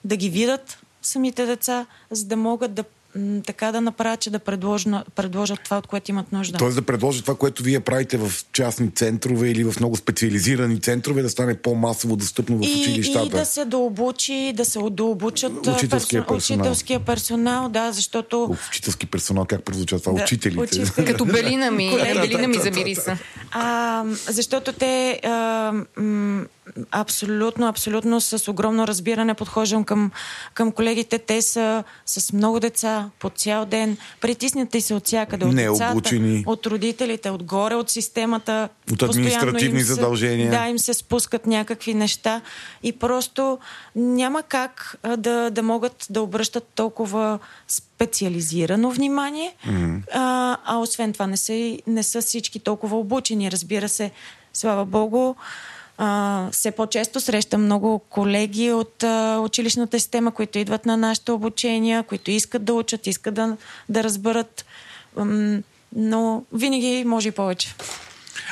да 0.04 0.16
ги 0.16 0.30
видят 0.30 0.80
самите 1.02 1.46
деца, 1.46 1.86
за 2.12 2.26
да 2.26 2.38
могат 2.38 2.74
да 2.74 2.84
м, 3.16 3.42
така 3.42 3.72
да 3.72 3.82
направят, 3.82 4.20
че 4.20 4.30
да 4.30 4.40
предложат, 4.40 4.86
предложат 5.16 5.60
това, 5.62 5.78
от 5.78 5.88
което 5.88 6.12
имат 6.12 6.32
нужда. 6.32 6.58
Тоест 6.58 6.76
да 6.76 6.82
предложи 6.84 7.22
това, 7.22 7.36
което 7.36 7.64
вие 7.64 7.80
правите 7.80 8.18
в 8.18 8.32
частни 8.54 8.92
центрове 8.92 9.50
или 9.50 9.64
в 9.64 9.80
много 9.80 9.96
специализирани 9.96 10.80
центрове, 10.80 11.22
да 11.22 11.30
стане 11.30 11.56
по-масово 11.56 12.16
достъпно 12.16 12.58
в 12.58 12.62
и, 12.62 12.82
училищата. 12.82 13.26
и 13.26 13.30
да 13.30 13.46
се 13.46 13.66
дообучи, 13.66 14.54
да 14.56 14.66
се 14.66 14.80
дообучат 14.82 15.68
Учителския 15.68 16.22
персо- 16.22 16.28
персонал. 16.28 16.62
учителския 16.62 17.00
персонал, 17.00 17.70
да, 17.70 17.92
защото 17.92 18.56
Учителски 18.70 19.06
персонал, 19.06 19.46
как 19.46 19.64
прозвуча 19.64 20.00
това? 20.00 20.14
Да, 20.14 20.24
Учителите. 20.24 20.60
учители. 20.80 21.06
като 21.06 21.26
Белина 21.26 21.72
ми, 21.72 21.90
Колеги. 21.92 22.20
Белина 22.20 22.48
ми 22.48 22.56
замириса. 22.56 23.18
А, 23.52 24.04
защото 24.28 24.74
те 24.74 25.20
а, 25.24 25.72
м, 25.98 26.46
абсолютно, 26.92 27.68
абсолютно 27.68 28.22
с 28.22 28.52
огромно 28.52 28.88
разбиране 28.88 29.34
подхождам 29.34 29.84
към, 29.84 30.12
към 30.54 30.72
колегите. 30.72 31.20
Те 31.20 31.42
са 31.42 31.84
с 32.06 32.34
много 32.34 32.60
деца 32.60 33.10
по 33.20 33.30
цял 33.30 33.66
ден, 33.66 33.98
притиснати 34.22 34.82
се 34.82 34.94
от 34.94 35.06
всякъде, 35.06 35.46
от 35.46 35.56
децата, 35.56 36.12
от 36.46 36.66
родителите, 36.66 37.30
отгоре 37.30 37.76
от 37.76 37.90
системата. 37.90 38.70
От 38.92 39.04
административни 39.04 39.80
се, 39.80 39.94
задължения. 39.94 40.52
Да, 40.52 40.68
им 40.68 40.80
се 40.80 40.94
спускат 40.94 41.46
някакви 41.46 41.94
неща 41.94 42.42
и 42.84 42.92
просто 42.92 43.58
няма 43.96 44.44
как 44.44 44.96
да, 45.18 45.50
да 45.50 45.64
могат 45.64 46.08
да 46.10 46.22
обръщат 46.22 46.68
толкова 46.76 47.40
специализирано 47.68 48.92
внимание, 48.92 49.56
mm-hmm. 49.68 50.02
а, 50.14 50.58
а 50.66 50.78
освен 50.78 51.14
това 51.14 51.28
не 51.28 51.38
са, 51.38 51.78
не 51.88 52.04
са 52.04 52.22
всички 52.22 52.60
толкова 52.60 52.98
обучени. 52.98 53.52
Разбира 53.52 53.90
се, 53.90 54.12
слава 54.54 54.86
Богу, 54.86 55.36
а, 55.98 56.50
все 56.52 56.72
по-често 56.72 57.22
срещам 57.22 57.66
много 57.66 58.00
колеги 58.00 58.72
от 58.72 59.04
а, 59.04 59.40
училищната 59.40 60.00
система, 60.00 60.32
които 60.32 60.60
идват 60.60 60.86
на 60.86 60.98
нашите 60.98 61.32
обучения, 61.32 62.04
които 62.04 62.32
искат 62.32 62.66
да 62.66 62.74
учат, 62.74 63.08
искат 63.08 63.34
да, 63.34 63.58
да 63.90 64.04
разберат, 64.04 64.66
ам, 65.18 65.64
но 65.96 66.44
винаги 66.54 67.04
може 67.08 67.28
и 67.28 67.32
повече. 67.32 67.76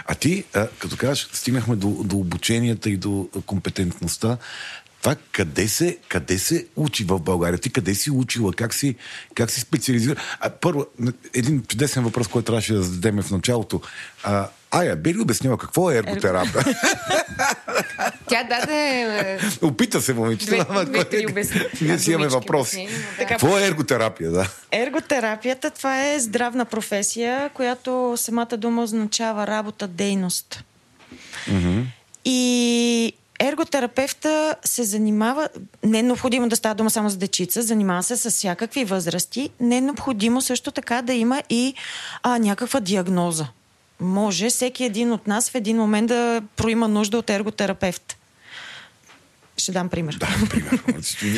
А 0.05 0.15
ти, 0.15 0.43
а, 0.53 0.67
като 0.79 0.97
кажеш, 0.97 1.29
стигнахме 1.33 1.75
до, 1.75 1.89
до 2.03 2.17
обученията 2.17 2.89
и 2.89 2.97
до 2.97 3.29
компетентността, 3.45 4.37
това 5.03 5.15
къде 5.31 5.67
се, 5.67 5.97
къде 6.07 6.39
се 6.39 6.67
учи 6.75 7.03
в 7.03 7.19
България? 7.19 7.59
Ти 7.59 7.69
къде 7.69 7.95
си 7.95 8.11
учила? 8.11 8.53
Как 8.53 8.73
си, 8.73 8.95
как 9.35 9.51
си 9.51 9.61
специализира? 9.61 10.15
А, 10.39 10.49
първо, 10.49 10.85
един 11.33 11.63
чудесен 11.63 12.03
въпрос, 12.03 12.27
който 12.27 12.45
трябваше 12.45 12.73
да 12.73 12.83
зададем 12.83 13.21
в 13.21 13.31
началото. 13.31 13.81
А, 14.23 14.49
Ая, 14.73 14.95
би 14.95 15.13
ли 15.13 15.21
обяснила 15.21 15.57
какво 15.57 15.91
е 15.91 15.97
ерготерапия? 15.97 16.63
Тя 18.29 18.43
даде... 18.43 19.01
Е, 19.61 19.65
Опита 19.65 20.01
се, 20.01 20.13
момичета. 20.13 20.85
Ние 21.81 21.99
си 21.99 22.11
имаме 22.11 22.27
въпроси. 22.27 22.87
Какво 23.27 23.57
е 23.57 23.67
ерготерапия? 23.67 24.31
Да? 24.31 24.49
Ерготерапията, 24.71 25.69
това 25.69 26.07
е 26.07 26.19
здравна 26.19 26.65
професия, 26.65 27.49
която 27.53 28.13
самата 28.17 28.57
дума 28.57 28.83
означава 28.83 29.47
работа, 29.47 29.87
дейност. 29.87 30.63
Mm-hmm. 31.49 31.83
И 32.25 33.13
ерготерапевта 33.39 34.55
се 34.65 34.83
занимава, 34.83 35.49
не 35.83 35.99
е 35.99 36.03
необходимо 36.03 36.49
да 36.49 36.55
става 36.55 36.75
дума 36.75 36.89
само 36.89 37.09
за 37.09 37.17
дечица, 37.17 37.61
занимава 37.61 38.03
се 38.03 38.17
с 38.17 38.29
всякакви 38.29 38.85
възрасти, 38.85 39.49
не 39.59 39.77
е 39.77 39.81
необходимо 39.81 40.41
също 40.41 40.71
така 40.71 41.01
да 41.01 41.13
има 41.13 41.43
и 41.49 41.73
а, 42.23 42.39
някаква 42.39 42.79
диагноза. 42.79 43.47
Може 44.03 44.49
всеки 44.49 44.83
един 44.83 45.11
от 45.11 45.27
нас 45.27 45.49
в 45.49 45.55
един 45.55 45.77
момент 45.77 46.07
да 46.07 46.41
проима 46.55 46.87
нужда 46.87 47.17
от 47.17 47.29
ерготерапевт. 47.29 48.17
Ще 49.57 49.71
дам 49.71 49.89
пример. 49.89 50.13
Да, 50.13 50.27
пример. 50.49 50.79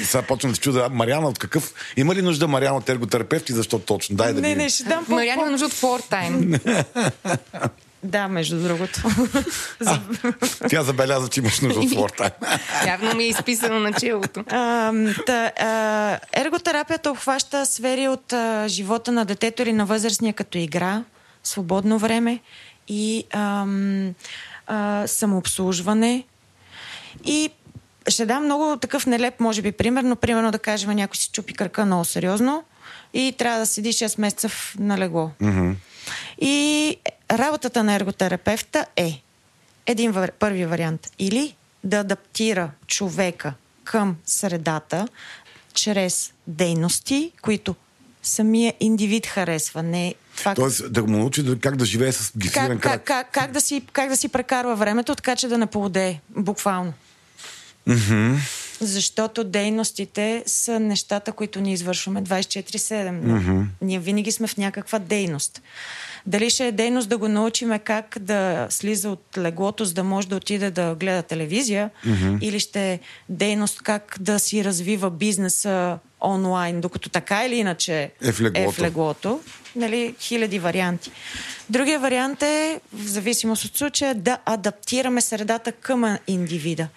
Сега 0.04 0.22
почвам 0.22 0.52
да 0.52 0.56
се 0.56 0.62
чуда. 0.62 0.90
Мариана 0.92 1.28
от 1.28 1.40
какъв... 1.40 1.74
Има 1.98 2.16
ли 2.16 2.22
нужда 2.22 2.48
Мариана 2.48 2.78
от 2.78 2.90
ерготерапевт 2.90 3.50
и 3.50 3.54
защо 3.54 3.80
точно? 3.80 4.16
Дай 4.16 4.34
да 4.34 4.42
не, 4.42 4.56
не, 4.56 4.70
ще 4.70 4.84
дам 4.84 5.06
Мариана 5.10 5.42
има 5.42 5.52
нужда 5.52 5.66
от 5.66 5.74
фортайм. 5.74 6.54
Да, 8.06 8.28
между 8.28 8.64
другото. 8.64 9.02
А, 9.86 10.00
тя 10.70 10.84
забеляза, 10.84 11.30
че 11.30 11.40
имаш 11.40 11.60
нужда 11.60 11.80
от 11.80 11.92
спорта. 11.92 12.32
Явно 12.88 13.16
ми 13.16 13.24
е 13.24 13.28
изписано 13.28 13.80
на 13.80 13.94
челото. 13.94 14.44
А, 14.50 14.94
та, 15.26 15.52
а, 15.60 16.20
ерготерапията 16.34 17.12
обхваща 17.12 17.66
сфери 17.66 18.08
от 18.08 18.34
а, 18.34 18.66
живота 18.68 19.12
на 19.12 19.26
детето 19.26 19.62
или 19.62 19.74
на 19.74 19.86
възрастния 19.86 20.34
като 20.34 20.58
игра, 20.58 21.04
свободно 21.48 21.98
време 21.98 22.40
и 22.88 23.24
а, 23.32 23.66
а, 24.68 25.08
самообслужване. 25.08 26.24
И 27.26 27.50
ще 28.08 28.26
дам 28.26 28.44
много 28.44 28.78
такъв 28.78 29.06
нелеп, 29.06 29.40
може 29.40 29.62
би, 29.62 29.72
пример, 29.72 30.04
но 30.04 30.16
примерно 30.16 30.52
да 30.52 30.60
кажем, 30.60 30.92
някой 30.92 31.16
си 31.16 31.30
чупи 31.32 31.54
кръка 31.54 31.86
много 31.86 32.06
сериозно 32.06 32.64
и 33.14 33.36
трябва 33.38 33.60
да 33.60 33.66
седи 33.66 33.94
6 33.94 34.22
месеца 34.22 34.50
на 34.80 34.98
легло. 34.98 35.32
Mm-hmm. 35.42 35.76
И 36.42 36.98
работата 37.32 37.84
на 37.84 37.94
ерготерапевта 37.94 38.86
е 38.96 39.22
един 39.86 40.14
първи 40.40 40.66
вариант. 40.66 41.12
Или 41.20 41.56
да 41.84 42.00
адаптира 42.00 42.72
човека 42.88 43.54
към 43.84 44.18
средата 44.26 45.08
чрез 45.74 46.34
дейности, 46.48 47.32
които 47.42 47.76
самия 48.26 48.74
индивид 48.80 49.28
харесва. 49.28 49.84
Не 49.84 50.16
факт. 50.34 50.56
Тоест 50.56 50.94
да 50.94 51.04
му 51.04 51.18
научи 51.18 51.60
как 51.60 51.76
да 51.76 51.86
живее 51.86 52.12
с 52.12 52.32
гисиран 52.38 52.80
крак. 52.80 53.04
Как, 53.04 53.04
как, 53.04 53.32
как, 53.32 53.52
да 53.52 53.62
си, 53.62 53.82
как 53.94 54.10
да 54.10 54.18
си 54.18 54.28
прекарва 54.28 54.76
времето, 54.76 55.16
така 55.16 55.36
че 55.36 55.48
да 55.48 55.58
не 55.58 55.66
поводе, 55.66 56.20
буквално. 56.30 56.94
Mm-hmm. 57.88 58.36
Защото 58.82 59.44
дейностите 59.44 60.44
са 60.46 60.80
нещата, 60.80 61.32
които 61.32 61.62
ни 61.62 61.74
извършваме 61.74 62.24
24-7. 62.24 62.74
Mm-hmm. 62.74 63.66
Ние 63.82 64.00
винаги 64.00 64.32
сме 64.32 64.48
в 64.48 64.58
някаква 64.58 65.00
дейност. 65.00 65.62
Дали 66.28 66.50
ще 66.50 66.68
е 66.68 66.72
дейност 66.72 67.10
да 67.10 67.18
го 67.18 67.28
научиме 67.28 67.80
как 67.80 68.18
да 68.20 68.68
слиза 68.70 69.10
от 69.10 69.38
леглото, 69.38 69.86
за 69.86 69.94
да 69.94 70.04
може 70.04 70.28
да 70.28 70.36
отиде 70.36 70.72
да 70.72 70.96
гледа 70.96 71.24
телевизия, 71.24 71.90
mm-hmm. 72.06 72.40
или 72.42 72.60
ще 72.60 72.94
е 72.94 73.00
дейност 73.30 73.82
как 73.82 74.18
да 74.20 74.40
си 74.40 74.64
развива 74.64 75.12
бизнеса 75.12 76.00
онлайн, 76.22 76.82
докато 76.82 77.10
така 77.10 77.46
или 77.46 77.56
иначе 77.56 78.12
е 78.22 78.32
в 78.32 78.42
леглото. 78.42 78.70
Е 78.70 78.72
в 78.72 78.80
леглото. 78.80 79.40
Нали, 79.76 80.16
хиляди 80.20 80.60
варианти. 80.60 81.12
Другия 81.70 82.00
вариант 82.00 82.44
е, 82.44 82.80
в 82.94 83.08
зависимост 83.08 83.66
от 83.66 83.78
случая, 83.78 84.16
да 84.16 84.38
адаптираме 84.46 85.22
средата 85.22 85.72
към 85.72 86.18
индивида. 86.28 86.88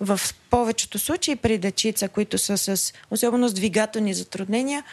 В 0.00 0.20
повечето 0.50 0.98
случаи 0.98 1.36
при 1.36 1.58
дечица, 1.58 2.08
които 2.08 2.38
са 2.38 2.58
с 2.58 2.92
особено 3.10 3.48
с 3.48 3.54
двигателни 3.54 4.14
затруднения, 4.14 4.84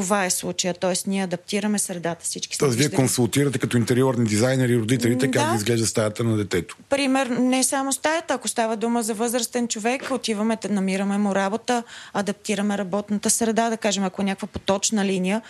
това 0.00 0.24
е 0.24 0.30
случая, 0.30 0.74
т.е. 0.74 0.92
ние 1.06 1.24
адаптираме 1.24 1.78
средата. 1.78 2.24
Всички 2.24 2.58
Тоест, 2.58 2.78
вие 2.78 2.90
консултирате 2.90 3.58
като 3.58 3.76
интериорни 3.76 4.24
дизайнери 4.24 4.78
родителите 4.78 5.26
да. 5.26 5.32
как 5.32 5.50
да 5.50 5.56
изглежда 5.56 5.86
стаята 5.86 6.24
на 6.24 6.36
детето. 6.36 6.76
Пример, 6.88 7.26
не 7.26 7.64
само 7.64 7.92
стаята, 7.92 8.34
ако 8.34 8.48
става 8.48 8.76
дума 8.76 9.02
за 9.02 9.14
възрастен 9.14 9.68
човек, 9.68 10.10
отиваме, 10.10 10.58
намираме 10.70 11.18
му 11.18 11.34
работа, 11.34 11.82
адаптираме 12.12 12.78
работната 12.78 13.30
среда, 13.30 13.70
да 13.70 13.76
кажем, 13.76 14.04
ако 14.04 14.22
е 14.22 14.24
някаква 14.24 14.48
поточна 14.48 15.04
линия, 15.04 15.42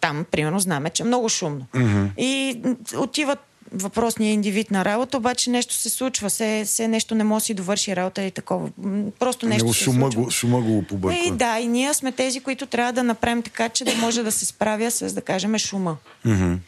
там, 0.00 0.26
примерно, 0.30 0.60
знаме, 0.60 0.90
че 0.90 1.02
е 1.02 1.06
много 1.06 1.28
шумно. 1.28 1.66
Mm-hmm. 1.74 2.16
И 2.16 2.62
отиват 2.96 3.38
въпросния 3.74 4.32
индивид 4.32 4.70
на 4.70 4.84
работа, 4.84 5.16
обаче 5.16 5.50
нещо 5.50 5.74
се 5.74 5.90
случва, 5.90 6.30
се, 6.30 6.62
се 6.66 6.88
нещо 6.88 7.14
не 7.14 7.24
може 7.24 7.42
да 7.42 7.46
си 7.46 7.54
довърши 7.54 7.96
работа 7.96 8.22
и 8.22 8.30
такова. 8.30 8.70
Просто 9.18 9.46
нещо 9.46 9.64
Него 9.64 9.74
се 9.74 9.84
шума 9.84 10.00
случва. 10.00 10.22
Го, 10.22 10.30
шума 10.30 10.60
го 10.60 10.82
побърква. 10.82 11.24
И 11.26 11.30
да, 11.30 11.58
и 11.58 11.66
ние 11.66 11.94
сме 11.94 12.12
тези, 12.12 12.40
които 12.40 12.66
трябва 12.66 12.92
да 12.92 13.02
направим 13.02 13.42
така, 13.42 13.68
че 13.68 13.84
да 13.84 13.94
може 13.94 14.22
да 14.22 14.32
се 14.32 14.46
справя 14.46 14.90
с, 14.90 15.12
да 15.12 15.20
кажем, 15.20 15.58
шума. 15.58 15.96
Mm-hmm. 16.26 16.58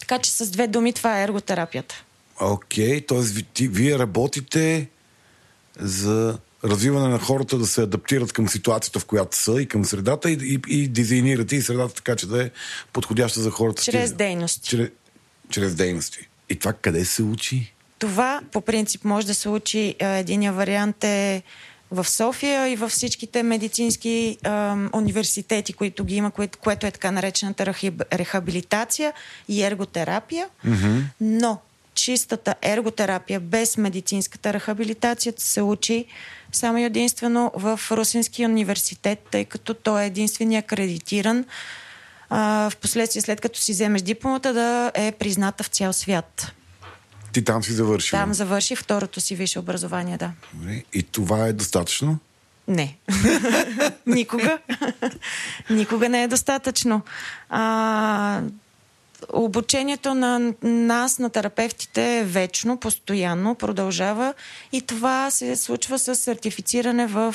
Така 0.00 0.18
че 0.18 0.30
с 0.30 0.50
две 0.50 0.66
думи 0.66 0.92
това 0.92 1.20
е 1.20 1.24
ерготерапията. 1.24 2.04
Окей, 2.40 3.00
okay, 3.00 3.44
т.е. 3.54 3.68
вие 3.68 3.98
работите 3.98 4.88
за 5.78 6.38
развиване 6.64 7.08
на 7.08 7.18
хората 7.18 7.58
да 7.58 7.66
се 7.66 7.82
адаптират 7.82 8.32
към 8.32 8.48
ситуацията, 8.48 9.00
в 9.00 9.04
която 9.04 9.36
са 9.36 9.62
и 9.62 9.66
към 9.66 9.84
средата 9.84 10.30
и, 10.30 10.38
и, 10.42 10.60
и 10.68 10.88
дизайнирате 10.88 11.56
и 11.56 11.62
средата 11.62 11.94
така, 11.94 12.16
че 12.16 12.26
да 12.26 12.44
е 12.44 12.50
подходяща 12.92 13.40
за 13.40 13.50
хората. 13.50 13.82
Чрез 13.82 14.12
дейности. 14.12 14.68
Чрез, 14.68 14.88
чрез 15.50 15.74
дейности. 15.74 16.28
И 16.48 16.56
това 16.56 16.72
къде 16.72 17.04
се 17.04 17.22
учи? 17.22 17.74
Това 17.98 18.40
по 18.52 18.60
принцип 18.60 19.04
може 19.04 19.26
да 19.26 19.34
се 19.34 19.48
учи. 19.48 19.94
Единия 19.98 20.52
вариант 20.52 21.04
е 21.04 21.42
в 21.90 22.08
София 22.08 22.68
и 22.68 22.76
във 22.76 22.90
всичките 22.90 23.42
медицински 23.42 24.38
а, 24.44 24.76
университети, 24.92 25.72
които 25.72 26.04
ги 26.04 26.14
има, 26.14 26.30
което, 26.30 26.58
което 26.58 26.86
е 26.86 26.90
така 26.90 27.10
наречената 27.10 27.74
рехабилитация 28.12 29.12
и 29.48 29.62
ерготерапия. 29.62 30.48
Mm-hmm. 30.66 31.02
Но 31.20 31.58
чистата 31.94 32.54
ерготерапия 32.62 33.40
без 33.40 33.76
медицинската 33.76 34.52
рехабилитация 34.52 35.34
се 35.36 35.62
учи 35.62 36.06
само 36.52 36.78
единствено 36.78 37.52
в 37.54 37.80
Русинския 37.90 38.48
университет, 38.48 39.18
тъй 39.30 39.44
като 39.44 39.74
той 39.74 40.02
е 40.02 40.06
единствения 40.06 40.58
акредитиран 40.58 41.44
а, 42.30 42.70
в 42.70 42.76
последствие, 42.76 43.22
след 43.22 43.40
като 43.40 43.60
си 43.60 43.72
вземеш 43.72 44.02
дипломата, 44.02 44.52
да 44.52 44.92
е 44.94 45.12
призната 45.12 45.64
в 45.64 45.66
цял 45.66 45.92
свят. 45.92 46.52
Ти 47.32 47.44
там 47.44 47.62
си 47.62 47.72
завършил? 47.72 48.18
Там 48.18 48.34
завърши 48.34 48.76
второто 48.76 49.20
си 49.20 49.36
висше 49.36 49.58
образование, 49.58 50.16
да. 50.16 50.32
И 50.92 51.02
това 51.02 51.46
е 51.46 51.52
достатъчно? 51.52 52.18
Не. 52.68 52.96
Никога. 54.06 54.58
Никога 55.70 56.08
не 56.08 56.22
е 56.22 56.28
достатъчно. 56.28 57.02
А, 57.48 58.42
обучението 59.32 60.14
на 60.14 60.52
нас, 60.62 61.18
на 61.18 61.30
терапевтите, 61.30 62.18
е 62.18 62.24
вечно, 62.24 62.76
постоянно, 62.76 63.54
продължава 63.54 64.34
и 64.72 64.82
това 64.82 65.30
се 65.30 65.56
случва 65.56 65.98
с 65.98 66.16
сертифициране 66.16 67.06
в 67.06 67.34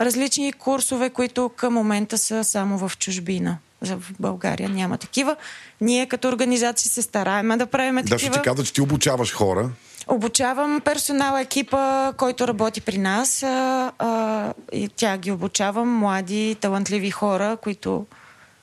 различни 0.00 0.52
курсове, 0.52 1.10
които 1.10 1.50
към 1.56 1.74
момента 1.74 2.18
са 2.18 2.44
само 2.44 2.88
в 2.88 2.98
чужбина 2.98 3.58
в 3.82 4.02
България 4.20 4.68
няма 4.68 4.98
такива. 4.98 5.36
Ние 5.80 6.06
като 6.06 6.28
организация 6.28 6.90
се 6.90 7.02
стараем 7.02 7.58
да 7.58 7.66
правим 7.66 7.96
такива. 7.96 8.16
Да, 8.16 8.18
ще 8.18 8.30
ти 8.30 8.40
каза, 8.42 8.64
че 8.64 8.72
ти 8.72 8.80
обучаваш 8.80 9.32
хора. 9.34 9.70
Обучавам 10.06 10.80
персонал 10.84 11.38
екипа, 11.40 12.12
който 12.12 12.48
работи 12.48 12.80
при 12.80 12.98
нас. 12.98 13.42
А, 13.42 13.92
а, 13.98 14.52
и 14.72 14.88
тя 14.96 15.18
ги 15.18 15.32
обучавам, 15.32 15.88
млади, 15.88 16.56
талантливи 16.60 17.10
хора, 17.10 17.56
които 17.62 18.06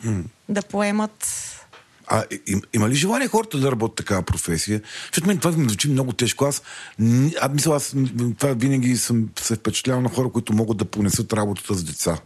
mm. 0.05 0.23
да 0.49 0.61
поемат 0.61 1.27
а 2.09 2.23
им, 2.47 2.61
има 2.73 2.89
ли 2.89 2.95
желание 2.95 3.27
хората 3.27 3.57
да 3.57 3.71
работят 3.71 3.95
такава 3.95 4.21
професия? 4.21 4.81
Защото 5.03 5.27
мен 5.27 5.37
това 5.37 5.57
ми 5.57 5.69
звучи 5.69 5.89
много 5.89 6.13
тежко. 6.13 6.45
Аз, 6.45 6.61
а, 7.41 7.49
мисля, 7.49 7.75
аз 7.75 7.95
това 8.37 8.53
винаги 8.53 8.97
съм 8.97 9.29
се 9.39 9.55
впечатлявал 9.55 10.01
на 10.01 10.09
хора, 10.09 10.29
които 10.29 10.53
могат 10.53 10.77
да 10.77 10.85
понесат 10.85 11.33
работата 11.33 11.73
с 11.73 11.83
деца. 11.83 12.17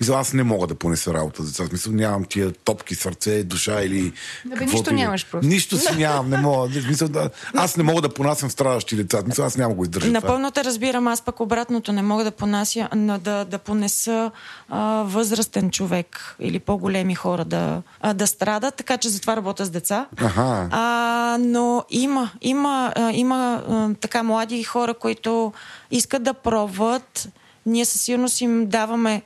Мисля, 0.00 0.14
аз 0.14 0.32
не 0.32 0.42
мога 0.42 0.66
да 0.66 0.74
понеса 0.74 1.14
работа 1.14 1.42
за 1.42 1.48
деца. 1.48 1.66
Смисъл, 1.66 1.92
нямам 1.92 2.24
тия 2.24 2.52
топки, 2.52 2.94
сърце, 2.94 3.44
душа 3.44 3.82
или. 3.82 4.12
Да, 4.44 4.56
бе, 4.56 4.66
нищо 4.66 4.94
нямаш 4.94 5.26
просто. 5.26 5.48
Нищо 5.48 5.78
си 5.78 5.96
нямам, 5.96 6.30
не 6.30 6.36
мога. 6.36 6.68
Мисля, 6.88 7.08
да, 7.08 7.30
аз 7.54 7.76
не 7.76 7.82
мога 7.82 8.02
да 8.02 8.08
понасям 8.08 8.50
страдащи 8.50 8.96
деца. 8.96 9.22
Мисля, 9.26 9.44
аз 9.44 9.56
няма 9.56 9.74
го 9.74 9.84
издържа. 9.84 10.10
Напълно 10.10 10.50
те 10.50 10.64
разбирам, 10.64 11.06
аз 11.06 11.22
пък 11.22 11.40
обратното 11.40 11.92
не 11.92 12.02
мога 12.02 12.24
да 12.24 12.30
понася, 12.30 12.88
да, 13.20 13.44
да 13.44 13.58
понеса 13.58 14.30
а, 14.68 15.02
възрастен 15.06 15.70
човек 15.70 16.36
или 16.40 16.58
по-големи 16.58 17.14
хора 17.14 17.44
да, 17.44 17.82
а, 18.00 18.14
да 18.14 18.26
страдат, 18.26 18.74
така 18.74 18.96
че 18.96 19.08
затова 19.08 19.36
работя 19.36 19.64
с 19.64 19.70
деца. 19.70 20.06
Ага. 20.16 20.68
А, 20.70 21.38
но 21.40 21.84
има, 21.90 22.30
има, 22.40 22.92
а, 22.96 23.12
има 23.12 23.64
а, 23.68 23.94
така 24.00 24.22
млади 24.22 24.62
хора, 24.62 24.94
които 24.94 25.52
искат 25.90 26.22
да 26.22 26.34
пробват. 26.34 27.28
Ние 27.66 27.84
със 27.84 28.02
сигурност 28.02 28.40
им 28.40 28.66
даваме 28.66 29.22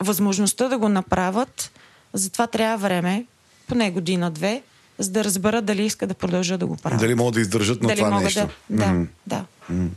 възможността 0.00 0.68
да 0.68 0.78
го 0.78 0.88
направят, 0.88 1.70
затова 2.12 2.46
трябва 2.46 2.76
време, 2.76 3.26
поне 3.68 3.90
година-две, 3.90 4.62
за 4.98 5.10
да 5.10 5.24
разберат 5.24 5.64
дали 5.64 5.84
искат 5.84 6.08
да 6.08 6.14
продължат 6.14 6.60
да 6.60 6.66
го 6.66 6.76
правят. 6.76 7.00
Дали 7.00 7.14
могат 7.14 7.34
да 7.34 7.40
издържат 7.40 7.82
на 7.82 7.88
дали 7.88 7.98
това 7.98 8.20
нещо. 8.20 8.48
Да, 8.70 8.76
да, 8.76 8.84
mm-hmm. 8.84 9.06
да. 9.26 9.44
Mm-hmm. 9.72 9.88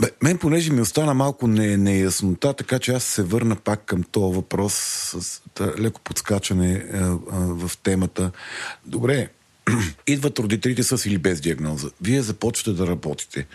Бе, 0.00 0.10
мен, 0.22 0.38
понеже 0.38 0.72
ми 0.72 0.80
остана 0.80 1.14
малко 1.14 1.46
не, 1.46 1.76
неяснота, 1.76 2.52
така 2.52 2.78
че 2.78 2.92
аз 2.92 3.04
се 3.04 3.22
върна 3.22 3.56
пак 3.56 3.84
към 3.84 4.02
този 4.02 4.36
въпрос 4.36 4.74
с 4.74 5.42
да, 5.56 5.74
леко 5.78 6.00
подскачане 6.00 6.84
а, 6.92 6.98
а, 6.98 7.16
в 7.30 7.70
темата. 7.82 8.30
Добре, 8.86 9.28
идват 10.06 10.38
родителите 10.38 10.82
с 10.82 11.06
или 11.06 11.18
без 11.18 11.40
диагноза. 11.40 11.90
Вие 12.00 12.22
започвате 12.22 12.72
да 12.72 12.86
работите. 12.86 13.46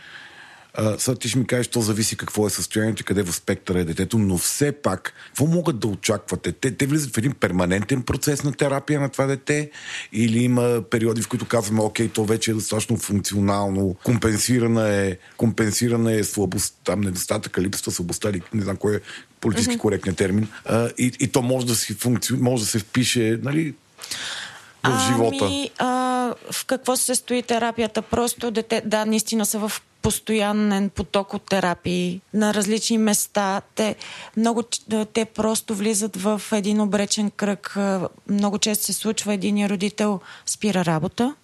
Сега 0.97 1.15
ти 1.15 1.29
ще 1.29 1.39
ми 1.39 1.47
кажеш, 1.47 1.67
то 1.67 1.81
зависи 1.81 2.17
какво 2.17 2.47
е 2.47 2.49
състоянието, 2.49 3.03
къде 3.05 3.23
в 3.23 3.33
спектъра 3.33 3.79
е 3.79 3.83
детето, 3.83 4.17
но 4.17 4.37
все 4.37 4.71
пак, 4.71 5.13
какво 5.27 5.45
могат 5.45 5.79
да 5.79 5.87
очаквате? 5.87 6.51
Те, 6.51 6.71
те 6.71 6.85
влизат 6.85 7.15
в 7.15 7.17
един 7.17 7.31
перманентен 7.31 8.01
процес 8.01 8.43
на 8.43 8.51
терапия 8.51 8.99
на 8.99 9.09
това 9.09 9.25
дете 9.25 9.71
или 10.13 10.43
има 10.43 10.81
периоди, 10.89 11.21
в 11.21 11.27
които 11.27 11.45
казваме, 11.45 11.81
окей, 11.81 12.09
то 12.09 12.25
вече 12.25 12.51
е 12.51 12.53
достатъчно 12.53 12.97
функционално, 12.97 13.95
компенсирана 14.03 14.89
е, 14.89 15.17
компенсирана 15.37 16.13
е 16.13 16.23
слабост, 16.23 16.75
там 16.83 17.01
недостатъка, 17.01 17.61
липсата 17.61 17.91
слабостта 17.91 18.29
или 18.29 18.41
не 18.53 18.61
знам 18.61 18.77
кой 18.77 18.95
е 18.95 18.99
политически 19.41 19.75
mm-hmm. 19.75 19.79
коректният 19.79 20.17
термин. 20.17 20.47
А, 20.65 20.89
и, 20.97 21.11
и 21.19 21.27
то 21.27 21.41
може 21.41 21.65
да, 21.65 21.75
си 21.75 21.93
функци... 21.93 22.33
може 22.33 22.63
да 22.63 22.69
се 22.69 22.79
впише, 22.79 23.39
нали, 23.43 23.73
в 24.89 25.07
живота? 25.07 25.45
Ами, 25.45 25.69
а, 25.77 25.87
в 26.51 26.65
какво 26.65 26.95
се 26.95 27.03
състои 27.03 27.43
терапията? 27.43 28.01
Просто 28.01 28.51
дете, 28.51 28.81
да, 28.85 29.05
наистина 29.05 29.45
са 29.45 29.59
в 29.59 29.81
постоянен 30.01 30.89
поток 30.89 31.33
от 31.33 31.41
терапии 31.41 32.21
на 32.33 32.53
различни 32.53 32.97
места. 32.97 33.61
Те, 33.75 33.95
много, 34.37 34.63
те 35.13 35.25
просто 35.25 35.75
влизат 35.75 36.17
в 36.17 36.41
един 36.51 36.81
обречен 36.81 37.31
кръг. 37.31 37.77
Много 38.29 38.57
често 38.57 38.85
се 38.85 38.93
случва 38.93 39.33
един 39.33 39.67
родител 39.67 40.19
спира 40.45 40.85
работа. 40.85 41.35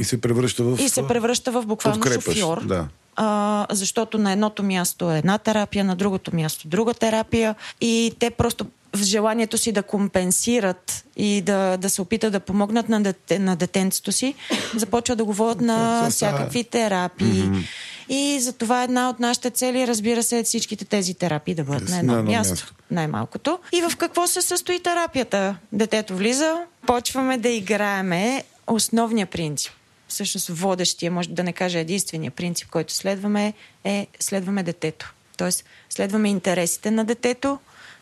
И 0.00 0.04
се 0.04 0.20
превръща 0.20 0.64
в 0.64 0.78
И 0.80 0.88
се 0.88 1.06
превръща 1.06 1.52
в 1.52 1.66
буквално 1.66 2.04
шофьор. 2.04 2.64
Да. 2.64 2.88
А, 3.16 3.66
защото 3.70 4.18
на 4.18 4.32
едното 4.32 4.62
място 4.62 5.10
е 5.10 5.18
една 5.18 5.38
терапия, 5.38 5.84
на 5.84 5.96
другото 5.96 6.36
място 6.36 6.68
друга 6.68 6.94
терапия 6.94 7.54
и 7.80 8.14
те 8.18 8.30
просто 8.30 8.66
в 8.96 9.02
желанието 9.02 9.58
си 9.58 9.72
да 9.72 9.82
компенсират 9.82 11.04
и 11.16 11.42
да, 11.42 11.76
да 11.76 11.90
се 11.90 12.02
опитат 12.02 12.32
да 12.32 12.40
помогнат 12.40 12.88
на, 12.88 13.02
дете, 13.02 13.38
на 13.38 13.56
детенцето 13.56 14.12
си, 14.12 14.34
започват 14.76 15.18
да 15.18 15.24
говорят 15.24 15.60
на 15.60 16.10
всякакви 16.10 16.64
терапии. 16.64 17.42
Mm-hmm. 17.42 17.64
И 18.08 18.40
за 18.40 18.52
това 18.52 18.82
една 18.82 19.10
от 19.10 19.20
нашите 19.20 19.50
цели, 19.50 19.86
разбира 19.86 20.22
се, 20.22 20.38
е 20.38 20.42
всичките 20.42 20.84
тези 20.84 21.14
терапии 21.14 21.54
да 21.54 21.64
бъдат 21.64 21.88
на 21.88 21.98
едно, 21.98 22.22
място, 22.22 22.50
място, 22.50 22.74
най-малкото. 22.90 23.58
И 23.72 23.82
в 23.82 23.96
какво 23.96 24.26
се 24.26 24.42
състои 24.42 24.80
терапията? 24.80 25.56
Детето 25.72 26.16
влиза, 26.16 26.56
почваме 26.86 27.38
да 27.38 27.48
играеме 27.48 28.44
основния 28.66 29.26
принцип. 29.26 29.72
Всъщност 30.14 30.48
водещия, 30.48 31.10
може 31.10 31.28
да 31.28 31.42
не 31.42 31.52
кажа 31.52 31.78
единствения 31.78 32.30
принцип, 32.30 32.68
който 32.70 32.94
следваме, 32.94 33.52
е 33.84 34.06
следваме 34.20 34.62
детето. 34.62 35.14
Тоест, 35.36 35.64
следваме 35.90 36.28
интересите 36.28 36.90
на 36.90 37.04
детето, 37.04 37.58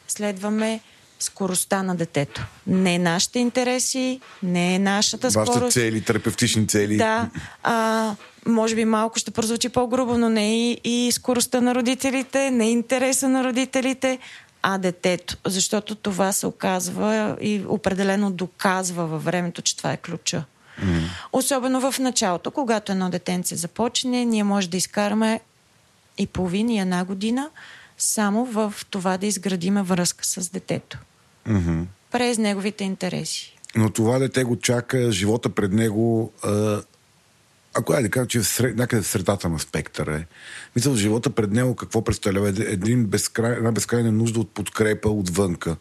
следваме 0.09 0.81
скоростта 1.21 1.83
на 1.83 1.97
детето. 1.97 2.45
Не 2.67 2.99
нашите 2.99 3.39
интереси, 3.39 4.21
не 4.43 4.79
нашата 4.79 5.29
Вашите 5.29 5.53
скорост. 5.53 5.73
цели, 5.73 6.01
терапевтични 6.01 6.69
цели. 6.69 6.97
Да. 6.97 7.31
А, 7.63 8.15
може 8.47 8.75
би 8.75 8.85
малко 8.85 9.19
ще 9.19 9.31
прозвучи 9.31 9.69
по-грубо, 9.69 10.19
но 10.19 10.29
не 10.29 10.71
и, 10.71 10.81
и 10.85 11.13
скоростта 11.13 11.61
на 11.61 11.75
родителите, 11.75 12.51
не 12.51 12.71
интереса 12.71 13.29
на 13.29 13.45
родителите, 13.45 14.19
а 14.63 14.79
детето. 14.79 15.37
Защото 15.47 15.95
това 15.95 16.33
се 16.33 16.47
оказва 16.47 17.37
и 17.41 17.63
определено 17.69 18.31
доказва 18.31 19.07
във 19.07 19.25
времето, 19.25 19.63
че 19.63 19.77
това 19.77 19.93
е 19.93 19.97
ключа. 19.97 20.45
Mm. 20.81 21.03
Особено 21.33 21.91
в 21.91 21.99
началото, 21.99 22.51
когато 22.51 22.93
едно 22.93 23.11
детенце 23.11 23.57
започне, 23.57 24.25
ние 24.25 24.45
може 24.45 24.71
да 24.71 24.77
изкараме 24.77 25.41
и 26.19 26.27
половин 26.27 26.71
и 26.71 26.81
една 26.81 27.05
година, 27.05 27.51
само 27.99 28.45
в 28.45 28.75
това 28.91 29.19
да 29.19 29.27
изградиме 29.27 29.83
връзка 29.83 30.25
с 30.25 30.51
детето. 30.51 30.99
Mm-hmm. 31.49 31.85
През 32.11 32.39
неговите 32.39 32.85
интереси. 32.85 33.57
Но 33.77 33.91
това 33.91 34.19
дете 34.19 34.45
го 34.45 34.57
чака, 34.57 35.13
живота 35.13 35.49
пред 35.49 35.73
него. 35.73 36.33
А, 36.43 36.83
ако 37.75 37.93
да 37.93 38.11
кажа, 38.11 38.27
че 38.27 38.41
в 38.41 38.47
сред, 38.47 38.77
някъде 38.77 39.03
в 39.03 39.07
средата 39.07 39.49
на 39.49 39.59
спектъра 39.59 40.17
е. 40.17 40.27
Мисля, 40.77 40.97
живота 40.97 41.31
пред 41.31 41.51
него 41.51 41.77
какво 41.77 42.05
представлява? 42.05 42.49
Един 42.49 43.05
безкрай, 43.05 43.53
една 43.53 43.73
безкрайна 43.73 44.13
нужда 44.13 44.41
от 44.41 44.55
подкрепа 44.55 45.09
отвънка. 45.09 45.77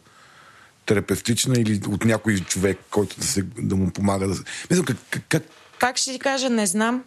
Терапевтична 0.86 1.54
или 1.58 1.80
от 1.88 2.04
някой 2.04 2.38
човек, 2.38 2.78
който 2.90 3.16
да, 3.20 3.26
се, 3.26 3.42
да 3.58 3.76
му 3.76 3.90
помага 3.90 4.28
да 4.28 4.34
Мисля, 4.70 4.84
как, 4.84 4.96
как, 5.10 5.22
как... 5.28 5.42
Пак 5.80 5.96
ще 5.96 6.12
ти 6.12 6.18
кажа, 6.18 6.50
не 6.50 6.66
знам. 6.66 7.02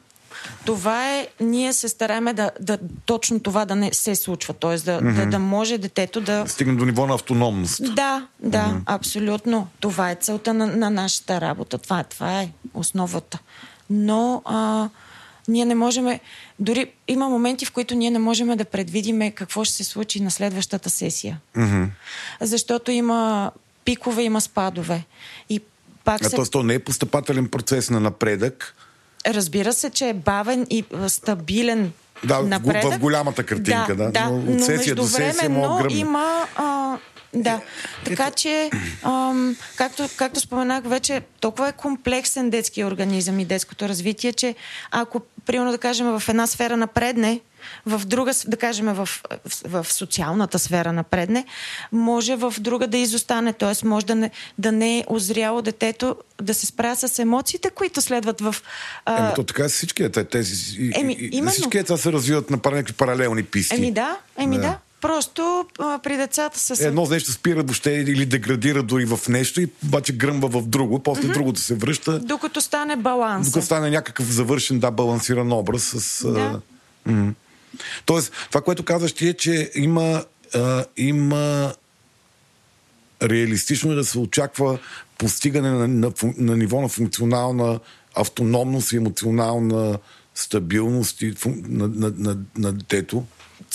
Това 0.65 1.11
е, 1.11 1.27
ние 1.39 1.73
се 1.73 1.89
стараем 1.89 2.26
да, 2.26 2.52
да 2.60 2.77
точно 3.06 3.39
това 3.39 3.65
да 3.65 3.76
не 3.76 3.93
се 3.93 4.15
случва, 4.15 4.53
т.е. 4.53 4.69
Да, 4.69 4.76
mm-hmm. 4.76 5.15
да, 5.15 5.26
да 5.26 5.39
може 5.39 5.77
детето 5.77 6.22
да... 6.22 6.47
Стигне 6.47 6.73
до 6.76 6.85
ниво 6.85 7.07
на 7.07 7.14
автономност. 7.14 7.95
Да, 7.95 8.27
да, 8.39 8.57
mm-hmm. 8.57 8.81
абсолютно. 8.85 9.68
Това 9.80 10.11
е 10.11 10.15
целта 10.15 10.53
на, 10.53 10.68
на 10.68 10.89
нашата 10.89 11.41
работа, 11.41 11.77
това, 11.77 12.03
това 12.03 12.41
е 12.41 12.49
основата. 12.73 13.39
Но 13.89 14.41
а, 14.45 14.89
ние 15.47 15.65
не 15.65 15.76
можем, 15.76 16.19
дори 16.60 16.91
има 17.07 17.30
моменти, 17.30 17.65
в 17.65 17.72
които 17.72 17.95
ние 17.95 18.11
не 18.11 18.19
можем 18.19 18.57
да 18.57 18.65
предвидиме 18.65 19.31
какво 19.31 19.64
ще 19.64 19.76
се 19.76 19.84
случи 19.84 20.22
на 20.22 20.31
следващата 20.31 20.89
сесия. 20.89 21.39
Mm-hmm. 21.57 21.88
Защото 22.41 22.91
има 22.91 23.52
пикове, 23.86 24.24
има 24.24 24.41
спадове. 24.41 25.06
И 25.49 25.62
пак 26.03 26.22
а 26.26 26.30
се... 26.30 26.36
т.е. 26.36 26.45
то 26.45 26.64
не 26.64 26.74
е 26.74 26.80
постъпателен 26.80 27.48
процес 27.48 27.90
на 27.90 27.99
напредък, 27.99 28.76
Разбира 29.28 29.74
се, 29.74 29.90
че 29.90 30.10
е 30.10 30.14
бавен 30.14 30.68
и 30.70 30.84
стабилен 31.07 31.91
да, 32.24 32.41
напредък. 32.41 32.94
в 32.94 32.99
голямата 32.99 33.44
картинка, 33.44 33.95
да. 33.95 34.12
да. 34.12 34.30
Но 34.30 34.53
от 34.53 34.64
сесия 34.64 34.95
до 34.95 35.03
сесия 35.07 35.49
но 35.49 35.86
има... 35.90 36.48
А, 36.56 36.98
да, 37.36 37.62
така 38.06 38.32
че, 38.32 38.70
ам, 39.03 39.57
както, 39.76 40.10
както 40.18 40.40
споменах 40.40 40.84
вече, 40.88 41.22
толкова 41.40 41.70
е 41.70 41.72
комплексен 41.72 42.49
детски 42.49 42.84
организъм 42.84 43.40
и 43.40 43.45
детското 43.45 43.90
развитие, 43.90 44.34
че 44.34 44.56
ако, 44.91 45.22
примерно 45.45 45.72
да 45.72 45.78
кажем, 45.78 46.20
в 46.20 46.30
една 46.30 46.48
сфера 46.48 46.78
напредне, 46.78 47.41
в 47.86 48.02
друга, 48.06 48.32
да 48.48 48.57
кажем, 48.57 48.86
в, 48.86 49.06
в, 49.06 49.20
в 49.66 49.94
социалната 49.94 50.60
сфера 50.60 50.94
напредне, 50.94 51.45
може 51.91 52.36
в 52.36 52.53
друга 52.60 52.88
да 52.88 52.98
изостане. 52.98 53.53
Т.е. 53.53 53.88
може 53.88 54.06
да 54.06 54.16
не, 54.16 54.32
да 54.57 54.72
не 54.72 54.99
е 54.99 55.03
озряло 55.07 55.62
детето 55.62 56.16
да 56.41 56.53
се 56.53 56.66
справя 56.66 56.95
с 56.95 57.20
емоциите, 57.20 57.70
които 57.70 58.02
следват 58.02 58.41
в... 58.41 58.56
А... 59.06 59.26
Еми, 59.26 59.36
то 59.36 59.44
така 59.44 59.66
е 59.66 59.68
всички 59.68 60.10
тези... 60.32 60.91
Еми, 60.95 61.18
именно. 61.32 61.52
Всички 61.52 61.78
деца 61.78 61.98
се 61.98 62.12
развиват 62.12 62.49
на 62.49 62.60
някакви 62.66 62.94
паралелни 62.94 63.44
писти. 63.44 63.76
Еми 63.76 63.91
да, 63.91 64.18
еми 64.38 64.56
да. 64.56 64.62
да. 64.62 64.78
Просто 65.06 65.65
а, 65.80 65.99
при 65.99 66.18
децата 66.18 66.60
с... 66.60 66.80
Едно 66.80 67.06
нещо 67.06 67.32
спира 67.32 67.64
въобще 67.64 67.91
или 67.91 68.26
деградира 68.26 68.84
дори 68.84 69.06
в 69.06 69.19
нещо 69.30 69.61
и 69.61 69.68
обаче 69.86 70.14
гръмва 70.14 70.48
в 70.48 70.68
друго, 70.68 70.99
после 70.99 71.23
mm-hmm. 71.23 71.34
другото 71.34 71.60
се 71.60 71.76
връща. 71.76 72.19
Докато 72.19 72.61
стане 72.61 72.95
баланс. 72.95 73.48
Докато 73.48 73.65
стане 73.65 73.90
някакъв 73.90 74.26
завършен, 74.26 74.80
да, 74.80 74.91
балансиран 74.91 75.52
образ 75.52 75.84
с... 75.84 76.32
Да. 76.34 76.61
А, 77.06 77.11
м- 77.11 77.34
Тоест, 78.06 78.32
това, 78.49 78.61
което 78.61 78.86
казваш 78.86 79.14
ти 79.14 79.27
е, 79.27 79.34
че 79.34 79.72
има, 79.76 80.26
а, 80.56 80.86
има 80.98 81.73
реалистично 83.23 83.91
е 83.91 83.95
да 83.95 84.06
се 84.06 84.19
очаква 84.19 84.80
постигане 85.18 85.69
на, 85.69 85.88
на, 85.88 86.11
на 86.38 86.57
ниво 86.57 86.82
на 86.82 86.88
функционална 86.88 87.80
автономност 88.15 88.91
и 88.91 88.98
емоционална 88.98 89.98
стабилност 90.36 91.22
и, 91.22 91.34
на, 91.45 91.88
на, 91.88 92.14
на, 92.18 92.38
на 92.57 92.73
детето. 92.73 93.23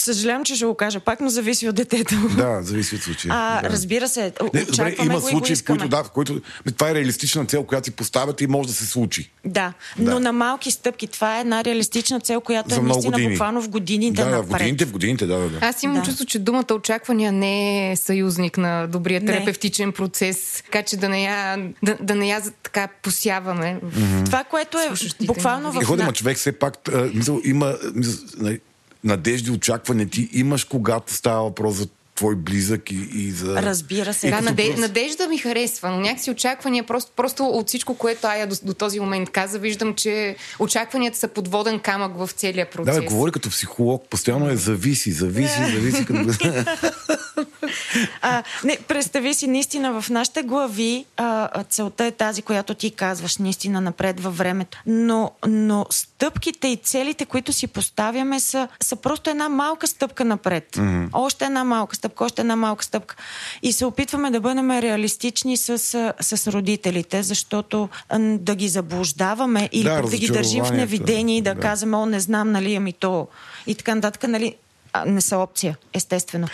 Съжалявам, 0.00 0.44
че 0.44 0.56
ще 0.56 0.64
го 0.64 0.74
кажа 0.74 1.00
пак, 1.00 1.20
но 1.20 1.28
зависи 1.28 1.68
от 1.68 1.74
детето. 1.74 2.14
Да, 2.36 2.62
зависи 2.62 2.94
от 2.94 3.02
случая. 3.02 3.34
А, 3.34 3.62
да. 3.62 3.70
разбира 3.70 4.08
се, 4.08 4.32
Не, 4.54 4.64
добре, 4.64 4.96
има 5.00 5.14
го 5.14 5.20
случаи, 5.22 5.56
в 5.56 5.64
които, 5.64 5.88
да, 5.88 6.04
в 6.04 6.10
които 6.10 6.32
ме, 6.66 6.72
това 6.72 6.90
е 6.90 6.94
реалистична 6.94 7.44
цел, 7.46 7.64
която 7.64 7.84
си 7.84 7.90
поставяте 7.90 8.44
и 8.44 8.48
може 8.48 8.68
да 8.68 8.74
се 8.74 8.86
случи. 8.86 9.30
Да, 9.44 9.72
Да. 9.98 10.10
но 10.10 10.20
на 10.20 10.32
малки 10.34 10.70
стъпки. 10.70 11.06
Това 11.06 11.36
е 11.36 11.40
една 11.40 11.64
реалистична 11.64 12.20
цел, 12.20 12.40
която 12.40 12.70
За 12.70 12.76
е 12.76 12.82
наистина 12.82 13.12
години. 13.12 13.30
буквално 13.30 13.62
в 13.62 13.68
години 13.68 14.12
да, 14.12 14.24
да, 14.26 14.42
в 14.42 14.46
годините, 14.48 14.84
в 14.84 14.92
годините, 14.92 15.26
да, 15.26 15.36
да. 15.36 15.48
да. 15.50 15.58
Аз 15.60 15.82
имам 15.82 15.96
Да. 15.96 16.02
чувство, 16.02 16.24
че 16.26 16.38
думата 16.38 16.64
очаквания 16.72 17.32
не 17.32 17.52
е 17.92 17.96
съюзник 17.96 18.58
на 18.58 18.86
добрия 18.86 19.20
Не. 19.20 19.26
терапевтичен 19.26 19.92
процес, 19.92 20.62
така 20.64 20.82
че 20.82 20.96
да 20.96 21.08
не 21.08 21.22
я, 21.22 21.56
да, 21.82 21.96
да 22.00 22.14
не 22.14 22.28
я 22.28 22.42
така 22.62 22.88
посяваме. 23.02 23.78
в- 23.82 24.24
Това, 24.24 24.44
което 24.44 24.78
е 24.78 24.90
буквално 25.22 25.72
в... 25.72 25.80
Е, 25.80 25.84
ходи, 25.84 26.00
на- 26.00 26.06
ма 26.06 26.12
човек 26.12 26.36
все 26.36 26.52
пак, 26.52 26.74
мисъл, 27.14 27.40
има 27.44 27.74
мисъл, 27.94 28.14
нали, 28.38 28.60
надежди, 29.04 29.50
очаквания 29.50 30.08
ти 30.08 30.28
имаш, 30.32 30.64
когато 30.64 31.14
става 31.14 31.42
въпрос 31.42 31.74
за 31.74 31.86
твой 32.14 32.34
близък 32.36 32.90
и, 32.90 33.08
и 33.14 33.30
за... 33.30 33.62
Разбира 33.62 34.14
се. 34.14 34.26
И 34.26 34.30
Да, 34.30 34.40
наде, 34.40 34.64
просто- 34.64 34.80
надежда 34.80 35.28
ми 35.28 35.38
харесва, 35.38 35.90
но 35.90 36.00
някакси 36.00 36.30
очаквания, 36.30 36.84
просто, 36.84 37.12
просто 37.16 37.44
от 37.44 37.68
всичко, 37.68 37.94
което 37.94 38.26
Ая 38.26 38.46
до, 38.46 38.56
до 38.62 38.74
този 38.74 39.00
момент 39.00 39.30
каза, 39.30 39.58
виждам, 39.58 39.94
че 39.94 40.36
очакванията 40.58 41.18
са 41.18 41.28
подводен 41.28 41.78
камък 41.78 42.12
в 42.16 42.30
целия 42.32 42.64
Да, 42.64 42.70
процес. 42.70 42.98
бе, 43.00 43.06
говори 43.06 43.32
като 43.32 43.50
психолог, 43.50 44.04
постоянно 44.10 44.50
е 44.50 44.56
зависи, 44.56 45.12
зависи, 45.12 45.60
зависи. 45.74 46.04
Като... 46.04 46.20
А, 48.22 48.42
не, 48.64 48.78
представи 48.88 49.34
си, 49.34 49.46
наистина 49.46 50.00
в 50.00 50.10
нашите 50.10 50.42
глави 50.42 51.04
а, 51.16 51.64
целта 51.64 52.04
е 52.04 52.10
тази, 52.10 52.42
която 52.42 52.74
ти 52.74 52.90
казваш, 52.90 53.36
наистина 53.36 53.80
напред 53.80 54.20
във 54.20 54.38
времето. 54.38 54.78
Но, 54.86 55.30
но 55.46 55.86
стъпките 55.90 56.68
и 56.68 56.76
целите, 56.76 57.24
които 57.24 57.52
си 57.52 57.66
поставяме, 57.66 58.40
са, 58.40 58.68
са 58.82 58.96
просто 58.96 59.30
една 59.30 59.48
малка 59.48 59.86
стъпка 59.86 60.24
напред. 60.24 60.68
Mm-hmm. 60.72 61.08
Още 61.12 61.44
една 61.44 61.64
малка 61.64 61.96
стъпка, 61.96 62.24
още 62.24 62.40
една 62.40 62.56
малка 62.56 62.84
стъпка. 62.84 63.16
И 63.62 63.72
се 63.72 63.84
опитваме 63.84 64.30
да 64.30 64.40
бъдем 64.40 64.70
реалистични 64.70 65.56
с, 65.56 65.78
с 66.20 66.52
родителите, 66.52 67.22
защото 67.22 67.88
да 68.18 68.54
ги 68.54 68.68
заблуждаваме 68.68 69.68
или 69.72 69.84
Да, 69.84 70.02
да 70.02 70.16
ги 70.16 70.28
държим 70.28 70.64
в 70.64 70.70
невидение 70.70 71.36
и 71.36 71.42
да, 71.42 71.54
Да. 71.54 71.60
казваме, 71.60 71.96
о, 71.96 72.06
не 72.06 72.20
знам, 72.20 72.52
нали, 72.52 72.74
ами 72.74 72.92
то. 72.92 73.28
И 73.66 73.74
така 73.74 73.94
нататък, 73.94 74.28
нали, 74.28 74.54
а, 74.92 75.04
не 75.04 75.20
са 75.20 75.36
опция, 75.38 75.76
естествено. 75.92 76.48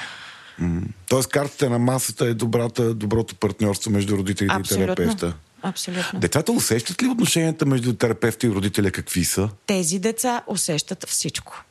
Тоест, 1.09 1.28
картата 1.28 1.70
на 1.70 1.78
масата 1.78 2.27
е 2.27 2.35
добрата, 2.35 2.95
доброто 2.95 3.35
партньорство 3.35 3.91
между 3.91 4.16
родителите 4.16 4.57
и 4.61 4.62
терапевта. 4.62 5.35
Абсолютно. 5.62 6.20
Децата 6.20 6.53
усещат 6.53 7.03
ли 7.03 7.09
отношенията 7.09 7.66
между 7.66 7.93
терапевта 7.93 8.47
и 8.47 8.51
родителя 8.51 8.91
какви 8.91 9.24
са? 9.24 9.49
Тези 9.66 9.99
деца 9.99 10.43
усещат 10.47 11.09
всичко. 11.09 11.65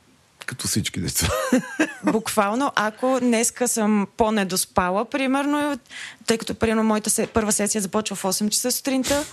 Като 0.45 0.67
всички 0.67 0.99
деца. 0.99 1.27
Буквално, 2.03 2.71
ако 2.75 3.19
днеска 3.19 3.67
съм 3.67 4.07
по-недоспала, 4.17 5.05
примерно, 5.05 5.79
тъй 6.27 6.37
като 6.37 6.55
примерно 6.55 6.83
моята 6.83 7.09
се, 7.09 7.27
първа 7.27 7.51
сесия 7.51 7.81
започва 7.81 8.15
в 8.15 8.23
8 8.23 8.49
часа 8.49 8.71
сутринта, 8.71 9.25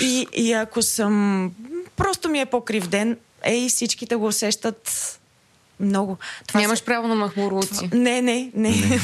и, 0.00 0.26
и 0.32 0.52
ако 0.52 0.82
съм 0.82 1.50
просто 1.96 2.28
ми 2.28 2.40
е 2.40 2.46
по-крив 2.46 2.88
ден, 2.88 3.16
ей, 3.42 3.68
всичките 3.68 4.16
го 4.16 4.26
усещат 4.26 5.19
много. 5.80 6.16
Това 6.46 6.60
Нямаш 6.60 6.78
са- 6.78 6.84
право 6.84 7.08
на 7.08 7.14
махмурлуци. 7.14 7.90
Не, 7.92 8.22
не, 8.22 8.50
не. 8.54 8.98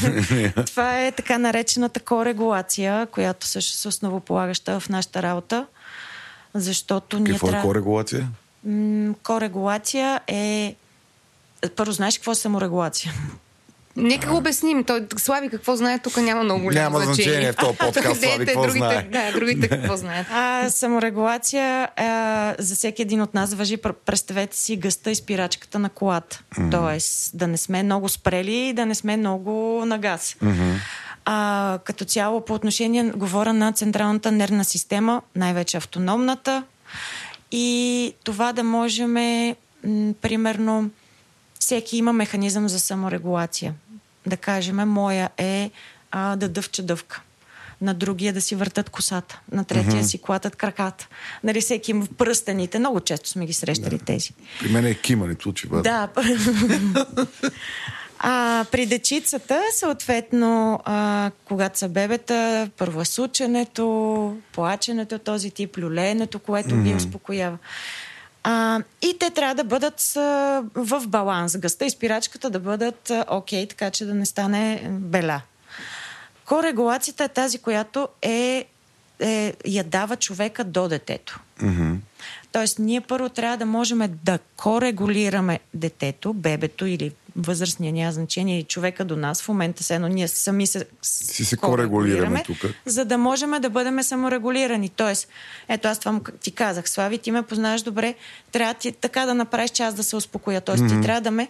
Това 0.66 1.00
е 1.00 1.12
така 1.12 1.38
наречената 1.38 2.00
корегулация, 2.00 3.06
която 3.06 3.46
също 3.46 3.72
се 3.72 3.88
основополагаща 3.88 4.80
в 4.80 4.88
нашата 4.88 5.22
работа, 5.22 5.66
защото 6.54 7.18
ние 7.18 7.32
Какво 7.32 7.46
е 7.46 7.50
трябва... 7.50 7.66
корегулация? 7.68 8.28
М, 8.64 9.14
корегулация 9.22 10.20
е... 10.26 10.74
Първо, 11.76 11.92
знаеш 11.92 12.18
какво 12.18 12.32
е 12.32 12.36
саморегулация? 12.36 13.12
Нека 13.96 14.30
го 14.30 14.36
обясним. 14.36 14.84
Той, 14.84 15.06
Слави 15.16 15.48
какво 15.48 15.76
знае, 15.76 15.98
тук 15.98 16.16
няма 16.16 16.44
много 16.44 16.62
голямо 16.62 16.98
Няма 16.98 17.04
значение 17.14 17.52
в 17.52 17.56
този 17.56 17.76
подкаст, 17.78 18.20
Слави, 18.20 18.46
какво 18.46 18.62
другите, 18.62 18.78
знае. 18.78 19.08
Да, 19.12 19.32
другите 19.32 19.68
какво 19.68 19.96
знаят. 19.96 20.26
А, 20.32 20.70
саморегулация 20.70 21.88
а, 21.96 22.54
за 22.58 22.74
всеки 22.74 23.02
един 23.02 23.22
от 23.22 23.34
нас 23.34 23.54
въжи. 23.54 23.76
Пр- 23.76 23.92
Представете 23.92 24.56
си 24.56 24.76
гъста 24.76 25.10
и 25.10 25.14
спирачката 25.14 25.78
на 25.78 25.88
колата. 25.88 26.42
Mm-hmm. 26.54 26.70
Тоест 26.70 27.38
да 27.38 27.46
не 27.46 27.56
сме 27.56 27.82
много 27.82 28.08
спрели 28.08 28.54
и 28.54 28.72
да 28.72 28.86
не 28.86 28.94
сме 28.94 29.16
много 29.16 29.82
на 29.86 29.98
газ. 29.98 30.36
Mm-hmm. 30.42 30.74
А, 31.24 31.78
като 31.84 32.04
цяло 32.04 32.44
по 32.44 32.54
отношение, 32.54 33.04
говоря 33.04 33.52
на 33.52 33.72
централната 33.72 34.32
нервна 34.32 34.64
система, 34.64 35.22
най-вече 35.36 35.76
автономната. 35.76 36.62
И 37.52 38.14
това 38.24 38.52
да 38.52 38.64
можем, 38.64 39.12
м- 39.12 39.54
примерно, 40.22 40.90
всеки 41.58 41.96
има 41.96 42.12
механизъм 42.12 42.68
за 42.68 42.80
саморегулация. 42.80 43.74
Да 44.26 44.36
кажем, 44.36 44.76
моя 44.76 45.30
е 45.38 45.70
а, 46.10 46.36
да 46.36 46.48
дъвча 46.48 46.82
дъвка. 46.82 47.22
На 47.80 47.94
другия 47.94 48.32
да 48.32 48.40
си 48.40 48.54
въртат 48.54 48.90
косата. 48.90 49.40
На 49.52 49.64
третия 49.64 50.04
си 50.04 50.18
клатат 50.18 50.56
краката. 50.56 51.08
Нали, 51.44 51.60
всеки 51.60 51.90
има 51.90 52.06
пръстените. 52.18 52.78
Много 52.78 53.00
често 53.00 53.28
сме 53.28 53.46
ги 53.46 53.52
срещали 53.52 53.98
тези. 53.98 54.30
При 54.60 54.68
мен 54.68 54.86
е 54.86 54.94
кимането, 54.94 55.48
очевидно. 55.48 55.82
Да. 55.82 56.08
А 58.18 58.64
при 58.72 58.86
дечицата, 58.86 59.62
съответно, 59.72 60.80
а, 60.84 61.30
когато 61.44 61.78
са 61.78 61.88
бебета, 61.88 62.70
първо 62.76 63.00
е 63.00 63.04
сученето, 63.04 64.36
плаченето, 64.52 65.18
този 65.18 65.50
тип, 65.50 65.78
люлеенето, 65.78 66.38
което 66.38 66.68
mm-hmm. 66.68 66.82
ги 66.82 66.94
успокоява. 66.94 67.58
А, 68.48 68.82
и 69.02 69.16
те 69.18 69.30
трябва 69.30 69.54
да 69.54 69.64
бъдат 69.64 70.16
а, 70.16 70.20
в 70.74 71.02
баланс. 71.06 71.56
Гъста 71.56 71.84
и 71.84 71.90
спирачката 71.90 72.50
да 72.50 72.60
бъдат 72.60 73.12
окей, 73.28 73.68
така 73.68 73.90
че 73.90 74.04
да 74.04 74.14
не 74.14 74.26
стане 74.26 74.88
беля. 74.90 75.40
Корегулацията 76.44 77.24
е 77.24 77.28
тази, 77.28 77.58
която 77.58 78.08
е, 78.22 78.64
е, 79.20 79.54
я 79.66 79.84
дава 79.84 80.16
човека 80.16 80.64
до 80.64 80.88
детето. 80.88 81.40
Мгм. 81.62 81.94
Тоест, 82.52 82.78
ние 82.78 83.00
първо 83.00 83.28
трябва 83.28 83.56
да 83.56 83.66
можем 83.66 84.00
да 84.24 84.38
корегулираме 84.56 85.60
детето, 85.74 86.32
бебето 86.32 86.86
или 86.86 87.12
възрастния 87.36 87.92
няма 87.92 88.12
значение, 88.12 88.58
и 88.58 88.62
човека 88.62 89.04
до 89.04 89.16
нас. 89.16 89.42
В 89.42 89.48
момента 89.48 89.82
се 89.82 89.94
едно 89.94 90.08
ние 90.08 90.28
сами 90.28 90.66
се, 90.66 90.86
Си 91.02 91.44
се 91.44 91.56
корегулираме 91.56 92.42
тук. 92.46 92.56
за 92.86 93.04
да 93.04 93.18
можем 93.18 93.50
да 93.60 93.70
бъдем 93.70 94.02
саморегулирани. 94.02 94.88
Тоест, 94.88 95.28
ето 95.68 95.88
аз 95.88 95.98
това 95.98 96.20
ти 96.40 96.50
казах, 96.50 96.88
Слави, 96.90 97.18
ти 97.18 97.30
ме 97.30 97.42
познаваш 97.42 97.82
добре, 97.82 98.14
трябва 98.52 98.74
ти 98.74 98.92
така 98.92 99.26
да 99.26 99.34
направиш, 99.34 99.70
че 99.70 99.82
аз 99.82 99.94
да 99.94 100.04
се 100.04 100.16
успокоя. 100.16 100.60
Тоест, 100.60 100.88
ти 100.88 101.00
трябва 101.00 101.20
да 101.20 101.30
ме 101.30 101.48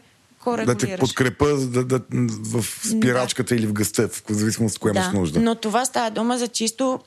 Да 0.64 0.74
те 0.74 0.96
подкрепа 0.96 1.46
да, 1.46 1.84
да, 1.84 2.00
в 2.42 2.64
спирачката 2.64 3.56
или 3.56 3.66
в 3.66 3.72
гъста, 3.72 4.08
в 4.08 4.22
зависимост 4.28 4.76
от 4.76 4.80
кое 4.80 4.90
имаш 4.90 5.12
нужда. 5.14 5.40
Но 5.40 5.54
това 5.54 5.84
става 5.84 6.10
дума 6.10 6.38
за 6.38 6.48
чисто 6.48 7.00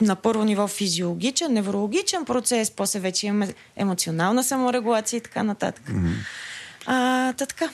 на 0.00 0.16
първо 0.16 0.44
ниво 0.44 0.68
физиологичен, 0.68 1.52
неврологичен 1.52 2.24
процес, 2.24 2.70
после 2.70 3.00
вече 3.00 3.26
имаме 3.26 3.54
емоционална 3.76 4.44
саморегулация 4.44 5.18
и 5.18 5.20
така 5.20 5.42
нататък. 5.42 5.84
Mm-hmm. 5.90 6.12
А, 6.90 7.32
та 7.32 7.46
така. 7.46 7.70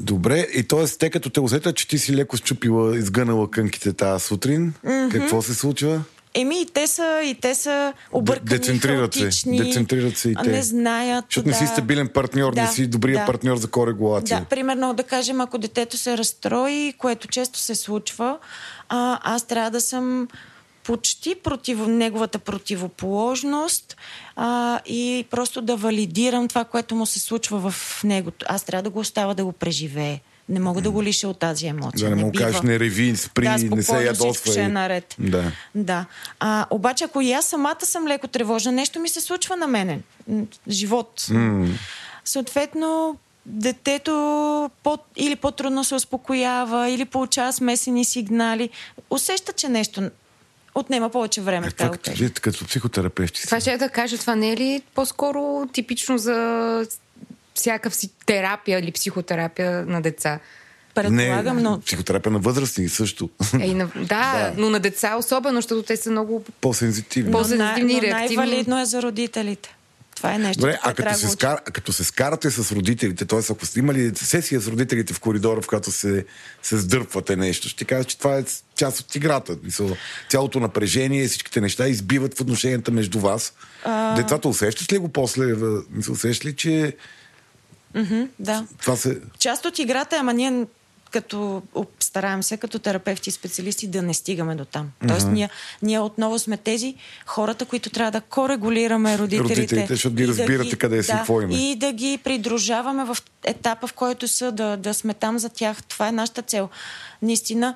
Добре, 0.00 0.46
и 0.54 0.62
т.е. 0.62 0.86
те 0.98 1.10
като 1.10 1.30
те 1.30 1.40
усетят, 1.40 1.76
че 1.76 1.88
ти 1.88 1.98
си 1.98 2.16
леко 2.16 2.36
щупила, 2.36 2.98
изгънала 2.98 3.50
кънките 3.50 3.92
тази 3.92 4.24
сутрин, 4.24 4.72
mm-hmm. 4.86 5.12
какво 5.12 5.42
се 5.42 5.54
случва? 5.54 6.02
Еми, 6.34 6.60
и 6.62 6.66
те 6.66 6.86
са, 6.86 7.20
и 7.24 7.34
те 7.34 7.54
са 7.54 7.92
объркани, 8.12 8.48
Децентрират 8.48 9.14
се. 9.14 9.30
Децентрират 9.46 10.16
се 10.16 10.30
и 10.30 10.34
те. 10.44 10.50
Не 10.50 10.62
знаят. 10.62 11.24
Защото 11.28 11.48
не 11.48 11.54
си 11.54 11.64
да. 11.64 11.70
стабилен 11.70 12.08
партньор, 12.08 12.54
Да, 12.54 12.62
не 12.62 12.68
си 12.68 12.86
добрия 12.86 13.20
да. 13.20 13.26
партньор 13.26 13.56
за 13.56 13.70
корегулация. 13.70 14.40
Да, 14.40 14.46
примерно 14.46 14.94
да 14.94 15.02
кажем, 15.02 15.40
ако 15.40 15.58
детето 15.58 15.96
се 15.96 16.18
разстрои, 16.18 16.94
което 16.98 17.28
често 17.28 17.58
се 17.58 17.74
случва, 17.74 18.38
а, 18.88 19.20
аз 19.34 19.44
трябва 19.44 19.70
да 19.70 19.80
съм 19.80 20.28
почти 20.84 21.34
против 21.34 21.86
неговата 21.86 22.38
противоположност 22.38 23.96
а, 24.36 24.80
и 24.86 25.26
просто 25.30 25.62
да 25.62 25.76
валидирам 25.76 26.48
това, 26.48 26.64
което 26.64 26.94
му 26.94 27.06
се 27.06 27.20
случва 27.20 27.70
в 27.70 28.04
него. 28.04 28.32
Аз 28.46 28.64
трябва 28.64 28.82
да 28.82 28.90
го 28.90 28.98
оставя 28.98 29.34
да 29.34 29.44
го 29.44 29.52
преживее. 29.52 30.20
Не 30.48 30.60
мога 30.60 30.80
да 30.80 30.90
го 30.90 31.02
лиша 31.02 31.28
от 31.28 31.38
тази 31.38 31.66
емоция. 31.66 32.10
Да 32.10 32.16
не 32.16 32.24
му 32.24 32.30
бива. 32.30 32.44
кажеш 32.44 32.60
не 32.60 32.78
реви, 32.78 33.16
спри, 33.16 33.44
да, 33.44 33.50
не 33.76 33.82
се 33.82 34.12
всичко 34.14 34.50
ще 34.50 34.60
е 34.60 34.68
наред. 34.68 35.14
Да. 35.18 35.52
Да. 35.74 36.06
А, 36.40 36.66
обаче, 36.70 37.04
ако 37.04 37.20
и 37.20 37.32
аз 37.32 37.44
самата 37.44 37.76
съм 37.82 38.06
леко 38.06 38.28
тревожна, 38.28 38.72
нещо 38.72 39.00
ми 39.00 39.08
се 39.08 39.20
случва 39.20 39.56
на 39.56 39.66
мене. 39.66 40.00
Живот. 40.68 41.26
М. 41.30 41.66
Съответно, 42.24 43.18
детето 43.46 44.70
по, 44.82 44.98
или 45.16 45.36
по-трудно 45.36 45.84
се 45.84 45.94
успокоява, 45.94 46.90
или 46.90 47.04
получава 47.04 47.52
смесени 47.52 48.04
сигнали. 48.04 48.70
Усеща, 49.10 49.52
че 49.52 49.68
нещо 49.68 50.10
отнема 50.74 51.10
повече 51.10 51.40
време. 51.40 51.66
Е, 51.66 51.70
така 51.70 51.76
това 51.76 51.90
да 51.90 51.92
като, 51.92 52.10
кажа. 52.10 52.24
вие 52.24 52.30
като 52.30 52.64
психотерапевти 52.64 53.40
си. 53.40 53.46
Това 53.46 53.60
ще 53.60 53.76
да 53.76 53.88
кажа, 53.88 54.18
това 54.18 54.36
не 54.36 54.52
е 54.52 54.56
ли 54.56 54.82
по-скоро 54.94 55.68
типично 55.72 56.18
за 56.18 56.86
всякакъв 57.54 57.94
си 57.94 58.10
терапия 58.26 58.78
или 58.78 58.92
психотерапия 58.92 59.86
на 59.86 60.02
деца? 60.02 60.38
Предполагам, 60.94 61.56
не, 61.56 61.62
но... 61.62 61.80
Психотерапия 61.80 62.32
на 62.32 62.38
възрастни 62.38 62.88
също. 62.88 63.30
Е, 63.60 63.74
на, 63.74 63.86
да, 63.96 64.04
да, 64.04 64.52
но 64.56 64.70
на 64.70 64.80
деца 64.80 65.16
особено, 65.16 65.56
защото 65.56 65.82
те 65.82 65.96
са 65.96 66.10
много 66.10 66.44
по-сензитивни. 66.60 67.32
По-сензитивни 67.32 67.92
но, 67.92 67.98
и 67.98 68.02
реактивни. 68.02 68.36
най-валидно 68.36 68.80
е 68.80 68.84
за 68.84 69.02
родителите. 69.02 69.73
Това 70.24 70.34
е 70.34 70.38
нещо. 70.38 70.60
Добре, 70.60 70.78
а 70.82 70.94
като 70.94 71.14
се, 71.14 71.28
скар, 71.28 71.62
като 71.62 71.92
се 71.92 72.04
скарате 72.04 72.50
с 72.50 72.72
родителите, 72.72 73.24
т.е. 73.24 73.38
ако 73.50 73.66
сте 73.66 73.78
имали 73.78 74.12
сесия 74.14 74.60
с 74.60 74.68
родителите 74.68 75.14
в 75.14 75.20
коридора, 75.20 75.62
в 75.62 75.66
която 75.66 75.92
се, 75.92 76.24
се 76.62 76.78
сдърпвате 76.78 77.36
нещо, 77.36 77.68
ще 77.68 77.84
кажа, 77.84 78.04
че 78.04 78.18
това 78.18 78.38
е 78.38 78.44
част 78.76 79.00
от 79.00 79.14
играта. 79.14 79.56
Мисъл, 79.62 79.96
цялото 80.28 80.60
напрежение, 80.60 81.28
всичките 81.28 81.60
неща 81.60 81.88
избиват 81.88 82.38
в 82.38 82.40
отношенията 82.40 82.90
между 82.90 83.20
вас. 83.20 83.52
А... 83.84 84.14
Децата 84.14 84.48
усещат 84.48 84.92
ли 84.92 84.98
го 84.98 85.08
после? 85.08 85.54
Мисъл, 85.90 86.12
усещат 86.12 86.44
ли, 86.44 86.56
че 86.56 86.96
Mm-hmm, 87.94 88.28
да. 88.38 88.66
това 88.80 88.96
се... 88.96 89.20
Част 89.38 89.64
от 89.64 89.78
играта 89.78 90.16
е, 90.16 90.18
ама 90.18 90.32
ние 90.32 90.66
като 91.14 91.62
стараем 92.00 92.42
се 92.42 92.56
като 92.56 92.78
терапевти 92.78 93.30
и 93.30 93.32
специалисти 93.32 93.86
да 93.86 94.02
не 94.02 94.14
стигаме 94.14 94.54
до 94.54 94.64
там. 94.64 94.90
Mm-hmm. 94.90 95.08
Тоест 95.08 95.28
ние, 95.28 95.48
ние 95.82 96.00
отново 96.00 96.38
сме 96.38 96.56
тези 96.56 96.94
хората, 97.26 97.64
които 97.64 97.90
трябва 97.90 98.10
да 98.10 98.20
корегулираме 98.20 99.18
родителите. 99.18 99.54
Родителите, 99.54 99.86
защото 99.86 100.14
ги 100.14 100.28
разбирате 100.28 100.70
да 100.70 100.76
къде 100.76 101.02
си, 101.02 101.12
да, 101.12 101.16
какво 101.16 101.40
има. 101.40 101.54
И 101.54 101.76
да 101.76 101.92
ги 101.92 102.18
придружаваме 102.24 103.04
в 103.04 103.16
етапа, 103.44 103.86
в 103.86 103.92
който 103.92 104.28
са, 104.28 104.52
да, 104.52 104.76
да 104.76 104.94
сме 104.94 105.14
там 105.14 105.38
за 105.38 105.48
тях. 105.48 105.82
Това 105.82 106.08
е 106.08 106.12
нашата 106.12 106.42
цел. 106.42 106.68
Наистина, 107.22 107.74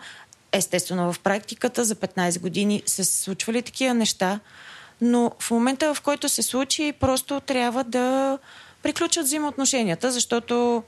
естествено 0.53 1.13
в 1.13 1.21
практиката 1.21 1.85
за 1.85 1.95
15 1.95 2.41
години 2.41 2.83
се 2.87 3.05
случвали 3.05 3.63
такива 3.63 3.95
неща, 3.95 4.41
но 5.01 5.33
в 5.39 5.51
момента, 5.51 5.95
в 5.95 6.01
който 6.01 6.29
се 6.29 6.43
случи, 6.43 6.93
просто 7.01 7.41
трябва 7.41 7.85
да 7.85 8.39
приключат 8.83 9.25
взаимоотношенията, 9.25 10.13
защото 10.13 10.83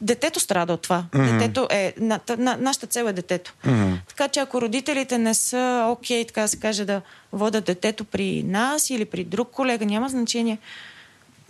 детето 0.00 0.40
страда 0.40 0.72
от 0.72 0.82
това. 0.82 1.04
Mm-hmm. 1.12 1.38
Детето 1.38 1.68
е, 1.70 1.94
на, 2.00 2.20
на, 2.38 2.56
нашата 2.56 2.86
цел 2.86 3.04
е 3.04 3.12
детето. 3.12 3.54
Mm-hmm. 3.66 3.96
Така 4.08 4.28
че 4.28 4.40
ако 4.40 4.60
родителите 4.62 5.18
не 5.18 5.34
са 5.34 5.86
окей, 5.90 6.22
okay, 6.22 6.28
така 6.28 6.42
да 6.42 6.48
се 6.48 6.60
каже, 6.60 6.84
да 6.84 7.02
водят 7.32 7.64
детето 7.64 8.04
при 8.04 8.42
нас 8.42 8.90
или 8.90 9.04
при 9.04 9.24
друг 9.24 9.50
колега, 9.50 9.86
няма 9.86 10.08
значение. 10.08 10.58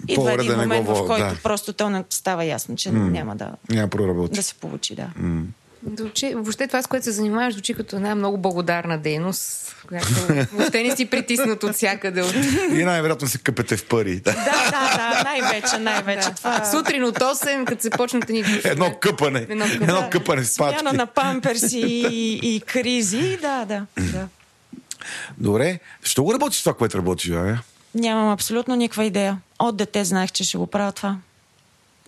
Идва 0.08 0.32
един 0.32 0.46
да 0.46 0.56
момент, 0.56 0.86
в 0.86 1.06
който 1.06 1.34
да. 1.34 1.36
просто 1.42 1.72
то 1.72 1.90
не 1.90 2.04
става 2.10 2.44
ясно, 2.44 2.76
че 2.76 2.88
mm. 2.88 2.92
няма 2.92 3.36
да, 3.36 3.50
няма 3.70 3.88
да 4.28 4.42
се 4.42 4.54
получи. 4.54 4.94
Да. 4.94 5.10
Mm. 5.20 5.44
Звучи, 5.96 6.34
въобще 6.34 6.66
това, 6.66 6.82
с 6.82 6.86
което 6.86 7.04
се 7.04 7.12
занимаваш, 7.12 7.54
звучи 7.54 7.74
като 7.74 7.96
една 7.96 8.14
много 8.14 8.38
благодарна 8.38 8.98
дейност, 8.98 9.76
която 9.88 10.08
въобще 10.52 10.82
не 10.82 10.96
си 10.96 11.06
притиснат 11.06 11.64
от 11.64 11.74
всякъде. 11.74 12.22
От... 12.22 12.34
И 12.70 12.84
най-вероятно 12.84 13.28
се 13.28 13.38
къпете 13.38 13.76
в 13.76 13.84
пари. 13.84 14.20
Да, 14.20 14.32
да, 14.32 14.96
да, 14.96 15.22
най-вече, 15.24 15.78
най-вече. 15.78 16.28
Да. 16.28 16.34
Това... 16.34 16.64
Сутрин 16.64 17.04
от 17.04 17.18
8, 17.18 17.64
като 17.64 17.82
се 17.82 17.90
почнат 17.90 18.28
ни 18.28 18.44
Едно 18.64 18.94
къпане. 19.00 19.46
Едно 19.48 19.64
къпане, 19.64 19.84
Едно 19.84 20.08
къпане 20.10 20.44
с 20.44 20.56
пачки. 20.56 20.80
Смяна 20.80 20.96
на 20.96 21.06
памперси 21.06 21.80
и, 22.10 22.56
и 22.56 22.60
кризи. 22.60 23.38
Да, 23.40 23.64
да, 23.64 23.86
да. 23.98 24.28
Добре. 25.38 25.78
Ще 26.02 26.20
го 26.20 26.34
работиш 26.34 26.60
това, 26.60 26.74
което 26.74 26.98
работиш, 26.98 27.30
а? 27.30 27.58
Нямам 27.94 28.32
абсолютно 28.32 28.76
никаква 28.76 29.04
идея. 29.04 29.38
От 29.58 29.76
дете 29.76 30.04
знаех, 30.04 30.32
че 30.32 30.44
ще 30.44 30.58
го 30.58 30.66
правя 30.66 30.92
това. 30.92 31.16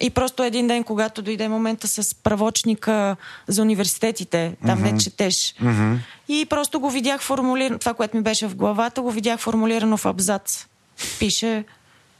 И 0.00 0.10
просто 0.10 0.42
един 0.42 0.66
ден, 0.66 0.84
когато 0.84 1.22
дойде 1.22 1.48
момента 1.48 1.88
с 1.88 2.14
правочника 2.14 3.16
за 3.48 3.62
университетите, 3.62 4.56
там 4.66 4.78
mm-hmm. 4.78 4.92
не 4.92 4.98
четеш. 4.98 5.54
Mm-hmm. 5.62 5.96
И 6.28 6.46
просто 6.50 6.80
го 6.80 6.90
видях 6.90 7.22
формулирано, 7.22 7.78
това, 7.78 7.94
което 7.94 8.16
ми 8.16 8.22
беше 8.22 8.46
в 8.46 8.56
главата, 8.56 9.02
го 9.02 9.10
видях 9.10 9.40
формулирано 9.40 9.96
в 9.96 10.06
абзац. 10.06 10.66
Пише, 11.18 11.64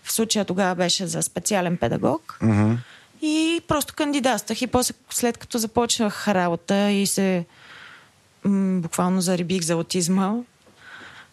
в 0.02 0.12
случая 0.12 0.44
тогава 0.44 0.74
беше 0.74 1.06
за 1.06 1.22
специален 1.22 1.76
педагог. 1.76 2.38
Mm-hmm. 2.42 2.76
И 3.22 3.60
просто 3.68 3.94
кандидатствах. 3.94 4.62
И 4.62 4.66
после, 4.66 4.94
след 5.10 5.38
като 5.38 5.58
започнах 5.58 6.28
работа 6.28 6.90
и 6.90 7.06
се 7.06 7.44
м- 8.44 8.80
буквално 8.80 9.20
зарибих 9.20 9.62
за 9.62 9.72
аутизма, 9.72 10.34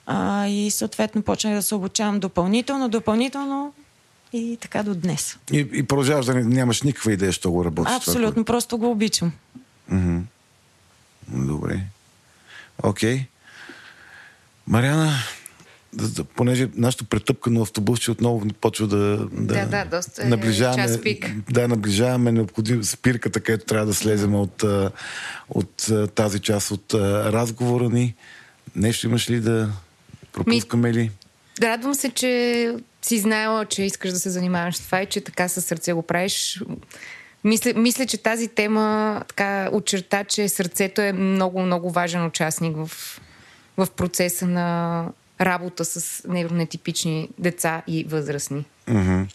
а, 0.06 0.48
и 0.48 0.72
съответно 0.72 1.22
почнах 1.22 1.54
да 1.54 1.64
се 1.64 1.76
обучавам 1.76 2.20
допълнително, 2.20 2.90
допълнително 2.90 3.74
и 4.34 4.58
така 4.62 4.84
до 4.84 4.96
днес. 4.96 5.38
И, 5.52 5.68
и 5.74 5.84
продължаваш 5.84 6.26
да 6.26 6.36
нямаш 6.36 6.82
никаква 6.82 7.14
идея, 7.14 7.32
що 7.32 7.52
го 7.52 7.66
работиш. 7.66 7.96
Абсолютно, 7.96 8.44
това, 8.44 8.44
просто 8.44 8.78
го 8.78 8.92
обичам. 8.92 9.32
Mm-hmm. 9.92 10.22
Добре. 11.28 11.82
Окей. 12.84 13.18
Okay. 13.18 13.26
Мариана, 14.68 15.14
да, 15.94 16.10
да, 16.10 16.24
понеже 16.24 16.70
нашето 16.76 17.06
претъпкано 17.06 17.62
автобусче 17.62 18.12
отново 18.12 18.48
почва 18.62 18.88
да, 18.88 18.98
да, 18.98 19.28
да, 19.32 19.66
да 19.66 19.86
доста 19.98 20.24
е 20.24 20.26
наближаваме, 20.26 20.84
час 20.84 21.02
пик. 21.02 21.32
Да, 21.52 21.68
наближаваме 21.68 22.32
необходим 22.32 22.84
спирката, 22.84 23.40
където 23.40 23.66
трябва 23.66 23.86
да 23.86 23.94
слезем 23.94 24.36
от, 24.36 24.64
от, 25.50 25.88
тази 26.16 26.40
част 26.40 26.72
от 26.72 26.94
разговора 26.94 27.90
ни. 27.90 28.16
Нещо 28.76 29.08
имаш 29.08 29.30
ли 29.30 29.40
да 29.40 29.70
пропускаме 30.32 30.94
ли? 30.94 31.12
Да, 31.60 31.68
радвам 31.68 31.96
се, 31.96 32.10
че 32.10 32.76
си 33.08 33.20
знаела, 33.20 33.66
че 33.66 33.84
искаш 33.84 34.12
да 34.12 34.20
се 34.20 34.30
занимаваш 34.30 34.76
с 34.76 34.86
това 34.86 35.02
и 35.02 35.06
че 35.06 35.22
така 35.22 35.48
със 35.48 35.66
сърце 35.66 35.94
го 35.94 36.02
правиш. 36.02 36.64
Мисля, 37.44 37.74
мисля, 37.76 38.06
че 38.06 38.18
тази 38.18 38.48
тема 38.48 39.22
така 39.28 39.70
очерта, 39.74 40.24
че 40.24 40.50
сърцето 40.50 41.02
е 41.02 41.14
много, 41.14 41.62
много 41.62 41.92
важен 41.92 42.26
участник 42.26 42.78
в, 42.78 43.22
в 43.78 43.88
процеса 43.96 44.48
на 44.48 45.10
работа 45.42 45.86
с 45.86 46.24
невронетипични 46.28 47.30
деца 47.40 47.82
и 47.88 48.04
възрастни. 48.04 48.66
Mm-hmm. 48.88 49.26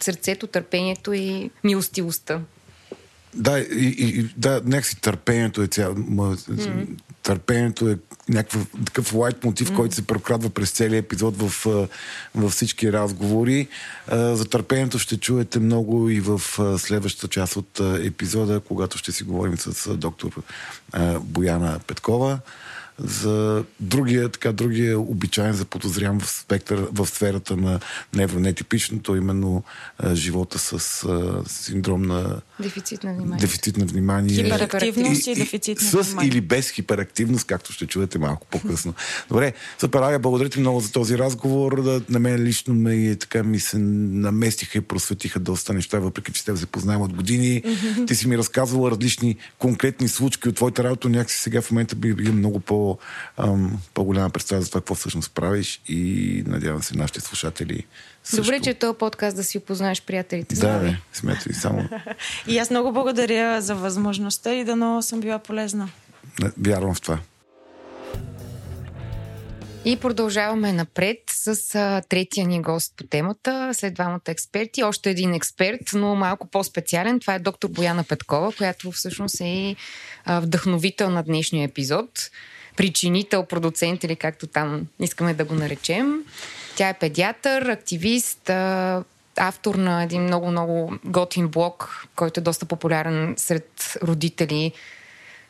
Сърцето, 0.00 0.46
търпението 0.46 1.12
и 1.12 1.50
милостивостта. 1.64 2.40
Да, 3.34 3.58
и, 3.60 3.94
и 3.98 4.28
да, 4.36 4.62
някакси 4.64 5.00
търпението 5.00 5.62
е 5.62 5.66
цяло. 5.66 5.94
Mm-hmm. 5.94 6.86
Търпението 7.22 7.88
е 7.88 7.98
някакъв 8.28 8.66
такъв 8.84 9.14
лайт 9.14 9.44
мотив, 9.44 9.70
mm-hmm. 9.70 9.76
който 9.76 9.94
се 9.94 10.06
прокрадва 10.06 10.50
през 10.50 10.70
целия 10.70 10.98
епизод 10.98 11.36
в, 11.36 11.66
във 12.34 12.52
всички 12.52 12.92
разговори. 12.92 13.68
За 14.12 14.44
търпението 14.44 14.98
ще 14.98 15.16
чуете 15.16 15.58
много 15.58 16.10
и 16.10 16.20
в 16.20 16.40
следващата 16.78 17.28
част 17.28 17.56
от 17.56 17.80
епизода, 17.80 18.60
когато 18.60 18.98
ще 18.98 19.12
си 19.12 19.24
говорим 19.24 19.58
с 19.58 19.96
доктор 19.96 20.42
Бояна 21.20 21.80
Петкова 21.86 22.38
за 22.98 23.64
другия, 23.80 24.28
така, 24.28 24.52
другия 24.52 25.00
обичайен 25.00 25.52
за 25.52 25.64
подозрям 25.64 26.20
в, 26.20 26.30
спектър, 26.30 26.86
в 26.92 27.06
сферата 27.06 27.56
на 27.56 27.80
невронетипичното, 28.14 29.16
именно 29.16 29.64
а, 29.98 30.14
живота 30.14 30.58
с 30.58 31.04
а, 31.04 31.42
синдром 31.48 32.02
на 32.02 32.40
дефицит 32.60 33.04
на 33.04 33.14
внимание. 33.14 33.40
Дефицит 33.40 33.76
на 33.76 33.86
внимание. 33.86 34.44
Хиперактивност 34.44 35.26
и, 35.26 35.30
и, 35.30 35.32
и 35.32 35.36
дефицит 35.36 35.80
на 35.80 35.88
с 35.88 36.06
внимание. 36.06 36.30
или 36.30 36.40
без 36.40 36.70
хиперактивност, 36.70 37.46
както 37.46 37.72
ще 37.72 37.86
чуете 37.86 38.18
малко 38.18 38.46
по-късно. 38.50 38.94
Добре, 39.28 39.52
супер, 39.80 40.02
Ая, 40.02 40.18
благодаря 40.18 40.48
ти 40.48 40.60
много 40.60 40.80
за 40.80 40.92
този 40.92 41.18
разговор. 41.18 41.82
Да, 41.82 42.02
на 42.08 42.18
мен 42.18 42.42
лично 42.42 42.74
ме 42.74 43.16
така 43.16 43.42
ми 43.42 43.60
се 43.60 43.78
наместиха 43.78 44.78
и 44.78 44.80
просветиха 44.80 45.40
доста 45.40 45.72
неща, 45.72 45.98
въпреки 45.98 46.32
че 46.32 46.44
те 46.44 46.56
се 46.56 46.66
познаем 46.66 47.00
от 47.00 47.12
години. 47.12 47.62
Ти 48.06 48.14
си 48.14 48.28
ми 48.28 48.38
разказвала 48.38 48.90
различни 48.90 49.36
конкретни 49.58 50.08
случки 50.08 50.48
от 50.48 50.54
твоята 50.54 50.84
работа, 50.84 51.08
някакси 51.08 51.38
сега 51.38 51.62
в 51.62 51.70
момента 51.70 51.96
би 51.96 52.14
бил 52.14 52.32
много 52.32 52.60
по 52.60 52.81
по-голяма 53.94 54.30
представа 54.30 54.62
за 54.62 54.68
това, 54.68 54.80
какво 54.80 54.94
всъщност 54.94 55.34
правиш 55.34 55.82
и 55.88 56.42
надявам 56.46 56.82
се 56.82 56.96
нашите 56.96 57.20
слушатели 57.20 57.86
също. 58.24 58.42
Добре, 58.42 58.60
че 58.60 58.70
е 58.70 58.74
този 58.74 58.98
подкаст 58.98 59.36
да 59.36 59.44
си 59.44 59.58
опознаеш 59.58 60.02
приятелите. 60.02 60.54
Да, 60.54 60.78
бе, 60.78 60.96
смятай 61.12 61.52
само. 61.52 61.88
и 62.46 62.58
аз 62.58 62.70
много 62.70 62.92
благодаря 62.92 63.62
за 63.62 63.74
възможността 63.74 64.54
и 64.54 64.64
да 64.64 64.76
много 64.76 65.02
съм 65.02 65.20
била 65.20 65.38
полезна. 65.38 65.88
Вярвам 66.58 66.94
в 66.94 67.00
това. 67.00 67.18
И 69.84 69.96
продължаваме 69.96 70.72
напред 70.72 71.18
с 71.30 71.74
а, 71.74 72.02
третия 72.08 72.46
ни 72.46 72.62
гост 72.62 72.94
по 72.96 73.04
темата, 73.04 73.70
след 73.72 73.94
двамата 73.94 74.20
експерти. 74.28 74.82
Още 74.82 75.10
един 75.10 75.34
експерт, 75.34 75.80
но 75.94 76.14
малко 76.14 76.46
по-специален. 76.46 77.20
Това 77.20 77.34
е 77.34 77.38
доктор 77.38 77.68
Бояна 77.68 78.04
Петкова, 78.04 78.52
която 78.52 78.92
всъщност 78.92 79.40
е 79.40 79.76
а, 80.24 80.40
вдъхновител 80.40 81.10
на 81.10 81.22
днешния 81.22 81.64
епизод 81.64 82.30
причинител, 82.82 83.44
продуцент 83.44 84.04
или 84.04 84.16
както 84.16 84.46
там 84.46 84.86
искаме 85.00 85.34
да 85.34 85.44
го 85.44 85.54
наречем. 85.54 86.22
Тя 86.76 86.88
е 86.88 86.94
педиатър, 86.94 87.62
активист, 87.62 88.50
автор 89.36 89.74
на 89.74 90.02
един 90.02 90.22
много-много 90.22 90.94
готин 91.04 91.48
блог, 91.48 92.06
който 92.16 92.40
е 92.40 92.42
доста 92.42 92.66
популярен 92.66 93.34
сред 93.36 93.98
родители, 94.02 94.72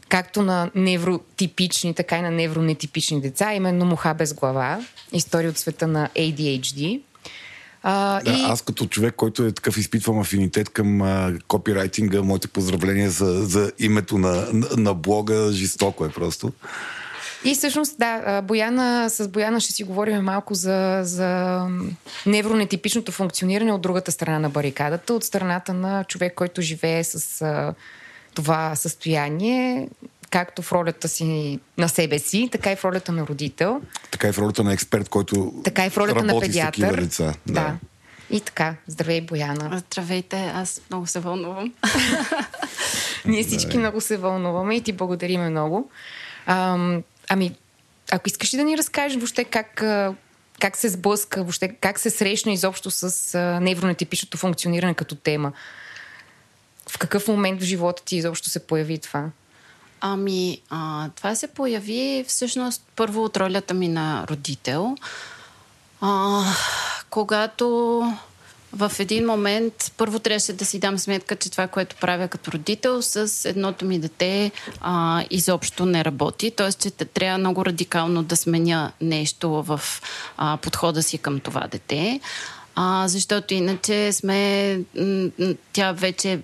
както 0.08 0.42
на 0.42 0.70
невротипични, 0.74 1.94
така 1.94 2.18
и 2.18 2.22
на 2.22 2.30
невронетипични 2.30 3.20
деца, 3.20 3.54
именно 3.54 3.84
Муха 3.84 4.14
без 4.14 4.34
глава, 4.34 4.84
история 5.12 5.50
от 5.50 5.58
света 5.58 5.86
на 5.86 6.08
ADHD. 6.16 7.00
А, 7.82 8.20
да, 8.20 8.30
и... 8.30 8.44
Аз 8.44 8.62
като 8.62 8.86
човек, 8.86 9.14
който 9.14 9.44
е 9.44 9.52
такъв 9.52 9.76
изпитвам 9.76 10.20
афинитет 10.20 10.68
към 10.68 11.02
а, 11.02 11.38
копирайтинга, 11.48 12.22
моите 12.22 12.48
поздравления 12.48 13.10
за, 13.10 13.26
за 13.26 13.72
името 13.78 14.18
на, 14.18 14.46
на, 14.52 14.66
на 14.76 14.94
блога, 14.94 15.52
жестоко 15.52 16.04
е 16.04 16.08
просто. 16.12 16.52
И 17.44 17.54
всъщност, 17.54 17.98
да, 17.98 18.42
Бояна, 18.42 19.10
с 19.10 19.28
Бояна 19.28 19.60
ще 19.60 19.72
си 19.72 19.84
говорим 19.84 20.20
малко 20.20 20.54
за, 20.54 21.00
за 21.02 21.62
невронетипичното 22.26 23.12
функциониране 23.12 23.72
от 23.72 23.82
другата 23.82 24.12
страна 24.12 24.38
на 24.38 24.50
барикадата, 24.50 25.14
от 25.14 25.24
страната 25.24 25.74
на 25.74 26.04
човек, 26.04 26.34
който 26.34 26.62
живее 26.62 27.04
с 27.04 27.42
а, 27.42 27.74
това 28.34 28.76
състояние, 28.76 29.88
както 30.30 30.62
в 30.62 30.72
ролята 30.72 31.08
си 31.08 31.58
на 31.78 31.88
себе 31.88 32.18
си, 32.18 32.48
така 32.52 32.72
и 32.72 32.76
в 32.76 32.84
ролята 32.84 33.12
на 33.12 33.26
родител. 33.26 33.80
Така 34.10 34.28
и 34.28 34.32
в 34.32 34.38
ролята 34.38 34.64
на 34.64 34.72
експерт, 34.72 35.08
който 35.08 35.52
така 35.64 35.86
и 35.86 35.90
в 35.90 35.96
ролята 35.96 36.14
работи 36.14 36.34
на 36.34 36.40
педиатър. 36.40 36.72
с 36.72 36.80
такива 36.80 37.02
лица. 37.02 37.34
Да. 37.46 37.52
да. 37.52 37.76
И 38.30 38.40
така. 38.40 38.74
Здравей, 38.86 39.20
Бояна. 39.20 39.82
Здравейте, 39.90 40.52
аз 40.54 40.80
много 40.90 41.06
се 41.06 41.20
вълнувам. 41.20 41.72
Ние 43.24 43.42
всички 43.42 43.78
много 43.78 44.00
се 44.00 44.16
вълнуваме 44.16 44.76
и 44.76 44.80
ти 44.80 44.92
благодариме 44.92 45.50
много. 45.50 45.90
Ам, 46.46 47.02
ами, 47.32 47.54
ако 48.10 48.28
искаш 48.28 48.54
ли 48.54 48.56
да 48.56 48.64
ни 48.64 48.78
разкажеш 48.78 49.18
въобще 49.18 49.44
как, 49.44 49.84
как 50.60 50.76
се 50.76 50.88
сблъска, 50.88 51.42
въобще 51.42 51.68
как 51.68 51.98
се 51.98 52.10
срещна 52.10 52.52
изобщо 52.52 52.90
с 52.90 53.38
невронетипичното 53.62 54.38
функциониране 54.38 54.94
като 54.94 55.14
тема? 55.14 55.52
В 56.88 56.98
какъв 56.98 57.28
момент 57.28 57.60
в 57.60 57.64
живота 57.64 58.02
ти 58.04 58.16
изобщо 58.16 58.50
се 58.50 58.66
появи 58.66 58.98
това? 58.98 59.30
Ами, 60.00 60.62
а, 60.70 61.08
това 61.16 61.34
се 61.34 61.48
появи 61.48 62.24
всъщност 62.28 62.82
първо 62.96 63.24
от 63.24 63.36
ролята 63.36 63.74
ми 63.74 63.88
на 63.88 64.26
родител. 64.30 64.96
А, 66.00 66.42
когато 67.10 68.02
в 68.72 68.92
един 68.98 69.26
момент 69.26 69.92
първо 69.96 70.18
трябваше 70.18 70.52
да 70.52 70.64
си 70.64 70.78
дам 70.78 70.98
сметка, 70.98 71.36
че 71.36 71.50
това, 71.50 71.66
което 71.66 71.96
правя 71.96 72.28
като 72.28 72.52
родител 72.52 73.02
с 73.02 73.48
едното 73.48 73.84
ми 73.84 73.98
дете 73.98 74.50
а, 74.80 75.24
изобщо 75.30 75.86
не 75.86 76.04
работи. 76.04 76.50
Тоест, 76.50 76.78
че 76.78 76.90
трябва 76.90 77.38
много 77.38 77.64
радикално 77.64 78.22
да 78.22 78.36
сменя 78.36 78.92
нещо 79.00 79.50
в 79.50 79.80
а, 80.36 80.56
подхода 80.56 81.02
си 81.02 81.18
към 81.18 81.40
това 81.40 81.66
дете. 81.70 82.20
А, 82.74 83.08
защото 83.08 83.54
иначе 83.54 84.12
сме... 84.12 84.80
Тя 85.72 85.92
вече 85.92 86.40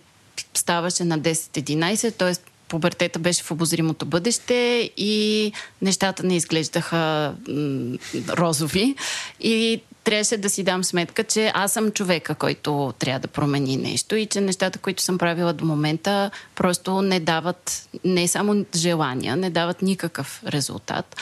ставаше 0.54 1.04
на 1.04 1.18
10-11, 1.18 2.14
т.е. 2.16 2.32
пубертета 2.68 3.18
беше 3.18 3.42
в 3.42 3.50
обозримото 3.50 4.06
бъдеще 4.06 4.90
и 4.96 5.52
нещата 5.82 6.22
не 6.22 6.36
изглеждаха 6.36 7.34
м- 7.48 7.98
розови. 8.28 8.94
И 9.40 9.80
трябваше 10.08 10.36
да 10.36 10.50
си 10.50 10.62
дам 10.62 10.84
сметка, 10.84 11.24
че 11.24 11.52
аз 11.54 11.72
съм 11.72 11.90
човека, 11.90 12.34
който 12.34 12.94
трябва 12.98 13.20
да 13.20 13.28
промени 13.28 13.76
нещо 13.76 14.16
и 14.16 14.26
че 14.26 14.40
нещата, 14.40 14.78
които 14.78 15.02
съм 15.02 15.18
правила 15.18 15.52
до 15.52 15.64
момента, 15.64 16.30
просто 16.54 17.02
не 17.02 17.20
дават 17.20 17.88
не 18.04 18.28
само 18.28 18.64
желания, 18.76 19.36
не 19.36 19.50
дават 19.50 19.82
никакъв 19.82 20.42
резултат. 20.46 21.16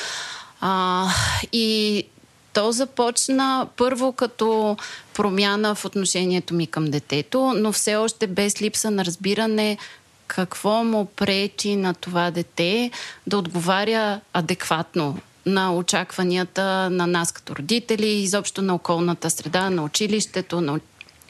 А, 0.61 1.07
и 1.53 2.05
то 2.53 2.73
започна 2.73 3.69
първо 3.77 4.13
като 4.13 4.77
промяна 5.15 5.75
в 5.75 5.85
отношението 5.85 6.55
ми 6.55 6.67
към 6.67 6.85
детето, 6.85 7.53
но 7.57 7.73
все 7.73 7.97
още 7.97 8.27
без 8.27 8.63
липса 8.63 8.91
на 8.91 9.05
разбиране 9.05 9.79
какво 10.27 10.85
му 10.85 11.05
пречи 11.05 11.77
на 11.77 11.95
това 11.95 12.31
дете 12.31 12.91
да 13.27 13.39
отговаря 13.39 14.21
адекватно 14.33 15.19
на 15.47 15.75
очакванията 15.75 16.91
на 16.91 17.07
нас 17.07 17.33
като 17.33 17.57
родители, 17.57 18.07
изобщо 18.07 18.63
на 18.63 18.75
околната 18.75 19.31
среда, 19.31 19.71
на 19.71 19.83
училището, 19.83 20.61
на 20.61 20.81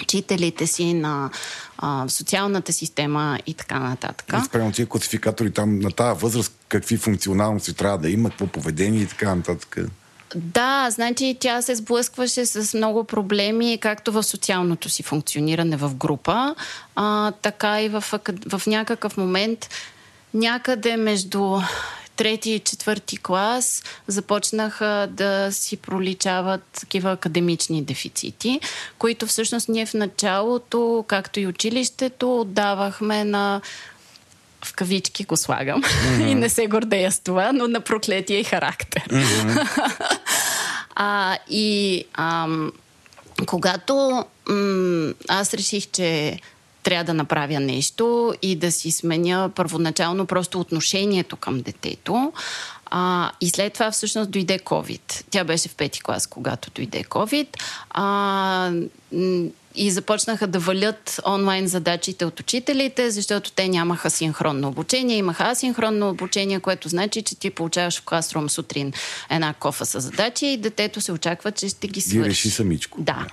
учителите 0.03 0.67
си, 0.67 0.95
на 0.95 1.31
а, 1.79 2.09
социалната 2.09 2.73
система 2.73 3.39
и 3.47 3.55
така 3.55 3.79
нататък. 3.79 4.33
Спрямо 4.47 4.73
тия 4.73 4.87
класификатори 4.87 5.51
там 5.51 5.79
на 5.79 5.91
тази 5.91 6.21
възраст, 6.21 6.53
какви 6.69 6.97
функционалности 6.97 7.75
трябва 7.75 7.99
да 7.99 8.11
има, 8.11 8.31
какво 8.31 8.47
поведение 8.47 9.03
и 9.03 9.07
така 9.07 9.35
нататък. 9.35 9.79
Да, 10.35 10.91
значи 10.91 11.37
тя 11.41 11.63
се 11.63 11.75
сблъскваше 11.75 12.47
с 12.47 12.75
много 12.75 13.05
проблеми, 13.05 13.79
както 13.81 14.13
в 14.13 14.23
социалното 14.23 14.89
си 14.89 15.03
функциониране 15.03 15.77
в 15.77 15.95
група, 15.95 16.55
а, 16.97 17.33
така 17.33 17.83
и 17.83 17.89
в, 17.89 18.05
в 18.49 18.63
някакъв 18.67 19.17
момент 19.17 19.69
някъде 20.35 20.97
между 20.97 21.59
трети 22.17 22.51
и 22.51 22.59
четвърти 22.59 23.17
клас 23.17 23.83
започнаха 24.07 25.09
да 25.11 25.49
си 25.53 25.77
проличават 25.77 26.63
такива 26.81 27.13
академични 27.13 27.83
дефицити, 27.83 28.61
които 28.99 29.27
всъщност 29.27 29.69
ние 29.69 29.87
в 29.87 29.95
началото, 29.95 31.05
както 31.09 31.41
и 31.41 31.47
училището, 31.47 32.41
отдавахме 32.41 33.25
на 33.25 33.61
в 34.65 34.73
кавички 34.73 35.25
го 35.25 35.37
слагам 35.37 35.83
mm-hmm. 35.83 36.27
и 36.31 36.35
не 36.35 36.49
се 36.49 36.67
гордея 36.67 37.13
с 37.13 37.21
това, 37.21 37.53
но 37.53 37.69
на 37.69 37.81
проклетия 37.81 38.41
и 38.41 38.45
характер. 38.45 39.03
Mm-hmm. 39.09 39.89
а, 40.95 41.39
и 41.51 42.05
ам, 42.15 42.73
когато 43.47 44.25
м- 44.49 45.13
аз 45.29 45.55
реших, 45.55 45.87
че 45.87 46.39
трябва 46.87 47.05
да 47.05 47.15
направя 47.15 47.61
нещо 47.61 48.35
и 48.43 48.57
да 48.57 48.73
си 48.73 48.91
сменя 48.91 49.51
първоначално 49.55 50.27
просто 50.27 50.61
отношението 50.61 51.37
към 51.37 51.61
детето. 51.61 52.33
А, 52.91 53.31
и 53.41 53.49
след 53.49 53.73
това 53.73 53.91
всъщност 53.91 54.31
дойде 54.31 54.59
COVID. 54.59 55.25
Тя 55.31 55.45
беше 55.45 55.69
в 55.69 55.75
пети 55.75 56.03
клас, 56.03 56.27
когато 56.27 56.71
дойде 56.71 57.05
COVID. 57.05 57.47
А, 57.91 58.73
и 59.75 59.91
започнаха 59.91 60.47
да 60.47 60.59
валят 60.59 61.21
онлайн 61.27 61.69
задачите 61.69 62.25
от 62.25 62.41
учителите, 62.41 63.11
защото 63.11 63.53
те 63.53 63.69
нямаха 63.69 64.11
синхронно 64.11 64.69
обучение. 64.69 65.17
Имаха 65.17 65.45
асинхронно 65.45 66.11
обучение, 66.11 66.61
което 66.61 66.89
значи, 66.89 67.23
че 67.23 67.35
ти 67.35 67.51
получаваш 67.51 68.01
в 68.01 68.05
класрум 68.05 68.51
сутрин 68.51 68.93
една 69.31 69.55
кофа 69.55 69.87
с 69.87 70.01
задачи 70.01 70.47
и 70.47 70.57
детето 70.57 71.01
се 71.01 71.13
очаква, 71.13 71.53
че 71.53 71.69
ще 71.69 71.89
ги 71.89 72.01
свърши. 72.01 72.19
Ги 72.19 72.31
реши 72.31 72.51
самичко. 72.51 73.01
Да 73.01 73.27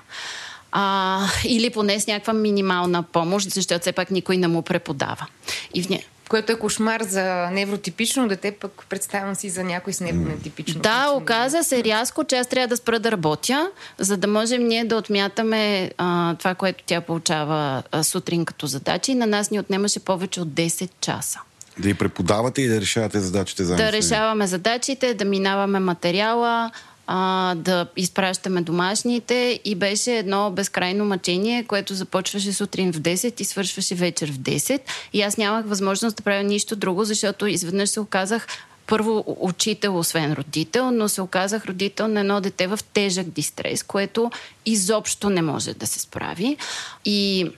а, 0.75 1.21
или 1.45 1.69
поне 1.69 1.99
с 1.99 2.07
някаква 2.07 2.33
минимална 2.33 3.03
помощ, 3.03 3.49
защото 3.49 3.81
все 3.81 3.91
пак 3.91 4.11
никой 4.11 4.37
не 4.37 4.47
му 4.47 4.61
преподава. 4.61 5.27
И 5.73 5.83
в 5.83 5.89
не... 5.89 6.03
Което 6.29 6.51
е 6.51 6.55
кошмар 6.55 7.01
за 7.01 7.49
невротипично 7.51 8.27
дете, 8.27 8.51
пък 8.51 8.85
представям 8.89 9.35
си 9.35 9.49
за 9.49 9.63
някой 9.63 9.93
с 9.93 9.99
невротипично. 9.99 10.81
Да, 10.81 11.11
оказа 11.15 11.63
се 11.63 11.83
рязко, 11.83 12.23
че 12.23 12.35
аз 12.35 12.47
трябва 12.47 12.67
да 12.67 12.77
спра 12.77 12.99
да 12.99 13.11
работя, 13.11 13.71
за 13.97 14.17
да 14.17 14.27
можем 14.27 14.67
ние 14.67 14.85
да 14.85 14.95
отмятаме 14.95 15.91
а, 15.97 16.35
това, 16.35 16.55
което 16.55 16.83
тя 16.85 17.01
получава 17.01 17.83
а, 17.91 18.03
сутрин 18.03 18.45
като 18.45 18.67
задачи. 18.67 19.11
И 19.11 19.15
на 19.15 19.27
нас 19.27 19.51
ни 19.51 19.59
отнемаше 19.59 19.99
повече 19.99 20.41
от 20.41 20.47
10 20.47 20.89
часа. 21.01 21.39
Да 21.77 21.89
и 21.89 21.93
преподавате 21.93 22.61
и 22.61 22.67
да 22.67 22.81
решавате 22.81 23.19
задачите 23.19 23.63
заедно. 23.63 23.85
Да 23.85 23.91
решаваме 23.91 24.47
задачите, 24.47 25.13
да 25.13 25.25
минаваме 25.25 25.79
материала, 25.79 26.71
а, 27.07 27.55
да 27.55 27.87
изпращаме 27.97 28.61
домашните 28.61 29.59
и 29.65 29.75
беше 29.75 30.17
едно 30.17 30.51
безкрайно 30.51 31.05
мъчение, 31.05 31.63
което 31.63 31.93
започваше 31.93 32.53
сутрин 32.53 32.93
в 32.93 32.99
10 32.99 33.41
и 33.41 33.45
свършваше 33.45 33.95
вечер 33.95 34.31
в 34.31 34.37
10 34.37 34.81
и 35.13 35.21
аз 35.21 35.37
нямах 35.37 35.65
възможност 35.65 36.15
да 36.15 36.23
правя 36.23 36.43
нищо 36.43 36.75
друго, 36.75 37.03
защото 37.03 37.47
изведнъж 37.47 37.89
се 37.89 37.99
оказах 37.99 38.47
първо 38.87 39.23
учител, 39.39 39.97
освен 39.97 40.33
родител, 40.33 40.91
но 40.91 41.09
се 41.09 41.21
оказах 41.21 41.65
родител 41.65 42.07
на 42.07 42.19
едно 42.19 42.41
дете 42.41 42.67
в 42.67 42.79
тежък 42.93 43.29
дистрес, 43.29 43.83
което 43.83 44.31
изобщо 44.65 45.29
не 45.29 45.41
може 45.41 45.73
да 45.73 45.87
се 45.87 45.99
справи. 45.99 46.57
И 47.05 47.49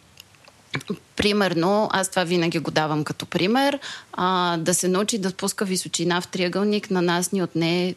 Примерно, 1.15 1.89
аз 1.91 2.09
това 2.09 2.23
винаги 2.23 2.59
го 2.59 2.72
давам 2.72 3.03
като 3.03 3.26
пример, 3.26 3.80
а, 4.13 4.57
да 4.57 4.73
се 4.73 4.88
научи 4.88 5.17
да 5.17 5.30
спуска 5.30 5.65
височина 5.65 6.22
в 6.22 6.27
триъгълник 6.27 6.91
на 6.91 7.01
нас 7.01 7.31
ни 7.31 7.43
отне 7.43 7.95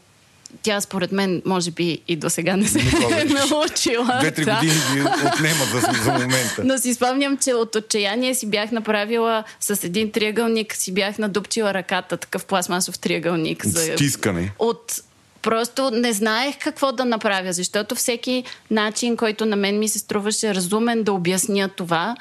тя 0.62 0.80
според 0.80 1.12
мен, 1.12 1.42
може 1.44 1.70
би 1.70 1.98
и 2.08 2.16
до 2.16 2.30
сега 2.30 2.56
не 2.56 2.68
се 2.68 2.78
е 2.78 3.24
научила. 3.24 4.16
Две-три 4.20 4.44
да. 4.44 4.54
години 4.54 4.80
ги 4.92 5.00
отнема 5.00 5.64
за, 5.72 6.02
за 6.04 6.12
момента. 6.12 6.62
Но 6.64 6.78
си 6.78 6.94
спомням, 6.94 7.36
че 7.36 7.54
от 7.54 7.74
отчаяние 7.74 8.34
си 8.34 8.50
бях 8.50 8.70
направила 8.70 9.44
с 9.60 9.84
един 9.84 10.12
триъгълник, 10.12 10.74
си 10.74 10.94
бях 10.94 11.18
надупчила 11.18 11.74
ръката, 11.74 12.16
такъв 12.16 12.44
пластмасов 12.44 12.98
триъгълник. 12.98 13.66
За... 13.66 13.80
Стискане. 13.80 14.52
От 14.58 15.00
Просто 15.42 15.90
не 15.90 16.12
знаех 16.12 16.58
какво 16.58 16.92
да 16.92 17.04
направя, 17.04 17.52
защото 17.52 17.94
всеки 17.94 18.44
начин, 18.70 19.16
който 19.16 19.46
на 19.46 19.56
мен 19.56 19.78
ми 19.78 19.88
се 19.88 19.98
струваше 19.98 20.54
разумен 20.54 21.02
да 21.02 21.12
обясня 21.12 21.68
това, 21.68 22.16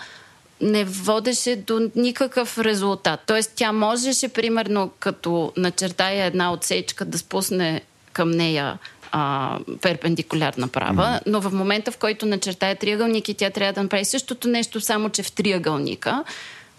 не 0.61 0.83
водеше 0.83 1.55
до 1.55 1.91
никакъв 1.95 2.57
резултат. 2.57 3.19
Тоест 3.25 3.51
тя 3.55 3.71
можеше, 3.71 4.27
примерно, 4.27 4.91
като 4.99 5.53
начертая 5.57 6.25
една 6.25 6.53
отсечка, 6.53 7.05
да 7.05 7.17
спусне 7.17 7.81
към 8.17 8.31
нея 8.31 8.77
а, 9.11 9.59
перпендикулярна 9.81 10.67
права, 10.67 11.03
mm. 11.03 11.21
но 11.25 11.41
в 11.41 11.53
момента, 11.53 11.91
в 11.91 11.97
който 11.97 12.25
начертая 12.25 12.75
триъгълник 12.75 13.29
и 13.29 13.33
тя 13.33 13.49
трябва 13.49 13.73
да 13.73 13.83
направи 13.83 14.05
същото 14.05 14.47
нещо, 14.47 14.81
само 14.81 15.09
че 15.09 15.23
в 15.23 15.31
триъгълника, 15.31 16.23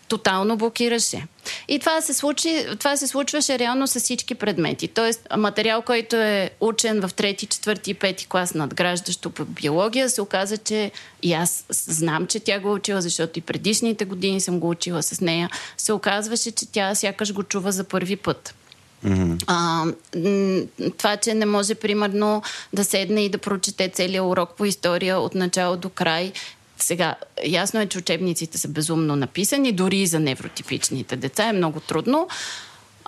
тотално 0.09 0.57
блокираше. 0.57 1.27
И 1.69 1.79
това 1.79 2.01
се, 2.01 2.15
случи, 2.15 2.67
това 2.79 2.97
се 2.97 3.07
случваше 3.07 3.59
реално 3.59 3.87
с 3.87 4.01
всички 4.01 4.35
предмети. 4.35 4.89
Тоест, 4.89 5.27
материал, 5.37 5.83
който 5.83 6.17
е 6.17 6.51
учен 6.61 7.01
в 7.01 7.15
трети, 7.15 7.47
четвърти 7.47 7.91
и 7.91 7.95
пети 7.95 8.27
клас 8.27 8.55
надграждащо 8.55 9.31
по 9.31 9.45
биология, 9.45 10.11
се 10.11 10.23
оказа, 10.23 10.57
че 10.57 10.91
и 11.23 11.33
аз 11.33 11.65
знам, 11.71 12.27
че 12.27 12.41
тя 12.41 12.61
го 12.61 12.69
е 12.69 12.73
учила, 12.73 13.01
защото 13.01 13.39
и 13.39 13.43
предишните 13.43 14.05
години 14.05 14.41
съм 14.41 14.61
го 14.61 14.71
учила 14.71 15.03
с 15.03 15.21
нея, 15.21 15.51
се 15.77 15.93
оказваше, 15.93 16.51
че 16.51 16.73
тя 16.73 16.95
сякаш 16.95 17.33
го 17.33 17.43
чува 17.43 17.73
за 17.73 17.85
първи 17.85 18.17
път. 18.17 18.55
Mm-hmm. 19.05 19.45
А, 19.47 19.85
това, 20.99 21.17
че 21.17 21.35
не 21.35 21.47
може, 21.47 21.75
примерно, 21.75 22.43
да 22.73 22.85
седне 22.85 23.25
и 23.25 23.29
да 23.29 23.39
прочете 23.39 23.89
целият 23.89 24.27
урок 24.27 24.57
по 24.57 24.65
история 24.65 25.19
от 25.19 25.35
начало 25.35 25.77
до 25.77 25.89
край, 25.89 26.33
сега, 26.79 27.15
ясно 27.47 27.81
е, 27.81 27.87
че 27.87 27.99
учебниците 27.99 28.59
са 28.59 28.69
безумно 28.69 29.17
написани, 29.17 29.73
дори 29.73 30.07
за 30.07 30.21
невротипичните 30.21 31.17
деца 31.17 31.49
е 31.49 31.53
много 31.53 31.81
трудно. 31.81 32.29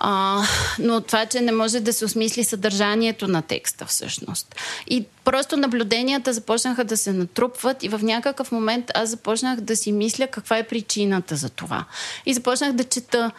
А, 0.03 0.43
но 0.79 1.01
това, 1.01 1.25
че 1.25 1.41
не 1.41 1.51
може 1.51 1.79
да 1.79 1.93
се 1.93 2.05
осмисли 2.05 2.43
съдържанието 2.43 3.27
на 3.27 3.41
текста 3.41 3.85
всъщност. 3.85 4.55
И 4.87 5.05
просто 5.23 5.57
наблюденията 5.57 6.33
започнаха 6.33 6.83
да 6.83 6.97
се 6.97 7.13
натрупват 7.13 7.83
и 7.83 7.89
в 7.89 7.99
някакъв 8.03 8.51
момент 8.51 8.91
аз 8.93 9.09
започнах 9.09 9.61
да 9.61 9.75
си 9.75 9.91
мисля 9.91 10.27
каква 10.27 10.57
е 10.57 10.67
причината 10.67 11.35
за 11.35 11.49
това. 11.49 11.85
И 12.25 12.33
започнах 12.33 12.71
да 12.73 12.83
чета 12.83 13.31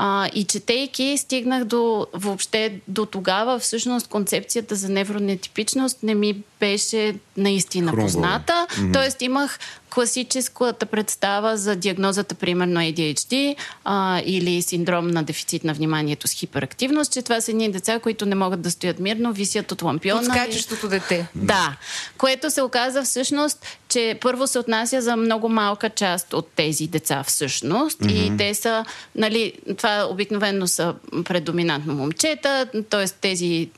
а, 0.00 0.28
и 0.34 0.44
четейки, 0.44 1.18
стигнах 1.18 1.64
до 1.64 2.06
въобще 2.12 2.80
до 2.88 3.06
тогава, 3.06 3.58
всъщност 3.58 4.08
концепцията 4.08 4.74
за 4.74 4.88
невронетипичност 4.88 5.98
не 6.02 6.14
ми 6.14 6.42
беше 6.60 7.14
наистина 7.36 7.90
Хрумвала. 7.90 8.06
позната. 8.06 8.66
Мгм. 8.78 8.92
Тоест 8.92 9.22
имах 9.22 9.58
класическата 9.90 10.86
представа 10.86 11.56
за 11.56 11.76
диагнозата, 11.76 12.34
примерно 12.34 12.80
ADHD 12.80 13.56
а, 13.84 14.22
или 14.24 14.62
синдром 14.62 15.08
на 15.08 15.22
дефицит 15.22 15.64
на 15.64 15.74
вниманието 15.74 16.28
с 16.28 16.32
хиперактивност, 16.32 17.12
че 17.12 17.22
това 17.22 17.40
са 17.40 17.50
едни 17.50 17.70
деца, 17.70 17.98
които 17.98 18.26
не 18.26 18.34
могат 18.34 18.60
да 18.60 18.70
стоят 18.70 18.98
мирно, 18.98 19.32
висят 19.32 19.72
от 19.72 19.82
лампиона. 19.82 20.20
От 20.20 20.26
и- 20.26 20.30
скачащото 20.30 20.88
дете. 20.88 21.28
да, 21.34 21.76
което 22.18 22.50
се 22.50 22.62
оказа 22.62 23.02
всъщност, 23.02 23.66
че 23.88 24.18
първо 24.20 24.46
се 24.46 24.58
отнася 24.58 25.02
за 25.02 25.16
много 25.16 25.48
малка 25.48 25.90
част 25.90 26.34
от 26.34 26.48
тези 26.56 26.86
деца 26.86 27.22
всъщност 27.22 28.00
mm-hmm. 28.00 28.34
и 28.34 28.36
те 28.36 28.54
са, 28.54 28.84
нали, 29.14 29.52
това 29.76 30.08
обикновено 30.10 30.66
са 30.66 30.94
предоминантно 31.24 31.94
момчета, 31.94 32.66
т.е. 32.90 33.08
Тези, 33.08 33.70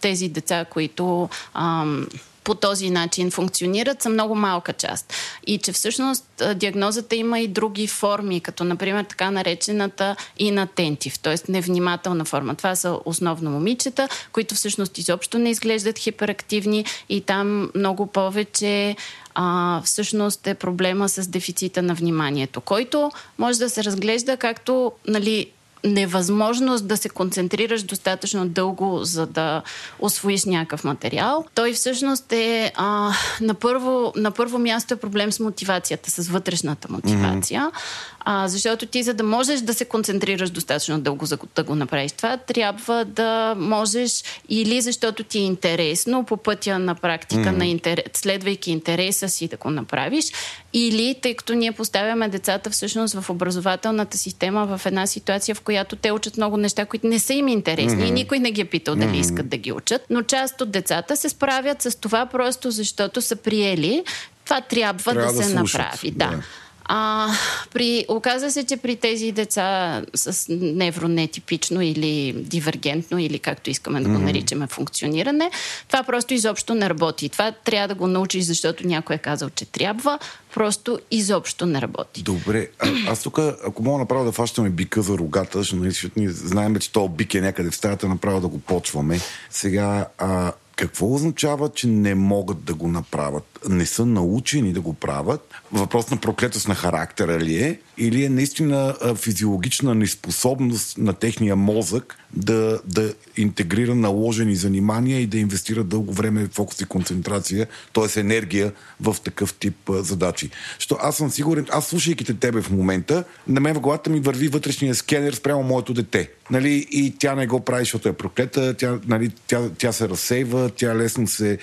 тези 0.00 0.28
деца, 0.28 0.64
които 0.64 1.28
ам, 1.54 2.06
по 2.48 2.54
този 2.54 2.90
начин 2.90 3.30
функционират, 3.30 4.02
са 4.02 4.08
много 4.08 4.34
малка 4.34 4.72
част. 4.72 5.14
И 5.46 5.58
че 5.58 5.72
всъщност 5.72 6.42
диагнозата 6.54 7.16
има 7.16 7.40
и 7.40 7.48
други 7.48 7.86
форми, 7.86 8.40
като 8.40 8.64
например 8.64 9.04
така 9.04 9.30
наречената 9.30 10.16
inattentive, 10.40 11.18
т.е. 11.20 11.52
невнимателна 11.52 12.24
форма. 12.24 12.54
Това 12.54 12.76
са 12.76 12.98
основно 13.04 13.50
момичета, 13.50 14.08
които 14.32 14.54
всъщност 14.54 14.98
изобщо 14.98 15.38
не 15.38 15.50
изглеждат 15.50 15.98
хиперактивни 15.98 16.84
и 17.08 17.20
там 17.20 17.70
много 17.74 18.06
повече 18.06 18.96
а, 19.34 19.82
всъщност 19.84 20.46
е 20.46 20.54
проблема 20.54 21.08
с 21.08 21.28
дефицита 21.28 21.82
на 21.82 21.94
вниманието, 21.94 22.60
който 22.60 23.10
може 23.38 23.58
да 23.58 23.70
се 23.70 23.84
разглежда 23.84 24.36
както 24.36 24.92
нали, 25.08 25.50
невъзможност 25.84 26.88
да 26.88 26.96
се 26.96 27.08
концентрираш 27.08 27.82
достатъчно 27.82 28.48
дълго, 28.48 29.04
за 29.04 29.26
да 29.26 29.62
освоиш 29.98 30.44
някакъв 30.44 30.84
материал. 30.84 31.44
Той 31.54 31.72
всъщност 31.72 32.32
е 32.32 32.72
а, 32.76 33.12
на, 33.40 33.54
първо, 33.54 34.12
на 34.16 34.30
първо 34.30 34.58
място 34.58 34.94
е 34.94 34.96
проблем 34.96 35.32
с 35.32 35.40
мотивацията, 35.40 36.10
с 36.10 36.28
вътрешната 36.28 36.88
мотивация. 36.90 37.60
Mm-hmm. 37.60 38.17
А, 38.30 38.48
защото 38.48 38.86
ти, 38.86 39.02
за 39.02 39.14
да 39.14 39.24
можеш 39.24 39.60
да 39.60 39.74
се 39.74 39.84
концентрираш 39.84 40.50
достатъчно 40.50 41.00
дълго, 41.00 41.26
за 41.26 41.38
да 41.54 41.64
го 41.64 41.74
направиш 41.74 42.12
това, 42.12 42.36
трябва 42.36 43.04
да 43.04 43.54
можеш 43.58 44.22
или 44.48 44.80
защото 44.80 45.24
ти 45.24 45.38
е 45.38 45.42
интересно 45.42 46.24
по 46.24 46.36
пътя 46.36 46.78
на 46.78 46.94
практика, 46.94 47.42
mm-hmm. 47.42 47.56
на 47.56 47.66
интерес, 47.66 48.04
следвайки 48.14 48.70
интереса 48.70 49.28
си 49.28 49.48
да 49.48 49.56
го 49.56 49.70
направиш, 49.70 50.24
или 50.72 51.14
тъй 51.22 51.34
като 51.34 51.54
ние 51.54 51.72
поставяме 51.72 52.28
децата 52.28 52.70
всъщност 52.70 53.20
в 53.20 53.30
образователната 53.30 54.18
система 54.18 54.78
в 54.78 54.86
една 54.86 55.06
ситуация, 55.06 55.54
в 55.54 55.60
която 55.60 55.96
те 55.96 56.12
учат 56.12 56.36
много 56.36 56.56
неща, 56.56 56.86
които 56.86 57.06
не 57.06 57.18
са 57.18 57.34
им 57.34 57.48
интересни 57.48 58.02
mm-hmm. 58.02 58.08
и 58.08 58.10
никой 58.10 58.38
не 58.38 58.50
ги 58.50 58.60
е 58.60 58.64
питал 58.64 58.94
дали 58.94 59.08
mm-hmm. 59.08 59.20
искат 59.20 59.48
да 59.48 59.56
ги 59.56 59.72
учат. 59.72 60.02
Но 60.10 60.22
част 60.22 60.60
от 60.60 60.70
децата 60.70 61.16
се 61.16 61.28
справят 61.28 61.82
с 61.82 62.00
това 62.00 62.26
просто 62.26 62.70
защото 62.70 63.22
са 63.22 63.36
приели. 63.36 64.04
Това 64.44 64.60
трябва, 64.60 65.12
Трябва 65.12 65.32
да, 65.32 65.38
да 65.38 65.44
се 65.44 65.50
слушат, 65.50 65.80
направи. 65.80 66.10
да. 66.10 66.26
Да. 66.26 66.42
А, 66.88 67.28
при, 67.72 68.04
оказва 68.08 68.50
се, 68.50 68.66
че 68.66 68.76
при 68.76 68.96
тези 68.96 69.32
деца 69.32 70.02
с 70.14 70.46
невронетипично 70.50 71.82
или 71.82 72.32
дивергентно, 72.32 73.18
или 73.18 73.38
както 73.38 73.70
искаме 73.70 74.00
да 74.00 74.08
го 74.08 74.18
наричаме 74.18 74.66
функциониране, 74.66 75.50
това 75.88 76.02
просто 76.02 76.34
изобщо 76.34 76.74
не 76.74 76.88
работи. 76.88 77.28
Това 77.28 77.52
трябва 77.52 77.88
да 77.88 77.94
го 77.94 78.06
научиш, 78.06 78.44
защото 78.44 78.86
някой 78.86 79.16
е 79.16 79.18
казал, 79.18 79.50
че 79.50 79.64
трябва. 79.64 80.18
Просто 80.54 80.98
изобщо 81.10 81.66
не 81.66 81.80
работи. 81.80 82.22
Добре, 82.22 82.68
а, 82.78 82.88
аз 83.08 83.22
тук, 83.22 83.38
ако 83.38 83.82
мога 83.82 83.98
направо 83.98 84.24
да 84.24 84.32
фащаме 84.32 84.70
бика 84.70 85.02
за 85.02 85.18
рогата, 85.18 85.58
защото, 85.58 85.80
нали, 85.80 85.90
защото 85.90 86.20
ние 86.20 86.30
знаем, 86.30 86.76
че 86.76 86.92
то 86.92 87.08
бик 87.08 87.34
е 87.34 87.40
някъде 87.40 87.70
в 87.70 87.76
стаята, 87.76 88.08
направо 88.08 88.40
да 88.40 88.48
го 88.48 88.58
почваме. 88.58 89.20
Сега, 89.50 90.06
а, 90.18 90.52
какво 90.76 91.14
означава, 91.14 91.68
че 91.68 91.86
не 91.86 92.14
могат 92.14 92.64
да 92.64 92.74
го 92.74 92.88
направят? 92.88 93.57
Не 93.68 93.86
са 93.86 94.06
научени 94.06 94.72
да 94.72 94.80
го 94.80 94.94
правят? 94.94 95.54
Въпрос 95.72 96.10
на 96.10 96.16
проклетост 96.16 96.68
на 96.68 96.74
характера 96.74 97.38
ли 97.38 97.56
е? 97.62 97.80
Или 97.98 98.24
е 98.24 98.28
наистина 98.28 98.94
физиологична 99.16 99.94
неспособност 99.94 100.98
на 100.98 101.12
техния 101.12 101.56
мозък 101.56 102.16
да, 102.36 102.80
да 102.84 103.14
интегрира 103.36 103.94
наложени 103.94 104.56
занимания 104.56 105.20
и 105.20 105.26
да 105.26 105.38
инвестира 105.38 105.84
дълго 105.84 106.12
време 106.12 106.48
фокус 106.52 106.80
и 106.80 106.84
концентрация, 106.84 107.66
т.е. 107.92 108.20
енергия 108.20 108.72
в 109.00 109.16
такъв 109.24 109.54
тип 109.54 109.76
задачи? 109.88 110.50
Що 110.78 110.98
аз 111.00 111.16
съм 111.16 111.30
сигурен, 111.30 111.66
аз 111.70 111.86
слушайки 111.86 112.24
те 112.24 112.34
тебе 112.34 112.62
в 112.62 112.70
момента, 112.70 113.24
на 113.48 113.60
мен 113.60 113.74
в 113.74 113.80
главата 113.80 114.10
ми 114.10 114.20
върви 114.20 114.48
вътрешния 114.48 114.94
скенер 114.94 115.32
спрямо 115.32 115.62
моето 115.62 115.94
дете. 115.94 116.30
Нали? 116.50 116.86
И 116.90 117.14
тя 117.18 117.34
не 117.34 117.46
го 117.46 117.60
прави, 117.60 117.82
защото 117.82 118.08
е 118.08 118.12
проклета, 118.12 118.74
тя, 118.74 118.98
нали, 119.06 119.30
тя, 119.46 119.60
тя 119.78 119.92
се 119.92 120.08
разсейва, 120.08 120.70
тя 120.76 120.96
лесно 120.96 121.26
се... 121.26 121.58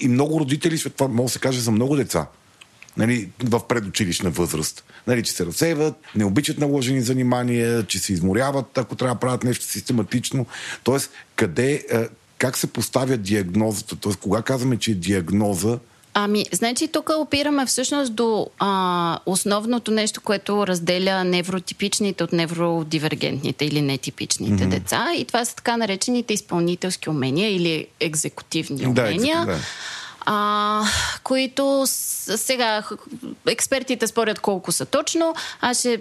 И 0.00 0.08
много 0.08 0.40
родители, 0.40 0.78
това 0.78 1.08
може 1.08 1.26
да 1.26 1.32
се 1.32 1.39
каже 1.40 1.60
за 1.60 1.70
много 1.70 1.96
деца, 1.96 2.26
нали, 2.96 3.28
в 3.44 3.66
предучилищна 3.68 4.30
възраст. 4.30 4.84
Нали, 5.06 5.22
че 5.22 5.32
се 5.32 5.46
разсейват, 5.46 5.94
не 6.14 6.24
обичат 6.24 6.58
наложени 6.58 7.00
занимания, 7.00 7.86
че 7.86 7.98
се 7.98 8.12
изморяват, 8.12 8.78
ако 8.78 8.96
трябва 8.96 9.14
да 9.14 9.20
правят 9.20 9.44
нещо 9.44 9.64
систематично. 9.64 10.46
Тоест, 10.84 11.10
къде, 11.36 11.84
е, 11.90 12.08
как 12.38 12.58
се 12.58 12.66
поставя 12.66 13.16
диагнозата? 13.16 13.96
Тоест, 13.96 14.18
кога 14.20 14.42
казваме, 14.42 14.76
че 14.76 14.90
е 14.90 14.94
диагноза, 14.94 15.78
Ами, 16.14 16.46
значи 16.52 16.88
тук 16.88 17.10
опираме 17.18 17.66
всъщност 17.66 18.14
до 18.14 18.46
а, 18.58 19.18
основното 19.26 19.90
нещо, 19.90 20.20
което 20.20 20.66
разделя 20.66 21.24
невротипичните 21.24 22.24
от 22.24 22.32
невродивергентните 22.32 23.64
или 23.64 23.82
нетипичните 23.82 24.64
mm-hmm. 24.64 24.68
деца. 24.68 25.06
И 25.16 25.24
това 25.24 25.44
са 25.44 25.56
така 25.56 25.76
наречените 25.76 26.34
изпълнителски 26.34 27.10
умения 27.10 27.56
или 27.56 27.86
екзекутивни 28.00 28.94
Да, 28.94 29.02
умения. 29.02 29.36
екзеку- 29.36 29.46
да. 29.46 29.58
А, 30.32 30.84
които 31.24 31.82
сега 31.86 32.82
експертите 33.46 34.06
спорят 34.06 34.38
колко 34.38 34.72
са 34.72 34.86
точно. 34.86 35.34
Аз 35.60 35.78
ще 35.78 36.00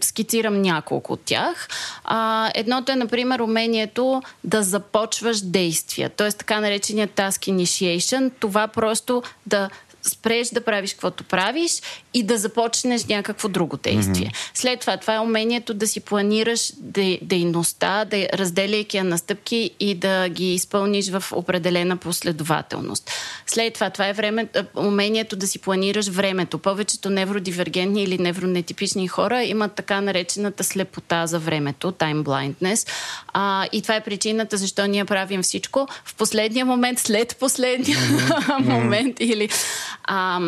скицирам 0.00 0.62
няколко 0.62 1.12
от 1.12 1.20
тях. 1.24 1.68
А, 2.04 2.50
едното 2.54 2.92
е, 2.92 2.96
например, 2.96 3.40
умението 3.40 4.22
да 4.44 4.62
започваш 4.62 5.40
действия, 5.40 6.10
т.е. 6.10 6.32
така 6.32 6.60
наречения 6.60 7.08
task 7.08 7.52
initiation. 7.52 8.30
Това 8.40 8.68
просто 8.68 9.22
да 9.46 9.70
спреш 10.08 10.48
да 10.48 10.60
правиш 10.60 10.92
каквото 10.92 11.24
правиш 11.24 11.82
и 12.14 12.22
да 12.22 12.38
започнеш 12.38 13.04
някакво 13.04 13.48
друго 13.48 13.76
действие. 13.76 14.30
Mm-hmm. 14.34 14.50
След 14.54 14.80
това, 14.80 14.96
това 14.96 15.14
е 15.14 15.18
умението 15.18 15.74
да 15.74 15.86
си 15.86 16.00
планираш 16.00 16.72
де, 16.78 17.18
дейността, 17.22 18.04
да 18.04 18.28
разделяйки 18.34 18.96
я 18.96 19.04
на 19.04 19.18
стъпки 19.18 19.70
и 19.80 19.94
да 19.94 20.28
ги 20.28 20.54
изпълниш 20.54 21.10
в 21.10 21.24
определена 21.32 21.96
последователност. 21.96 23.10
След 23.46 23.74
това, 23.74 23.90
това 23.90 24.08
е 24.08 24.12
време, 24.12 24.48
а, 24.56 24.64
умението 24.76 25.36
да 25.36 25.46
си 25.46 25.58
планираш 25.58 26.08
времето. 26.08 26.58
Повечето 26.58 27.10
невродивергентни 27.10 28.02
или 28.02 28.18
невронетипични 28.18 29.08
хора 29.08 29.42
имат 29.44 29.74
така 29.74 30.00
наречената 30.00 30.64
слепота 30.64 31.26
за 31.26 31.38
времето, 31.38 31.92
time 31.92 32.22
blindness. 32.22 32.88
А, 33.32 33.66
и 33.72 33.82
това 33.82 33.96
е 33.96 34.04
причината 34.04 34.56
защо 34.56 34.86
ние 34.86 35.04
правим 35.04 35.42
всичко 35.42 35.88
в 36.04 36.14
последния 36.14 36.66
момент, 36.66 36.98
след 36.98 37.36
последния 37.40 37.98
момент 38.60 39.16
или 39.20 39.48
а, 40.04 40.40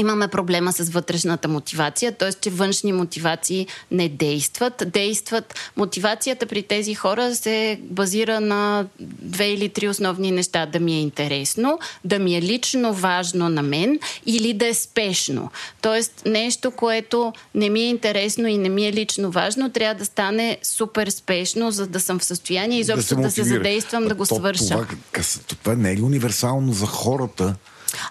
имаме 0.00 0.28
проблема 0.28 0.72
с 0.72 0.90
вътрешната 0.90 1.48
мотивация, 1.48 2.12
т.е. 2.12 2.32
че 2.32 2.50
външни 2.50 2.92
мотивации 2.92 3.66
не 3.90 4.08
действат. 4.08 4.82
Действат. 4.86 5.54
Мотивацията 5.76 6.46
при 6.46 6.62
тези 6.62 6.94
хора 6.94 7.34
се 7.34 7.80
базира 7.82 8.40
на 8.40 8.86
две 9.00 9.48
или 9.48 9.68
три 9.68 9.88
основни 9.88 10.30
неща. 10.30 10.66
Да 10.66 10.80
ми 10.80 10.94
е 10.94 11.00
интересно, 11.00 11.78
да 12.04 12.18
ми 12.18 12.36
е 12.36 12.42
лично 12.42 12.94
важно 12.94 13.48
на 13.48 13.62
мен 13.62 13.98
или 14.26 14.52
да 14.52 14.66
е 14.66 14.74
спешно. 14.74 15.50
Тоест 15.82 16.22
нещо, 16.26 16.70
което 16.70 17.32
не 17.54 17.68
ми 17.68 17.80
е 17.80 17.88
интересно 17.88 18.48
и 18.48 18.58
не 18.58 18.68
ми 18.68 18.86
е 18.86 18.92
лично 18.92 19.30
важно, 19.30 19.70
трябва 19.70 19.94
да 19.94 20.04
стане 20.04 20.58
супер 20.62 21.08
спешно, 21.08 21.70
за 21.70 21.86
да 21.86 22.00
съм 22.00 22.18
в 22.18 22.24
състояние 22.24 22.78
изобщо 22.78 23.16
да 23.16 23.30
се, 23.30 23.40
мотивира. 23.40 23.54
задействам 23.56 24.04
да 24.08 24.14
го 24.14 24.26
То- 24.26 24.34
свърша. 24.34 24.86
Това, 25.12 25.24
това 25.62 25.74
не 25.74 25.92
е 25.92 25.96
ли 25.96 26.02
универсално 26.02 26.72
за 26.72 26.86
хората? 26.86 27.54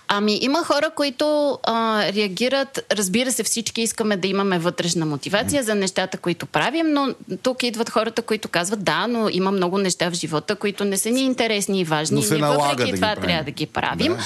Ами, 0.08 0.40
има 0.42 0.64
хора, 0.64 0.90
които 0.96 1.60
а, 1.64 2.06
реагират. 2.12 2.86
Разбира 2.92 3.32
се, 3.32 3.44
всички 3.44 3.82
искаме 3.82 4.18
да 4.18 4.28
имаме 4.28 4.60
вътрешна 4.60 5.06
мотивация 5.06 5.64
за 5.64 5.76
нещата, 5.76 6.18
които 6.18 6.46
правим, 6.46 6.94
но 6.94 7.14
тук 7.44 7.64
идват 7.64 7.90
хората, 7.90 8.22
които 8.22 8.48
казват, 8.48 8.84
да, 8.84 9.08
но 9.08 9.30
има 9.30 9.52
много 9.52 9.78
неща 9.78 10.10
в 10.10 10.14
живота, 10.14 10.56
които 10.56 10.86
не 10.86 10.98
са 10.98 11.10
ни 11.10 11.22
интересни 11.22 11.80
и 11.80 11.84
важни. 11.84 12.16
Но 12.16 12.22
се 12.22 12.38
налага 12.38 12.64
въпреки 12.64 12.78
да 12.78 12.86
ги 12.86 12.96
това 12.96 13.08
правим. 13.08 13.24
трябва 13.24 13.44
да 13.44 13.52
ги 13.52 13.66
правим. 13.66 14.14
Да. 14.14 14.24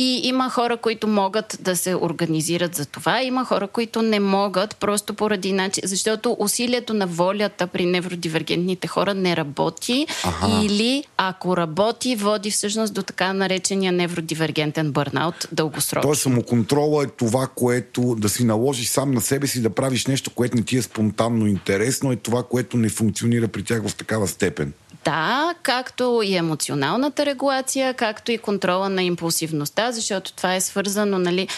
И 0.00 0.20
има 0.24 0.50
хора, 0.50 0.76
които 0.76 1.06
могат 1.06 1.58
да 1.60 1.76
се 1.76 1.94
организират 1.94 2.74
за 2.74 2.86
това. 2.86 3.22
Има 3.22 3.44
хора, 3.44 3.68
които 3.68 4.02
не 4.02 4.20
могат, 4.20 4.76
просто 4.76 5.14
поради 5.14 5.52
начин. 5.52 5.82
Защото 5.86 6.36
усилието 6.38 6.94
на 6.94 7.06
волята 7.06 7.66
при 7.66 7.86
невродивергентните 7.86 8.88
хора 8.88 9.14
не 9.14 9.36
работи. 9.36 10.06
Аха. 10.24 10.60
Или 10.62 11.04
ако 11.16 11.56
работи, 11.56 12.16
води 12.16 12.50
всъщност 12.50 12.94
до 12.94 13.02
така 13.02 13.32
наречения 13.32 13.92
невродивергентен 13.92 14.92
бърнаут 14.92 15.48
дългосрочно. 15.52 16.08
Тоест 16.08 16.22
самоконтрола 16.22 17.04
е 17.04 17.06
това, 17.06 17.48
което 17.54 18.14
да 18.18 18.28
си 18.28 18.44
наложиш 18.44 18.88
сам 18.88 19.10
на 19.10 19.20
себе 19.20 19.46
си 19.46 19.62
да 19.62 19.70
правиш 19.70 20.06
нещо, 20.06 20.30
което 20.30 20.56
не 20.56 20.62
ти 20.62 20.76
е 20.76 20.82
спонтанно 20.82 21.46
интересно, 21.46 22.12
е 22.12 22.16
това, 22.16 22.42
което 22.42 22.76
не 22.76 22.88
функционира 22.88 23.48
при 23.48 23.62
тях 23.62 23.88
в 23.88 23.94
такава 23.94 24.28
степен. 24.28 24.72
Да, 25.04 25.54
както 25.62 26.20
и 26.24 26.36
емоционалната 26.36 27.26
регулация, 27.26 27.94
както 27.94 28.32
и 28.32 28.38
контрола 28.38 28.88
на 28.88 29.02
импулсивността, 29.02 29.92
защото 29.92 30.32
това 30.32 30.54
е 30.54 30.60
свързано, 30.60 31.18
нали, 31.18 31.48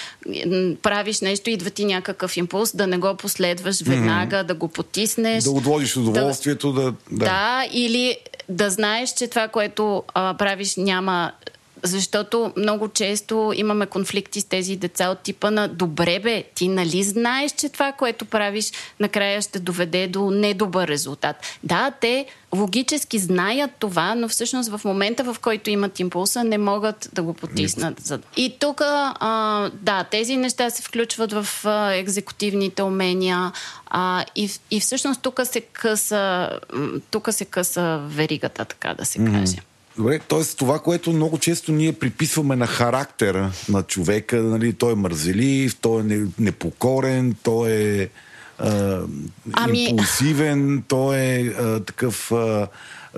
правиш 0.83 1.21
нещо, 1.21 1.51
идва 1.51 1.71
ти 1.71 1.85
някакъв 1.85 2.37
импулс, 2.37 2.77
да 2.77 2.87
не 2.87 2.99
го 2.99 3.15
последваш 3.17 3.83
веднага, 3.83 4.37
mm-hmm. 4.37 4.47
да 4.47 4.55
го 4.55 4.69
потиснеш. 4.69 5.45
Да 5.45 5.51
отложиш 5.51 5.97
удоволствието, 5.97 6.73
да... 6.73 6.83
Да, 6.83 6.95
да 7.11 7.65
или 7.73 8.17
да 8.49 8.71
знаеш, 8.71 9.15
че 9.15 9.27
това, 9.27 9.49
което 9.49 10.03
а, 10.15 10.35
правиш, 10.35 10.77
няма 10.77 11.33
защото 11.83 12.53
много 12.57 12.89
често 12.89 13.53
имаме 13.57 13.87
конфликти 13.87 14.41
с 14.41 14.45
тези 14.45 14.77
деца 14.77 15.09
от 15.09 15.21
типа 15.21 15.51
на 15.51 15.69
добре 15.69 16.21
бе, 16.21 16.45
ти 16.55 16.69
нали 16.69 17.03
знаеш, 17.03 17.53
че 17.53 17.69
това, 17.69 17.93
което 17.93 18.25
правиш, 18.25 18.73
накрая 19.01 19.43
ще 19.43 19.59
доведе 19.59 20.07
до 20.07 20.31
недобър 20.31 20.89
резултат. 20.89 21.37
Да, 21.65 21.93
те 22.01 22.27
логически 22.55 23.19
знаят 23.19 23.71
това, 23.79 24.15
но 24.15 24.29
всъщност 24.29 24.71
в 24.71 24.81
момента, 24.85 25.25
в 25.25 25.37
който 25.41 25.71
имат 25.71 26.01
импулса, 26.01 26.45
не 26.45 26.59
могат 26.59 27.11
да 27.13 27.23
го 27.23 27.35
потиснат. 27.35 28.13
И 28.37 28.57
тук, 28.61 28.81
да, 29.73 30.05
тези 30.11 30.37
неща 30.37 30.71
се 30.71 30.83
включват 30.83 31.33
в 31.33 31.47
а, 31.65 31.93
екзекутивните 31.93 32.83
умения 32.83 33.53
а, 33.87 34.25
и, 34.37 34.51
и 34.71 34.81
всъщност 34.81 35.23
тук 35.23 35.41
се 35.45 35.61
къса, 35.61 36.51
тук 37.11 37.29
се 37.33 37.45
къса 37.45 38.01
веригата, 38.07 38.65
така 38.65 38.95
да 38.95 39.05
се 39.05 39.19
каже. 39.19 39.57
Добре, 39.97 40.19
т.е. 40.19 40.45
това, 40.57 40.79
което 40.79 41.13
много 41.13 41.39
често 41.39 41.73
ние 41.73 41.93
приписваме 41.93 42.57
на 42.57 42.67
характера 42.67 43.53
на 43.69 43.83
човека, 43.83 44.37
нали, 44.37 44.73
той 44.73 44.93
е 44.93 44.97
мързелив, 44.97 45.77
той 45.77 46.01
е 46.01 46.05
не- 46.05 46.27
непокорен, 46.39 47.37
той 47.43 47.71
е 47.71 48.09
а, 48.59 49.01
Ами- 49.53 49.85
импулсивен, 49.85 50.85
той 50.89 51.17
е 51.19 51.47
а, 51.47 51.81
такъв... 51.81 52.33
А, 52.33 52.69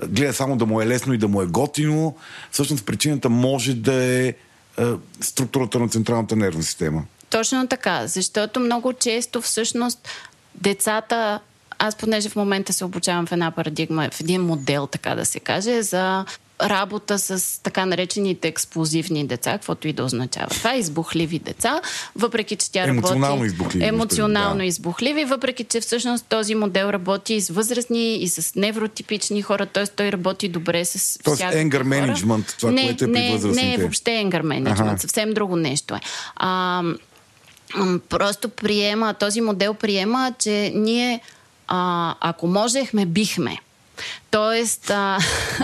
гледа 0.07 0.33
само 0.33 0.57
да 0.57 0.65
му 0.65 0.81
е 0.81 0.87
лесно 0.87 1.13
и 1.13 1.17
да 1.17 1.27
му 1.27 1.41
е 1.41 1.45
готино. 1.45 2.15
Всъщност 2.51 2.85
причината 2.85 3.29
може 3.29 3.73
да 3.73 4.03
е 4.03 4.33
а, 4.77 4.95
структурата 5.21 5.79
на 5.79 5.89
централната 5.89 6.35
нервна 6.35 6.63
система. 6.63 7.03
Точно 7.29 7.67
така, 7.67 8.07
защото 8.07 8.59
много 8.59 8.93
често 8.93 9.41
всъщност 9.41 10.07
децата, 10.55 11.39
аз 11.79 11.95
понеже 11.95 12.29
в 12.29 12.35
момента 12.35 12.73
се 12.73 12.85
обучавам 12.85 13.25
в 13.25 13.31
една 13.31 13.51
парадигма, 13.51 14.09
в 14.13 14.21
един 14.21 14.41
модел, 14.41 14.87
така 14.87 15.15
да 15.15 15.25
се 15.25 15.39
каже, 15.39 15.81
за 15.81 16.25
работа 16.69 17.19
с 17.19 17.61
така 17.63 17.85
наречените 17.85 18.47
експлозивни 18.47 19.27
деца, 19.27 19.51
каквото 19.51 19.87
и 19.87 19.93
да 19.93 20.03
означава. 20.03 20.47
Това 20.47 20.73
е 20.73 20.77
избухливи 20.77 21.39
деца, 21.39 21.81
въпреки 22.15 22.55
че 22.55 22.71
тя 22.71 22.83
Емоционално 22.83 23.35
работи... 23.35 23.47
избухливи, 23.47 23.85
Емоционално 23.85 24.57
да. 24.57 24.65
избухливи, 24.65 25.25
въпреки 25.25 25.63
че 25.63 25.81
всъщност 25.81 26.25
този 26.25 26.55
модел 26.55 26.85
работи 26.85 27.33
и 27.33 27.41
с 27.41 27.49
възрастни, 27.49 28.15
и 28.15 28.29
с 28.29 28.55
невротипични 28.55 29.41
хора, 29.41 29.65
т.е. 29.65 29.87
той 29.87 30.11
работи 30.11 30.47
добре 30.47 30.85
с 30.85 31.19
Тоест 31.23 31.41
хора. 31.41 31.53
management, 31.53 32.59
това, 32.59 32.71
не, 32.71 32.85
което 32.85 33.03
е 33.03 33.07
при 33.07 33.19
не, 33.19 33.31
възрастните. 33.31 33.77
Не, 33.77 33.77
въобще 33.77 34.11
anger 34.11 34.41
management, 34.41 34.89
Аха. 34.89 34.99
съвсем 34.99 35.33
друго 35.33 35.55
нещо 35.55 35.95
е. 35.95 35.99
А, 36.35 36.83
просто 38.09 38.49
приема, 38.49 39.13
този 39.13 39.41
модел 39.41 39.73
приема, 39.73 40.33
че 40.39 40.71
ние, 40.75 41.19
а, 41.67 42.15
ако 42.21 42.47
можехме, 42.47 43.05
бихме. 43.05 43.57
Тоест, 44.31 44.89
а, 44.89 45.17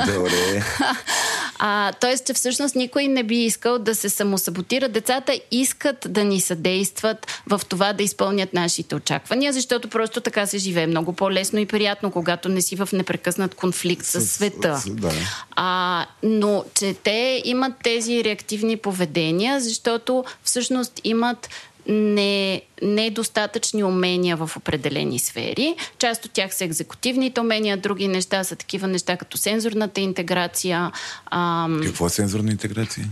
Добре. 0.07 0.63
а, 1.59 1.91
тоест, 1.93 2.25
че 2.25 2.33
всъщност 2.33 2.75
никой 2.75 3.07
не 3.07 3.23
би 3.23 3.35
искал 3.37 3.79
да 3.79 3.95
се 3.95 4.09
самосаботира. 4.09 4.89
Децата 4.89 5.39
искат 5.51 6.05
да 6.07 6.23
ни 6.23 6.41
съдействат 6.41 7.27
в 7.47 7.61
това 7.69 7.93
да 7.93 8.03
изпълнят 8.03 8.53
нашите 8.53 8.95
очаквания, 8.95 9.53
защото 9.53 9.87
просто 9.89 10.21
така 10.21 10.45
се 10.45 10.57
живее 10.57 10.87
много 10.87 11.13
по-лесно 11.13 11.59
и 11.59 11.65
приятно, 11.65 12.11
когато 12.11 12.49
не 12.49 12.61
си 12.61 12.75
в 12.75 12.89
непрекъснат 12.93 13.55
конфликт 13.55 14.05
с, 14.05 14.21
С- 14.21 14.29
света. 14.29 14.77
с- 14.77 14.89
да. 14.89 15.11
А, 15.51 16.05
но 16.23 16.63
че 16.73 16.93
те 16.93 17.41
имат 17.45 17.73
тези 17.83 18.23
реактивни 18.23 18.77
поведения, 18.77 19.59
защото 19.59 20.23
всъщност 20.43 21.01
имат 21.03 21.49
не, 21.87 22.61
недостатъчни 22.81 23.83
умения 23.83 24.37
в 24.37 24.51
определени 24.57 25.19
сфери. 25.19 25.75
Част 25.99 26.25
от 26.25 26.31
тях 26.31 26.55
са 26.55 26.65
екзекутивните 26.65 27.41
умения, 27.41 27.77
други 27.77 28.07
неща 28.07 28.43
са 28.43 28.55
такива 28.55 28.87
неща 28.87 29.17
като 29.17 29.37
сензорната 29.37 30.01
интеграция. 30.01 30.91
Ам, 31.31 31.81
Какво 31.85 32.05
е 32.05 32.09
сензорна 32.09 32.51
интеграция? 32.51 33.07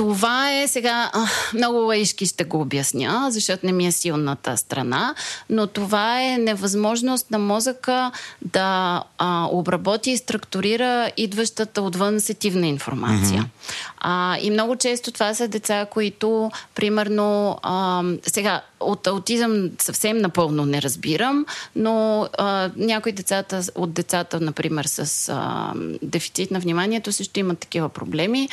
Това 0.00 0.52
е 0.52 0.68
сега, 0.68 1.10
много 1.54 1.78
лаишки 1.78 2.26
ще 2.26 2.44
го 2.44 2.60
обясня, 2.60 3.26
защото 3.30 3.66
не 3.66 3.72
ми 3.72 3.86
е 3.86 3.92
силната 3.92 4.56
страна, 4.56 5.14
но 5.50 5.66
това 5.66 6.22
е 6.22 6.38
невъзможност 6.38 7.30
на 7.30 7.38
мозъка 7.38 8.12
да 8.42 9.02
а, 9.18 9.48
обработи 9.50 10.10
и 10.10 10.16
структурира 10.16 11.10
идващата 11.16 11.82
отвън 11.82 12.20
сетивна 12.20 12.66
информация. 12.66 13.42
Mm-hmm. 13.42 13.90
А, 13.98 14.38
и 14.40 14.50
много 14.50 14.76
често 14.76 15.12
това 15.12 15.34
са 15.34 15.48
деца, 15.48 15.86
които, 15.90 16.50
примерно, 16.74 17.58
а, 17.62 18.02
сега 18.26 18.62
от 18.80 19.06
аутизъм 19.06 19.70
съвсем 19.78 20.18
напълно 20.18 20.66
не 20.66 20.82
разбирам, 20.82 21.46
но 21.76 22.28
а, 22.38 22.70
някои 22.76 23.12
децата, 23.12 23.62
от 23.74 23.92
децата, 23.92 24.40
например, 24.40 24.84
с 24.84 25.28
а, 25.28 25.72
дефицит 26.02 26.50
на 26.50 26.60
вниманието 26.60 27.12
също 27.12 27.40
имат 27.40 27.58
такива 27.58 27.88
проблеми. 27.88 28.48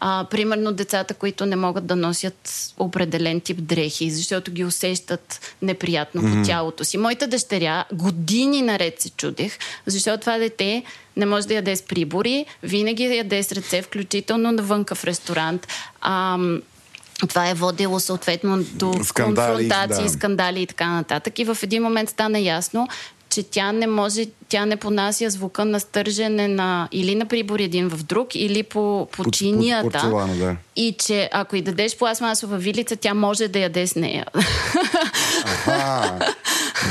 А, 0.00 0.26
примерно 0.30 0.72
децата, 0.72 1.14
които 1.14 1.46
не 1.46 1.56
могат 1.56 1.86
да 1.86 1.96
носят 1.96 2.72
определен 2.78 3.40
тип 3.40 3.58
дрехи, 3.60 4.10
защото 4.10 4.50
ги 4.50 4.64
усещат 4.64 5.54
неприятно 5.62 6.22
mm-hmm. 6.22 6.42
по 6.42 6.46
тялото 6.46 6.84
си. 6.84 6.98
Моята 6.98 7.26
дъщеря 7.26 7.84
години 7.92 8.62
наред 8.62 9.00
се 9.00 9.10
чудех, 9.10 9.58
защото 9.86 10.20
това 10.20 10.38
дете 10.38 10.82
не 11.16 11.26
може 11.26 11.46
да 11.46 11.54
яде 11.54 11.76
с 11.76 11.82
прибори, 11.82 12.46
винаги 12.62 13.16
яде 13.16 13.42
с 13.42 13.52
ръце, 13.52 13.82
включително 13.82 14.52
навънка 14.52 14.94
в 14.94 15.04
ресторант. 15.04 15.66
Ам, 16.00 16.62
това 17.28 17.50
е 17.50 17.54
водило 17.54 18.00
съответно 18.00 18.64
до 18.72 18.94
Скандали, 19.04 19.46
конфронтации, 19.46 20.04
да. 20.04 20.10
скандали 20.10 20.62
и 20.62 20.66
така 20.66 20.88
нататък. 20.88 21.38
И 21.38 21.44
в 21.44 21.58
един 21.62 21.82
момент 21.82 22.10
стана 22.10 22.38
ясно, 22.38 22.88
че 23.30 23.42
тя 23.42 23.72
не 23.72 23.86
може, 23.86 24.26
тя 24.48 24.66
не 24.66 24.76
понася 24.76 25.30
звука 25.30 25.64
на 25.64 25.80
стържене 25.80 26.48
на 26.48 26.88
или 26.92 27.14
на 27.14 27.26
прибор 27.26 27.58
един 27.58 27.88
в 27.88 28.02
друг, 28.02 28.34
или 28.34 28.62
по, 28.62 29.08
по, 29.12 29.22
По- 29.22 29.30
чинията. 29.30 29.82
по 29.86 29.90
порцелана, 29.90 30.34
да. 30.36 30.56
И 30.76 30.96
че 30.98 31.28
ако 31.32 31.56
й 31.56 31.62
дадеш 31.62 31.96
пластмасова 31.98 32.56
вилица, 32.56 32.96
тя 32.96 33.14
може 33.14 33.48
да 33.48 33.58
яде 33.58 33.86
с 33.86 33.94
нея. 33.94 34.26
Аха, 35.44 36.18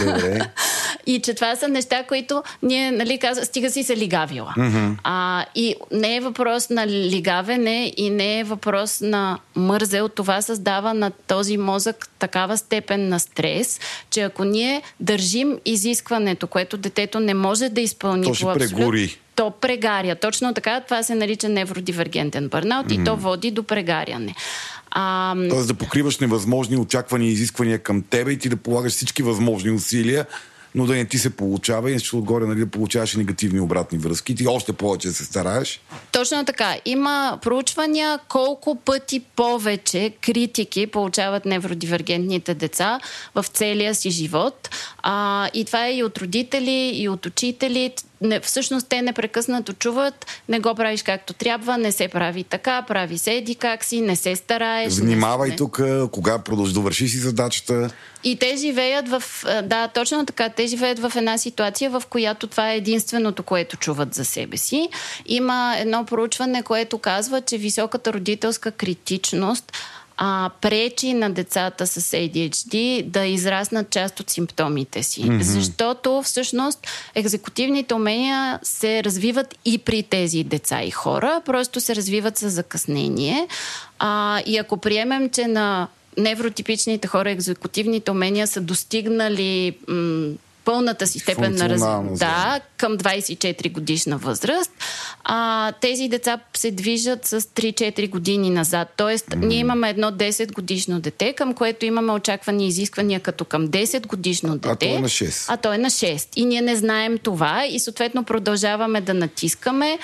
добре. 0.06 0.40
И 1.06 1.20
че 1.20 1.34
това 1.34 1.56
са 1.56 1.68
неща, 1.68 2.04
които 2.08 2.44
ние, 2.64 2.92
нали, 2.92 3.18
казва, 3.18 3.46
стига 3.46 3.72
си 3.72 3.84
се 3.84 3.98
лигавила. 3.98 4.54
Mm-hmm. 4.58 4.96
А, 5.04 5.46
и 5.56 5.76
не 5.92 6.16
е 6.16 6.20
въпрос 6.20 6.70
на 6.70 6.88
лигавене 6.88 7.94
и 7.98 8.10
не 8.10 8.40
е 8.40 8.44
въпрос 8.44 9.02
на 9.02 9.40
мързел. 9.56 10.10
Това 10.10 10.42
създава 10.42 10.94
на 10.94 11.12
този 11.12 11.58
мозък 11.58 12.10
такава 12.20 12.58
степен 12.58 13.10
на 13.10 13.20
стрес, 13.20 13.80
че 14.10 14.22
ако 14.22 14.44
ние 14.44 14.82
държим 15.00 15.58
изискването, 15.66 16.48
което 16.48 16.78
детето 16.78 17.20
не 17.20 17.34
може 17.34 17.70
да 17.70 17.82
изпълни 17.82 18.24
То 18.24 18.30
по 18.30 18.50
абсолют- 18.50 19.18
то 19.36 19.52
прегаря. 19.52 20.16
Точно 20.16 20.54
така, 20.54 20.82
това 20.82 21.04
се 21.04 21.16
нарича 21.16 21.50
невродивергентен 21.50 22.50
бърнаут 22.50 22.88
mm-hmm. 22.88 23.02
и 23.02 23.06
то 23.06 23.16
води 23.16 23.52
до 23.52 23.64
прегаряне. 23.64 24.36
А, 24.92 25.36
Тоест 25.50 25.68
да 25.68 25.74
покриваш 25.74 26.20
невъзможни 26.20 26.78
очаквания 26.78 27.30
и 27.30 27.34
изисквания 27.34 27.80
към 27.80 28.02
тебе 28.02 28.32
и 28.32 28.38
ти 28.38 28.50
да 28.50 28.58
полагаш 28.58 28.94
всички 28.94 29.24
възможни 29.24 29.72
усилия, 29.72 30.26
но 30.76 30.86
да 30.86 30.94
не 30.94 31.06
ти 31.06 31.18
се 31.18 31.30
получава 31.30 31.90
и 31.90 31.94
нещо 31.94 32.18
отгоре 32.18 32.46
нали, 32.46 32.66
получаваш 32.66 33.16
негативни 33.16 33.60
обратни 33.60 33.98
връзки. 33.98 34.36
Ти 34.36 34.48
още 34.48 34.74
повече 34.74 35.12
се 35.12 35.26
стараеш. 35.26 35.82
Точно 36.12 36.46
така. 36.46 36.76
Има 36.86 37.40
проучвания 37.42 38.20
колко 38.28 38.76
пъти 38.76 39.20
повече 39.20 40.14
критики 40.22 40.88
получават 40.88 41.46
невродивергентните 41.46 42.54
деца 42.54 43.00
в 43.36 43.46
целия 43.54 43.96
си 43.96 44.10
живот. 44.10 44.70
А, 44.98 45.50
и 45.54 45.66
това 45.66 45.86
е 45.86 45.96
и 45.96 46.04
от 46.04 46.18
родители, 46.18 46.92
и 46.94 47.10
от 47.10 47.26
учители. 47.26 47.94
Не, 48.22 48.40
всъщност 48.40 48.88
те 48.90 49.02
непрекъснато 49.02 49.74
чуват, 49.74 50.26
не 50.50 50.60
го 50.60 50.76
правиш 50.76 51.04
както 51.04 51.34
трябва, 51.34 51.78
не 51.78 51.92
се 51.92 52.08
прави 52.08 52.44
така, 52.44 52.82
прави 52.88 53.18
се 53.18 53.32
еди 53.32 53.56
как 53.56 53.84
си, 53.84 54.02
не 54.02 54.16
се 54.16 54.36
стараеш. 54.36 54.94
Внимавай 54.94 55.50
не, 55.50 55.56
тук, 55.56 55.82
кога 56.12 56.40
продължи 56.40 56.74
довърши 56.74 57.08
си 57.08 57.18
задачата. 57.18 57.90
И 58.24 58.36
те 58.36 58.56
живеят 58.58 59.10
в... 59.10 59.24
Да, 59.64 59.88
точно 59.88 60.26
така. 60.26 60.50
Те 60.50 60.68
живеят 60.68 61.00
в 61.00 61.12
една 61.16 61.38
ситуация, 61.38 61.90
в 61.90 62.04
която 62.10 62.48
това 62.48 62.72
е 62.72 62.78
единственото, 62.78 63.44
което 63.44 63.78
чуват 63.78 64.14
за 64.14 64.26
себе 64.26 64.58
си. 64.58 64.90
Има 65.26 65.76
едно 65.78 66.06
проучване, 66.06 66.64
което 66.64 66.98
казва, 66.98 67.42
че 67.42 67.58
високата 67.58 68.14
родителска 68.14 68.72
критичност 68.72 69.74
а, 70.22 70.50
пречи 70.62 71.14
на 71.14 71.30
децата 71.30 71.88
с 71.88 72.02
ADHD 72.02 73.04
да 73.04 73.26
израснат 73.26 73.90
част 73.90 74.20
от 74.20 74.30
симптомите 74.30 75.04
си. 75.04 75.22
Mm-hmm. 75.22 75.42
Защото 75.42 76.22
всъщност 76.26 76.88
екзекутивните 77.16 77.94
умения 77.94 78.60
се 78.64 79.04
развиват 79.04 79.56
и 79.66 79.78
при 79.78 80.04
тези 80.04 80.44
деца 80.44 80.84
и 80.84 80.92
хора, 80.92 81.42
просто 81.46 81.82
се 81.82 81.96
развиват 81.96 82.38
с 82.38 82.50
закъснение. 82.50 83.48
А, 84.00 84.42
и 84.46 84.58
ако 84.58 84.78
приемем, 84.78 85.30
че 85.30 85.48
на 85.48 85.88
невротипичните 86.18 87.08
хора 87.08 87.32
екзекутивните 87.32 88.12
умения 88.12 88.48
са 88.48 88.62
достигнали 88.62 89.78
м- 89.88 90.34
пълната 90.66 91.08
си 91.08 91.20
степен 91.20 91.56
на 91.56 91.70
развитие. 91.70 92.18
Да, 92.18 92.60
към 92.78 92.98
24 92.98 93.72
годишна 93.72 94.18
възраст. 94.18 94.72
А, 95.24 95.72
тези 95.72 96.08
деца 96.08 96.40
се 96.54 96.72
движат 96.72 97.26
с 97.26 97.42
3-4 97.42 98.10
години 98.10 98.50
назад. 98.50 98.88
Тоест, 98.98 99.28
mm. 99.28 99.46
ние 99.46 99.58
имаме 99.58 99.90
едно 99.90 100.12
10 100.12 100.54
годишно 100.54 101.00
дете, 101.00 101.34
към 101.34 101.54
което 101.54 101.86
имаме 101.86 102.12
очаквани 102.12 102.68
изисквания 102.68 103.20
като 103.20 103.46
към 103.46 103.68
10 103.68 104.08
годишно 104.08 104.58
дете. 104.58 104.68
А 104.70 104.76
то 104.76 104.86
е 104.86 105.00
на 105.00 105.10
6. 105.10 105.46
А 105.54 105.58
то 105.58 105.74
е 105.74 105.78
на 105.78 105.90
6. 105.90 106.28
И 106.36 106.46
ние 106.46 106.62
не 106.62 106.76
знаем 106.76 107.18
това 107.18 107.66
и 107.66 107.80
съответно 107.80 108.24
продължаваме 108.24 109.02
да 109.02 109.14
натискаме 109.14 110.00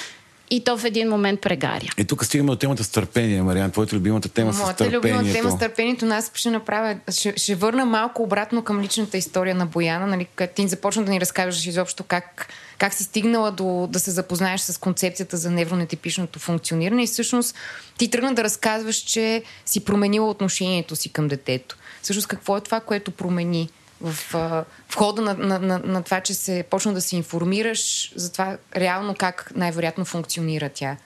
и 0.50 0.64
то 0.64 0.78
в 0.78 0.86
един 0.86 1.10
момент 1.10 1.42
прегаря. 1.42 1.86
И 1.98 2.06
тук 2.06 2.26
стигаме 2.26 2.50
до 2.50 2.56
темата 2.56 2.84
с 2.84 2.90
търпение, 2.90 3.42
Мариан. 3.42 3.72
Твоята 3.72 3.96
любимата 3.96 4.30
тема 4.30 4.52
Моята 4.52 4.74
с 4.74 4.78
търпението. 4.78 5.08
Моята 5.08 5.20
любима 5.20 5.34
тема 5.34 5.52
с 5.52 5.60
търпението, 5.60 6.06
но 6.06 6.16
аз 6.16 6.32
ще 6.34 6.50
направя, 6.50 6.98
ще, 7.12 7.34
ще 7.38 7.56
върна 7.56 7.86
малко 7.86 8.24
обратно 8.24 8.64
към 8.64 8.82
личната 8.82 9.18
история 9.18 9.56
на 9.56 9.66
Бояна, 9.66 10.08
нали, 10.08 10.28
като 10.36 10.54
ти 10.54 10.68
започна 10.68 11.04
да 11.04 11.12
ни 11.12 11.22
разкажеш 11.22 11.66
изобщо 11.66 12.04
как, 12.04 12.48
как 12.78 12.94
си 12.94 13.04
стигнала 13.04 13.52
до, 13.52 13.88
да 13.92 14.00
се 14.00 14.12
запознаеш 14.12 14.62
с 14.62 14.78
концепцията 14.78 15.38
за 15.38 15.52
невронетипичното 15.52 16.40
функциониране 16.40 17.04
и 17.04 17.08
всъщност 17.08 17.56
ти 17.98 18.10
тръгна 18.12 18.34
да 18.34 18.44
разказваш, 18.44 18.96
че 18.96 19.44
си 19.66 19.86
променила 19.86 20.30
отношението 20.30 20.96
си 20.96 21.10
към 21.10 21.28
детето. 21.28 21.78
Всъщност 22.02 22.28
какво 22.28 22.58
е 22.58 22.62
това, 22.62 22.80
което 22.80 23.12
промени? 23.12 23.70
В, 24.02 24.34
в 24.90 24.96
хода 24.96 25.22
на, 25.22 25.34
на, 25.34 25.60
на, 25.60 25.80
на 25.80 26.04
това, 26.04 26.22
че 26.22 26.34
се 26.34 26.64
почна 26.70 26.94
да 26.94 27.02
се 27.02 27.16
информираш 27.16 28.14
за 28.16 28.32
това 28.32 28.58
реално 28.76 29.16
как 29.16 29.52
най-вероятно 29.56 30.06
функционира 30.06 30.70
тя? 30.70 30.98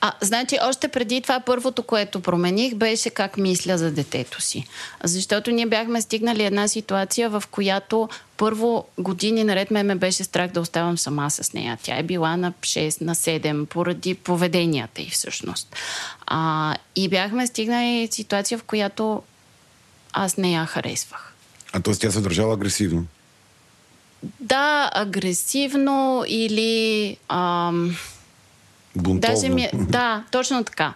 А, 0.00 0.12
значи, 0.20 0.58
още 0.62 0.88
преди 0.88 1.20
това 1.20 1.40
първото, 1.40 1.82
което 1.82 2.20
промених, 2.20 2.74
беше 2.74 3.10
как 3.10 3.36
мисля 3.36 3.78
за 3.78 3.90
детето 3.90 4.42
си. 4.42 4.64
Защото 5.04 5.50
ние 5.50 5.66
бяхме 5.66 6.02
стигнали 6.02 6.44
една 6.44 6.68
ситуация, 6.68 7.30
в 7.30 7.42
която 7.50 8.08
първо 8.36 8.88
години 8.98 9.44
наред 9.44 9.70
ме, 9.70 9.82
ме 9.82 9.94
беше 9.94 10.24
страх 10.24 10.50
да 10.50 10.60
оставам 10.60 10.98
сама 10.98 11.30
с 11.30 11.52
нея. 11.52 11.78
Тя 11.82 11.96
е 11.96 12.02
била 12.02 12.36
на 12.36 12.52
6, 12.52 13.02
на 13.02 13.14
7, 13.14 13.66
поради 13.66 14.14
поведенията 14.14 15.02
й 15.02 15.10
всъщност. 15.10 15.76
А, 16.26 16.74
и 16.96 17.08
бяхме 17.08 17.46
стигнали 17.46 18.08
ситуация, 18.10 18.58
в 18.58 18.62
която 18.62 19.22
аз 20.12 20.36
не 20.36 20.52
я 20.52 20.66
харесвах. 20.66 21.27
А 21.72 21.80
т.е. 21.80 21.94
тя 21.94 22.10
се 22.10 22.20
държала 22.20 22.54
агресивно? 22.54 23.06
Да, 24.40 24.90
агресивно 24.94 26.24
или... 26.26 27.16
Ам... 27.28 27.96
Бунтовно. 28.96 29.34
Даже 29.34 29.48
ми, 29.48 29.62
е- 29.62 29.70
да, 29.74 30.24
точно 30.30 30.64
така. 30.64 30.94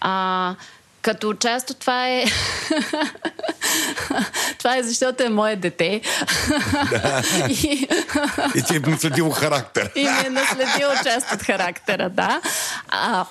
А, 0.00 0.54
като 1.02 1.34
част 1.34 1.70
от 1.70 1.78
това 1.78 2.08
е... 2.08 2.24
това 4.58 4.76
е 4.76 4.82
защото 4.82 5.22
е 5.22 5.28
мое 5.28 5.56
дете. 5.56 6.00
Да. 6.90 7.22
и... 7.48 7.88
и 8.54 8.62
ти 8.62 8.76
е 8.76 8.80
наследило 8.80 9.30
характер. 9.30 9.92
и 9.94 10.02
ми 10.02 10.26
е 10.26 10.30
наследило 10.30 10.92
част 11.04 11.32
от 11.32 11.42
характера, 11.42 12.10
да. 12.10 12.40
А, 12.88 13.26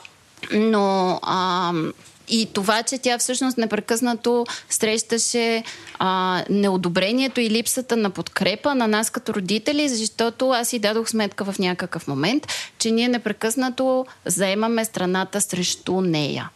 но... 0.52 1.20
Ам 1.24 1.94
и 2.28 2.50
това, 2.54 2.84
че 2.84 2.98
тя 2.98 3.18
всъщност 3.18 3.58
непрекъснато 3.58 4.46
срещаше 4.70 5.64
а, 6.00 6.44
неодобрението 6.50 7.42
и 7.42 7.50
липсата 7.50 7.98
на 7.98 8.10
подкрепа 8.10 8.76
на 8.76 8.88
нас 8.88 9.10
като 9.10 9.34
родители, 9.34 9.90
защото 9.90 10.50
аз 10.50 10.68
си 10.68 10.80
дадох 10.80 11.10
сметка 11.10 11.46
в 11.46 11.60
някакъв 11.60 12.08
момент, 12.08 12.48
че 12.80 12.92
ние 12.92 13.08
непрекъснато 13.08 14.06
заемаме 14.26 14.86
страната 14.86 15.42
срещу 15.42 16.02
нея. 16.02 16.50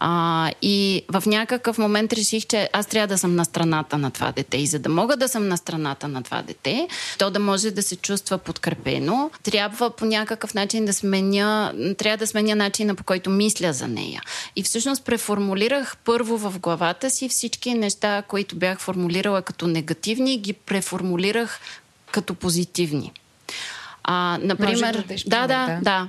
А, 0.00 0.50
и 0.62 1.02
в 1.08 1.22
някакъв 1.26 1.78
момент 1.78 2.12
реших, 2.12 2.46
че 2.46 2.68
аз 2.72 2.86
трябва 2.86 3.06
да 3.06 3.18
съм 3.18 3.36
на 3.36 3.44
страната 3.44 3.98
на 3.98 4.10
това 4.10 4.32
дете. 4.32 4.56
И 4.56 4.66
за 4.66 4.78
да 4.78 4.88
мога 4.88 5.16
да 5.16 5.28
съм 5.28 5.48
на 5.48 5.56
страната 5.56 6.08
на 6.08 6.22
това 6.22 6.42
дете, 6.42 6.88
то 7.18 7.30
да 7.30 7.38
може 7.38 7.70
да 7.70 7.82
се 7.82 7.96
чувства 7.96 8.38
подкрепено, 8.38 9.30
трябва 9.42 9.90
по 9.90 10.04
някакъв 10.04 10.54
начин 10.54 10.84
да 10.84 10.92
сменя, 10.92 11.72
трябва 11.98 12.16
да 12.16 12.26
сменя 12.26 12.54
начина 12.54 12.94
по 12.94 13.04
който 13.04 13.30
мисля 13.30 13.72
за 13.72 13.88
нея. 13.88 14.22
И 14.56 14.62
всъщност 14.62 15.04
преформулирах 15.04 15.96
първо 16.04 16.38
в 16.38 16.58
главата 16.58 17.10
си 17.10 17.28
всички 17.28 17.74
неща, 17.74 18.22
които 18.22 18.56
бях 18.56 18.80
формулирала 18.80 19.42
като 19.42 19.66
негативни, 19.66 20.38
ги 20.38 20.52
преформулирах 20.52 21.60
като 22.10 22.34
позитивни. 22.34 23.12
А, 24.04 24.38
например, 24.42 25.04
да, 25.26 25.46
да, 25.46 25.46
да, 25.46 25.78
да. 25.82 26.08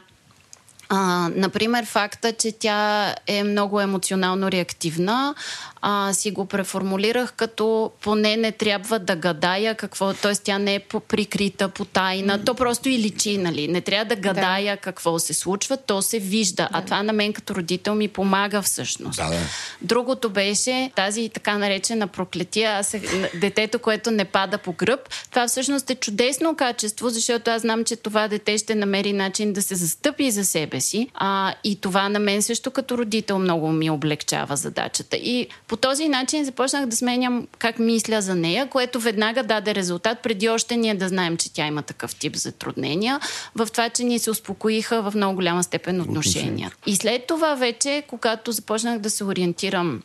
А, 0.90 1.30
например, 1.36 1.86
факта, 1.86 2.34
че 2.34 2.52
тя 2.52 3.16
е 3.28 3.44
много 3.44 3.82
емоционално 3.82 4.52
реактивна, 4.52 5.36
а, 5.82 6.14
си 6.14 6.32
го 6.32 6.46
преформулирах 6.46 7.34
като 7.34 7.92
поне 8.02 8.38
не 8.38 8.52
трябва 8.52 9.00
да 9.00 9.16
гадая 9.16 9.76
какво, 9.76 10.14
т.е. 10.14 10.34
тя 10.36 10.58
не 10.58 10.76
е 10.76 10.80
прикрита, 10.80 11.70
по 11.70 11.86
тайна, 11.86 12.40
mm. 12.40 12.46
то 12.46 12.56
просто 12.56 12.90
и 12.90 13.00
личи, 13.00 13.38
нали? 13.38 13.68
Не 13.68 13.82
трябва 13.82 14.06
да 14.06 14.16
гадая 14.16 14.76
да. 14.76 14.82
какво 14.82 15.20
се 15.20 15.34
случва, 15.34 15.78
то 15.78 16.02
се 16.02 16.20
вижда, 16.20 16.64
да. 16.64 16.70
а 16.72 16.86
това 16.86 17.04
на 17.04 17.14
мен 17.14 17.34
като 17.34 17.56
родител 17.56 17.96
ми 17.96 18.08
помага 18.08 18.62
всъщност. 18.62 19.18
Да, 19.18 19.30
да. 19.30 19.40
Другото 19.82 20.30
беше 20.30 20.92
тази 20.96 21.30
така 21.30 21.58
наречена 21.58 22.08
проклетия, 22.08 22.72
аз 22.72 22.94
е, 22.94 23.32
детето, 23.36 23.80
което 23.80 24.12
не 24.12 24.26
пада 24.26 24.58
по 24.58 24.74
гръб, 24.74 25.00
това 25.30 25.48
всъщност 25.48 25.90
е 25.90 25.96
чудесно 25.96 26.56
качество, 26.56 27.10
защото 27.10 27.52
аз 27.52 27.62
знам, 27.62 27.84
че 27.84 27.96
това 27.96 28.28
дете 28.28 28.58
ще 28.58 28.76
намери 28.76 29.14
начин 29.14 29.54
да 29.54 29.62
се 29.62 29.76
застъпи 29.76 30.32
за 30.32 30.46
себе 30.46 30.82
си 30.82 31.08
а, 31.14 31.54
и 31.64 31.76
това 31.76 32.10
на 32.10 32.20
мен 32.20 32.42
също 32.42 32.72
като 32.72 32.98
родител 32.98 33.40
много 33.40 33.72
ми 33.72 33.90
облегчава 33.90 34.56
задачата. 34.56 35.18
И 35.18 35.48
по 35.70 35.78
този 35.78 36.10
начин 36.10 36.46
започнах 36.46 36.86
да 36.86 36.96
сменям 36.96 37.48
как 37.58 37.80
мисля 37.80 38.22
за 38.22 38.36
нея, 38.36 38.70
което 38.70 39.00
веднага 39.00 39.44
даде 39.44 39.76
резултат, 39.76 40.20
преди 40.20 40.50
още 40.50 40.78
ние 40.78 40.96
да 40.96 41.08
знаем, 41.08 41.38
че 41.38 41.54
тя 41.54 41.68
има 41.68 41.82
такъв 41.82 42.16
тип 42.16 42.36
затруднения, 42.36 43.20
в 43.56 43.68
това, 43.72 43.90
че 43.90 44.04
ни 44.04 44.20
се 44.20 44.32
успокоиха 44.32 45.02
в 45.02 45.16
много 45.16 45.36
голяма 45.36 45.64
степен 45.64 46.02
отношения. 46.02 46.72
И 46.86 46.96
след 46.96 47.28
това 47.28 47.56
вече, 47.56 48.04
когато 48.08 48.52
започнах 48.52 49.00
да 49.00 49.10
се 49.10 49.24
ориентирам 49.24 50.02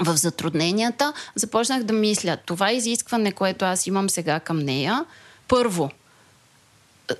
в 0.00 0.16
затрудненията, 0.16 1.12
започнах 1.34 1.82
да 1.82 1.92
мисля, 1.92 2.36
това 2.46 2.72
изискване, 2.72 3.32
което 3.32 3.64
аз 3.64 3.86
имам 3.86 4.10
сега 4.10 4.40
към 4.40 4.58
нея, 4.58 5.04
първо, 5.48 5.90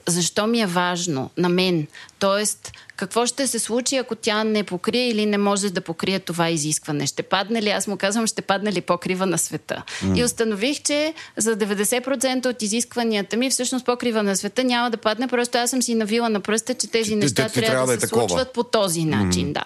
защо 0.07 0.47
ми 0.47 0.61
е 0.61 0.67
важно 0.67 1.31
на 1.37 1.49
мен? 1.49 1.87
Тоест, 2.19 2.73
какво 2.97 3.27
ще 3.27 3.47
се 3.47 3.59
случи, 3.59 3.97
ако 3.97 4.15
тя 4.15 4.45
не 4.45 4.65
покрие 4.65 5.09
или 5.09 5.27
не 5.27 5.39
може 5.39 5.71
да 5.71 5.81
покрие 5.81 6.19
това 6.19 6.51
изискване? 6.51 7.07
Ще 7.07 7.23
падне 7.23 7.63
ли, 7.63 7.71
аз 7.71 7.87
му 7.87 7.97
казвам, 7.97 8.27
ще 8.27 8.43
падне 8.43 8.73
ли 8.73 8.81
покрива 8.81 9.27
на 9.27 9.39
света? 9.39 9.83
Mm. 10.03 10.19
И 10.19 10.25
установих, 10.25 10.83
че 10.83 11.15
за 11.37 11.57
90% 11.57 12.47
от 12.47 12.63
изискванията 12.63 13.37
ми, 13.37 13.51
всъщност 13.51 13.87
покрива 13.87 14.23
на 14.23 14.37
света 14.37 14.65
няма 14.65 14.91
да 14.91 14.97
падне, 14.97 15.29
просто 15.29 15.59
аз 15.59 15.71
съм 15.71 15.83
си 15.83 15.95
навила 15.95 16.29
на 16.29 16.41
пръста, 16.41 16.75
че 16.75 16.87
тези 16.87 17.17
неща 17.17 17.49
трябва, 17.49 17.61
трябва 17.61 17.87
да, 17.87 17.95
да 17.95 18.01
се 18.01 18.07
такова. 18.07 18.29
случват 18.29 18.53
по 18.53 18.63
този 18.63 19.05
начин. 19.05 19.49
Mm. 19.49 19.53
Да. 19.53 19.65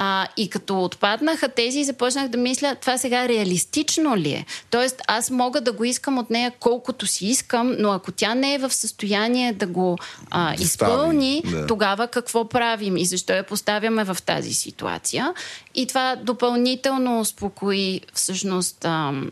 А, 0.00 0.26
и 0.36 0.50
като 0.50 0.84
отпаднаха 0.84 1.48
тези, 1.48 1.84
започнах 1.84 2.28
да 2.28 2.38
мисля, 2.38 2.74
това 2.74 2.98
сега 2.98 3.28
реалистично 3.28 4.16
ли 4.16 4.30
е? 4.30 4.46
Тоест, 4.70 5.02
аз 5.08 5.30
мога 5.30 5.60
да 5.60 5.72
го 5.72 5.84
искам 5.84 6.18
от 6.18 6.30
нея 6.30 6.52
колкото 6.60 7.06
си 7.06 7.26
искам, 7.26 7.76
но 7.78 7.92
ако 7.92 8.12
тя 8.12 8.34
не 8.34 8.54
е 8.54 8.58
в 8.58 8.70
състояние 8.70 9.52
да 9.52 9.66
го 9.66 9.98
а, 10.30 10.54
изпълни, 10.54 11.42
да. 11.50 11.66
тогава 11.66 12.08
какво 12.08 12.48
правим 12.48 12.96
и 12.96 13.04
защо 13.04 13.32
я 13.32 13.42
поставяме 13.42 14.04
в 14.04 14.16
тази 14.26 14.54
ситуация? 14.54 15.34
И 15.74 15.86
това 15.86 16.16
допълнително 16.16 17.20
успокои 17.20 18.00
всъщност. 18.14 18.84
Ам, 18.84 19.30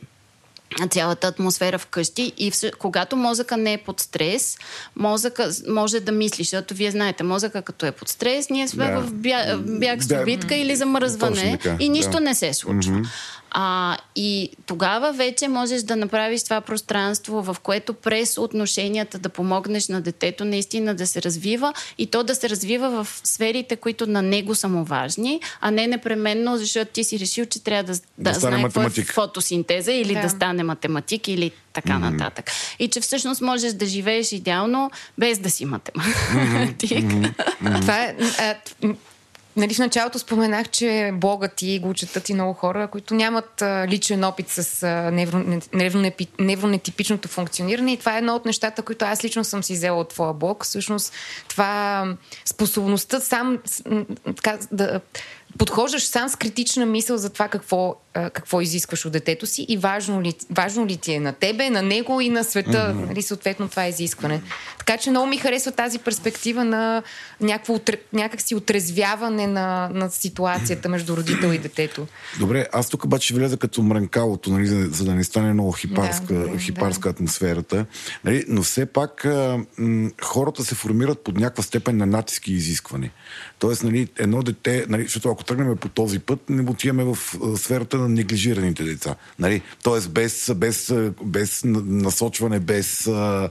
цялата 0.90 1.26
атмосфера 1.26 1.78
вкъщи 1.78 2.32
и 2.38 2.50
в, 2.50 2.56
когато 2.78 3.16
мозъка 3.16 3.56
не 3.56 3.72
е 3.72 3.78
под 3.78 4.00
стрес, 4.00 4.58
мозъка 4.96 5.50
може 5.68 6.00
да 6.00 6.12
мисли, 6.12 6.44
защото 6.44 6.74
вие 6.74 6.90
знаете, 6.90 7.22
мозъка 7.22 7.62
като 7.62 7.86
е 7.86 7.92
под 7.92 8.08
стрес, 8.08 8.50
ние 8.50 8.68
сме 8.68 8.90
да. 8.90 9.00
в 9.00 9.12
бя, 9.12 9.56
бяг 9.56 10.02
с 10.02 10.24
битка 10.24 10.54
или 10.54 10.76
замръзване 10.76 11.58
и 11.80 11.88
нищо 11.88 12.10
да. 12.10 12.20
не 12.20 12.34
се 12.34 12.54
случва. 12.54 12.92
Mm-hmm. 12.92 13.06
А, 13.58 13.96
и 14.16 14.50
тогава 14.66 15.12
вече 15.12 15.48
можеш 15.48 15.82
да 15.82 15.96
направиш 15.96 16.44
това 16.44 16.60
пространство, 16.60 17.42
в 17.42 17.56
което 17.62 17.94
през 17.94 18.38
отношенията 18.38 19.18
да 19.18 19.28
помогнеш 19.28 19.88
на 19.88 20.00
детето 20.00 20.44
наистина 20.44 20.94
да 20.94 21.06
се 21.06 21.22
развива 21.22 21.72
и 21.98 22.06
то 22.06 22.24
да 22.24 22.34
се 22.34 22.48
развива 22.48 23.04
в 23.04 23.20
сферите, 23.24 23.76
които 23.76 24.06
на 24.06 24.22
него 24.22 24.54
са 24.54 24.68
му 24.68 24.84
важни, 24.84 25.40
а 25.60 25.70
не 25.70 25.86
непременно, 25.86 26.58
защото 26.58 26.90
ти 26.92 27.04
си 27.04 27.18
решил, 27.18 27.46
че 27.46 27.62
трябва 27.64 27.82
да, 27.82 27.92
да, 27.92 28.00
Да 28.18 28.34
стане 28.34 28.56
знае 28.56 28.62
какво 28.62 28.80
е 28.80 28.84
математик. 28.84 29.12
фотосинтеза 29.12 29.92
или 29.92 30.14
да. 30.14 30.20
Да. 30.20 30.28
стане 30.28 30.62
математик 30.62 31.28
или 31.28 31.50
така 31.72 31.92
mm-hmm. 31.92 32.10
нататък. 32.10 32.50
И 32.78 32.88
че 32.88 33.00
всъщност 33.00 33.40
можеш 33.40 33.72
да 33.72 33.86
живееш 33.86 34.32
идеално 34.32 34.90
без 35.18 35.38
да 35.38 35.50
си 35.50 35.64
математик. 35.64 36.90
Mm-hmm. 36.90 37.80
Това 37.80 38.02
е... 38.04 38.14
М, 38.82 38.94
Нали, 39.56 39.74
в 39.74 39.78
началото 39.78 40.18
споменах, 40.18 40.68
че 40.68 41.10
блогът 41.14 41.54
ти 41.54 41.78
го 41.78 41.94
четат 41.94 42.28
и 42.28 42.34
много 42.34 42.52
хора, 42.52 42.88
които 42.88 43.14
нямат 43.14 43.62
а, 43.62 43.86
личен 43.88 44.24
опит 44.24 44.48
с 44.48 44.82
а, 44.82 45.10
невро, 45.10 45.38
невронепи- 45.38 46.28
невронетипичното 46.38 47.28
функциониране 47.28 47.92
и 47.92 47.96
това 47.96 48.14
е 48.14 48.18
едно 48.18 48.34
от 48.34 48.44
нещата, 48.44 48.82
които 48.82 49.04
аз 49.04 49.24
лично 49.24 49.44
съм 49.44 49.62
си 49.62 49.72
взела 49.72 50.00
от 50.00 50.08
твоя 50.08 50.32
блог. 50.32 50.64
Всъщност 50.64 51.12
това 51.48 52.04
способността 52.44 53.20
сам 53.20 53.58
така, 54.36 54.58
да 54.72 55.00
подхождаш 55.58 56.02
сам 56.02 56.28
с 56.28 56.36
критична 56.36 56.86
мисъл 56.86 57.16
за 57.16 57.30
това 57.30 57.48
какво, 57.48 57.96
какво 58.14 58.60
изискваш 58.60 59.04
от 59.04 59.12
детето 59.12 59.46
си 59.46 59.66
и 59.68 59.76
важно 59.76 60.22
ли, 60.22 60.34
важно 60.50 60.86
ли 60.86 60.96
ти 60.96 61.12
е 61.12 61.20
на 61.20 61.32
тебе, 61.32 61.70
на 61.70 61.82
него 61.82 62.20
и 62.20 62.28
на 62.28 62.44
света, 62.44 62.70
mm-hmm. 62.70 63.08
нали, 63.08 63.22
съответно 63.22 63.68
това 63.68 63.86
изискване. 63.86 64.42
Така 64.78 64.96
че 64.98 65.10
много 65.10 65.26
ми 65.26 65.36
харесва 65.36 65.72
тази 65.72 65.98
перспектива 65.98 66.64
на 66.64 67.02
някакво, 67.40 67.80
някакси 68.12 68.54
отрезвяване 68.54 69.46
на, 69.46 69.90
на 69.92 70.10
ситуацията 70.10 70.88
между 70.88 71.16
родител 71.16 71.48
и 71.48 71.58
детето. 71.58 72.06
Добре, 72.38 72.66
аз 72.72 72.88
тук 72.88 73.04
обаче 73.04 73.34
влеза 73.34 73.56
като 73.56 73.82
мрънкалото, 73.82 74.50
нали, 74.50 74.66
за, 74.66 74.88
за 74.92 75.04
да 75.04 75.14
не 75.14 75.24
стане 75.24 75.52
много 75.52 75.72
хипарска, 75.72 76.34
Да, 76.34 76.40
да, 76.40 76.46
добре, 76.46 76.58
хипарска 76.58 77.08
атмосферата. 77.08 77.86
Нали, 78.24 78.44
но 78.48 78.62
все 78.62 78.86
пак 78.86 79.24
а, 79.24 79.58
м, 79.78 80.10
хората 80.22 80.64
се 80.64 80.74
формират 80.74 81.24
под 81.24 81.36
някаква 81.36 81.62
степен 81.62 81.96
на 81.96 82.06
натиски 82.06 82.52
и 82.52 82.56
изискване. 82.56 83.10
Тоест, 83.58 83.82
нали, 83.82 84.08
едно 84.18 84.42
дете, 84.42 84.86
нали, 84.88 85.02
защото 85.02 85.30
ако 85.30 85.44
тръгнем 85.44 85.76
по 85.76 85.88
този 85.88 86.18
път, 86.18 86.40
не 86.48 86.70
отиваме 86.70 87.04
в 87.04 87.18
сферата 87.56 87.96
на 87.96 88.08
неглижираните 88.08 88.84
деца. 88.84 89.14
Нали? 89.38 89.62
Тоест, 89.82 90.10
без, 90.10 90.52
без, 90.56 90.94
без 91.22 91.64
на- 91.64 91.82
насочване, 91.86 92.60
без... 92.60 93.06
А, 93.06 93.50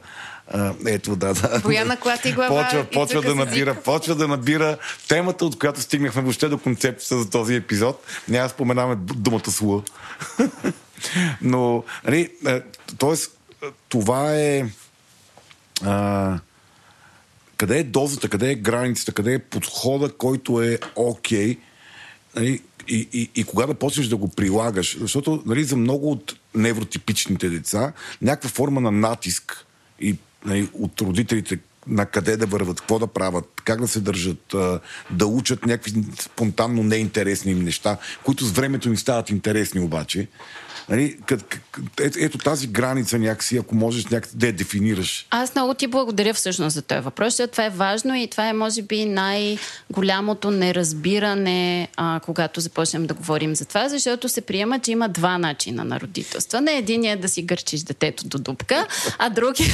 ето, 0.87 1.15
да, 1.15 1.33
да. 1.33 1.59
Бояна 1.59 1.97
клати 1.97 2.31
глава 2.31 2.63
Почва, 2.63 2.85
почва 2.93 3.21
да 3.21 3.35
набира, 3.35 3.75
почва 3.75 4.15
да 4.15 4.27
набира 4.27 4.77
темата, 5.07 5.45
от 5.45 5.59
която 5.59 5.81
стигнахме 5.81 6.21
въобще 6.21 6.47
до 6.47 6.57
концепцията 6.57 7.23
за 7.23 7.29
този 7.29 7.55
епизод. 7.55 8.03
Няма 8.27 8.49
споменаваме 8.49 8.95
думата 8.95 9.51
слуа. 9.51 9.81
Но, 11.41 11.83
нали, 12.05 12.29
е, 12.47 12.61
тоест, 12.97 13.37
е, 13.63 13.65
това 13.89 14.35
е... 14.35 14.65
А, 15.83 16.39
къде 17.57 17.79
е 17.79 17.83
дозата, 17.83 18.29
къде 18.29 18.51
е 18.51 18.55
границата, 18.55 19.11
къде 19.11 19.33
е 19.33 19.39
подхода, 19.39 20.09
който 20.09 20.61
е 20.61 20.79
окей, 20.95 21.57
нали, 22.35 22.61
и, 22.87 23.07
и, 23.13 23.29
и 23.35 23.43
кога 23.43 23.65
да 23.65 23.73
почнеш 23.73 24.07
да 24.07 24.17
го 24.17 24.27
прилагаш. 24.27 24.97
Защото 24.99 25.43
нали, 25.45 25.63
за 25.63 25.75
много 25.75 26.11
от 26.11 26.35
невротипичните 26.55 27.49
деца 27.49 27.93
някаква 28.21 28.49
форма 28.49 28.81
на 28.81 28.91
натиск 28.91 29.65
и 29.99 30.15
нали, 30.45 30.69
от 30.73 31.01
родителите 31.01 31.59
на 31.87 32.05
къде 32.05 32.37
да 32.37 32.45
върват, 32.45 32.79
какво 32.79 32.99
да 32.99 33.07
правят, 33.07 33.61
как 33.63 33.81
да 33.81 33.87
се 33.87 33.99
държат, 33.99 34.55
да 35.11 35.27
учат 35.27 35.65
някакви 35.65 35.93
спонтанно 36.19 36.83
неинтересни 36.83 37.51
им 37.51 37.63
неща, 37.63 37.97
които 38.23 38.45
с 38.45 38.51
времето 38.51 38.89
ни 38.89 38.97
стават 38.97 39.29
интересни 39.29 39.81
обаче. 39.81 40.27
Нали, 40.89 41.17
кът, 41.25 41.59
ето, 42.01 42.17
ето 42.21 42.37
тази 42.37 42.67
граница 42.67 43.19
някакси, 43.19 43.57
ако 43.57 43.75
можеш 43.75 44.05
някакси 44.05 44.37
да 44.37 44.47
я 44.47 44.53
дефинираш. 44.53 45.27
Аз 45.29 45.55
много 45.55 45.73
ти 45.73 45.87
благодаря 45.87 46.33
всъщност 46.33 46.73
за 46.73 46.81
този 46.81 47.01
въпрос, 47.01 47.41
това 47.51 47.65
е 47.65 47.69
важно 47.69 48.15
и 48.15 48.27
това 48.27 48.47
е 48.47 48.53
може 48.53 48.81
би 48.81 49.05
най-голямото 49.05 50.51
неразбиране, 50.51 51.87
а, 51.97 52.19
когато 52.25 52.61
започнем 52.61 53.07
да 53.07 53.13
говорим 53.13 53.55
за 53.55 53.65
това, 53.65 53.89
защото 53.89 54.29
се 54.29 54.41
приема, 54.41 54.79
че 54.79 54.91
има 54.91 55.09
два 55.09 55.37
начина 55.37 55.85
на 55.85 55.99
родителство. 55.99 56.61
Не 56.61 56.77
единият 56.77 57.19
е 57.19 57.21
да 57.21 57.29
си 57.29 57.41
гърчиш 57.41 57.81
детето 57.81 58.27
до 58.27 58.37
дупка, 58.37 58.87
а 59.17 59.29
другия 59.29 59.73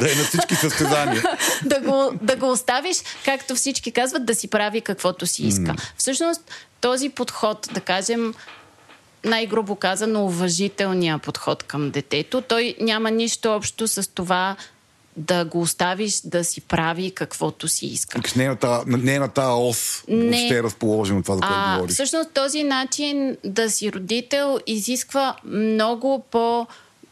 Да 0.00 0.12
е 0.12 0.14
на 0.14 0.24
всички 0.24 0.54
състезания. 0.54 1.22
да, 1.64 1.80
го, 1.80 2.18
да 2.22 2.36
го 2.36 2.50
оставиш, 2.50 2.96
както 3.24 3.54
всички 3.54 3.92
казват, 3.92 4.26
да 4.26 4.34
си 4.34 4.48
прави 4.48 4.80
каквото 4.80 5.26
си 5.26 5.46
иска. 5.46 5.74
Всъщност 5.96 6.40
този 6.80 7.08
подход, 7.08 7.68
да 7.72 7.80
кажем, 7.80 8.34
най-грубо 9.24 9.76
казано, 9.76 10.24
уважителния 10.24 11.18
подход 11.18 11.62
към 11.62 11.90
детето, 11.90 12.40
той 12.40 12.74
няма 12.80 13.10
нищо 13.10 13.52
общо 13.52 13.88
с 13.88 14.10
това 14.14 14.56
да 15.16 15.44
го 15.44 15.60
оставиш 15.60 16.20
да 16.24 16.44
си 16.44 16.60
прави 16.60 17.10
каквото 17.10 17.68
си 17.68 17.86
иска. 17.86 18.20
Не 18.36 18.44
е 18.44 18.48
на 18.48 18.56
тази, 18.56 18.90
не 18.90 19.14
е 19.14 19.20
ос. 19.38 20.04
Не. 20.08 20.26
Въобще 20.26 20.58
е 20.58 20.62
разположено 20.62 21.22
това, 21.22 21.34
за 21.34 21.40
което 21.40 21.54
А, 21.56 21.74
говориш. 21.74 21.94
всъщност 21.94 22.30
този 22.34 22.64
начин 22.64 23.36
да 23.44 23.70
си 23.70 23.92
родител 23.92 24.58
изисква 24.66 25.36
много 25.44 26.24
по 26.30 26.66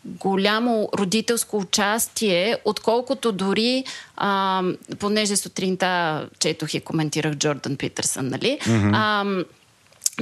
голямо 0.05 0.89
родителско 0.99 1.59
участие, 1.59 2.59
отколкото 2.65 3.33
дори, 3.33 3.85
а, 4.17 4.63
понеже 4.99 5.37
сутринта 5.37 6.29
четох 6.39 6.75
и 6.75 6.81
коментирах 6.81 7.35
Джордан 7.35 7.77
Питърсън, 7.77 8.29
нали? 8.29 8.59
Mm-hmm. 8.63 8.91
А, 8.95 9.25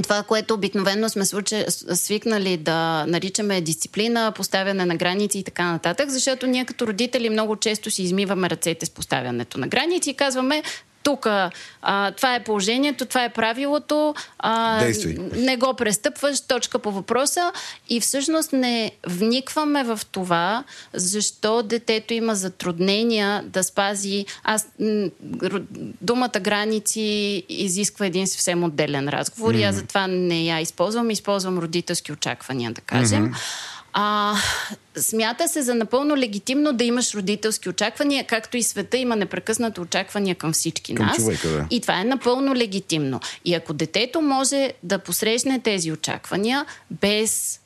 това, 0.02 0.22
което 0.22 0.54
обикновено 0.54 1.08
сме 1.08 1.24
свикнали 1.94 2.56
да 2.56 3.06
наричаме 3.06 3.60
дисциплина, 3.60 4.32
поставяне 4.36 4.86
на 4.86 4.96
граници 4.96 5.38
и 5.38 5.44
така 5.44 5.72
нататък, 5.72 6.10
защото 6.10 6.46
ние 6.46 6.64
като 6.64 6.86
родители 6.86 7.30
много 7.30 7.56
често 7.56 7.90
си 7.90 8.02
измиваме 8.02 8.50
ръцете 8.50 8.86
с 8.86 8.90
поставянето 8.90 9.58
на 9.60 9.68
граници 9.68 10.10
и 10.10 10.14
казваме 10.14 10.62
тук 11.02 11.26
това 12.16 12.34
е 12.34 12.44
положението, 12.44 13.06
това 13.06 13.24
е 13.24 13.32
правилото, 13.32 14.14
а, 14.38 14.84
не 15.36 15.56
го 15.56 15.74
престъпваш, 15.74 16.40
точка 16.40 16.78
по 16.78 16.90
въпроса. 16.92 17.52
И 17.88 18.00
всъщност 18.00 18.52
не 18.52 18.92
вникваме 19.06 19.84
в 19.84 20.00
това, 20.12 20.64
защо 20.92 21.62
детето 21.62 22.14
има 22.14 22.34
затруднения 22.34 23.42
да 23.46 23.64
спази. 23.64 24.26
Аз, 24.44 24.68
думата 26.00 26.40
граници 26.40 27.44
изисква 27.48 28.06
един 28.06 28.26
съвсем 28.26 28.64
отделен 28.64 29.08
разговор. 29.08 29.54
И 29.54 29.62
аз 29.62 29.74
затова 29.74 30.06
не 30.06 30.44
я 30.44 30.60
използвам, 30.60 31.10
използвам 31.10 31.58
родителски 31.58 32.12
очаквания, 32.12 32.72
да 32.72 32.80
кажем. 32.80 33.34
А, 33.92 34.36
смята 34.96 35.48
се 35.48 35.62
за 35.62 35.74
напълно 35.74 36.16
легитимно 36.16 36.72
да 36.72 36.84
имаш 36.84 37.14
родителски 37.14 37.68
очаквания, 37.68 38.26
както 38.26 38.56
и 38.56 38.62
света 38.62 38.96
има 38.96 39.16
непрекъснато 39.16 39.80
очаквания 39.80 40.34
към 40.34 40.52
всички 40.52 40.94
Към 40.94 41.06
нас. 41.06 41.16
човека, 41.16 41.48
да. 41.48 41.66
И 41.70 41.80
това 41.80 42.00
е 42.00 42.04
напълно 42.04 42.54
легитимно. 42.54 43.20
И 43.44 43.54
ако 43.54 43.72
детето 43.72 44.20
може 44.20 44.72
да 44.82 44.98
посрещне 44.98 45.60
тези 45.60 45.92
очаквания 45.92 46.66
без 46.90 47.60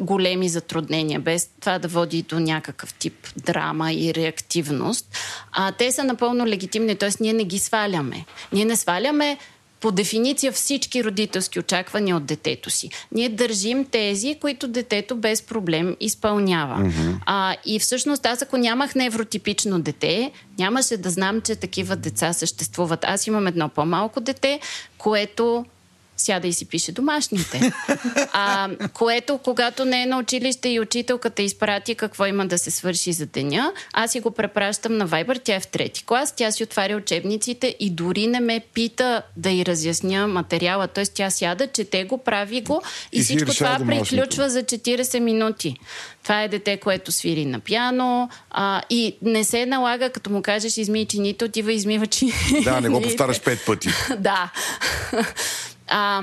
големи 0.00 0.48
затруднения, 0.48 1.20
без 1.20 1.50
това 1.60 1.78
да 1.78 1.88
води 1.88 2.22
до 2.22 2.40
някакъв 2.40 2.94
тип 2.94 3.28
драма 3.36 3.92
и 3.92 4.14
реактивност, 4.14 5.18
а 5.52 5.72
те 5.72 5.92
са 5.92 6.04
напълно 6.04 6.46
легитимни, 6.46 6.96
т.е. 6.96 7.10
ние 7.20 7.32
не 7.32 7.44
ги 7.44 7.58
сваляме. 7.58 8.24
Ние 8.52 8.64
не 8.64 8.76
сваляме 8.76 9.38
по 9.82 9.90
дефиниция 9.90 10.52
всички 10.52 11.04
родителски 11.04 11.58
очаквания 11.58 12.16
от 12.16 12.24
детето 12.24 12.70
си. 12.70 12.90
Ние 13.12 13.28
държим 13.28 13.84
тези, 13.84 14.38
които 14.40 14.68
детето 14.68 15.16
без 15.16 15.42
проблем 15.42 15.96
изпълнява. 16.00 16.78
Mm-hmm. 16.78 17.16
А, 17.26 17.56
и 17.66 17.78
всъщност 17.78 18.26
аз 18.26 18.42
ако 18.42 18.56
нямах 18.56 18.94
невротипично 18.94 19.80
дете, 19.80 20.32
нямаше 20.58 20.96
да 20.96 21.10
знам, 21.10 21.40
че 21.40 21.56
такива 21.56 21.96
деца 21.96 22.32
съществуват. 22.32 23.04
Аз 23.04 23.26
имам 23.26 23.46
едно 23.46 23.68
по-малко 23.68 24.20
дете, 24.20 24.60
което 24.98 25.64
сяда 26.16 26.48
и 26.48 26.52
си 26.52 26.64
пише 26.64 26.92
домашните. 26.92 27.72
А, 28.32 28.70
което, 28.92 29.38
когато 29.38 29.84
не 29.84 30.02
е 30.02 30.06
на 30.06 30.18
училище 30.18 30.68
и 30.68 30.80
учителката 30.80 31.42
изпрати 31.42 31.94
какво 31.94 32.26
има 32.26 32.46
да 32.46 32.58
се 32.58 32.70
свърши 32.70 33.12
за 33.12 33.26
деня, 33.26 33.72
аз 33.92 34.12
си 34.12 34.20
го 34.20 34.30
препращам 34.30 34.96
на 34.96 35.08
Viber, 35.08 35.40
тя 35.44 35.54
е 35.54 35.60
в 35.60 35.66
трети 35.66 36.04
клас, 36.04 36.32
тя 36.36 36.50
си 36.50 36.62
отваря 36.62 36.96
учебниците 36.96 37.76
и 37.80 37.90
дори 37.90 38.26
не 38.26 38.40
ме 38.40 38.60
пита 38.74 39.22
да 39.36 39.50
й 39.50 39.64
разясня 39.64 40.28
материала. 40.28 40.88
Т.е. 40.88 41.04
тя 41.06 41.30
сяда, 41.30 41.66
чете 41.66 42.04
го, 42.04 42.18
прави 42.18 42.60
го 42.60 42.82
и, 43.12 43.18
И 43.18 43.24
си 43.24 43.36
всичко 43.36 43.54
това 43.54 43.78
приключва 43.86 44.50
за 44.50 44.62
40 44.62 45.18
минути. 45.18 45.76
Това 46.22 46.42
е 46.42 46.48
дете, 46.48 46.76
което 46.76 47.12
свири 47.12 47.44
на 47.44 47.60
пиано 47.60 48.28
а, 48.50 48.82
и 48.90 49.16
не 49.22 49.44
се 49.44 49.66
налага, 49.66 50.10
като 50.10 50.30
му 50.30 50.42
кажеш 50.42 50.76
измий 50.76 51.06
чините, 51.06 51.44
отива 51.44 51.72
измива 51.72 52.06
чините. 52.06 52.60
Да, 52.64 52.80
не 52.80 52.88
го 52.88 53.02
повтаряш 53.02 53.40
пет 53.40 53.66
пъти. 53.66 53.88
да. 54.18 54.50
А, 55.88 56.22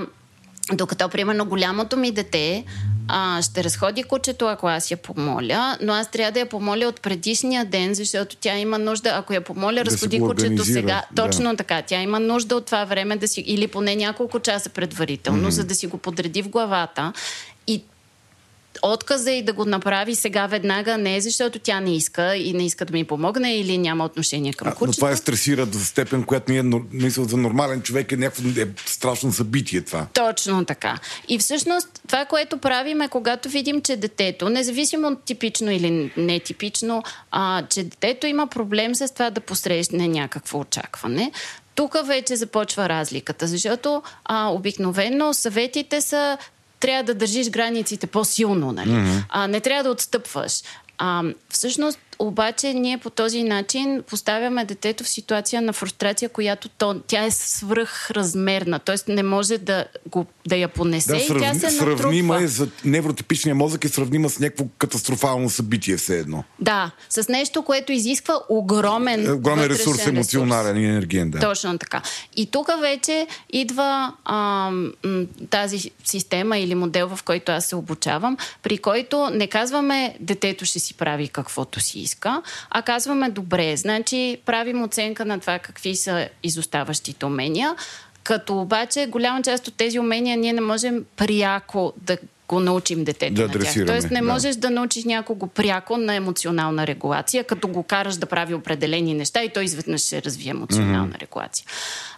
докато, 0.74 1.10
примерно, 1.10 1.46
голямото 1.46 1.98
ми 1.98 2.12
дете 2.12 2.64
а, 3.08 3.42
ще 3.42 3.64
разходи 3.64 4.04
кучето, 4.04 4.46
ако 4.46 4.68
аз 4.68 4.92
я 4.92 4.98
помоля, 4.98 5.78
но 5.82 5.94
аз 5.94 6.12
трябва 6.12 6.32
да 6.32 6.40
я 6.40 6.46
помоля 6.46 6.88
от 6.88 7.02
предишния 7.02 7.66
ден, 7.66 7.94
защото 7.94 8.36
тя 8.36 8.58
има 8.58 8.78
нужда, 8.78 9.10
ако 9.10 9.34
я 9.34 9.42
помоля, 9.42 9.76
Да 9.76 9.86
разходи 9.86 10.20
кучето 10.20 10.66
сега. 10.66 11.04
да. 11.12 11.24
Точно 11.24 11.58
така. 11.58 11.82
Тя 11.82 12.02
има 12.02 12.20
нужда 12.20 12.56
от 12.56 12.66
това 12.66 12.86
време 12.86 13.18
да 13.18 13.28
си, 13.28 13.42
или 13.42 13.68
поне 13.68 13.96
няколко 13.96 14.40
часа 14.40 14.70
предварително, 14.70 15.48
mm-hmm. 15.48 15.50
за 15.50 15.64
да 15.64 15.76
си 15.76 15.88
го 15.88 15.98
подреди 15.98 16.42
в 16.42 16.50
главата. 16.50 17.14
Отказа 18.82 19.32
и 19.32 19.44
да 19.44 19.54
го 19.54 19.66
направи 19.66 20.16
сега 20.16 20.48
веднага 20.48 20.98
не 20.98 21.16
е 21.16 21.22
защото 21.22 21.60
тя 21.60 21.80
не 21.80 21.96
иска 21.96 22.36
и 22.36 22.54
не 22.54 22.66
иска 22.66 22.86
да 22.86 22.94
ми 22.94 23.04
помогне 23.04 23.56
или 23.56 23.78
няма 23.78 24.06
отношение 24.06 24.54
към 24.54 24.72
кучето. 24.72 24.86
Но 24.86 24.94
това 24.94 25.12
е 25.12 25.16
стресира 25.16 25.66
до 25.66 25.80
степен, 25.80 26.24
която 26.24 26.52
ние 26.52 26.64
мисля 26.92 27.24
за 27.24 27.38
нормален 27.38 27.82
човек 27.82 28.12
е 28.12 28.18
някакво 28.18 28.62
е 28.62 28.68
страшно 28.86 29.32
събитие 29.32 29.82
това. 29.82 30.08
Точно 30.14 30.66
така. 30.66 30.98
И 31.28 31.40
всъщност 31.40 32.02
това, 32.08 32.26
което 32.26 32.58
правим 32.58 33.02
е 33.02 33.08
когато 33.08 33.50
видим, 33.50 33.82
че 33.82 33.98
детето, 33.98 34.50
независимо 34.50 35.08
от 35.08 35.24
типично 35.24 35.72
или 35.72 36.12
нетипично, 36.18 37.04
а, 37.32 37.64
че 37.70 37.84
детето 37.84 38.28
има 38.28 38.48
проблем 38.48 38.96
с 38.96 39.14
това 39.14 39.30
да 39.30 39.42
посрещне 39.42 40.08
някакво 40.08 40.60
очакване, 40.60 41.32
тук 41.76 41.98
вече 42.06 42.36
започва 42.36 42.90
разликата, 42.90 43.48
защото 43.48 44.04
а, 44.26 44.48
обикновено 44.48 45.34
съветите 45.34 46.02
са 46.02 46.38
трябва 46.80 47.04
да 47.04 47.14
държиш 47.14 47.50
границите 47.50 48.08
по-силно, 48.08 48.72
нали? 48.72 48.90
Mm-hmm. 48.90 49.24
А, 49.30 49.48
не 49.48 49.60
трябва 49.60 49.84
да 49.84 49.90
отстъпваш. 49.90 50.62
А, 50.98 51.24
всъщност, 51.50 52.00
обаче, 52.20 52.74
ние 52.74 52.98
по 52.98 53.10
този 53.10 53.44
начин 53.44 54.04
поставяме 54.08 54.66
детето 54.66 55.04
в 55.04 55.10
ситуация 55.10 55.62
на 55.62 55.74
фрустрация, 55.74 56.30
която 56.30 56.70
то, 56.70 57.00
тя 57.08 57.24
е 57.24 57.32
свръхразмерна. 57.32 58.80
Тоест 58.80 59.08
не 59.08 59.24
може 59.24 59.58
да, 59.58 59.86
го, 60.10 60.26
да 60.48 60.56
я 60.56 60.68
понесе 60.68 61.14
да, 61.14 61.20
сравни, 61.20 61.48
и 61.48 61.50
тя 61.50 61.70
се 61.70 61.78
сравнима 61.78 62.34
натрупва. 62.34 62.44
е 62.44 62.48
за 62.48 62.68
невротипичния 62.86 63.56
мозък 63.56 63.86
е 63.86 63.90
сравнима 63.90 64.30
с 64.30 64.40
някакво 64.40 64.66
катастрофално 64.78 65.50
събитие 65.50 65.98
все 65.98 66.20
едно. 66.20 66.44
Да, 66.60 66.92
с 67.10 67.30
нещо, 67.30 67.64
което 67.64 67.92
изисква 67.92 68.40
огромен, 68.50 69.26
е, 69.26 69.32
огромен 69.32 69.66
ресурс, 69.66 70.08
емоционален 70.08 70.78
и 70.78 70.86
енергиен. 70.86 71.32
Да. 71.32 71.40
Точно 71.40 71.78
така. 71.78 72.02
И 72.36 72.46
тук 72.46 72.70
вече 72.82 73.28
идва 73.50 74.14
а, 74.26 74.72
тази 75.50 75.92
система 76.06 76.58
или 76.58 76.76
модел, 76.76 77.16
в 77.16 77.24
който 77.24 77.52
аз 77.52 77.66
се 77.66 77.76
обучавам, 77.76 78.38
при 78.64 78.78
който 78.78 79.30
не 79.30 79.48
казваме 79.48 80.16
детето 80.20 80.66
ще 80.66 80.80
си 80.80 80.94
прави 80.94 81.28
каквото 81.28 81.80
си 81.80 82.09
иска, 82.10 82.42
а 82.70 82.82
казваме 82.82 83.30
добре, 83.30 83.78
значи 83.78 84.38
правим 84.46 84.84
оценка 84.84 85.26
на 85.26 85.40
това 85.40 85.60
какви 85.60 85.96
са 85.96 86.30
изоставащите 86.44 87.26
умения, 87.26 87.76
като 88.24 88.62
обаче 88.62 89.08
голяма 89.08 89.42
част 89.42 89.68
от 89.68 89.74
тези 89.74 90.00
умения 90.00 90.38
ние 90.38 90.54
не 90.54 90.62
можем 90.62 91.06
пряко 91.16 91.94
да 91.98 92.18
го 92.48 92.60
научим 92.60 93.04
детето 93.04 93.34
да 93.34 93.48
на 93.48 93.60
тях. 93.60 93.86
Тоест 93.86 94.12
не 94.12 94.22
можеш 94.22 94.56
да. 94.56 94.62
да 94.62 94.70
научиш 94.70 95.04
някого 95.04 95.48
пряко 95.48 95.98
на 95.98 96.16
емоционална 96.16 96.88
регулация, 96.88 97.44
като 97.44 97.68
го 97.68 97.84
караш 97.84 98.16
да 98.16 98.26
прави 98.26 98.54
определени 98.54 99.14
неща 99.14 99.44
и 99.44 99.50
той 99.50 99.64
изведнъж 99.64 100.02
ще 100.02 100.22
развие 100.22 100.50
емоционална 100.50 101.14
mm-hmm. 101.14 101.22
регулация. 101.22 101.66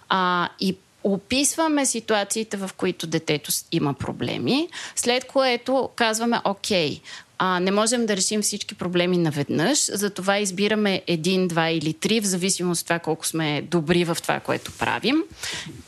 А, 0.09 0.49
и 0.59 0.75
описваме 1.03 1.85
ситуациите, 1.85 2.57
в 2.57 2.69
които 2.77 3.07
детето 3.07 3.51
има 3.71 3.93
проблеми, 3.93 4.69
след 4.95 5.25
което 5.25 5.89
казваме, 5.95 6.39
окей, 6.43 7.01
а, 7.43 7.59
не 7.59 7.71
можем 7.71 8.05
да 8.05 8.17
решим 8.17 8.41
всички 8.41 8.75
проблеми 8.75 9.17
наведнъж, 9.17 9.85
затова 9.93 10.39
избираме 10.39 11.01
един, 11.07 11.47
два 11.47 11.69
или 11.69 11.93
три, 11.93 12.19
в 12.19 12.25
зависимост 12.25 12.81
от 12.81 12.87
това 12.87 12.99
колко 12.99 13.27
сме 13.27 13.61
добри 13.61 14.03
в 14.03 14.17
това, 14.21 14.39
което 14.39 14.71
правим. 14.71 15.23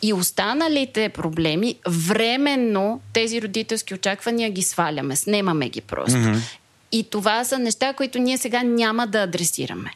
И 0.02 0.14
останалите 0.14 1.10
проблеми, 1.10 1.76
временно 1.88 3.02
тези 3.14 3.42
родителски 3.42 3.94
очаквания 3.94 4.50
ги 4.50 4.62
сваляме, 4.62 5.16
снемаме 5.16 5.70
ги 5.70 5.82
просто. 5.82 6.18
Mm-hmm. 6.18 6.40
И 6.92 7.04
това 7.04 7.44
са 7.44 7.60
неща, 7.60 7.94
които 7.94 8.20
ние 8.20 8.38
сега 8.38 8.64
няма 8.64 9.08
да 9.08 9.20
адресираме. 9.20 9.92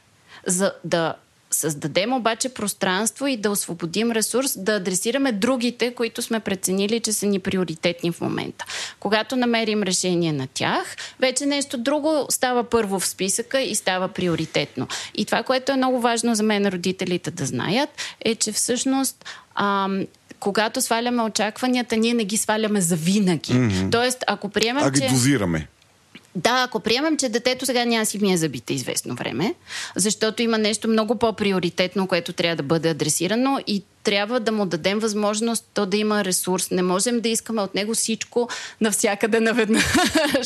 За 0.46 0.74
да 0.84 1.14
създадем 1.52 2.14
обаче 2.14 2.50
пространство 2.50 3.28
и 3.28 3.38
да 3.38 3.52
освободим 3.52 4.12
ресурс, 4.12 4.58
да 4.58 4.76
адресираме 4.76 5.32
другите, 5.32 5.94
които 5.94 6.22
сме 6.22 6.40
преценили, 6.40 7.00
че 7.00 7.14
са 7.14 7.26
ни 7.26 7.40
приоритетни 7.40 8.12
в 8.12 8.22
момента. 8.22 8.66
Когато 9.00 9.36
намерим 9.36 9.84
решение 9.84 10.34
на 10.34 10.48
тях, 10.54 10.96
вече 11.20 11.46
нещо 11.46 11.78
друго 11.78 12.26
става 12.30 12.64
първо 12.64 13.00
в 13.00 13.08
списъка 13.08 13.62
и 13.62 13.76
става 13.76 14.08
приоритетно. 14.08 14.88
И 15.16 15.26
това, 15.26 15.44
което 15.44 15.72
е 15.72 15.76
много 15.76 16.00
важно 16.00 16.36
за 16.36 16.44
мен 16.44 16.68
родителите 16.68 17.32
да 17.32 17.46
знаят, 17.46 17.90
е, 18.22 18.36
че 18.36 18.52
всъщност 18.52 19.26
ам, 19.56 20.06
когато 20.40 20.82
сваляме 20.82 21.24
очакванията, 21.24 21.98
ние 21.98 22.14
не 22.14 22.26
ги 22.26 22.38
сваляме 22.38 22.82
за 22.82 22.96
винаги. 22.96 23.54
Mm-hmm. 23.54 23.92
Тоест, 23.92 24.24
ако 24.28 24.50
приемем, 24.50 24.84
а 24.84 24.92
ги 24.92 25.00
че... 25.00 25.08
дозираме. 25.08 25.68
Да, 26.38 26.64
ако 26.68 26.80
приемем, 26.80 27.18
че 27.18 27.30
детето 27.30 27.66
сега 27.66 27.86
няма 27.86 28.06
си 28.06 28.20
мие 28.22 28.38
зъбите 28.38 28.74
известно 28.74 29.16
време, 29.16 29.54
защото 29.96 30.42
има 30.42 30.58
нещо 30.58 30.88
много 30.88 31.16
по-приоритетно, 31.16 32.08
което 32.08 32.34
трябва 32.34 32.56
да 32.56 32.64
бъде 32.64 32.90
адресирано 32.90 33.60
и 33.68 33.84
трябва 34.04 34.40
да 34.40 34.52
му 34.52 34.66
дадем 34.66 35.00
възможност 35.00 35.66
то 35.74 35.86
да 35.86 35.98
има 35.98 36.26
ресурс. 36.26 36.72
Не 36.72 36.82
можем 36.82 37.20
да 37.20 37.30
искаме 37.30 37.62
от 37.62 37.76
него 37.76 37.94
всичко 37.94 38.50
навсякъде 38.82 39.40
наведнъж. 39.40 39.84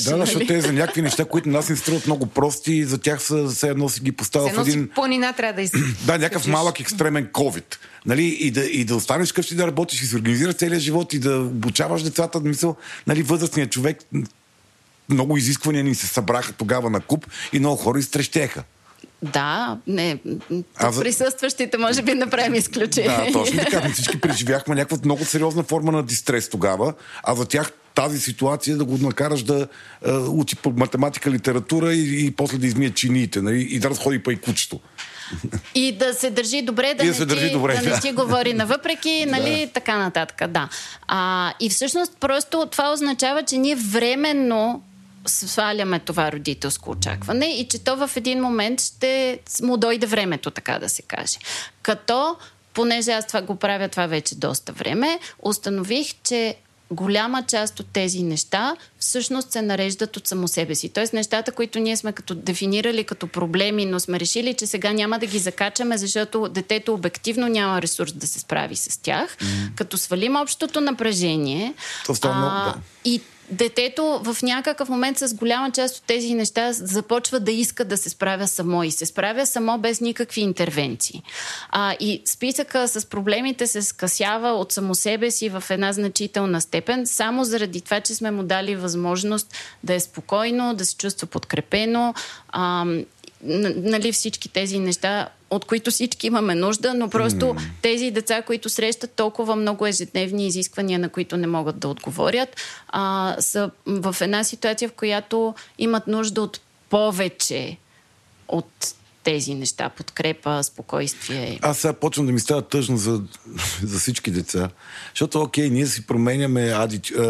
Да, 0.06 0.12
нали? 0.12 0.26
защото 0.26 0.48
те 0.48 0.62
за 0.62 0.74
някакви 0.74 1.02
неща, 1.02 1.26
които 1.26 1.50
нас 1.50 1.70
ни 1.70 1.78
струват 1.78 2.06
много 2.06 2.26
прости, 2.26 2.74
и 2.74 2.84
за 2.84 2.98
тях 2.98 3.24
са, 3.24 3.48
все 3.48 3.70
едно 3.70 3.90
си 3.90 4.02
ги 4.02 4.12
поставя 4.12 4.50
в 4.50 4.68
един... 4.68 4.90
планина 4.96 5.34
трябва 5.34 5.54
да 5.54 5.62
из... 5.62 5.72
Да, 6.06 6.18
някакъв 6.18 6.48
малък 6.48 6.80
екстремен 6.80 7.28
COVID. 7.28 7.76
Нали, 8.06 8.26
и, 8.26 8.52
да, 8.52 8.66
и 8.66 8.86
да 8.86 8.96
останеш 8.96 9.32
къщи 9.32 9.56
да 9.56 9.68
работиш 9.68 10.02
и 10.02 10.06
се 10.06 10.16
организираш 10.16 10.56
целият 10.56 10.82
живот 10.82 11.14
и 11.14 11.20
да 11.20 11.40
обучаваш 11.40 12.04
децата, 12.04 12.40
мисъл, 12.40 12.76
нали, 13.08 13.24
възрастният 13.24 13.72
човек 13.72 13.98
много 15.10 15.38
изисквания 15.38 15.84
ни 15.84 15.96
се 15.96 16.08
събраха 16.08 16.54
тогава 16.54 16.90
на 16.90 17.00
куп 17.00 17.26
и 17.54 17.60
много 17.60 17.76
хора 17.76 18.00
изтрещеха. 18.00 18.64
Да, 19.22 19.78
не. 19.88 20.18
А 20.76 20.92
за... 20.92 21.02
Присъстващите 21.02 21.78
може 21.78 22.02
би 22.02 22.14
направим 22.14 22.56
изключение. 22.56 23.26
Да, 23.26 23.32
точно 23.34 23.60
така. 23.60 23.88
Ми 23.88 23.94
всички 23.94 24.22
преживяхме 24.22 24.76
някаква 24.76 24.98
много 25.06 25.26
сериозна 25.26 25.64
форма 25.64 25.92
на 25.92 26.04
дистрес 26.04 26.50
тогава, 26.50 26.94
а 27.24 27.36
за 27.36 27.46
тях 27.46 27.72
тази 27.96 28.20
ситуация 28.20 28.78
да 28.78 28.86
го 28.86 28.98
накараш 28.98 29.44
да 29.44 29.68
е, 30.06 30.12
учи 30.12 30.56
по 30.56 30.72
математика, 30.72 31.32
литература 31.32 31.94
и, 31.94 32.26
и 32.26 32.32
после 32.32 32.58
да 32.58 32.68
измие 32.68 32.90
чиниите 32.90 33.42
нали, 33.42 33.62
и 33.62 33.80
да 33.80 33.90
разходи 33.90 34.24
па 34.24 34.34
и 34.34 34.38
кучето. 34.38 34.80
И 35.76 35.92
да 35.92 36.14
се 36.14 36.30
държи 36.30 36.62
добре, 36.62 36.94
да, 36.94 37.04
и 37.04 37.08
не, 37.08 37.14
се 37.14 37.26
държи 37.26 37.48
ти, 37.48 37.54
добре, 37.54 37.76
да, 37.76 37.84
да. 37.84 37.90
не 37.90 38.00
ти 38.00 38.12
говори 38.12 38.54
навъпреки, 38.54 39.26
нали, 39.30 39.66
Да. 39.66 39.72
така 39.74 39.98
нататък. 39.98 40.50
Да. 40.50 40.70
А, 41.08 41.54
и 41.60 41.70
всъщност 41.70 42.18
просто 42.20 42.68
това 42.72 42.94
означава, 42.94 43.44
че 43.44 43.58
ние 43.58 43.76
временно 43.76 44.82
сваляме 45.28 46.00
това 46.00 46.32
родителско 46.32 46.92
очакване 46.92 47.46
и 47.46 47.68
че 47.68 47.80
то 47.80 48.08
в 48.08 48.12
един 48.16 48.42
момент 48.42 48.82
ще 48.82 49.40
му 49.62 49.78
дойде 49.78 50.08
времето, 50.08 50.52
така 50.52 50.80
да 50.80 50.90
се 50.90 51.02
каже. 51.02 51.38
Като, 51.82 52.36
понеже 52.74 53.12
аз 53.12 53.28
това 53.28 53.42
го 53.42 53.56
правя 53.56 53.90
това 53.90 54.08
вече 54.08 54.36
доста 54.36 54.72
време, 54.72 55.20
установих, 55.42 56.14
че 56.24 56.56
голяма 56.92 57.44
част 57.44 57.80
от 57.80 57.88
тези 57.94 58.24
неща 58.24 58.76
всъщност 59.00 59.52
се 59.52 59.62
нареждат 59.62 60.18
от 60.18 60.28
само 60.28 60.48
себе 60.48 60.76
си. 60.76 60.90
Тоест 60.90 61.14
нещата, 61.14 61.52
които 61.52 61.80
ние 61.80 61.98
сме 61.98 62.14
като 62.14 62.36
дефинирали 62.36 63.04
като 63.04 63.28
проблеми, 63.28 63.86
но 63.86 64.00
сме 64.00 64.20
решили, 64.20 64.54
че 64.54 64.68
сега 64.68 64.94
няма 64.94 65.20
да 65.20 65.26
ги 65.26 65.40
закачаме, 65.40 65.98
защото 65.98 66.50
детето 66.50 66.94
обективно 66.94 67.48
няма 67.48 67.82
ресурс 67.82 68.14
да 68.14 68.28
се 68.28 68.40
справи 68.40 68.76
с 68.76 69.02
тях. 69.02 69.38
Mm-hmm. 69.38 69.76
Като 69.76 69.98
свалим 69.98 70.36
общото 70.36 70.82
напрежение 70.82 71.74
То 72.06 72.16
става 72.16 72.36
много, 72.36 72.56
да. 72.56 72.76
и 73.06 73.22
детето 73.52 74.22
в 74.24 74.38
някакъв 74.44 74.90
момент 74.90 75.18
с 75.18 75.34
голяма 75.34 75.72
част 75.72 75.98
от 75.98 76.04
тези 76.04 76.34
неща 76.34 76.74
започва 76.74 77.40
да 77.40 77.52
иска 77.52 77.86
да 77.86 77.98
се 77.98 78.10
справя 78.10 78.48
само 78.48 78.84
и 78.84 78.92
се 78.92 79.06
справя 79.06 79.46
само 79.46 79.78
без 79.78 80.02
никакви 80.02 80.42
интервенции. 80.42 81.24
А, 81.70 81.96
и 82.00 82.22
списъка 82.26 82.88
с 82.88 83.06
проблемите 83.06 83.68
се 83.68 83.82
скъсява 83.82 84.50
от 84.50 84.72
само 84.72 84.96
себе 84.96 85.32
си 85.32 85.50
в 85.50 85.64
една 85.70 85.94
значителна 85.94 86.62
степен, 86.62 87.08
само 87.08 87.44
заради 87.44 87.82
това, 87.82 88.00
че 88.00 88.16
сме 88.16 88.32
му 88.32 88.44
дали 88.44 88.76
възможност 88.76 89.56
да 89.84 89.94
е 89.94 90.00
спокойно, 90.00 90.74
да 90.74 90.86
се 90.86 90.98
чувства 90.98 91.28
подкрепено. 91.28 92.14
А, 92.50 92.86
нали, 93.44 94.12
всички 94.12 94.50
тези 94.50 94.80
неща, 94.80 95.30
от 95.52 95.66
които 95.66 95.92
всички 95.92 96.28
имаме 96.28 96.56
нужда, 96.56 96.94
но 96.94 97.10
просто 97.10 97.46
mm. 97.46 97.62
тези 97.82 98.12
деца, 98.12 98.42
които 98.42 98.70
срещат 98.70 99.12
толкова 99.12 99.56
много 99.56 99.88
ежедневни 99.88 100.48
изисквания, 100.48 101.00
на 101.00 101.10
които 101.10 101.38
не 101.38 101.48
могат 101.48 101.80
да 101.80 101.88
отговорят, 101.88 102.56
а, 102.88 103.36
са 103.40 103.72
в 103.86 104.16
една 104.22 104.44
ситуация, 104.44 104.90
в 104.90 104.94
която 104.94 105.56
имат 105.78 106.08
нужда 106.08 106.42
от 106.42 106.62
повече 106.90 107.78
от 108.48 108.94
тези 109.24 109.54
неща, 109.54 109.90
подкрепа, 109.90 110.64
спокойствие. 110.64 111.60
Аз 111.62 111.78
сега 111.78 111.94
почвам 111.94 112.26
да 112.26 112.32
ми 112.32 112.40
става 112.40 112.62
тъжно 112.62 112.98
за, 112.98 113.22
за 113.84 114.00
всички 114.00 114.32
деца. 114.32 114.70
Защото, 115.14 115.42
окей, 115.42 115.70
ние 115.70 115.86
си 115.86 116.08
променяме 116.08 116.62
ади, 116.62 117.02
е, 117.20 117.22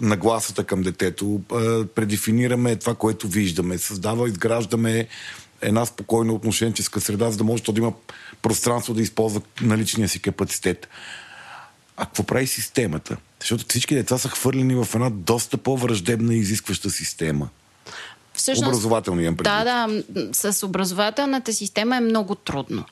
нагласата 0.00 0.64
към 0.64 0.82
детето, 0.82 1.40
е, 1.50 1.86
предефинираме 1.86 2.76
това, 2.76 2.94
което 2.94 3.28
виждаме, 3.28 3.78
създава, 3.78 4.28
изграждаме 4.28 5.08
една 5.62 5.86
спокойна 5.86 6.32
отношенческа 6.32 7.00
среда, 7.00 7.30
за 7.30 7.38
да 7.38 7.44
може 7.44 7.62
то 7.62 7.72
да 7.72 7.80
има 7.80 7.92
пространство 8.42 8.94
да 8.94 9.02
използва 9.02 9.40
наличния 9.60 10.08
си 10.08 10.22
капацитет. 10.22 10.88
А 11.96 12.04
какво 12.04 12.22
прави 12.22 12.46
системата? 12.46 13.16
Защото 13.40 13.64
всички 13.68 13.94
деца 13.94 14.18
са 14.18 14.28
хвърлени 14.28 14.74
в 14.74 14.88
една 14.94 15.10
доста 15.10 15.56
по-враждебна 15.56 16.34
и 16.34 16.38
изискваща 16.38 16.90
система. 16.90 17.48
Всъщност, 18.34 18.68
Образователния 18.68 19.36
предвид. 19.36 19.44
Да, 19.44 19.88
да, 20.08 20.52
с 20.52 20.66
образователната 20.66 21.52
система 21.52 21.96
е 21.96 22.00
много 22.00 22.34
трудно. 22.34 22.84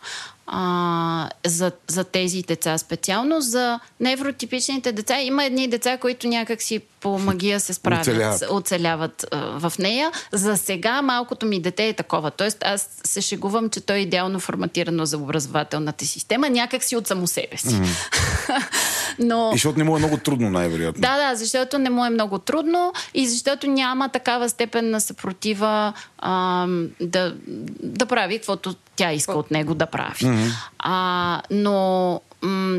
А, 0.53 1.29
за, 1.47 1.73
за 1.89 2.05
тези 2.05 2.43
деца 2.43 2.79
специално. 2.79 3.41
За 3.41 3.81
невротипичните 4.01 4.93
деца 4.93 5.21
има 5.21 5.45
едни 5.45 5.69
деца, 5.69 5.97
които 5.97 6.29
някак 6.29 6.63
си 6.63 6.81
по 7.01 7.19
магия 7.19 7.61
се 7.61 7.75
справят, 7.75 8.01
Оцеляват. 8.01 8.45
оцеляват 8.51 9.27
а, 9.31 9.69
в 9.69 9.79
нея. 9.79 10.11
За 10.33 10.57
сега 10.57 11.03
малкото 11.03 11.47
ми 11.47 11.61
дете 11.61 11.89
е 11.89 11.93
такова. 11.93 12.31
Тоест 12.31 12.59
аз 12.65 12.89
се 13.05 13.21
шегувам, 13.21 13.71
че 13.71 13.81
той 13.81 13.97
е 13.97 14.01
идеално 14.01 14.41
форматирано 14.41 15.07
за 15.07 15.19
образователната 15.19 16.05
система, 16.05 16.51
някак 16.51 16.85
си 16.85 16.97
от 16.97 17.07
само 17.07 17.27
себе 17.27 17.57
си. 17.57 17.75
Но... 19.19 19.51
И 19.53 19.55
защото 19.55 19.79
не 19.79 19.85
му 19.85 19.97
е 19.97 19.99
много 19.99 20.17
трудно, 20.17 20.51
най-вероятно. 20.51 21.01
Да, 21.01 21.29
да, 21.29 21.37
защото 21.37 21.79
не 21.79 21.91
му 21.91 22.05
е 22.05 22.11
много 22.11 22.39
трудно 22.39 22.93
и 23.15 23.29
защото 23.29 23.67
няма 23.67 24.09
такава 24.09 24.49
степен 24.49 24.91
на 24.91 25.01
съпротива 25.01 25.93
а, 26.19 26.67
да, 27.01 27.35
да 27.83 28.07
прави 28.07 28.39
каквото 28.39 28.75
тя 29.01 29.13
иска 29.13 29.33
от 29.33 29.51
него 29.51 29.75
да 29.75 29.87
прави. 29.87 30.25
Mm-hmm. 30.25 30.51
А, 30.79 31.43
но 31.51 32.21
м- 32.43 32.79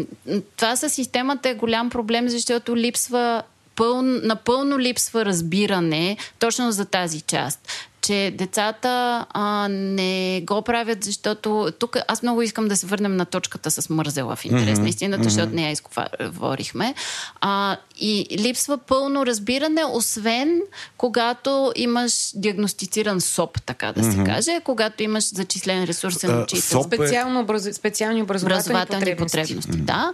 това 0.57 0.75
със 0.75 0.93
системата 0.93 1.49
е 1.49 1.53
голям 1.53 1.89
проблем, 1.89 2.29
защото 2.29 2.77
липсва 2.77 3.43
пъл, 3.75 4.01
напълно 4.01 4.79
липсва 4.79 5.25
разбиране 5.25 6.17
точно 6.39 6.71
за 6.71 6.85
тази 6.85 7.21
част 7.21 7.67
че 8.01 8.33
децата 8.37 9.25
а, 9.29 9.67
не 9.69 10.41
го 10.45 10.61
правят, 10.61 11.03
защото 11.03 11.71
тук 11.79 11.97
аз 12.07 12.23
много 12.23 12.41
искам 12.41 12.67
да 12.67 12.77
се 12.77 12.85
върнем 12.85 13.15
на 13.15 13.25
точката 13.25 13.71
с 13.71 13.89
мързела 13.89 14.35
в 14.35 14.45
интерес 14.45 14.79
mm-hmm. 14.79 14.81
на 14.81 14.89
истината, 14.89 15.23
mm-hmm. 15.23 15.27
защото 15.27 15.55
нея 15.55 15.71
изговорихме. 15.71 16.93
А, 17.41 17.77
и 17.99 18.27
липсва 18.39 18.77
пълно 18.77 19.25
разбиране, 19.25 19.81
освен 19.91 20.61
когато 20.97 21.71
имаш 21.75 22.31
диагностициран 22.35 23.21
СОП, 23.21 23.61
така 23.61 23.91
да 23.91 24.03
се 24.03 24.09
mm-hmm. 24.09 24.25
каже, 24.25 24.61
когато 24.63 25.03
имаш 25.03 25.23
зачислен 25.33 25.83
ресурсен 25.83 26.41
учител. 26.41 26.81
СОП 26.81 26.93
е- 26.93 26.95
Специално 26.95 27.39
образ... 27.39 27.69
специални 27.73 28.21
образователни, 28.21 28.77
образователни 28.77 29.15
потребности. 29.15 29.47
потребности. 29.55 29.85
Да. 29.85 30.13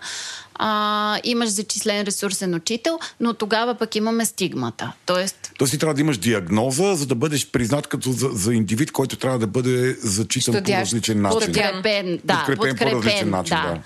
А, 0.59 1.19
имаш 1.23 1.49
зачислен 1.49 2.01
ресурсен 2.01 2.55
учител, 2.55 2.99
но 3.19 3.33
тогава 3.33 3.75
пък 3.75 3.95
имаме 3.95 4.25
стигмата. 4.25 4.93
Тоест, 5.05 5.51
Тоест 5.57 5.71
ти 5.71 5.77
трябва 5.77 5.93
да 5.93 6.01
имаш 6.01 6.17
диагноза, 6.17 6.95
за 6.95 7.05
да 7.05 7.15
бъдеш 7.15 7.47
признат 7.47 7.76
като 7.85 8.11
за, 8.11 8.29
за 8.31 8.53
индивид, 8.53 8.91
който 8.91 9.15
трябва 9.15 9.39
да 9.39 9.47
бъде 9.47 9.93
зачитан 9.93 10.53
по 10.53 10.57
Щадящ, 10.57 10.81
различен 10.81 11.21
начин. 11.21 11.39
подкрепен, 11.39 12.19
да, 12.23 12.33
Подкрепен 12.33 12.75
по 12.77 12.85
различен 12.85 12.91
подкрепен, 12.91 13.29
начин, 13.29 13.57
да. 13.57 13.79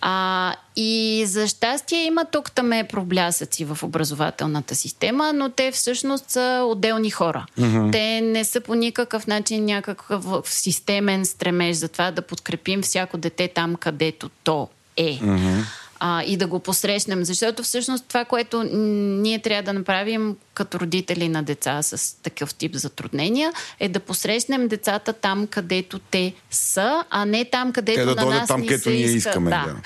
А, 0.00 0.54
и 0.76 1.24
за 1.26 1.48
щастие 1.48 2.04
има 2.04 2.24
тук 2.24 2.52
там 2.52 2.72
е 2.72 2.88
проблясъци 2.88 3.64
в 3.64 3.78
образователната 3.82 4.74
система, 4.74 5.32
но 5.32 5.48
те 5.48 5.72
всъщност 5.72 6.30
са 6.30 6.66
отделни 6.66 7.10
хора. 7.10 7.46
Mm-hmm. 7.58 7.92
Те 7.92 8.20
не 8.20 8.44
са 8.44 8.60
по 8.60 8.74
никакъв 8.74 9.26
начин 9.26 9.64
някакъв 9.64 10.24
системен 10.44 11.26
стремеж 11.26 11.76
за 11.76 11.88
това 11.88 12.10
да 12.10 12.22
подкрепим 12.22 12.82
всяко 12.82 13.18
дете 13.18 13.48
там, 13.48 13.74
където 13.74 14.30
то 14.44 14.68
е. 14.96 15.18
Mm-hmm 15.18 15.62
а, 16.00 16.22
и 16.22 16.36
да 16.36 16.46
го 16.46 16.58
посрещнем. 16.58 17.24
Защото 17.24 17.62
всъщност 17.62 18.04
това, 18.08 18.24
което 18.24 18.62
ние 18.62 19.38
трябва 19.38 19.62
да 19.62 19.72
направим 19.72 20.36
като 20.54 20.80
родители 20.80 21.28
на 21.28 21.42
деца 21.42 21.82
с 21.82 22.22
такъв 22.22 22.54
тип 22.54 22.74
затруднения, 22.74 23.52
е 23.80 23.88
да 23.88 24.00
посрещнем 24.00 24.68
децата 24.68 25.12
там, 25.12 25.46
където 25.46 25.98
те 25.98 26.34
са, 26.50 27.04
а 27.10 27.24
не 27.24 27.44
там, 27.44 27.72
където 27.72 27.98
Те 27.98 28.04
да 28.04 28.10
на 28.10 28.22
дойдат 28.22 28.40
нас 28.40 28.48
там, 28.48 28.60
ни 28.60 28.66
където 28.66 28.82
се 28.82 28.90
ние 28.90 29.00
иска. 29.00 29.16
искаме. 29.30 29.50
Да. 29.50 29.76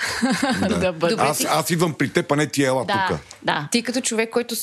Да. 0.69 0.91
да. 1.15 1.15
Аз, 1.17 1.45
аз 1.45 1.69
идвам 1.69 1.93
при 1.93 2.09
теб, 2.09 2.31
а 2.31 2.35
не 2.35 2.47
ти 2.47 2.63
ела 2.63 2.85
Да, 2.85 3.07
тук. 3.09 3.19
да. 3.43 3.67
Ти 3.71 3.83
като 3.83 4.01
човек, 4.01 4.29
който 4.29 4.55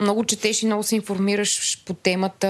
много 0.00 0.24
четеш 0.24 0.62
и 0.62 0.66
много 0.66 0.82
се 0.82 0.96
информираш 0.96 1.82
по 1.86 1.94
темата 1.94 2.48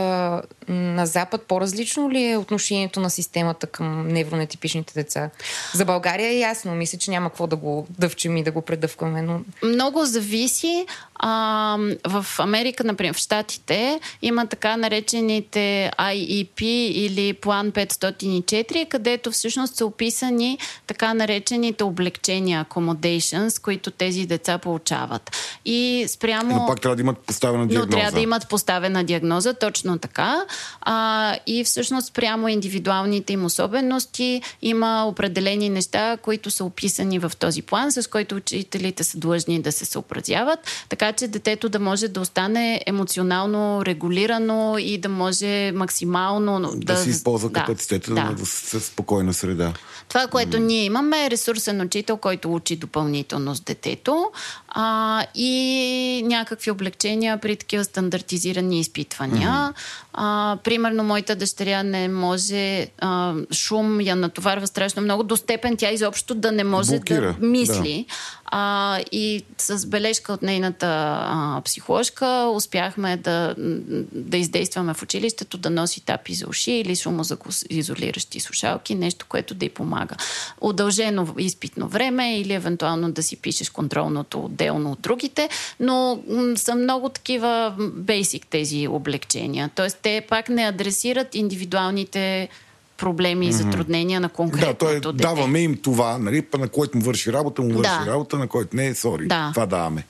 на 0.69 1.07
Запад, 1.07 1.43
по-различно 1.43 2.11
ли 2.11 2.31
е 2.31 2.37
отношението 2.37 3.01
на 3.01 3.11
системата 3.11 3.67
към 3.67 4.09
невронетипичните 4.09 4.95
деца? 4.95 5.31
За 5.75 5.85
България 5.85 6.29
е 6.29 6.39
ясно. 6.39 6.75
Мисля, 6.75 6.99
че 6.99 7.11
няма 7.11 7.31
какво 7.31 7.47
да 7.47 7.57
го 7.57 7.87
дъвчем 7.99 8.37
и 8.37 8.45
да 8.45 8.53
го 8.53 8.63
предъвкваме, 8.63 9.23
но 9.23 9.41
Много 9.63 10.05
зависи. 10.05 10.87
А, 11.19 11.79
в 12.09 12.27
Америка, 12.39 12.85
например, 12.85 13.15
в 13.15 13.19
Штатите, 13.19 14.01
има 14.23 14.47
така 14.47 14.77
наречените 14.77 15.91
IEP 15.99 16.63
или 16.63 17.33
План 17.33 17.73
504, 17.73 18.89
където 18.89 19.31
всъщност 19.31 19.77
са 19.77 19.87
описани 19.87 20.59
така 20.87 21.15
наречените 21.15 21.85
облегчения, 21.85 22.65
accommodations, 22.65 23.63
които 23.63 23.91
тези 23.91 24.27
деца 24.27 24.59
получават. 24.59 25.37
И 25.65 26.05
спрямо... 26.09 26.57
Но 26.57 26.67
пак 26.67 26.81
трябва 26.81 26.97
да 26.97 27.03
имат 27.03 27.19
поставена 27.19 27.63
Но 27.63 27.67
диагноза. 27.69 27.91
трябва 27.91 28.13
да 28.13 28.21
имат 28.21 28.49
поставена 28.49 29.05
диагноза, 29.05 29.55
точно 29.55 29.99
така. 29.99 30.45
А, 30.81 31.37
и 31.47 31.65
всъщност 31.65 32.15
прямо 32.15 32.49
индивидуалните 32.49 33.33
им 33.33 33.45
особености 33.45 34.43
има 34.63 35.07
определени 35.07 35.69
неща, 35.69 36.17
които 36.17 36.51
са 36.51 36.65
описани 36.65 37.19
в 37.19 37.33
този 37.39 37.63
план, 37.63 37.93
с 37.93 38.11
който 38.11 38.35
учителите 38.35 39.05
са 39.05 39.19
длъжни 39.19 39.63
да 39.63 39.73
се 39.73 39.85
съобразяват, 39.85 40.59
така 40.89 41.06
че 41.13 41.29
детето 41.29 41.69
да 41.69 41.79
може 41.79 42.09
да 42.09 42.21
остане 42.21 42.83
емоционално 42.87 43.87
регулирано 43.87 44.75
и 44.79 44.99
да 44.99 45.09
може 45.09 45.73
максимално 45.73 46.61
да, 46.61 46.95
да 46.95 46.97
си 46.97 47.11
използва 47.11 47.49
да, 47.49 47.61
капацитета 47.61 48.15
да. 48.15 48.35
да. 48.39 48.47
спокойна 48.81 49.35
среда. 49.35 49.73
Това, 50.09 50.27
което 50.27 50.59
ние 50.59 50.85
имаме 50.85 51.27
е 51.27 51.31
ресурсен 51.31 51.81
учител, 51.81 52.17
който 52.17 52.55
учи 52.55 52.77
допълнително 52.77 53.55
с 53.55 53.61
детето 53.61 54.31
а, 54.69 55.23
и 55.35 56.23
някакви 56.27 56.71
облегчения 56.71 57.39
при 57.39 57.57
такива 57.57 57.85
стандартизирани 57.85 58.81
изпитвания. 58.81 59.51
Mm-hmm. 59.51 59.75
А, 60.13 60.59
примерно, 60.65 61.05
моята 61.05 61.37
дъщеря 61.37 61.83
не 61.83 62.09
може, 62.09 62.89
а, 62.99 63.35
шум 63.53 64.01
я 64.01 64.17
натоварва 64.17 64.67
страшно 64.67 65.03
много, 65.03 65.23
до 65.23 65.37
степен 65.37 65.77
тя 65.77 65.91
изобщо 65.91 66.35
да 66.35 66.53
не 66.53 66.65
може 66.65 66.91
Блокира, 66.91 67.37
да 67.41 67.47
мисли. 67.47 68.07
А, 68.47 68.99
и 69.13 69.45
с 69.59 69.87
бележка 69.87 70.33
от 70.33 70.43
нейната 70.43 70.87
а, 70.87 71.61
психоложка 71.65 72.51
успяхме 72.55 73.17
да, 73.17 73.55
да 74.13 74.37
издействаме 74.37 74.95
в 74.95 75.03
училището 75.03 75.59
да 75.59 75.71
носи 75.71 76.01
тапи 76.01 76.35
за 76.35 76.49
уши 76.49 76.73
или 76.73 76.97
шумозаизолиращи 76.97 78.41
слушалки, 78.41 78.95
нещо, 78.95 79.27
което 79.29 79.55
да 79.55 79.65
й 79.65 79.69
помага. 79.69 80.17
Удължено 80.61 81.35
изпитно 81.39 81.89
време 81.89 82.39
или 82.39 82.53
евентуално 82.53 83.13
да 83.13 83.23
си 83.23 83.37
пишеш 83.37 83.71
контролното 83.71 84.45
отделно 84.45 84.93
от 84.93 85.01
другите, 85.01 85.49
но 85.81 86.23
м- 86.29 86.57
са 86.57 86.75
много 86.75 87.09
такива 87.09 87.75
бейсик 87.79 88.47
тези 88.47 88.89
облегчения. 88.89 89.71
Тоест 89.75 89.99
те 90.03 90.21
пак 90.29 90.49
не 90.49 90.63
адресират 90.63 91.35
индивидуалните 91.35 92.49
проблеми 92.97 93.47
и 93.47 93.53
затруднения 93.53 94.21
на 94.21 94.29
Да, 94.29 94.35
конкретното 94.35 94.77
той 94.77 94.95
дете. 94.95 95.13
даваме 95.13 95.61
им 95.61 95.77
това, 95.83 96.19
нали, 96.19 96.47
на 96.59 96.69
който 96.69 96.99
му 96.99 97.05
върши 97.05 97.33
работа, 97.33 97.63
му 97.63 97.69
върши 97.69 97.91
Да. 98.05 98.07
работа, 98.07 98.39
на 98.39 98.49
който 98.49 98.77
не, 98.77 98.95
сори. 98.95 99.27
Да. 99.27 99.51
Това 99.55 99.67
даваме. 99.67 100.05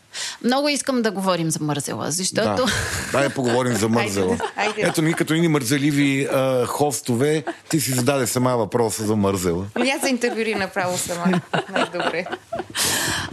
Много 0.45 0.69
искам 0.69 1.03
да 1.03 1.11
говорим 1.11 1.51
за 1.51 1.59
мързела, 1.65 2.11
защото... 2.11 2.67
Да. 3.13 3.23
Да 3.23 3.31
поговорим 3.31 3.75
за 3.75 3.89
мързела. 3.89 4.39
Ето 4.77 5.03
ние 5.03 5.13
като 5.13 5.35
ни 5.35 5.49
мързеливи 5.49 6.29
а, 6.33 6.67
хостове, 6.67 7.45
ти 7.69 7.81
си 7.81 7.93
зададе 7.93 8.27
сама 8.27 8.57
въпроса 8.57 9.07
за 9.07 9.17
мързела. 9.17 9.65
Ами 9.75 9.91
аз 9.91 10.03
за 10.03 10.09
интервюри 10.09 10.55
направо 10.55 10.99
сама. 10.99 11.41
Най-добре. 11.73 12.27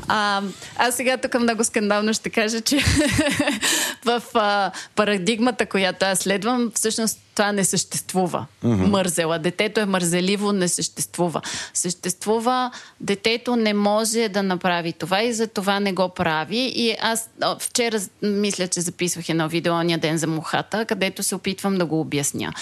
А, 0.08 0.42
аз 0.78 0.96
сега 0.96 1.18
тук 1.18 1.40
много 1.40 1.64
скандално 1.64 2.14
ще 2.14 2.30
кажа, 2.30 2.62
че 2.62 2.80
в 4.06 4.24
а, 4.34 4.72
парадигмата, 4.96 5.66
която 5.66 6.06
аз 6.06 6.20
следвам, 6.20 6.72
всъщност 6.76 7.20
това 7.36 7.52
не 7.52 7.66
съществува. 7.66 8.46
Mm-hmm. 8.66 8.90
Мързела. 8.90 9.40
Детето 9.40 9.80
е 9.80 9.86
мързеливо, 9.86 10.52
не 10.52 10.68
съществува. 10.68 11.42
Съществува, 11.74 12.72
детето 13.02 13.56
не 13.56 13.74
може 13.74 14.30
да 14.30 14.44
направи 14.44 14.94
това 14.94 15.24
и 15.24 15.34
за 15.34 15.48
това 15.48 15.80
не 15.80 15.94
го 15.94 16.10
прави. 16.10 16.73
И 16.76 16.96
аз 17.02 17.30
вчера 17.60 18.00
мисля, 18.22 18.68
че 18.68 18.82
записвах 18.82 19.30
едно 19.30 19.50
видео 19.50 19.74
ония 19.74 19.98
ден 19.98 20.18
за 20.18 20.28
мухата, 20.28 20.86
където 20.86 21.24
се 21.24 21.36
опитвам 21.36 21.78
да 21.78 21.86
го 21.86 22.00
обясня. 22.00 22.54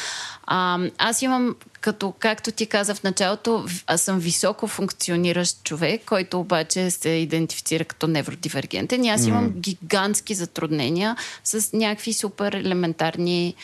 А, 0.48 0.80
аз 0.98 1.22
имам 1.22 1.56
като, 1.82 2.14
както 2.20 2.52
ти 2.52 2.66
каза 2.66 2.96
в 2.96 3.04
началото, 3.04 3.66
аз 3.88 4.02
съм 4.02 4.20
високо 4.20 4.68
функциониращ 4.68 5.64
човек, 5.64 6.02
който 6.06 6.40
обаче 6.40 6.92
се 6.92 7.10
идентифицира 7.10 7.86
като 7.86 8.08
невродивергентен. 8.08 9.04
И 9.06 9.10
аз 9.10 9.28
имам 9.28 9.50
гигантски 9.50 10.34
затруднения 10.34 11.16
с 11.44 11.74
някакви 11.74 12.14
супер 12.14 12.54
елементарни 12.54 13.56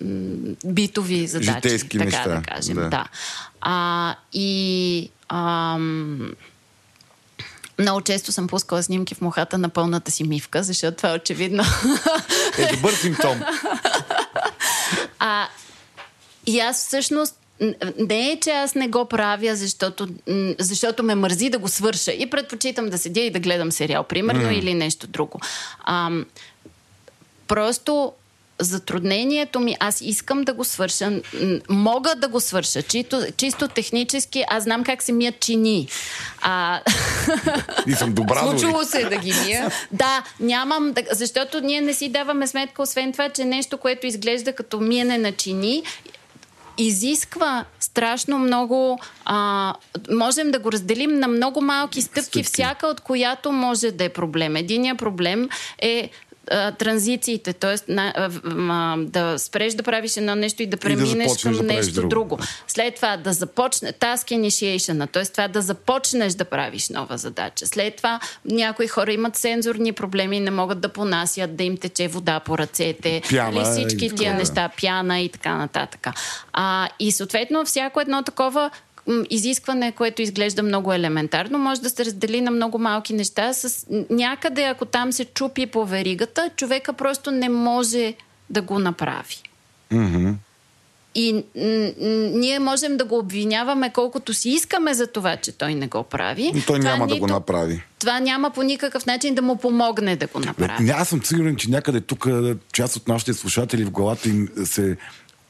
м, 0.00 0.54
битови 0.64 1.26
задачи, 1.26 1.52
Житейски 1.52 1.98
така 1.98 2.04
неща, 2.04 2.28
да 2.28 2.42
кажем. 2.42 2.74
да. 2.74 2.88
Да. 2.88 3.04
А, 3.60 4.16
и 4.32 5.10
ам, 5.28 6.32
много 7.82 8.00
често 8.00 8.32
съм 8.32 8.46
пускала 8.46 8.82
снимки 8.82 9.14
в 9.14 9.20
мухата 9.20 9.58
на 9.58 9.68
пълната 9.68 10.10
си 10.10 10.24
мивка, 10.24 10.62
защото 10.62 10.96
това 10.96 11.10
е 11.10 11.14
очевидно. 11.14 11.64
Е, 12.58 12.76
добър 12.76 12.92
симптом. 12.92 13.42
А, 15.18 15.48
и 16.46 16.60
аз 16.60 16.86
всъщност 16.86 17.34
не 17.98 18.30
е, 18.30 18.40
че 18.40 18.50
аз 18.50 18.74
не 18.74 18.88
го 18.88 19.04
правя, 19.04 19.56
защото, 19.56 20.08
защото 20.58 21.02
ме 21.02 21.14
мързи 21.14 21.50
да 21.50 21.58
го 21.58 21.68
свърша 21.68 22.12
и 22.12 22.30
предпочитам 22.30 22.88
да 22.88 22.98
седя 22.98 23.20
и 23.20 23.30
да 23.30 23.40
гледам 23.40 23.72
сериал, 23.72 24.04
примерно, 24.04 24.48
mm. 24.48 24.58
или 24.58 24.74
нещо 24.74 25.06
друго. 25.06 25.40
А, 25.84 26.10
просто 27.48 28.12
затруднението 28.64 29.60
ми, 29.60 29.76
аз 29.80 30.00
искам 30.00 30.42
да 30.42 30.54
го 30.54 30.64
свърша, 30.64 31.20
мога 31.68 32.14
да 32.14 32.28
го 32.28 32.40
свърша, 32.40 32.82
чисто, 32.82 33.20
чисто 33.36 33.68
технически, 33.68 34.44
аз 34.48 34.62
знам 34.62 34.84
как 34.84 35.02
се 35.02 35.12
мият 35.12 35.40
чини. 35.40 35.88
А, 36.40 36.80
И 37.86 37.92
съм 37.92 38.12
добра. 38.14 38.40
Случило 38.40 38.84
се 38.84 39.00
е 39.00 39.04
да 39.04 39.16
ги 39.16 39.34
мия. 39.46 39.70
да, 39.92 40.22
нямам, 40.40 40.94
защото 41.12 41.60
ние 41.60 41.80
не 41.80 41.94
си 41.94 42.08
даваме 42.08 42.46
сметка, 42.46 42.82
освен 42.82 43.12
това, 43.12 43.28
че 43.28 43.44
нещо, 43.44 43.78
което 43.78 44.06
изглежда 44.06 44.52
като 44.52 44.80
миене 44.80 45.18
на 45.18 45.32
чини, 45.32 45.82
изисква 46.78 47.64
страшно 47.80 48.38
много. 48.38 48.98
А, 49.24 49.74
можем 50.10 50.50
да 50.50 50.58
го 50.58 50.72
разделим 50.72 51.18
на 51.18 51.28
много 51.28 51.60
малки 51.60 52.02
стъпки, 52.02 52.22
Стъпки. 52.22 52.42
всяка 52.42 52.86
от 52.86 53.00
която 53.00 53.52
може 53.52 53.90
да 53.90 54.04
е 54.04 54.08
проблем. 54.08 54.56
Единият 54.56 54.98
проблем 54.98 55.48
е 55.78 56.10
а, 56.52 56.72
транзициите, 56.72 57.52
т.е. 57.52 57.92
да 58.96 59.38
спреш 59.38 59.74
да 59.74 59.82
правиш 59.82 60.16
едно 60.16 60.34
нещо 60.34 60.62
и 60.62 60.66
да 60.66 60.76
преминеш 60.76 61.28
започнеш 61.28 61.56
към 61.56 61.66
да 61.66 61.72
нещо 61.72 61.94
друго. 61.94 62.08
друго. 62.08 62.38
След 62.68 62.94
това 62.94 63.16
да 63.16 63.32
започне 63.32 63.92
task 63.92 64.38
initiation, 64.38 65.12
т.е. 65.12 65.24
това 65.24 65.48
да 65.48 65.62
започнеш 65.62 66.32
да 66.32 66.44
правиш 66.44 66.88
нова 66.88 67.18
задача. 67.18 67.66
След 67.66 67.96
това 67.96 68.20
някои 68.44 68.88
хора 68.88 69.12
имат 69.12 69.36
сензорни 69.36 69.92
проблеми, 69.92 70.40
не 70.40 70.50
могат 70.50 70.80
да 70.80 70.88
понасят, 70.88 71.56
да 71.56 71.64
им 71.64 71.76
тече 71.76 72.08
вода 72.08 72.40
по 72.40 72.58
ръцете, 72.58 73.22
Пяна 73.30 73.62
нали, 73.62 73.64
всички 73.64 74.06
и 74.06 74.10
тия 74.10 74.34
неща, 74.34 74.70
пяна 74.80 75.20
и 75.20 75.28
така 75.28 75.56
нататък. 75.56 76.06
А, 76.52 76.88
и 76.98 77.12
съответно 77.12 77.64
всяко 77.64 78.00
едно 78.00 78.22
такова 78.22 78.70
изискване, 79.30 79.92
което 79.92 80.22
изглежда 80.22 80.62
много 80.62 80.92
елементарно, 80.92 81.58
може 81.58 81.80
да 81.80 81.90
се 81.90 82.04
раздели 82.04 82.40
на 82.40 82.50
много 82.50 82.78
малки 82.78 83.12
неща. 83.12 83.52
С 83.52 83.86
някъде, 84.10 84.62
ако 84.62 84.84
там 84.84 85.12
се 85.12 85.24
чупи 85.24 85.66
по 85.66 85.84
веригата, 85.86 86.50
човека 86.56 86.92
просто 86.92 87.30
не 87.30 87.48
може 87.48 88.14
да 88.50 88.62
го 88.62 88.78
направи. 88.78 89.36
И 91.14 91.32
м- 91.32 91.42
м- 91.56 91.90
ние 92.32 92.58
можем 92.58 92.96
да 92.96 93.04
го 93.04 93.18
обвиняваме 93.18 93.90
колкото 93.90 94.34
си 94.34 94.50
искаме 94.50 94.94
за 94.94 95.06
това, 95.06 95.36
че 95.36 95.52
той 95.52 95.74
не 95.74 95.86
го 95.86 96.02
прави. 96.02 96.52
Но 96.54 96.62
той 96.62 96.78
Това 96.78 96.90
няма 96.90 97.06
да 97.06 97.16
го 97.16 97.24
нито- 97.24 97.34
направи. 97.34 97.82
Това 97.98 98.20
няма 98.20 98.50
по 98.50 98.62
никакъв 98.62 99.06
начин 99.06 99.34
да 99.34 99.42
му 99.42 99.56
помогне 99.56 100.16
да 100.16 100.26
го 100.26 100.38
направи. 100.40 100.90
Аз 100.90 101.08
съм 101.08 101.24
сигурен, 101.24 101.56
че 101.56 101.70
някъде 101.70 102.00
тук 102.00 102.26
част 102.72 102.96
от 102.96 103.08
нашите 103.08 103.34
слушатели 103.34 103.84
в 103.84 103.90
главата 103.90 104.28
им 104.28 104.48
се 104.64 104.96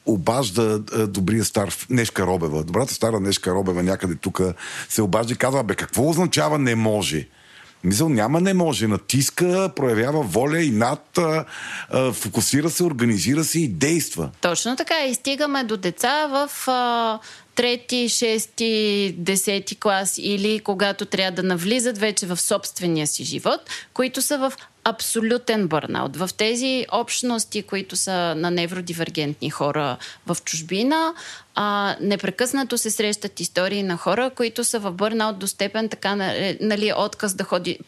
обажда 0.05 0.81
а, 0.93 1.07
добрия 1.07 1.45
стар 1.45 1.75
Нешка 1.89 2.25
Робева. 2.25 2.63
Добрата 2.63 2.93
стара 2.93 3.19
Нешка 3.19 3.51
Робева 3.51 3.83
някъде 3.83 4.15
тук 4.15 4.41
се 4.89 5.01
обажда 5.01 5.33
и 5.33 5.37
казва, 5.37 5.63
бе, 5.63 5.75
какво 5.75 6.09
означава 6.09 6.59
не 6.59 6.75
може? 6.75 7.27
Мисъл, 7.83 8.09
няма 8.09 8.41
не 8.41 8.53
може. 8.53 8.87
Натиска, 8.87 9.71
проявява 9.75 10.23
воля 10.23 10.61
и 10.61 10.71
над, 10.71 11.17
а, 11.17 11.45
а, 11.89 12.11
фокусира 12.11 12.69
се, 12.69 12.83
организира 12.83 13.43
се 13.43 13.59
и 13.59 13.67
действа. 13.67 14.29
Точно 14.41 14.75
така. 14.75 15.05
И 15.05 15.13
стигаме 15.13 15.63
до 15.63 15.77
деца 15.77 16.27
в 16.27 16.67
а, 16.67 17.19
трети, 17.55 18.09
шести, 18.09 19.15
десети 19.17 19.75
клас 19.75 20.15
или 20.17 20.59
когато 20.59 21.05
трябва 21.05 21.31
да 21.31 21.43
навлизат 21.43 21.97
вече 21.97 22.25
в 22.25 22.41
собствения 22.41 23.07
си 23.07 23.23
живот, 23.23 23.61
които 23.93 24.21
са 24.21 24.37
в 24.37 24.53
абсолютен 24.83 25.67
бърнаут. 25.67 26.17
В 26.17 26.29
тези 26.37 26.85
общности, 26.91 27.63
които 27.63 27.95
са 27.95 28.35
на 28.37 28.51
невродивергентни 28.51 29.49
хора 29.49 29.97
в 30.27 30.37
чужбина, 30.45 31.13
а, 31.55 31.95
непрекъснато 32.01 32.77
се 32.77 32.91
срещат 32.91 33.39
истории 33.39 33.83
на 33.83 33.97
хора, 33.97 34.31
които 34.35 34.63
са 34.63 34.79
в 34.79 34.91
бърнаут 34.91 35.39
до 35.39 35.47
степен 35.47 35.89
така, 35.89 36.15
на- 36.15 36.55
нали, 36.61 36.93
отказ 36.97 37.33
да 37.33 37.43
ходи, 37.43 37.79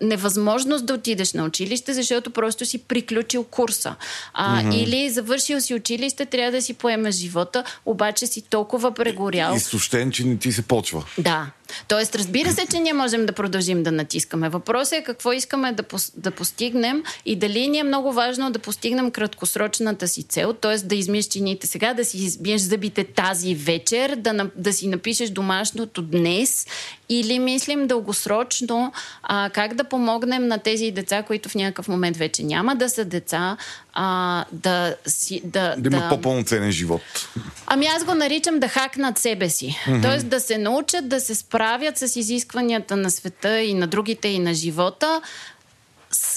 невъзможност 0.00 0.86
да 0.86 0.94
отидеш 0.94 1.32
на 1.32 1.44
училище, 1.44 1.94
защото 1.94 2.30
просто 2.30 2.66
си 2.66 2.78
приключил 2.78 3.44
курса. 3.44 3.94
А, 4.34 4.62
mm-hmm. 4.62 4.74
Или 4.74 5.10
завършил 5.10 5.60
си 5.60 5.74
училище, 5.74 6.26
трябва 6.26 6.52
да 6.52 6.62
си 6.62 6.74
поемеш 6.74 7.14
живота, 7.14 7.64
обаче 7.86 8.26
си 8.26 8.42
толкова 8.42 8.94
прегорял. 8.94 9.54
Изтощен, 9.54 10.12
че 10.12 10.24
не 10.24 10.36
ти 10.36 10.52
се 10.52 10.62
почва. 10.62 11.04
Да. 11.18 11.46
Тоест, 11.88 12.16
разбира 12.16 12.52
се, 12.52 12.66
че 12.70 12.78
ние 12.78 12.92
можем 12.92 13.26
да 13.26 13.32
продължим 13.32 13.82
да 13.82 13.92
натискаме. 13.92 14.48
Въпросът 14.48 14.92
е 14.92 15.02
какво 15.02 15.32
искаме 15.32 15.72
да, 15.72 15.82
пос, 15.82 16.12
да 16.16 16.30
постигнем 16.30 17.02
и 17.26 17.36
дали 17.36 17.68
ни 17.68 17.78
е 17.78 17.84
много 17.84 18.12
важно 18.12 18.50
да 18.50 18.58
постигнем 18.58 19.10
краткосрочната 19.10 20.08
си 20.08 20.22
цел, 20.22 20.52
т.е. 20.52 20.76
да 20.76 20.94
измиеш 20.94 21.24
чините 21.24 21.66
сега, 21.66 21.94
да 21.94 22.04
си 22.04 22.18
измиеш 22.18 22.60
зъбите 22.60 23.04
тази 23.04 23.54
вечер, 23.54 24.16
да, 24.16 24.50
да 24.56 24.72
си 24.72 24.88
напишеш 24.88 25.30
домашното 25.30 26.02
днес 26.02 26.66
или 27.08 27.38
мислим 27.38 27.86
дългосрочно 27.86 28.92
а, 29.22 29.50
как 29.50 29.74
да 29.74 29.84
помогнем 29.84 30.46
на 30.46 30.58
тези 30.58 30.90
деца, 30.90 31.22
които 31.22 31.48
в 31.48 31.54
някакъв 31.54 31.88
момент 31.88 32.16
вече 32.16 32.42
няма 32.42 32.76
да 32.76 32.88
са 32.88 33.04
деца, 33.04 33.56
а, 33.92 34.44
да 34.52 34.96
си... 35.06 35.42
Да, 35.44 35.74
Да 35.78 35.96
имат 35.96 36.08
по-пълноценен 36.08 36.72
живот. 36.72 37.02
Ами 37.66 37.86
аз 37.86 38.04
го 38.04 38.14
наричам 38.14 38.60
да 38.60 38.68
хакнат 38.68 39.18
себе 39.18 39.48
си. 39.48 39.78
Mm-hmm. 39.86 40.02
Тоест 40.02 40.28
да 40.28 40.40
се 40.40 40.58
научат 40.58 41.08
да 41.08 41.20
се 41.20 41.34
справят 41.34 41.98
с 41.98 42.16
изискванията 42.16 42.96
на 42.96 43.10
света 43.10 43.60
и 43.60 43.74
на 43.74 43.86
другите 43.86 44.28
и 44.28 44.38
на 44.38 44.54
живота 44.54 45.22
с, 46.10 46.36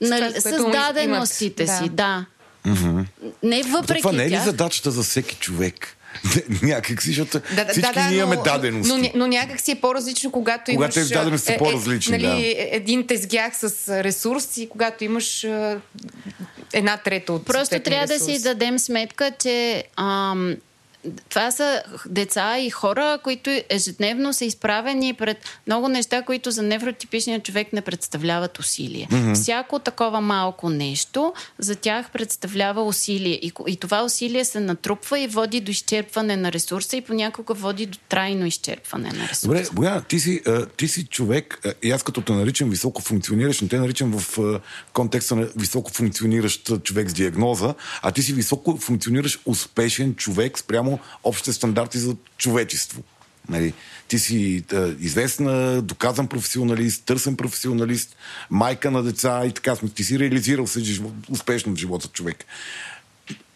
нали, 0.00 0.40
с, 0.40 0.46
имат. 0.50 0.72
даденостите 0.72 1.64
Да. 1.64 1.78
си. 1.78 1.88
Да. 1.88 2.26
Не 3.42 3.62
въпреки 3.62 4.00
това 4.02 4.12
не 4.12 4.24
е 4.24 4.30
ли 4.30 4.38
задачата 4.44 4.90
за 4.90 5.02
всеки 5.02 5.36
човек? 5.36 5.96
Някак 6.62 7.02
си, 7.02 7.08
защото 7.08 7.40
Да, 7.56 7.64
да, 7.64 7.72
всички 7.72 7.94
да, 7.94 8.08
ние 8.08 8.18
имаме 8.18 8.36
но, 8.36 8.42
дадености. 8.42 8.92
Но, 8.92 9.10
но, 9.14 9.26
някак 9.26 9.60
си 9.60 9.70
е 9.70 9.74
по-различно, 9.74 10.30
когато, 10.30 10.62
Когато 10.64 10.74
имаш... 10.74 10.94
тези 10.94 11.14
дадености 11.14 11.46
са 11.46 11.52
е, 11.52 11.54
е, 11.54 11.58
по-различни, 11.58 12.12
нали, 12.12 12.26
да. 12.26 12.48
е- 12.48 12.68
един 12.72 13.06
тезгях 13.06 13.56
с 13.56 13.88
ресурс 14.04 14.56
и 14.56 14.68
когато 14.68 15.04
имаш 15.04 15.44
е, 15.44 15.78
една 16.72 16.96
трета 16.96 17.32
от 17.32 17.46
Просто 17.46 17.80
трябва 17.80 18.06
да 18.06 18.14
ресурс. 18.14 18.36
си 18.36 18.42
дадем 18.42 18.78
сметка, 18.78 19.32
че 19.38 19.84
ам, 19.96 20.56
това 21.28 21.50
са 21.50 21.82
деца 22.06 22.58
и 22.58 22.70
хора, 22.70 23.18
които 23.24 23.50
ежедневно 23.68 24.32
са 24.32 24.44
изправени 24.44 25.14
пред 25.14 25.38
много 25.66 25.88
неща, 25.88 26.22
които 26.22 26.50
за 26.50 26.62
невротипичния 26.62 27.40
човек 27.40 27.72
не 27.72 27.80
представляват 27.80 28.58
усилие. 28.58 29.08
Mm-hmm. 29.10 29.34
Всяко 29.34 29.78
такова 29.78 30.20
малко 30.20 30.70
нещо 30.70 31.32
за 31.58 31.76
тях 31.76 32.10
представлява 32.10 32.82
усилие. 32.82 33.32
И, 33.42 33.52
и 33.66 33.76
това 33.76 34.04
усилие 34.04 34.44
се 34.44 34.60
натрупва 34.60 35.20
и 35.20 35.26
води 35.26 35.60
до 35.60 35.70
изчерпване 35.70 36.36
на 36.36 36.52
ресурса 36.52 36.96
и 36.96 37.00
понякога 37.00 37.54
води 37.54 37.86
до 37.86 37.98
трайно 38.08 38.46
изчерпване 38.46 39.08
на 39.08 39.28
ресурса. 39.28 39.46
Добре, 39.46 39.64
Бояна, 39.72 40.02
ти 40.02 40.20
си, 40.20 40.40
а, 40.46 40.66
ти 40.66 40.88
си 40.88 41.06
човек, 41.06 41.60
и 41.82 41.90
аз 41.90 42.02
като 42.02 42.20
те 42.20 42.32
наричам 42.32 42.70
високо 42.70 43.02
функциониращ, 43.02 43.62
не 43.62 43.68
те 43.68 43.78
наричам 43.78 44.18
в 44.18 44.38
а, 44.38 44.60
контекста 44.92 45.36
на 45.36 45.48
високо 45.56 45.90
функциониращ 45.90 46.82
човек 46.82 47.10
с 47.10 47.12
диагноза, 47.12 47.74
а 48.02 48.12
ти 48.12 48.22
си 48.22 48.32
високо 48.32 48.76
функциониращ 48.76 49.40
успешен 49.46 50.14
човек 50.14 50.58
спрямо 50.58 50.89
общите 51.24 51.52
стандарти 51.52 51.98
за 51.98 52.16
човечество. 52.38 53.02
Нали, 53.48 53.72
ти 54.08 54.18
си 54.18 54.64
а, 54.72 54.94
известна, 55.00 55.82
доказан 55.82 56.26
професионалист, 56.28 57.04
търсен 57.04 57.36
професионалист, 57.36 58.16
майка 58.50 58.90
на 58.90 59.02
деца 59.02 59.42
и 59.46 59.52
така. 59.52 59.76
сме. 59.76 59.88
Ти 59.88 60.04
си 60.04 60.18
реализирал 60.18 60.66
се 60.66 60.80
живо- 60.80 61.12
успешно 61.30 61.72
в 61.72 61.78
живота 61.78 62.08
човек. 62.08 62.44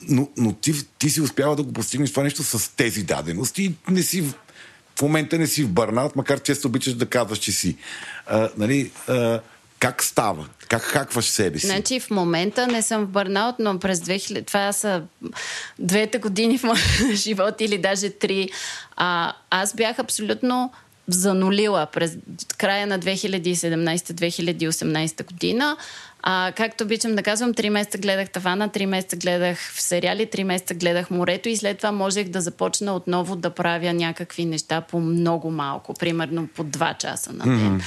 Но, 0.08 0.28
но 0.36 0.52
ти, 0.52 0.74
ти 0.98 1.10
си 1.10 1.20
успява 1.20 1.56
да 1.56 1.62
го 1.62 1.72
постигнеш 1.72 2.10
това 2.10 2.22
нещо 2.22 2.42
с 2.42 2.76
тези 2.76 3.02
дадености 3.02 3.62
и 3.64 3.74
не 3.90 4.02
си 4.02 4.20
в- 4.22 4.34
момента 5.02 5.38
не 5.38 5.46
си 5.46 5.64
в 5.64 5.68
бърнаут, 5.68 6.16
макар 6.16 6.42
често 6.42 6.68
обичаш 6.68 6.94
да 6.94 7.06
казваш, 7.06 7.38
че 7.38 7.52
си. 7.52 7.76
А, 8.26 8.48
нали, 8.58 8.90
а, 9.08 9.40
как 9.84 10.02
става? 10.02 10.48
Как 10.68 10.82
хакваш 10.82 11.24
себе 11.24 11.58
си? 11.58 11.66
Значи 11.66 12.00
в 12.00 12.10
момента 12.10 12.66
не 12.66 12.82
съм 12.82 13.04
в 13.04 13.08
бърнаут, 13.08 13.56
но 13.58 13.78
през 13.78 14.00
2000... 14.00 14.46
Това 14.46 14.72
са 14.72 15.02
двете 15.78 16.18
години 16.18 16.58
в 16.58 16.62
моя 16.62 16.82
живот 17.14 17.60
или 17.60 17.78
даже 17.78 18.10
три. 18.10 18.50
А, 18.96 19.32
аз 19.50 19.74
бях 19.74 19.98
абсолютно 19.98 20.72
занулила 21.08 21.86
през 21.92 22.16
края 22.58 22.86
на 22.86 22.98
2017-2018 22.98 25.26
година. 25.26 25.76
А, 26.26 26.52
както 26.56 26.84
обичам 26.84 27.14
да 27.14 27.22
казвам, 27.22 27.54
три 27.54 27.70
месеца 27.70 27.98
гледах 27.98 28.30
тавана, 28.30 28.68
три 28.68 28.86
месеца 28.86 29.16
гледах 29.16 29.58
в 29.74 29.80
сериали, 29.80 30.26
три 30.26 30.44
месеца 30.44 30.74
гледах 30.74 31.10
морето 31.10 31.48
и 31.48 31.56
след 31.56 31.76
това 31.76 31.92
можех 31.92 32.28
да 32.28 32.40
започна 32.40 32.96
отново 32.96 33.36
да 33.36 33.50
правя 33.50 33.92
някакви 33.92 34.44
неща 34.44 34.80
по 34.80 35.00
много 35.00 35.50
малко, 35.50 35.94
примерно 35.94 36.48
по 36.56 36.64
два 36.64 36.94
часа 36.94 37.32
на 37.32 37.44
ден. 37.44 37.82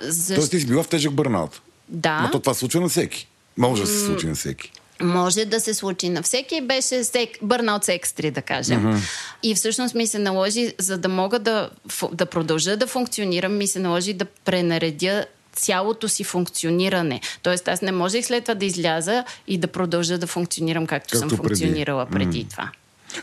Защо... 0.00 0.34
Тоест 0.34 0.50
ти 0.50 0.60
си 0.60 0.66
била 0.66 0.82
в 0.82 0.88
тежък 0.88 1.12
бърнаут. 1.12 1.60
Да. 1.88 2.20
Но 2.20 2.30
то 2.30 2.40
това 2.40 2.54
случва 2.54 2.80
на 2.80 2.88
всеки. 2.88 3.28
Може 3.56 3.82
да 3.82 3.88
се 3.88 4.06
случи 4.06 4.26
на 4.26 4.34
всеки. 4.34 4.72
може 5.02 5.44
да 5.44 5.60
се 5.60 5.74
случи 5.74 6.08
на 6.08 6.22
всеки. 6.22 6.60
Беше 6.60 7.04
сек, 7.04 7.30
бърнаут 7.42 7.84
с 7.84 7.88
екстри, 7.88 8.30
да 8.30 8.42
кажем. 8.42 8.84
Mm-hmm. 8.84 9.10
И 9.42 9.54
всъщност 9.54 9.94
ми 9.94 10.06
се 10.06 10.18
наложи, 10.18 10.74
за 10.78 10.98
да 10.98 11.08
мога 11.08 11.38
да, 11.38 11.70
да 12.12 12.26
продължа 12.26 12.76
да 12.76 12.86
функционирам, 12.86 13.56
ми 13.56 13.66
се 13.66 13.78
наложи 13.78 14.12
да 14.12 14.24
пренаредя 14.24 15.26
цялото 15.56 16.08
си 16.08 16.24
функциониране. 16.24 17.20
Тоест 17.42 17.68
аз 17.68 17.82
не 17.82 17.92
можех 17.92 18.26
след 18.26 18.44
това 18.44 18.54
да 18.54 18.64
изляза 18.64 19.24
и 19.46 19.58
да 19.58 19.66
продължа 19.66 20.18
да 20.18 20.26
функционирам 20.26 20.86
както, 20.86 21.12
Както 21.12 21.28
съм 21.28 21.38
функционирала 21.38 22.06
преди 22.06 22.44
mm. 22.44 22.50
това. 22.50 22.70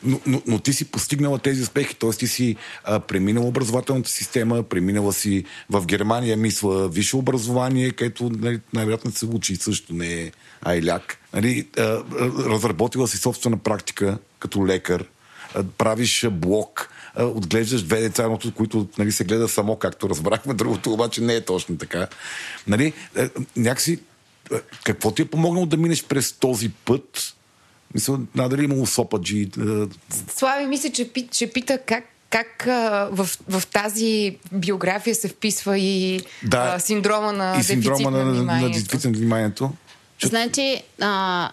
Но, 0.03 0.19
но, 0.25 0.41
но 0.47 0.59
ти 0.59 0.73
си 0.73 0.85
постигнала 0.85 1.39
тези 1.39 1.61
успехи, 1.61 1.95
т.е. 1.95 2.09
ти 2.09 2.27
си 2.27 2.55
а, 2.83 2.99
преминала 2.99 3.47
образователната 3.47 4.09
система, 4.09 4.63
преминала 4.63 5.13
си 5.13 5.43
в 5.69 5.85
Германия, 5.85 6.37
мисля, 6.37 6.87
висше 6.89 7.15
образование, 7.15 7.91
където 7.91 8.29
нали, 8.29 8.59
най-вероятно 8.73 9.11
се 9.11 9.25
учи 9.25 9.55
също, 9.55 9.93
не 9.93 10.13
е 10.13 10.31
айляк. 10.61 11.17
Нали, 11.33 11.67
а, 11.77 12.03
разработила 12.49 13.07
си 13.07 13.17
собствена 13.17 13.57
практика 13.57 14.17
като 14.39 14.67
лекар, 14.67 15.05
а, 15.55 15.63
правиш 15.63 16.27
блок, 16.31 16.89
отглеждаш 17.17 17.83
две 17.83 18.01
деца, 18.01 18.23
едното, 18.23 18.53
които 18.53 18.87
нали, 18.97 19.11
се 19.11 19.23
гледа 19.23 19.47
само, 19.47 19.75
както 19.75 20.09
разбрахме, 20.09 20.53
другото 20.53 20.93
обаче 20.93 21.21
не 21.21 21.35
е 21.35 21.41
точно 21.41 21.77
така. 21.77 22.07
Нали, 22.67 22.93
някакси, 23.55 23.99
какво 24.83 25.11
ти 25.11 25.21
е 25.21 25.25
помогнало 25.25 25.65
да 25.65 25.77
минеш 25.77 26.03
през 26.03 26.31
този 26.31 26.69
път? 26.69 27.35
Мисля, 27.93 28.19
надали 28.35 28.63
имало 28.63 28.85
сопаджи. 28.85 29.49
Слави, 30.35 30.65
мисля, 30.65 30.89
че, 30.89 31.11
че 31.31 31.51
пита 31.51 31.77
как 31.77 32.03
как 32.33 32.67
а, 32.67 33.09
в, 33.11 33.29
в 33.49 33.67
тази 33.67 34.37
биография 34.51 35.15
се 35.15 35.27
вписва 35.27 35.77
и 35.77 36.21
да, 36.43 36.73
а, 36.75 36.79
синдрома 36.79 37.33
на 37.33 37.55
и 37.59 37.63
синдрома 37.63 37.97
дефицит 37.97 38.11
на, 38.11 38.25
на 38.25 38.31
вниманието. 38.33 38.77
на 38.77 38.83
дефицит 38.83 39.11
на 39.11 39.17
вниманието. 39.17 39.71
Значи, 40.23 40.83
а, 41.01 41.51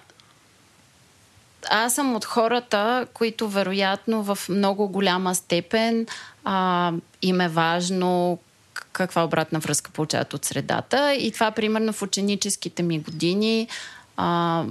аз 1.70 1.94
съм 1.94 2.14
от 2.14 2.24
хората, 2.24 3.06
които 3.14 3.48
вероятно 3.48 4.22
в 4.22 4.38
много 4.48 4.88
голяма 4.88 5.34
степен 5.34 6.06
а, 6.44 6.92
им 7.22 7.40
е 7.40 7.48
важно 7.48 8.38
каква 8.92 9.24
обратна 9.24 9.58
връзка 9.58 9.90
получават 9.90 10.34
от 10.34 10.44
средата. 10.44 11.14
И 11.14 11.30
това, 11.30 11.50
примерно, 11.50 11.92
в 11.92 12.02
ученическите 12.02 12.82
ми 12.82 12.98
години 12.98 13.68
а, 14.16 14.64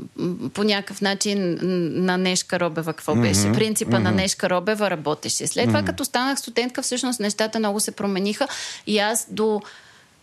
по 0.54 0.64
някакъв 0.64 1.02
начин 1.02 1.60
на 2.06 2.18
Нешка 2.18 2.60
Робева 2.60 2.94
какво 2.94 3.14
mm-hmm. 3.14 3.22
беше? 3.22 3.52
Принципа 3.52 3.92
mm-hmm. 3.92 4.04
на 4.04 4.12
Нешка 4.12 4.50
Робева 4.50 4.90
работеше. 4.90 5.48
След 5.48 5.66
mm-hmm. 5.66 5.68
това, 5.68 5.84
като 5.84 6.06
станах 6.06 6.40
студентка, 6.40 6.82
всъщност 6.82 7.20
нещата 7.20 7.60
много 7.60 7.80
се 7.80 7.92
промениха 7.92 8.48
и 8.88 9.00
аз 9.00 9.28
до 9.30 9.62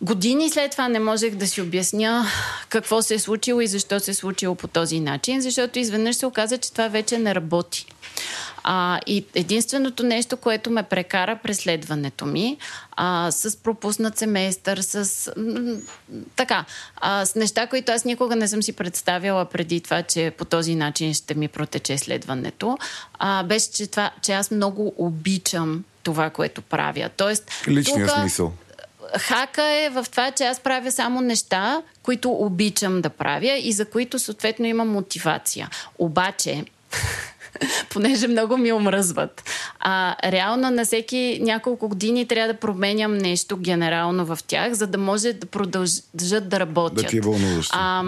години 0.01 0.49
след 0.49 0.71
това 0.71 0.87
не 0.87 0.99
можех 0.99 1.35
да 1.35 1.47
си 1.47 1.61
обясня 1.61 2.25
какво 2.69 3.01
се 3.01 3.13
е 3.13 3.19
случило 3.19 3.61
и 3.61 3.67
защо 3.67 3.99
се 3.99 4.11
е 4.11 4.13
случило 4.13 4.55
по 4.55 4.67
този 4.67 4.99
начин, 4.99 5.41
защото 5.41 5.79
изведнъж 5.79 6.15
се 6.15 6.25
оказа, 6.25 6.57
че 6.57 6.71
това 6.71 6.87
вече 6.87 7.17
не 7.17 7.35
работи. 7.35 7.85
А, 8.63 8.99
и 9.05 9.25
единственото 9.35 10.03
нещо, 10.03 10.37
което 10.37 10.69
ме 10.69 10.83
прекара 10.83 11.39
преследването 11.43 12.25
ми, 12.25 12.57
а, 12.91 13.31
с 13.31 13.57
пропуснат 13.57 14.17
семестър, 14.17 14.77
с 14.77 15.31
м- 15.37 15.75
така, 16.35 16.65
а, 16.95 17.25
с 17.25 17.35
неща, 17.35 17.67
които 17.67 17.91
аз 17.91 18.05
никога 18.05 18.35
не 18.35 18.47
съм 18.47 18.63
си 18.63 18.73
представяла 18.73 19.45
преди 19.45 19.81
това, 19.81 20.03
че 20.03 20.31
по 20.37 20.45
този 20.45 20.75
начин 20.75 21.13
ще 21.13 21.33
ми 21.33 21.47
протече 21.47 21.97
следването, 21.97 22.77
а, 23.19 23.43
беше, 23.43 23.71
че, 23.71 23.87
това, 23.87 24.11
че 24.21 24.33
аз 24.33 24.51
много 24.51 24.93
обичам 24.97 25.83
това, 26.03 26.29
което 26.29 26.61
правя. 26.61 27.09
Тоест, 27.17 27.51
Личния 27.67 28.07
тука, 28.07 28.19
смисъл. 28.19 28.53
Хака 29.17 29.63
е 29.63 29.89
в 29.89 30.05
това, 30.11 30.31
че 30.31 30.43
аз 30.43 30.59
правя 30.59 30.91
само 30.91 31.21
неща, 31.21 31.81
които 32.03 32.31
обичам 32.31 33.01
да 33.01 33.09
правя 33.09 33.59
и 33.63 33.71
за 33.71 33.85
които 33.85 34.19
съответно 34.19 34.65
имам 34.65 34.89
мотивация. 34.89 35.69
Обаче, 35.99 36.65
понеже 37.89 38.27
много 38.27 38.57
ми 38.57 38.73
омръзват. 38.73 39.43
А, 39.79 40.15
реално 40.31 40.69
на 40.69 40.85
всеки 40.85 41.39
няколко 41.41 41.89
години 41.89 42.27
трябва 42.27 42.53
да 42.53 42.59
променям 42.59 43.17
нещо 43.17 43.57
генерално 43.57 44.25
в 44.25 44.39
тях, 44.47 44.73
за 44.73 44.87
да 44.87 44.97
може 44.97 45.33
да 45.33 45.47
продължат 45.47 46.49
да 46.49 46.59
работят. 46.59 46.95
Да 46.95 47.03
ти 47.03 47.17
е 47.17 47.21
вълнуващо. 47.21 47.77
А, 47.79 48.03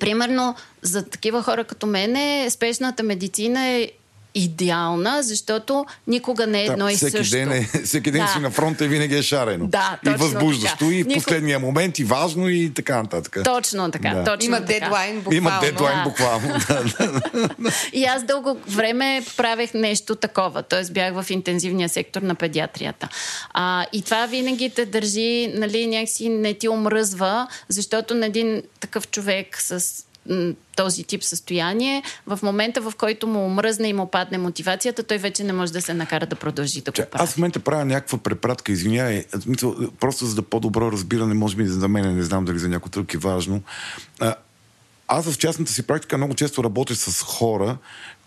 примерно, 0.00 0.54
за 0.82 1.08
такива 1.08 1.42
хора 1.42 1.64
като 1.64 1.86
мен, 1.86 2.50
спешната 2.50 3.02
медицина 3.02 3.66
е 3.66 3.90
идеална, 4.34 5.22
защото 5.22 5.86
никога 6.06 6.46
не 6.46 6.60
е 6.60 6.64
едно 6.64 6.84
да, 6.84 6.92
и 6.92 6.96
всеки 6.96 7.16
също. 7.16 7.36
Ден 7.36 7.52
е, 7.52 7.68
всеки 7.84 8.10
ден 8.10 8.22
Да. 8.22 8.28
си 8.28 8.38
на 8.38 8.50
фронта 8.50 8.84
и 8.84 8.88
винаги 8.88 9.16
е 9.16 9.22
шарено. 9.22 9.66
Да, 9.66 9.98
и 10.02 10.04
точно 10.04 10.18
възбуждащо, 10.18 10.78
така. 10.78 10.90
и 10.90 11.02
в 11.02 11.06
Нико- 11.06 11.14
последния 11.14 11.58
момент, 11.58 11.98
и 11.98 12.04
важно, 12.04 12.48
и 12.48 12.72
така 12.74 13.02
нататък. 13.02 13.38
Точно 13.44 13.90
така. 13.90 14.10
Да. 14.10 14.24
Точно 14.24 14.46
Има 14.46 14.56
така. 14.56 14.72
дедлайн 14.74 15.16
буквално. 15.16 15.36
Има 15.38 15.60
дедлайн 15.62 15.98
да. 15.98 16.04
буквално. 16.04 16.54
И 17.92 18.04
аз 18.04 18.24
дълго 18.24 18.58
време 18.68 19.22
правех 19.36 19.74
нещо 19.74 20.14
такова, 20.16 20.62
т.е. 20.62 20.92
бях 20.92 21.14
в 21.14 21.30
интензивния 21.30 21.88
сектор 21.88 22.22
на 22.22 22.34
педиатрията. 22.34 23.08
А, 23.50 23.86
и 23.92 24.02
това 24.02 24.26
винаги 24.26 24.70
те 24.70 24.86
държи, 24.86 25.52
нали, 25.54 25.86
някакси 25.86 26.28
не 26.28 26.54
ти 26.54 26.68
омръзва, 26.68 27.46
защото 27.68 28.14
на 28.14 28.26
един 28.26 28.62
такъв 28.80 29.08
човек 29.08 29.56
с 29.60 29.84
този 30.76 31.04
тип 31.04 31.24
състояние, 31.24 32.02
в 32.26 32.38
момента 32.42 32.80
в 32.80 32.92
който 32.96 33.26
му 33.26 33.46
омръзне 33.46 33.88
и 33.88 33.92
му 33.92 34.10
падне 34.10 34.38
мотивацията, 34.38 35.02
той 35.02 35.18
вече 35.18 35.44
не 35.44 35.52
може 35.52 35.72
да 35.72 35.82
се 35.82 35.94
накара 35.94 36.26
да 36.26 36.36
продължи 36.36 36.80
да 36.80 36.90
го 36.90 36.94
прави. 36.94 37.08
аз 37.12 37.32
в 37.32 37.36
момента 37.36 37.60
правя 37.60 37.84
някаква 37.84 38.18
препратка, 38.18 38.72
извинявай, 38.72 39.24
мисля, 39.46 39.74
просто 40.00 40.26
за 40.26 40.34
да 40.34 40.42
по-добро 40.42 40.92
разбиране, 40.92 41.34
може 41.34 41.56
би 41.56 41.66
за 41.66 41.88
мен, 41.88 42.16
не 42.16 42.22
знам 42.22 42.44
дали 42.44 42.58
за 42.58 42.68
някой 42.68 42.90
друг 42.90 43.14
е 43.14 43.18
важно. 43.18 43.62
Аз 45.08 45.30
в 45.30 45.38
частната 45.38 45.72
си 45.72 45.82
практика 45.82 46.16
много 46.16 46.34
често 46.34 46.64
работя 46.64 46.96
с 46.96 47.22
хора, 47.22 47.76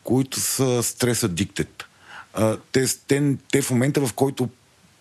които 0.03 0.39
са 0.39 0.83
стрес 0.83 1.21
addicted. 1.21 1.83
А, 2.33 2.57
те, 2.71 2.85
те, 3.07 3.35
те 3.51 3.61
в 3.61 3.71
момента, 3.71 4.05
в 4.07 4.13
който 4.13 4.49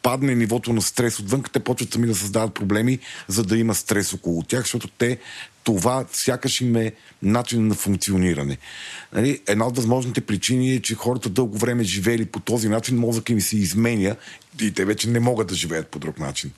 падне 0.03 0.35
нивото 0.35 0.73
на 0.73 0.83
стрес 0.83 1.19
отвън, 1.19 1.43
те 1.53 1.61
почват 1.61 1.93
сами 1.93 2.07
да 2.07 2.15
създават 2.15 2.55
проблеми, 2.55 2.99
за 3.29 3.45
да 3.45 3.59
има 3.59 3.75
стрес 3.75 4.13
около 4.13 4.43
тях, 4.43 4.61
защото 4.61 4.89
те 4.89 5.19
това 5.65 6.05
сякаш 6.13 6.61
им 6.61 6.77
е 6.77 6.93
начин 7.23 7.67
на 7.67 7.75
функциониране. 7.75 8.59
Нали? 9.13 9.41
Една 9.47 9.67
от 9.67 9.77
възможните 9.77 10.21
причини 10.21 10.75
е, 10.75 10.81
че 10.81 10.95
хората 10.95 11.29
дълго 11.29 11.59
време 11.59 11.85
живели 11.85 12.25
по 12.25 12.41
този 12.41 12.69
начин, 12.69 12.99
мозъка 12.99 13.33
им 13.33 13.41
се 13.41 13.57
изменя 13.57 14.17
и 14.61 14.73
те 14.73 14.85
вече 14.85 15.09
не 15.09 15.21
могат 15.21 15.49
да 15.49 15.55
живеят 15.55 15.89
по 15.89 15.99
друг 15.99 16.19
начин. 16.19 16.53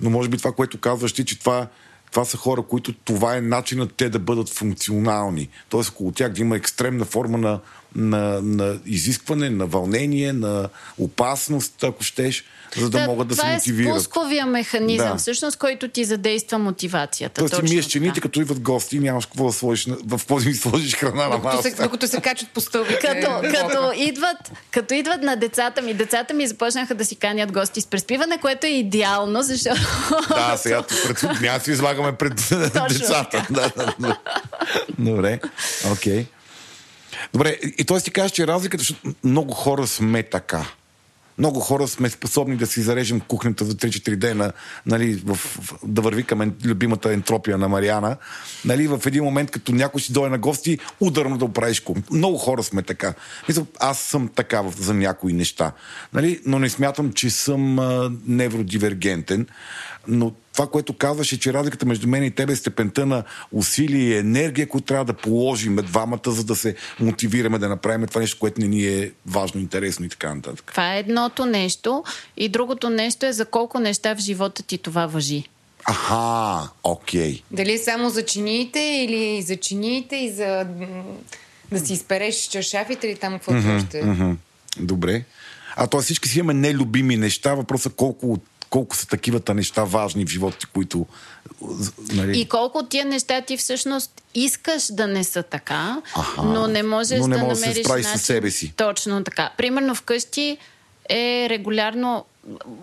Но 0.00 0.10
може 0.10 0.28
би 0.28 0.38
това, 0.38 0.52
което 0.52 0.80
казваш 0.80 1.12
ти, 1.12 1.24
че 1.24 1.38
това, 1.38 1.68
това 2.10 2.24
са 2.24 2.36
хора, 2.36 2.62
които 2.62 2.92
това 2.92 3.36
е 3.36 3.40
начинът 3.40 3.94
те 3.94 4.08
да 4.08 4.18
бъдат 4.18 4.48
функционални. 4.48 5.48
Тоест 5.68 5.90
около 5.90 6.12
тях 6.12 6.32
да 6.32 6.40
има 6.40 6.56
екстремна 6.56 7.04
форма 7.04 7.38
на, 7.38 7.60
на, 7.94 8.18
на 8.42 8.78
изискване, 8.86 9.50
на 9.50 9.66
вълнение, 9.66 10.32
на 10.32 10.68
опасност, 10.98 11.84
ако 11.84 12.04
щеш, 12.04 12.44
за 12.76 12.90
да, 12.90 12.98
могат 13.00 13.28
да 13.28 13.34
се 13.34 13.40
това 13.40 13.52
мотивират. 13.52 13.90
е 13.90 14.00
спусковия 14.00 14.46
механизъм, 14.46 15.08
Да. 15.08 15.16
всъщност, 15.16 15.56
който 15.56 15.88
ти 15.88 16.04
задейства 16.04 16.58
мотивацията. 16.58 17.38
Тоест 17.40 17.54
ти 17.56 17.72
миеш 17.72 17.86
чините, 17.86 18.14
така. 18.14 18.20
като 18.20 18.40
идват 18.40 18.60
гости 18.60 18.96
и 18.96 19.00
нямаш 19.00 19.26
какво 19.26 19.46
да 19.46 19.52
сложиш, 19.52 19.86
на- 19.86 19.96
в 19.96 20.10
какво 20.10 20.38
да 20.38 20.44
ми 20.44 20.54
сложиш 20.54 20.94
храна 20.94 21.28
на 21.28 21.30
Докато 21.30 21.50
се, 21.52 21.68
масата. 21.68 21.82
докато 21.82 22.08
се 22.08 22.20
качат 22.20 22.48
по 22.48 22.60
стълбите. 22.60 22.98
Като, 22.98 23.30
на 23.32 23.42
като, 23.42 23.66
блока. 23.80 23.92
идват, 23.96 24.36
като 24.70 24.94
идват 24.94 25.22
на 25.22 25.36
децата 25.36 25.82
ми, 25.82 25.94
децата 25.94 26.34
ми 26.34 26.46
започнаха 26.46 26.94
да 26.94 27.04
си 27.04 27.16
канят 27.16 27.52
гости 27.52 27.80
с 27.80 27.86
преспиване, 27.86 28.38
което 28.38 28.66
е 28.66 28.70
идеално, 28.70 29.42
защото... 29.42 29.80
Да, 30.28 30.56
сега 30.56 30.82
пред... 30.82 31.24
да 31.42 31.60
се 31.60 31.72
излагаме 31.72 32.12
пред 32.12 32.34
децата. 32.34 33.46
Да, 33.50 33.72
да, 33.76 33.94
да. 33.98 34.16
Добре, 34.98 35.40
окей. 35.92 36.26
Добре, 37.32 37.56
и 37.78 37.84
т.е. 37.84 38.00
ти 38.00 38.10
кажеш, 38.10 38.32
че 38.32 38.46
разликата, 38.46 38.80
защото 38.80 39.14
много 39.24 39.52
хора 39.52 39.86
сме 39.86 40.22
така. 40.22 40.64
Много 41.38 41.60
хора 41.60 41.88
сме 41.88 42.10
способни 42.10 42.56
да 42.56 42.66
си 42.66 42.82
зарежем 42.82 43.20
кухнята 43.20 43.64
за 43.64 43.74
3-4 43.74 44.16
дена, 44.16 44.52
нали, 44.86 45.22
в, 45.24 45.34
в, 45.34 45.74
да 45.86 46.02
върви 46.02 46.22
към 46.22 46.54
любимата 46.64 47.12
ентропия 47.12 47.58
на 47.58 47.68
Мариана. 47.68 48.16
Нали, 48.64 48.88
в 48.88 49.02
един 49.06 49.24
момент, 49.24 49.50
като 49.50 49.72
някой 49.72 50.00
си 50.00 50.12
дойде 50.12 50.30
на 50.30 50.38
гости, 50.38 50.78
ударно 51.00 51.38
да 51.38 51.44
оправиш 51.44 51.80
кухнята. 51.80 52.14
Много 52.14 52.38
хора 52.38 52.62
сме 52.62 52.82
така. 52.82 53.14
Мисля, 53.48 53.66
аз 53.80 53.98
съм 53.98 54.28
така 54.34 54.64
за 54.78 54.94
някои 54.94 55.32
неща. 55.32 55.72
Нали, 56.12 56.40
но 56.46 56.58
не 56.58 56.68
смятам, 56.68 57.12
че 57.12 57.30
съм 57.30 57.78
а, 57.78 58.12
невродивергентен. 58.26 59.46
Но 60.08 60.32
това, 60.52 60.66
което 60.66 60.92
казваш 60.92 61.32
е, 61.32 61.38
че 61.38 61.52
разликата 61.52 61.86
между 61.86 62.08
мен 62.08 62.24
и 62.24 62.30
тебе 62.30 62.52
е 62.52 62.56
степента 62.56 63.06
на 63.06 63.24
усилие 63.52 64.00
и 64.00 64.18
енергия, 64.18 64.68
които 64.68 64.86
трябва 64.86 65.04
да 65.04 65.12
положим 65.12 65.76
двамата, 65.76 66.20
за 66.26 66.44
да 66.44 66.56
се 66.56 66.74
мотивираме 67.00 67.58
да 67.58 67.68
направим 67.68 68.06
това 68.06 68.20
нещо, 68.20 68.38
което 68.40 68.60
не 68.60 68.68
ни 68.68 68.86
е 68.86 69.12
важно, 69.26 69.60
интересно 69.60 70.06
и 70.06 70.08
така 70.08 70.34
нататък. 70.34 70.70
Това 70.70 70.94
е 70.94 70.98
едното 70.98 71.46
нещо. 71.46 72.04
И 72.36 72.48
другото 72.48 72.90
нещо 72.90 73.26
е 73.26 73.32
за 73.32 73.44
колко 73.44 73.78
неща 73.78 74.14
в 74.14 74.18
живота 74.18 74.62
ти 74.62 74.78
това 74.78 75.06
въжи. 75.06 75.44
Аха, 75.84 76.70
окей. 76.84 77.42
Дали 77.50 77.72
е 77.72 77.78
само 77.78 78.10
за 78.10 78.24
чиниите 78.24 78.80
или 78.80 79.36
и 79.36 79.42
за 79.42 79.56
чиниите 79.56 80.16
и 80.16 80.32
за 80.32 80.66
да 81.72 81.80
си 81.86 81.92
изпереш 81.92 82.36
чашафите 82.36 83.06
или 83.06 83.16
там 83.16 83.32
каквото 83.32 83.68
още. 83.76 84.04
Мгм. 84.04 84.32
Добре. 84.80 85.24
А 85.76 85.86
то 85.86 86.00
всички 86.00 86.28
си 86.28 86.38
имаме 86.38 86.54
нелюбими 86.54 87.16
неща. 87.16 87.54
Въпросът 87.54 87.94
колко, 87.94 88.38
колко 88.70 88.96
са 88.96 89.06
такивата 89.06 89.54
неща 89.54 89.84
важни 89.84 90.26
в 90.26 90.28
живота, 90.28 90.58
ти, 90.58 90.66
които... 90.66 91.06
Нали... 92.12 92.40
И 92.40 92.48
колко 92.48 92.78
от 92.78 92.88
тия 92.88 93.04
неща 93.04 93.40
ти 93.40 93.56
всъщност 93.56 94.22
искаш 94.34 94.86
да 94.90 95.06
не 95.06 95.24
са 95.24 95.42
така, 95.42 96.02
Аха. 96.14 96.42
но 96.42 96.66
не 96.66 96.82
можеш 96.82 97.20
Но 97.20 97.26
не 97.26 97.36
да 97.36 97.42
можеш 97.42 97.58
да 97.58 97.62
се 97.62 97.68
намериш 97.68 97.86
със 97.86 98.04
начин. 98.04 98.18
себе 98.18 98.50
си. 98.50 98.72
Точно 98.76 99.24
така. 99.24 99.50
Примерно 99.56 99.94
вкъщи 99.94 100.58
е 101.08 101.46
регулярно 101.50 102.24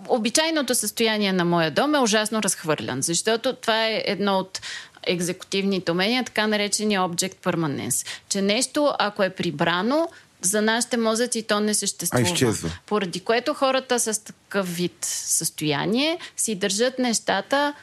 обичайното 0.08 0.74
състояние 0.74 1.32
на 1.32 1.44
моя 1.44 1.70
дом 1.70 1.94
е 1.94 1.98
ужасно 1.98 2.42
разхвърлян, 2.42 3.02
защото 3.02 3.52
това 3.52 3.86
е 3.86 4.02
едно 4.06 4.38
от 4.38 4.60
екзекутивните 5.06 5.92
умения, 5.92 6.24
така 6.24 6.46
наречения 6.46 7.00
object 7.00 7.36
permanence. 7.44 8.06
Че 8.28 8.42
нещо, 8.42 8.92
ако 8.98 9.22
е 9.22 9.30
прибрано, 9.30 10.08
за 10.42 10.62
нашите 10.62 10.96
мозъци 10.96 11.42
то 11.42 11.60
не 11.60 11.74
съществува. 11.74 12.28
А, 12.28 12.32
изчезва. 12.32 12.70
Поради 12.86 13.20
което 13.20 13.54
хората 13.54 14.00
с 14.00 14.24
такъв 14.24 14.76
вид 14.76 14.96
състояние 15.02 16.18
си 16.36 16.54
държат 16.54 16.98
нещата 16.98 17.74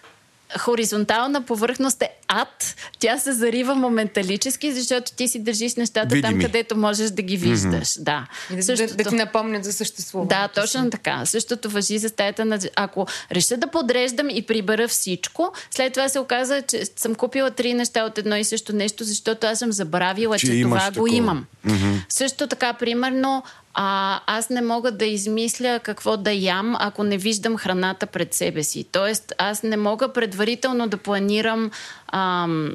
хоризонтална 0.59 1.41
повърхност 1.41 2.01
е 2.01 2.09
ад. 2.27 2.75
Тя 2.99 3.19
се 3.19 3.33
зарива 3.33 3.75
моменталически, 3.75 4.73
защото 4.73 5.11
ти 5.11 5.27
си 5.27 5.39
държиш 5.39 5.75
нещата 5.75 6.15
Видими. 6.15 6.33
там, 6.33 6.41
където 6.41 6.77
можеш 6.77 7.09
да 7.09 7.21
ги 7.21 7.37
виждаш. 7.37 7.87
Mm-hmm. 7.87 8.03
Да. 8.03 8.27
И 8.51 8.55
да, 8.55 8.75
да, 8.75 8.95
да 8.95 9.09
ти 9.09 9.15
напомнят 9.15 9.63
за 9.63 9.73
съществуването. 9.73 10.35
Да, 10.35 10.61
точно 10.61 10.89
така. 10.89 11.25
Същото 11.25 11.69
въжи 11.69 11.97
за 11.97 12.09
стаята 12.09 12.45
на... 12.45 12.59
Ако 12.75 13.07
реша 13.31 13.57
да 13.57 13.67
подреждам 13.67 14.29
и 14.29 14.41
прибера 14.41 14.87
всичко, 14.87 15.53
след 15.71 15.93
това 15.93 16.09
се 16.09 16.19
оказа, 16.19 16.61
че 16.61 16.85
съм 16.95 17.15
купила 17.15 17.51
три 17.51 17.73
неща 17.73 18.03
от 18.05 18.17
едно 18.17 18.35
и 18.35 18.43
също 18.43 18.75
нещо, 18.75 19.03
защото 19.03 19.47
аз 19.47 19.59
съм 19.59 19.71
забравила, 19.71 20.39
Че 20.39 20.47
че, 20.47 20.61
това 20.61 20.79
такова. 20.79 20.99
го 21.01 21.07
имам. 21.07 21.45
Mm-hmm. 21.67 22.01
Също 22.09 22.47
така, 22.47 22.73
примерно, 22.73 23.43
а, 23.73 24.19
аз 24.27 24.49
не 24.49 24.61
мога 24.61 24.91
да 24.91 25.05
измисля 25.05 25.79
какво 25.83 26.17
да 26.17 26.31
ям, 26.31 26.75
ако 26.79 27.03
не 27.03 27.17
виждам 27.17 27.57
храната 27.57 28.05
пред 28.05 28.33
себе 28.33 28.63
си. 28.63 28.85
Тоест, 28.91 29.33
аз 29.37 29.63
не 29.63 29.77
мога 29.77 30.13
предварително 30.13 30.87
да 30.87 30.97
планирам 30.97 31.71
ам, 32.07 32.71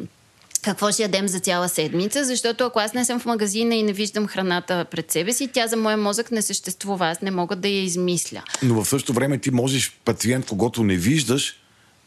какво 0.62 0.92
ще 0.92 1.02
ядем 1.02 1.28
за 1.28 1.40
цяла 1.40 1.68
седмица, 1.68 2.24
защото 2.24 2.64
ако 2.64 2.78
аз 2.78 2.94
не 2.94 3.04
съм 3.04 3.20
в 3.20 3.26
магазина 3.26 3.74
и 3.74 3.82
не 3.82 3.92
виждам 3.92 4.26
храната 4.26 4.84
пред 4.84 5.10
себе 5.10 5.32
си, 5.32 5.48
тя 5.48 5.66
за 5.66 5.76
моя 5.76 5.96
мозък 5.96 6.30
не 6.30 6.42
съществува. 6.42 7.06
Аз 7.06 7.20
не 7.20 7.30
мога 7.30 7.56
да 7.56 7.68
я 7.68 7.82
измисля. 7.82 8.42
Но 8.62 8.84
в 8.84 8.88
същото 8.88 9.12
време 9.12 9.38
ти 9.38 9.50
можеш 9.50 9.98
пациент, 10.04 10.46
когато 10.46 10.84
не 10.84 10.96
виждаш, 10.96 11.56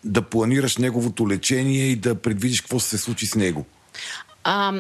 да 0.04 0.22
планираш 0.22 0.78
неговото 0.78 1.30
лечение 1.30 1.86
и 1.86 1.96
да 1.96 2.16
предвидиш 2.16 2.62
какво 2.62 2.80
се 2.80 2.98
случи 2.98 3.26
с 3.26 3.36
него. 3.36 3.66
А, 4.44 4.74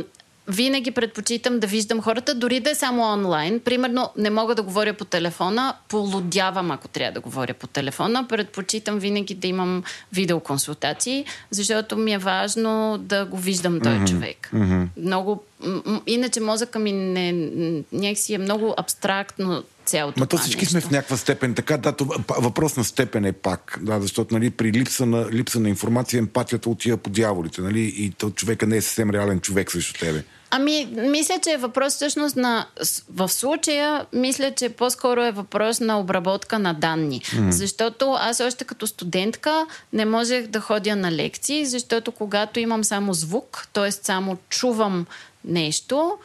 винаги 0.51 0.91
предпочитам 0.91 1.59
да 1.59 1.67
виждам 1.67 2.01
хората, 2.01 2.35
дори 2.35 2.59
да 2.59 2.69
е 2.69 2.75
само 2.75 3.03
онлайн. 3.03 3.59
Примерно, 3.59 4.09
не 4.17 4.30
мога 4.30 4.55
да 4.55 4.63
говоря 4.63 4.93
по 4.93 5.05
телефона, 5.05 5.73
полудявам, 5.89 6.71
ако 6.71 6.88
трябва 6.88 7.11
да 7.11 7.19
говоря 7.19 7.53
по 7.53 7.67
телефона. 7.67 8.27
Предпочитам 8.27 8.99
винаги 8.99 9.33
да 9.33 9.47
имам 9.47 9.83
видеоконсултации, 10.13 11.25
защото 11.51 11.97
ми 11.97 12.13
е 12.13 12.17
важно 12.17 12.97
да 12.97 13.25
го 13.25 13.38
виждам 13.38 13.80
този 13.80 13.95
mm-hmm. 13.95 14.09
човек. 14.09 14.49
Mm-hmm. 14.53 14.88
Много, 14.97 15.43
иначе 16.07 16.39
мозъка 16.41 16.80
ми 16.80 16.91
не, 16.91 17.31
някакси 17.91 18.33
е 18.33 18.38
много 18.38 18.73
абстрактно 18.77 19.63
цялото 19.85 20.19
Ма 20.19 20.27
то 20.27 20.38
всички 20.38 20.59
нещо. 20.59 20.71
сме 20.71 20.81
в 20.81 20.91
някаква 20.91 21.17
степен 21.17 21.53
така. 21.53 21.77
Да, 21.77 21.91
това, 21.91 22.15
въпрос 22.39 22.77
на 22.77 22.83
степен 22.83 23.25
е 23.25 23.31
пак. 23.31 23.80
Да, 23.81 24.01
защото 24.01 24.33
нали, 24.33 24.49
при 24.49 24.71
липса 24.71 25.05
на, 25.05 25.31
липса 25.31 25.59
на 25.59 25.69
информация 25.69 26.17
емпатията 26.17 26.69
отива 26.69 26.97
по 26.97 27.09
дяволите. 27.09 27.61
Нали, 27.61 27.81
и 27.97 28.11
то 28.17 28.30
човека 28.30 28.67
не 28.67 28.77
е 28.77 28.81
съвсем 28.81 29.09
реален 29.09 29.39
човек 29.39 29.71
срещу 29.71 29.99
тебе. 29.99 30.23
Ами, 30.53 30.85
мисля, 30.85 31.39
че 31.43 31.51
е 31.51 31.57
въпрос 31.57 31.93
всъщност 31.93 32.35
на... 32.35 32.67
В 33.09 33.30
случая, 33.30 34.05
мисля, 34.13 34.51
че 34.51 34.69
по-скоро 34.69 35.23
е 35.23 35.31
въпрос 35.31 35.80
на 35.80 35.99
обработка 35.99 36.59
на 36.59 36.73
данни. 36.73 37.21
Mm. 37.21 37.49
Защото 37.49 38.11
аз 38.19 38.39
още 38.39 38.63
като 38.63 38.88
студентка 38.88 39.65
не 39.93 40.05
можех 40.05 40.47
да 40.47 40.59
ходя 40.59 40.95
на 40.95 41.11
лекции, 41.11 41.65
защото 41.65 42.11
когато 42.11 42.59
имам 42.59 42.83
само 42.83 43.13
звук, 43.13 43.67
т.е. 43.73 43.91
само 43.91 44.38
чувам 44.49 45.05
нещо, 45.45 46.17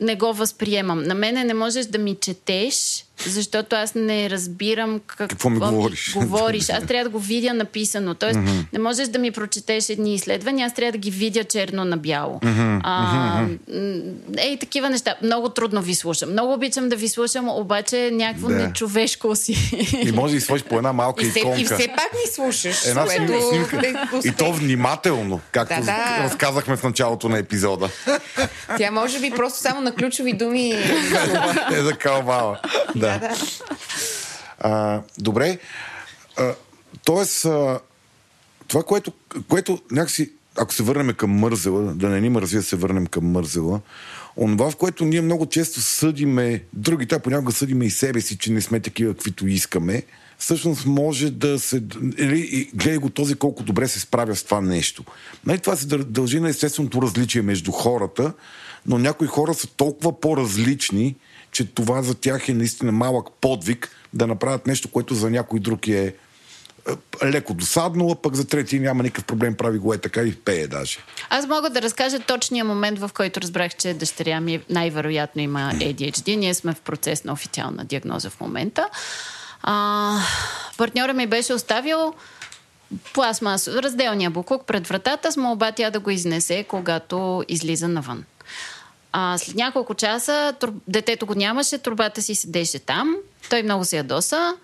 не 0.00 0.16
го 0.16 0.32
възприемам. 0.32 1.02
На 1.02 1.14
мене 1.14 1.44
не 1.44 1.54
можеш 1.54 1.86
да 1.86 1.98
ми 1.98 2.16
четеш, 2.20 3.05
защото 3.26 3.76
аз 3.76 3.94
не 3.94 4.30
разбирам 4.30 5.00
какво, 5.06 5.28
Какво 5.28 5.50
ми 5.50 5.58
говориш. 5.58 6.12
говориш. 6.16 6.68
Аз 6.70 6.84
трябва 6.86 7.04
да 7.04 7.10
го 7.10 7.18
видя 7.18 7.54
написано. 7.54 8.14
Тоест, 8.14 8.38
mm-hmm. 8.38 8.64
не 8.72 8.78
можеш 8.78 9.08
да 9.08 9.18
ми 9.18 9.30
прочетеш 9.30 9.88
едни 9.88 10.14
изследвания, 10.14 10.66
аз 10.66 10.74
трябва 10.74 10.92
да 10.92 10.98
ги 10.98 11.10
видя 11.10 11.44
черно 11.44 11.84
на 11.84 11.96
бяло. 11.96 12.38
Mm-hmm. 12.38 12.80
А, 12.82 13.40
м, 13.42 13.48
ей, 14.38 14.58
такива 14.58 14.90
неща. 14.90 15.14
Много 15.22 15.48
трудно 15.48 15.82
ви 15.82 15.94
слушам. 15.94 16.30
Много 16.32 16.52
обичам 16.52 16.88
да 16.88 16.96
ви 16.96 17.08
слушам, 17.08 17.48
обаче 17.48 18.10
някакво 18.12 18.48
Да. 18.48 18.54
нечовешко 18.54 19.36
си. 19.36 19.70
И 20.06 20.12
може 20.12 20.34
да 20.34 20.40
сложиш 20.40 20.64
по 20.64 20.76
една 20.76 20.92
малка 20.92 21.26
И 21.26 21.30
все, 21.30 21.38
иконка. 21.38 21.60
и 21.60 21.64
все 21.64 21.88
пак 21.88 22.10
ни 22.12 22.32
слушаш. 22.32 22.86
Една 22.86 23.04
което 23.04 23.26
снимка, 23.48 23.70
снимка. 23.70 23.86
е 24.24 24.28
И 24.28 24.32
то 24.32 24.52
внимателно, 24.52 25.40
както 25.52 25.74
Да, 25.74 25.80
да. 25.80 26.24
разказахме 26.24 26.76
в 26.76 26.82
началото 26.82 27.28
на 27.28 27.38
епизода. 27.38 27.88
Тя 28.78 28.90
може 28.90 29.20
би 29.20 29.30
просто 29.30 29.58
само 29.60 29.80
на 29.80 29.92
ключови 29.92 30.32
думи. 30.32 30.70
е 31.72 31.82
за 31.82 31.92
калбала. 31.92 32.58
Да. 32.96 33.05
Да. 33.06 33.36
А, 34.58 35.02
добре. 35.18 35.58
А, 36.36 36.54
тоест, 37.04 37.44
а, 37.44 37.80
това, 38.68 38.82
което, 38.82 39.12
което 39.48 39.78
някакси, 39.90 40.32
ако 40.56 40.74
се 40.74 40.82
върнем 40.82 41.14
към 41.14 41.30
мързела, 41.30 41.82
да 41.94 42.08
не 42.08 42.20
ни 42.20 42.28
мързи 42.28 42.56
да 42.56 42.62
се 42.62 42.76
върнем 42.76 43.06
към 43.06 43.30
мързела, 43.30 43.80
онова, 44.36 44.70
в 44.70 44.76
което 44.76 45.04
ние 45.04 45.20
много 45.20 45.46
често 45.46 45.80
съдиме 45.80 46.62
другите, 46.72 47.14
а 47.14 47.18
понякога 47.18 47.52
съдиме 47.52 47.84
и 47.84 47.90
себе 47.90 48.20
си, 48.20 48.38
че 48.38 48.52
не 48.52 48.60
сме 48.60 48.80
такива, 48.80 49.14
каквито 49.14 49.46
искаме, 49.46 50.02
всъщност 50.38 50.86
може 50.86 51.30
да 51.30 51.58
се... 51.58 51.82
Или, 52.18 52.40
и 52.52 52.70
гледай 52.74 52.98
го 52.98 53.10
този 53.10 53.34
колко 53.34 53.62
добре 53.62 53.88
се 53.88 54.00
справя 54.00 54.36
с 54.36 54.44
това 54.44 54.60
нещо. 54.60 55.04
Нали, 55.46 55.58
това 55.58 55.76
се 55.76 55.86
дължи 55.86 56.40
на 56.40 56.48
естественото 56.48 57.02
различие 57.02 57.42
между 57.42 57.72
хората, 57.72 58.32
но 58.86 58.98
някои 58.98 59.26
хора 59.26 59.54
са 59.54 59.66
толкова 59.66 60.20
по-различни, 60.20 61.16
че 61.56 61.64
това 61.66 62.02
за 62.02 62.14
тях 62.14 62.48
е 62.48 62.54
наистина 62.54 62.92
малък 62.92 63.26
подвиг 63.40 63.90
да 64.14 64.26
направят 64.26 64.66
нещо, 64.66 64.90
което 64.90 65.14
за 65.14 65.30
някой 65.30 65.60
друг 65.60 65.88
е 65.88 66.14
е, 67.22 67.26
леко 67.26 67.54
досадно, 67.54 68.10
а 68.10 68.14
пък 68.14 68.34
за 68.34 68.46
трети 68.46 68.80
няма 68.80 69.02
никакъв 69.02 69.24
проблем, 69.24 69.54
прави 69.54 69.78
го 69.78 69.94
е 69.94 69.98
така 69.98 70.22
и 70.22 70.34
пее 70.34 70.66
даже. 70.66 70.98
Аз 71.30 71.46
мога 71.46 71.70
да 71.70 71.82
разкажа 71.82 72.18
точния 72.18 72.64
момент, 72.64 72.98
в 72.98 73.10
който 73.14 73.40
разбрах, 73.40 73.74
че 73.74 73.94
дъщеря 73.94 74.40
ми 74.40 74.60
най-вероятно 74.70 75.42
има 75.42 75.72
ADHD. 75.74 76.36
Ние 76.36 76.54
сме 76.54 76.74
в 76.74 76.80
процес 76.80 77.24
на 77.24 77.32
официална 77.32 77.84
диагноза 77.84 78.30
в 78.30 78.40
момента. 78.40 78.88
А, 79.62 80.18
партньора 80.76 81.12
ми 81.12 81.26
беше 81.26 81.54
оставил 81.54 82.14
пластмас, 83.14 83.68
разделния 83.68 84.30
буклук 84.30 84.66
пред 84.66 84.86
вратата 84.86 85.32
с 85.32 85.36
молба 85.36 85.72
тя 85.72 85.90
да 85.90 86.00
го 86.00 86.10
изнесе, 86.10 86.64
когато 86.68 87.44
излиза 87.48 87.88
навън. 87.88 88.24
А, 89.18 89.38
след 89.38 89.56
няколко 89.56 89.94
часа 89.94 90.54
тур... 90.60 90.72
детето 90.88 91.26
го 91.26 91.34
нямаше, 91.34 91.78
турбата 91.78 92.22
си 92.22 92.34
седеше 92.34 92.78
там. 92.78 93.16
Той 93.50 93.62
много 93.62 93.84
се 93.84 93.96
ядоса. 93.96 94.54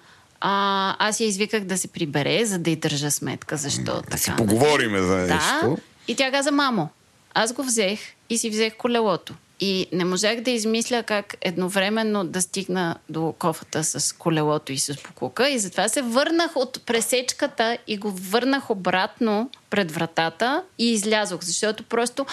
А, 0.40 0.96
аз 0.98 1.20
я 1.20 1.26
извиках 1.26 1.64
да 1.64 1.78
се 1.78 1.88
прибере, 1.88 2.44
за 2.44 2.58
да 2.58 2.70
й 2.70 2.76
държа 2.76 3.10
сметка 3.10 3.56
защо 3.56 4.02
така. 4.02 4.16
си 4.16 4.30
нали? 4.30 4.36
поговориме 4.36 5.02
за 5.02 5.16
Да. 5.16 5.26
нещо. 5.26 5.78
И 6.08 6.16
тя 6.16 6.30
каза, 6.30 6.52
мамо, 6.52 6.88
аз 7.34 7.52
го 7.52 7.62
взех 7.62 8.00
и 8.30 8.38
си 8.38 8.50
взех 8.50 8.76
колелото. 8.78 9.34
И 9.60 9.86
не 9.92 10.04
можах 10.04 10.40
да 10.40 10.50
измисля 10.50 11.02
как 11.02 11.36
едновременно 11.40 12.24
да 12.24 12.42
стигна 12.42 12.96
до 13.08 13.34
кофата 13.38 13.84
с 13.84 14.16
колелото 14.16 14.72
и 14.72 14.78
с 14.78 15.02
покука. 15.02 15.48
И 15.48 15.58
затова 15.58 15.88
се 15.88 16.02
върнах 16.02 16.56
от 16.56 16.86
пресечката 16.86 17.78
и 17.86 17.96
го 17.96 18.10
върнах 18.10 18.70
обратно 18.70 19.50
пред 19.70 19.92
вратата 19.92 20.62
и 20.78 20.92
излязох. 20.92 21.42
Защото 21.42 21.82
просто 21.82 22.26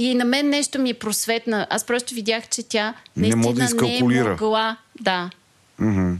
и 0.00 0.14
на 0.14 0.24
мен 0.24 0.48
нещо 0.48 0.78
ми 0.78 0.94
просветна. 0.94 1.66
Аз 1.70 1.84
просто 1.84 2.14
видях, 2.14 2.48
че 2.48 2.62
тя 2.62 2.94
Не 3.16 3.22
наистина 3.22 3.36
може 3.36 3.74
да 3.74 3.86
не, 3.86 3.96
е 3.96 4.02
могла. 4.02 4.76
Да. 5.00 5.30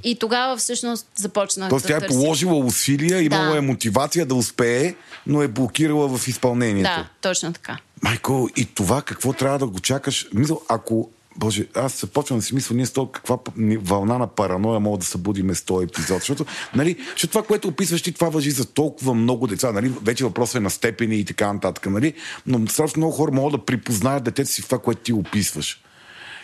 И 0.04 0.16
тогава 0.20 0.56
всъщност 0.56 1.06
започнах 1.16 1.68
Тоест 1.68 1.82
да 1.82 1.88
тя 1.88 1.96
е 1.96 2.00
търся. 2.00 2.14
положила 2.14 2.56
усилия, 2.56 3.22
имала 3.22 3.50
Да. 3.50 3.56
е 3.56 3.60
мотивация 3.60 4.26
да 4.26 4.34
успее, 4.34 4.94
но 5.26 5.42
е 5.42 5.48
блокирала 5.48 6.18
в 6.18 6.28
изпълнението. 6.28 6.90
Да, 6.90 7.08
точно 7.20 7.52
така. 7.52 7.76
Майко, 8.02 8.48
и 8.56 8.64
това 8.64 9.02
какво 9.02 9.32
трябва 9.32 9.58
да 9.58 9.66
го 9.66 9.80
чакаш? 9.80 10.28
Мисъл, 10.34 10.62
ако 10.68 11.10
Боже, 11.40 11.66
аз 11.74 11.92
се 11.92 12.06
почвам 12.06 12.38
да 12.38 12.44
си 12.44 12.54
мисля, 12.54 12.74
ние 12.74 12.86
с 12.86 12.92
това 12.92 13.12
каква 13.12 13.38
вълна 13.78 14.18
на 14.18 14.26
параноя 14.26 14.80
мога 14.80 14.98
да 14.98 15.04
събудиме 15.04 15.54
с 15.54 15.62
този 15.62 15.84
епизод. 15.84 16.18
Защото, 16.18 16.46
нали, 16.74 16.96
защото 17.10 17.32
това, 17.32 17.42
което 17.42 17.68
описваш 17.68 18.02
ти, 18.02 18.12
това 18.12 18.28
въжи 18.28 18.50
за 18.50 18.64
толкова 18.64 19.14
много 19.14 19.46
деца. 19.46 19.72
Нали? 19.72 19.92
Вече 20.02 20.24
въпросът 20.24 20.54
е 20.54 20.60
на 20.60 20.70
степени 20.70 21.16
и 21.16 21.24
така 21.24 21.52
нататък. 21.52 21.86
Нали? 21.86 22.14
Но 22.46 22.66
страшно 22.66 23.00
много 23.00 23.12
хора 23.12 23.32
могат 23.32 23.60
да 23.60 23.64
припознаят 23.64 24.24
детето 24.24 24.50
си 24.50 24.62
в 24.62 24.64
това, 24.64 24.78
което 24.78 25.00
ти 25.00 25.12
описваш. 25.12 25.82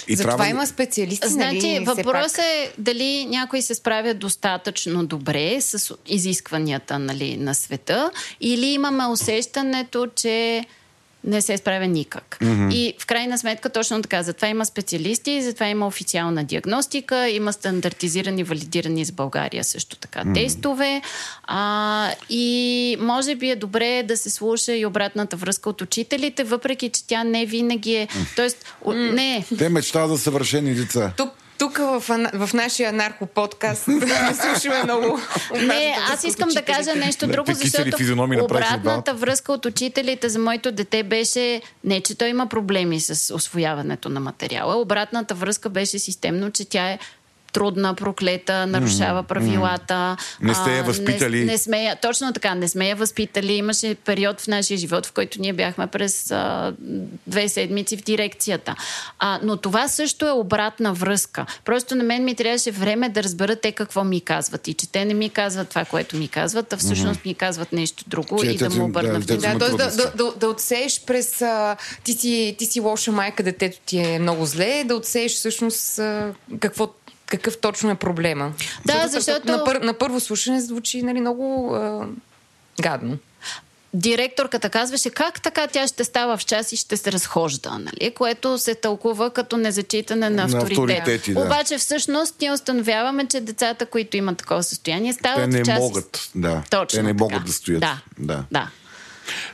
И 0.08 0.16
Затова 0.16 0.48
има 0.48 0.66
специалисти, 0.66 1.28
Значи, 1.28 1.72
нали? 1.72 1.84
въпросът 1.84 2.36
пак. 2.36 2.44
е 2.44 2.72
дали 2.78 3.26
някой 3.26 3.62
се 3.62 3.74
справя 3.74 4.14
достатъчно 4.14 5.06
добре 5.06 5.60
с 5.60 5.94
изискванията 6.06 6.98
нали, 6.98 7.36
на 7.36 7.54
света 7.54 8.10
или 8.40 8.66
имаме 8.66 9.06
усещането, 9.06 10.06
че 10.14 10.64
не 11.26 11.42
се 11.42 11.56
справя 11.56 11.86
никак. 11.86 12.38
Mm-hmm. 12.40 12.72
И 12.74 12.94
в 12.98 13.06
крайна 13.06 13.38
сметка 13.38 13.70
точно 13.70 14.02
така. 14.02 14.22
Затова 14.22 14.48
има 14.48 14.66
специалисти, 14.66 15.42
затова 15.42 15.66
има 15.66 15.86
официална 15.86 16.44
диагностика, 16.44 17.28
има 17.28 17.52
стандартизирани, 17.52 18.44
валидирани 18.44 19.04
с 19.04 19.12
България 19.12 19.64
също 19.64 19.96
така 19.96 20.20
mm-hmm. 20.20 20.34
тестове. 20.34 21.02
А, 21.44 22.10
и 22.30 22.96
може 23.00 23.34
би 23.34 23.50
е 23.50 23.56
добре 23.56 24.02
да 24.02 24.16
се 24.16 24.30
слуша 24.30 24.76
и 24.76 24.86
обратната 24.86 25.36
връзка 25.36 25.70
от 25.70 25.80
учителите, 25.80 26.44
въпреки 26.44 26.88
че 26.88 27.06
тя 27.06 27.24
не 27.24 27.46
винаги 27.46 27.94
е. 27.94 28.08
Тоест, 28.36 28.64
mm-hmm. 28.84 29.12
не. 29.12 29.44
Те 29.58 29.68
мечтават 29.68 30.10
за 30.10 30.18
съвършени 30.18 30.74
деца. 30.74 31.12
Тук, 31.16 31.30
тук 31.58 31.78
в, 31.78 32.04
в 32.34 32.50
нашия 32.54 32.92
наркоподкаст 32.92 33.88
не 33.88 34.00
слушаме 34.34 34.82
много. 34.84 35.20
Не, 35.60 35.96
аз 36.12 36.24
искам 36.24 36.48
да 36.48 36.62
кажа 36.62 36.94
нещо 36.96 37.26
друго, 37.26 37.52
защото 37.54 37.96
обратната 38.44 39.14
връзка 39.14 39.52
от 39.52 39.66
учителите 39.66 40.28
за 40.28 40.38
моето 40.38 40.72
дете 40.72 41.02
беше 41.02 41.62
не, 41.84 42.00
че 42.00 42.18
той 42.18 42.28
има 42.28 42.46
проблеми 42.46 43.00
с 43.00 43.34
освояването 43.34 44.08
на 44.08 44.20
материала. 44.20 44.76
Обратната 44.76 45.34
връзка 45.34 45.68
беше 45.68 45.98
системно, 45.98 46.50
че 46.50 46.64
тя 46.64 46.90
е 46.90 46.98
трудна, 47.56 47.94
проклета, 47.94 48.66
нарушава 48.66 49.22
правилата. 49.22 50.16
Не 50.40 50.54
сте 50.54 50.76
я 50.76 50.82
възпитали. 50.82 51.38
Не, 51.38 51.44
не 51.44 51.58
сме 51.58 51.84
я, 51.84 51.96
точно 51.96 52.32
така, 52.32 52.54
не 52.54 52.68
сме 52.68 52.88
я 52.88 52.96
възпитали. 52.96 53.52
Имаше 53.52 53.94
период 53.94 54.40
в 54.40 54.46
нашия 54.46 54.78
живот, 54.78 55.06
в 55.06 55.12
който 55.12 55.40
ние 55.40 55.52
бяхме 55.52 55.86
през 55.86 56.30
а, 56.30 56.72
две 57.26 57.48
седмици 57.48 57.96
в 57.96 58.02
дирекцията. 58.02 58.74
А, 59.18 59.40
но 59.42 59.56
това 59.56 59.88
също 59.88 60.26
е 60.26 60.30
обратна 60.30 60.92
връзка. 60.92 61.46
Просто 61.64 61.94
на 61.94 62.04
мен 62.04 62.24
ми 62.24 62.34
трябваше 62.34 62.70
време 62.70 63.08
да 63.08 63.22
разбера 63.22 63.56
те 63.56 63.72
какво 63.72 64.04
ми 64.04 64.20
казват. 64.20 64.68
И 64.68 64.74
че 64.74 64.88
те 64.88 65.04
не 65.04 65.14
ми 65.14 65.30
казват 65.30 65.68
това, 65.68 65.84
което 65.84 66.16
ми 66.16 66.28
казват, 66.28 66.72
а 66.72 66.76
всъщност 66.76 67.24
ми 67.24 67.34
казват 67.34 67.72
нещо 67.72 68.04
друго 68.06 68.40
че, 68.42 68.50
и 68.50 68.56
да 68.56 68.70
му 68.70 68.84
обърна 68.84 69.20
да, 69.20 69.36
да, 69.36 69.54
да, 69.58 69.76
да, 69.76 70.12
да, 70.16 70.32
да 70.36 70.48
отсееш 70.48 71.04
през 71.06 71.42
а, 71.42 71.76
ти, 72.04 72.12
си, 72.12 72.54
ти 72.58 72.66
си 72.66 72.80
лоша 72.80 73.12
майка, 73.12 73.42
детето 73.42 73.78
ти 73.86 73.98
е 73.98 74.18
много 74.18 74.46
зле, 74.46 74.84
да 74.84 74.96
отсееш 74.96 75.34
всъщност 75.34 75.98
а, 75.98 76.32
какво 76.60 76.88
какъв 77.26 77.58
точно 77.58 77.90
е 77.90 77.94
проблема. 77.94 78.52
Да, 78.84 79.08
защото... 79.08 79.12
защото... 79.12 79.52
На, 79.52 79.64
пър, 79.64 79.76
на 79.76 79.94
първо 79.94 80.20
слушане 80.20 80.60
звучи 80.60 81.02
нали, 81.02 81.20
много 81.20 81.74
а, 81.74 82.06
гадно 82.80 83.18
директорката 83.96 84.70
казваше 84.70 85.10
как 85.10 85.42
така 85.42 85.66
тя 85.66 85.86
ще 85.86 86.04
става 86.04 86.36
в 86.36 86.44
час 86.44 86.72
и 86.72 86.76
ще 86.76 86.96
се 86.96 87.12
разхожда, 87.12 87.78
нали? 87.78 88.14
което 88.14 88.58
се 88.58 88.74
тълкува 88.74 89.30
като 89.30 89.56
незачитане 89.56 90.30
на 90.30 90.42
авторитет. 90.42 90.78
На 90.78 90.82
авторитети, 90.82 91.34
да. 91.34 91.40
Обаче 91.40 91.78
всъщност 91.78 92.34
ние 92.40 92.52
установяваме, 92.52 93.26
че 93.26 93.40
децата, 93.40 93.86
които 93.86 94.16
имат 94.16 94.38
такова 94.38 94.62
състояние, 94.62 95.12
стават 95.12 95.40
Те 95.40 95.46
не 95.46 95.62
в 95.62 95.66
час... 95.66 95.78
могат, 95.78 96.30
да. 96.34 96.62
Точно 96.70 96.96
Те 96.96 97.02
не 97.02 97.12
така. 97.12 97.24
могат 97.24 97.44
да 97.44 97.52
стоят. 97.52 97.80
Да, 97.80 98.00
да. 98.18 98.44
да. 98.50 98.70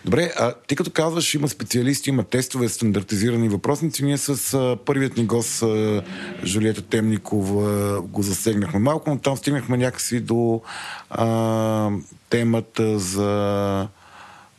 Добре, 0.04 0.32
а 0.38 0.54
ти 0.66 0.76
като 0.76 0.90
казваш, 0.90 1.34
има 1.34 1.48
специалисти, 1.48 2.10
има 2.10 2.24
тестове, 2.24 2.68
стандартизирани 2.68 3.48
въпросници. 3.48 4.04
Ние 4.04 4.18
с 4.18 4.54
а, 4.54 4.76
първият 4.84 5.16
ни 5.16 5.26
гост, 5.26 5.62
а, 5.62 6.02
Жулиета 6.44 6.82
Темникова, 6.82 8.00
го 8.02 8.22
засегнахме 8.22 8.80
малко, 8.80 9.10
но 9.10 9.18
там 9.18 9.36
стигнахме 9.36 9.76
някакси 9.76 10.20
до 10.20 10.62
а, 11.10 11.90
темата 12.30 12.98
за 12.98 13.88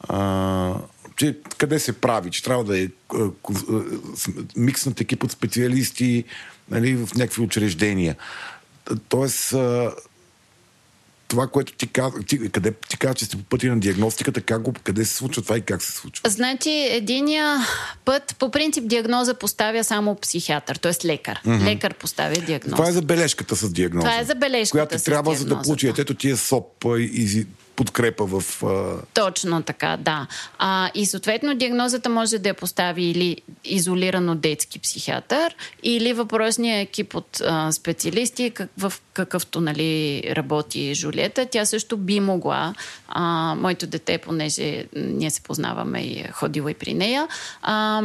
а, 0.10 0.74
че 1.16 1.38
къде 1.58 1.80
се 1.80 1.94
прави, 1.94 2.32
че 2.32 2.44
трябва 2.44 2.64
да 2.64 2.80
е 2.80 2.88
микснат 4.56 5.02
екип 5.02 5.24
от 5.24 5.32
специалисти 5.32 6.24
нали, 6.72 6.96
в 6.96 7.16
някакви 7.16 7.42
учреждения. 7.42 8.16
Тоест, 9.10 9.56
това, 11.34 11.48
което 11.48 11.74
ти 11.74 11.88
каза, 11.88 12.24
ти, 12.28 12.50
къде 12.50 12.74
ти 12.90 12.98
каза, 12.98 13.14
че 13.14 13.26
сте 13.26 13.38
по 13.38 13.44
пътя 13.44 13.68
на 13.68 13.80
диагностиката, 13.80 14.42
как 14.42 14.62
го, 14.62 14.74
къде 14.84 15.06
се 15.06 15.16
случва 15.16 15.42
това 15.42 15.58
и 15.58 15.62
как 15.62 15.82
се 15.82 15.92
случва? 15.92 16.30
Значи, 16.30 16.70
единия 16.70 17.68
път, 18.06 18.36
по 18.40 18.52
принцип, 18.52 18.88
диагноза 18.88 19.34
поставя 19.34 19.84
само 19.84 20.16
психиатър, 20.16 20.76
т.е. 20.76 21.08
лекар. 21.08 21.40
Mm-hmm. 21.46 21.64
Лекар 21.64 21.94
поставя 21.94 22.36
диагноза. 22.36 22.76
Това 22.76 22.90
е 22.90 22.92
забележката 22.92 23.56
с 23.56 23.72
диагноза. 23.72 24.08
Това 24.08 24.20
е 24.20 24.24
забележката 24.24 24.72
Която 24.72 25.00
с 25.00 25.04
трябва, 25.04 25.32
диагнозата. 25.32 25.50
за 25.50 25.56
да 25.56 25.62
получи 25.62 25.88
етето 25.88 26.14
ти 26.14 26.30
е 26.30 26.36
СОП 26.36 26.86
и 27.00 27.46
подкрепа 27.76 28.26
в... 28.26 28.64
А... 28.64 29.02
Точно 29.14 29.64
така, 29.64 29.98
да. 29.98 30.28
А, 30.60 30.90
и 30.96 31.06
съответно 31.06 31.56
диагнозата 31.56 32.10
може 32.10 32.40
да 32.40 32.50
я 32.50 32.54
постави 32.54 33.04
или 33.04 33.38
изолирано 33.64 34.36
детски 34.36 34.80
психиатър, 34.80 35.56
или 35.84 36.14
въпросния 36.14 36.80
екип 36.80 37.16
от 37.16 37.42
а, 37.42 37.72
специалисти, 37.72 38.52
как, 38.52 38.70
в 38.78 38.94
какъвто 39.14 39.62
нали, 39.62 40.24
работи 40.36 40.94
Жулета. 40.96 41.46
Тя 41.46 41.66
също 41.66 41.98
би 41.98 42.20
могла, 42.20 42.74
а, 43.08 43.56
моето 43.56 43.88
дете, 43.88 44.18
понеже 44.18 44.86
ние 44.96 45.30
се 45.30 45.42
познаваме 45.42 46.02
и 46.02 46.20
е 46.20 46.32
ходила 46.34 46.72
и 46.72 46.74
при 46.74 46.94
нея, 46.94 47.28
а, 47.62 48.02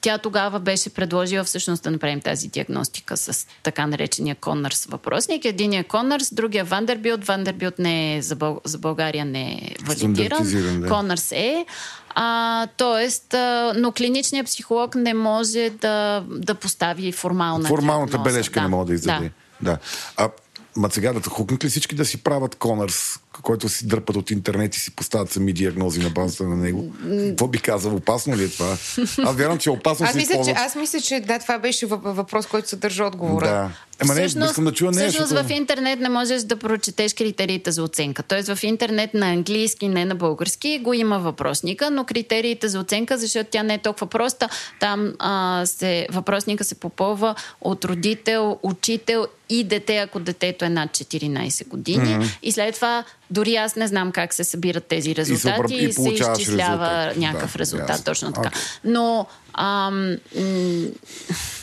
тя 0.00 0.18
тогава 0.18 0.60
беше 0.60 0.90
предложила 0.90 1.44
всъщност 1.44 1.82
да 1.82 1.90
направим 1.90 2.20
тази 2.20 2.48
диагностика 2.48 3.16
с 3.16 3.46
така 3.62 3.86
наречения 3.86 4.34
Конърс 4.34 4.84
въпросник. 4.84 5.44
Единият 5.44 5.86
Конърс, 5.86 6.34
другия 6.34 6.64
Вандербилт. 6.64 7.24
Вандербилт 7.24 7.78
не 7.78 8.16
е 8.16 8.22
за, 8.22 8.36
Бъл... 8.36 8.60
за 8.64 8.78
България 8.78 9.24
не 9.24 9.52
е 9.52 9.84
валидиран. 9.84 10.80
Да. 10.80 10.88
Конърс 10.88 11.32
е. 11.32 11.66
А, 12.14 12.66
тоест, 12.66 13.34
а, 13.34 13.72
но 13.76 13.92
клиничният 13.92 14.46
психолог 14.46 14.94
не 14.94 15.14
може 15.14 15.70
да, 15.70 16.24
да 16.28 16.54
постави 16.54 17.12
формална 17.12 17.68
Формалната 17.68 18.10
диагноза. 18.10 18.34
бележка 18.34 18.54
да. 18.54 18.62
не 18.62 18.68
може 18.68 18.86
да 18.86 18.94
издаде. 18.94 19.30
Да. 19.60 19.70
да. 19.70 19.78
А 20.16 20.28
Ма 20.76 20.90
сега 20.90 21.12
да 21.12 21.30
хукнат 21.30 21.64
ли 21.64 21.68
всички 21.68 21.94
да 21.94 22.04
си 22.04 22.22
правят 22.22 22.54
Конърс, 22.54 23.20
който 23.42 23.68
си 23.68 23.86
дърпат 23.86 24.16
от 24.16 24.30
интернет 24.30 24.76
и 24.76 24.80
си 24.80 24.90
поставят 24.90 25.32
сами 25.32 25.52
диагнози 25.52 26.00
на 26.00 26.10
базата 26.10 26.44
на 26.44 26.56
него? 26.56 26.92
Какво 27.28 27.48
би 27.48 27.58
казал? 27.58 27.94
Опасно 27.94 28.36
ли 28.36 28.44
е 28.44 28.48
това? 28.48 28.76
Аз 29.24 29.36
вярвам, 29.36 29.58
че 29.58 29.70
е 29.70 29.72
опасно 29.72 30.06
аз, 30.06 30.14
мисля, 30.14 30.44
че, 30.44 30.50
аз 30.50 30.74
мисля, 30.76 31.00
че 31.00 31.20
да, 31.20 31.38
това 31.38 31.58
беше 31.58 31.86
въпрос, 31.86 32.46
който 32.46 32.68
съдържа 32.68 33.04
отговора. 33.04 33.46
Да. 33.46 33.70
Ема 34.02 34.14
не, 34.14 34.20
всъщност, 34.20 34.50
искам 34.50 34.64
да 34.64 34.72
чуя 34.72 34.90
нещо. 34.90 35.08
Всъщност 35.08 35.46
в 35.46 35.50
интернет 35.50 36.00
не 36.00 36.08
можеш 36.08 36.42
да 36.42 36.56
прочетеш 36.56 37.14
критериите 37.14 37.72
за 37.72 37.82
оценка. 37.82 38.22
Тоест 38.22 38.54
в 38.54 38.62
интернет 38.62 39.14
на 39.14 39.26
английски, 39.26 39.88
не 39.88 40.04
на 40.04 40.14
български, 40.14 40.78
го 40.78 40.92
има 40.92 41.18
въпросника, 41.18 41.90
но 41.90 42.04
критериите 42.04 42.68
за 42.68 42.80
оценка, 42.80 43.18
защото 43.18 43.50
тя 43.50 43.62
не 43.62 43.74
е 43.74 43.78
толкова 43.78 44.06
проста, 44.06 44.48
там 44.80 45.12
а, 45.18 45.62
се, 45.66 46.06
въпросника 46.12 46.64
се 46.64 46.74
попълва 46.74 47.34
от 47.60 47.84
родител, 47.84 48.58
учител 48.62 49.26
и 49.48 49.64
дете, 49.64 49.96
ако 49.96 50.20
детето 50.20 50.64
е 50.64 50.68
над 50.68 50.90
14 50.90 51.68
години. 51.68 52.04
Mm-hmm. 52.04 52.38
И 52.42 52.52
след 52.52 52.74
това 52.74 53.04
дори 53.30 53.56
аз 53.56 53.76
не 53.76 53.86
знам 53.86 54.12
как 54.12 54.34
се 54.34 54.44
събират 54.44 54.84
тези 54.84 55.16
резултати 55.16 55.74
и, 55.74 55.84
и 55.84 55.92
се 55.92 56.08
изчислява 56.08 57.06
резултат. 57.06 57.16
някакъв 57.16 57.52
да, 57.52 57.58
резултат, 57.58 58.04
точно 58.04 58.32
така. 58.32 58.48
Okay. 58.48 58.78
Но 58.84 59.26
ам, 59.52 60.16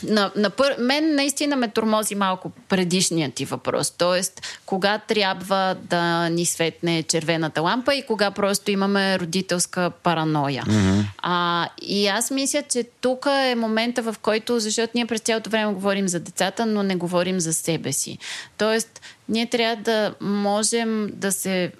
на, 0.02 0.30
на 0.36 0.50
пър... 0.50 0.76
мен 0.78 1.14
наистина 1.14 1.56
ме 1.56 1.68
тормози 1.68 2.14
малко 2.14 2.52
предишният 2.68 3.34
ти 3.34 3.44
въпрос. 3.44 3.90
Тоест, 3.90 4.42
кога 4.66 4.98
трябва 4.98 5.76
да 5.82 6.28
ни 6.28 6.46
светне 6.46 7.02
червената 7.02 7.62
лампа 7.62 7.94
и 7.94 8.06
кога 8.06 8.30
просто 8.30 8.70
имаме 8.70 9.18
родителска 9.18 9.90
параноя. 10.02 10.62
Mm-hmm. 10.62 11.04
А, 11.18 11.68
и 11.82 12.06
аз 12.06 12.30
мисля, 12.30 12.62
че 12.72 12.84
тук 13.00 13.26
е 13.26 13.54
момента, 13.54 14.02
в 14.02 14.16
който, 14.22 14.60
защото 14.60 14.92
ние 14.94 15.06
през 15.06 15.20
цялото 15.20 15.50
време 15.50 15.74
говорим 15.74 16.08
за 16.08 16.20
децата, 16.20 16.66
но 16.66 16.82
не 16.82 16.96
говорим 16.96 17.40
за 17.40 17.54
себе 17.54 17.92
си. 17.92 18.18
Тоест, 18.58 19.00
ние 19.28 19.46
трябва 19.46 19.82
да 19.82 20.14
можем 20.20 21.10
да 21.12 21.32
се 21.32 21.72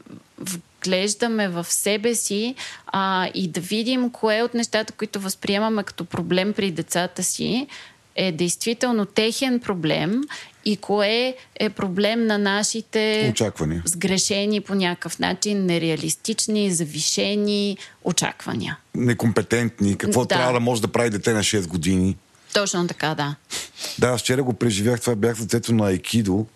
вглеждаме 0.80 1.48
в 1.48 1.66
себе 1.68 2.14
си 2.14 2.54
а, 2.86 3.28
и 3.34 3.48
да 3.48 3.60
видим 3.60 4.10
кое 4.10 4.42
от 4.42 4.54
нещата, 4.54 4.92
които 4.92 5.20
възприемаме 5.20 5.82
като 5.82 6.04
проблем 6.04 6.52
при 6.52 6.70
децата 6.70 7.22
си, 7.22 7.66
е 8.16 8.32
действително 8.32 9.06
техен 9.06 9.60
проблем 9.60 10.22
и 10.64 10.76
кое 10.76 11.36
е 11.56 11.70
проблем 11.70 12.26
на 12.26 12.38
нашите 12.38 13.28
очаквания. 13.32 13.82
сгрешени 13.84 14.60
по 14.60 14.74
някакъв 14.74 15.18
начин, 15.18 15.66
нереалистични, 15.66 16.72
завишени 16.72 17.78
очаквания. 18.04 18.78
Некомпетентни. 18.94 19.96
Какво 19.96 20.20
да. 20.20 20.28
трябва 20.28 20.52
да 20.52 20.60
може 20.60 20.82
да 20.82 20.88
прави 20.88 21.10
дете 21.10 21.32
на 21.32 21.40
6 21.40 21.66
години? 21.66 22.16
Точно 22.54 22.86
така, 22.86 23.14
да. 23.14 23.34
Да, 23.98 24.18
вчера 24.18 24.42
го 24.42 24.52
преживях, 24.52 25.00
това 25.00 25.14
бях 25.14 25.36
детето 25.36 25.74
на 25.74 25.86
Айкидо 25.86 26.46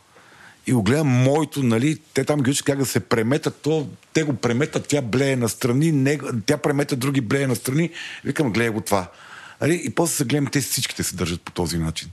и 0.66 0.72
го 0.72 0.82
гледам 0.82 1.06
моето, 1.06 1.62
нали, 1.62 1.98
те 2.14 2.24
там 2.24 2.40
ги 2.40 2.60
как 2.64 2.78
да 2.78 2.86
се 2.86 3.00
преметат, 3.00 3.56
то, 3.62 3.88
те 4.12 4.22
го 4.22 4.34
преметат, 4.34 4.86
тя 4.88 5.02
блее 5.02 5.36
настрани, 5.36 5.92
не, 5.92 6.18
тя 6.46 6.56
премета 6.56 6.96
други 6.96 7.20
блее 7.20 7.46
настрани, 7.46 7.90
викам, 8.24 8.52
гледай 8.52 8.70
го 8.70 8.80
това. 8.80 9.10
Нали, 9.60 9.82
и 9.84 9.90
после 9.90 10.14
се 10.14 10.24
гледам, 10.24 10.46
те 10.46 10.60
всичките 10.60 11.02
се 11.02 11.16
държат 11.16 11.42
по 11.42 11.52
този 11.52 11.78
начин. 11.78 12.08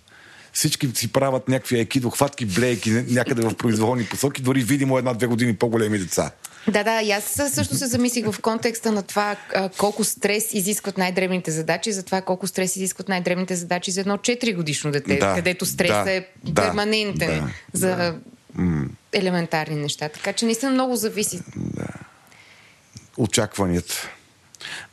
Всички 0.54 0.90
си 0.94 1.12
правят 1.12 1.48
някакви 1.48 1.80
екидо, 1.80 2.10
хватки, 2.10 2.46
блейки 2.46 2.92
някъде 2.92 3.42
в 3.42 3.56
произволни 3.56 4.06
посоки, 4.06 4.42
дори 4.42 4.64
видимо 4.64 4.98
една-две 4.98 5.28
години 5.28 5.56
по-големи 5.56 6.00
деца. 6.00 6.32
Да, 6.68 6.84
да, 6.84 7.02
и 7.02 7.12
аз 7.12 7.24
също 7.54 7.76
се 7.76 7.86
замислих 7.86 8.32
в 8.32 8.42
контекста 8.42 8.92
на 8.92 9.04
това 9.04 9.36
колко 9.78 10.04
стрес 10.04 10.54
изискват 10.54 10.98
най-древните 10.98 11.52
задачи, 11.52 11.92
за 11.92 12.04
това 12.04 12.22
колко 12.22 12.48
стрес 12.48 12.76
изискват 12.76 13.10
най-древните 13.10 13.56
задачи 13.56 13.92
за 13.92 14.02
едно 14.02 14.18
4 14.18 14.56
годишно 14.56 14.92
дете, 14.92 15.18
да, 15.18 15.36
където 15.36 15.66
стресът 15.66 16.06
да, 16.06 16.12
е 16.12 16.26
перманентен 16.56 17.40
да, 17.40 17.50
за 17.74 17.96
да 17.96 18.16
елементарни 19.14 19.76
неща. 19.76 20.10
Така 20.10 20.34
че 20.34 20.46
наистина 20.46 20.72
много 20.72 20.96
зависи. 20.96 21.42
Да. 21.56 21.88
Очакванията. 23.18 24.10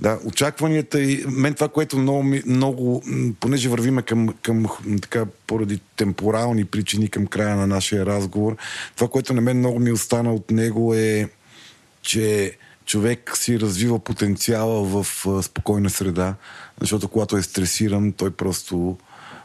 Да, 0.00 0.18
очакванията 0.24 1.00
и 1.00 1.24
мен 1.28 1.54
това, 1.54 1.68
което 1.68 1.98
много, 1.98 2.22
много 2.46 3.02
понеже 3.40 3.68
вървиме 3.68 4.02
към, 4.02 4.34
към 4.42 4.66
така, 5.02 5.26
поради 5.46 5.80
темпорални 5.96 6.64
причини 6.64 7.08
към 7.08 7.26
края 7.26 7.56
на 7.56 7.66
нашия 7.66 8.06
разговор, 8.06 8.56
това, 8.96 9.08
което 9.08 9.34
на 9.34 9.40
мен 9.40 9.58
много 9.58 9.78
ми 9.78 9.92
остана 9.92 10.34
от 10.34 10.50
него 10.50 10.94
е, 10.94 11.28
че 12.02 12.56
човек 12.84 13.36
си 13.36 13.60
развива 13.60 13.98
потенциала 13.98 14.84
в 14.84 15.06
спокойна 15.42 15.90
среда, 15.90 16.34
защото 16.80 17.08
когато 17.08 17.36
е 17.36 17.42
стресиран, 17.42 18.12
той 18.12 18.30
просто 18.30 18.96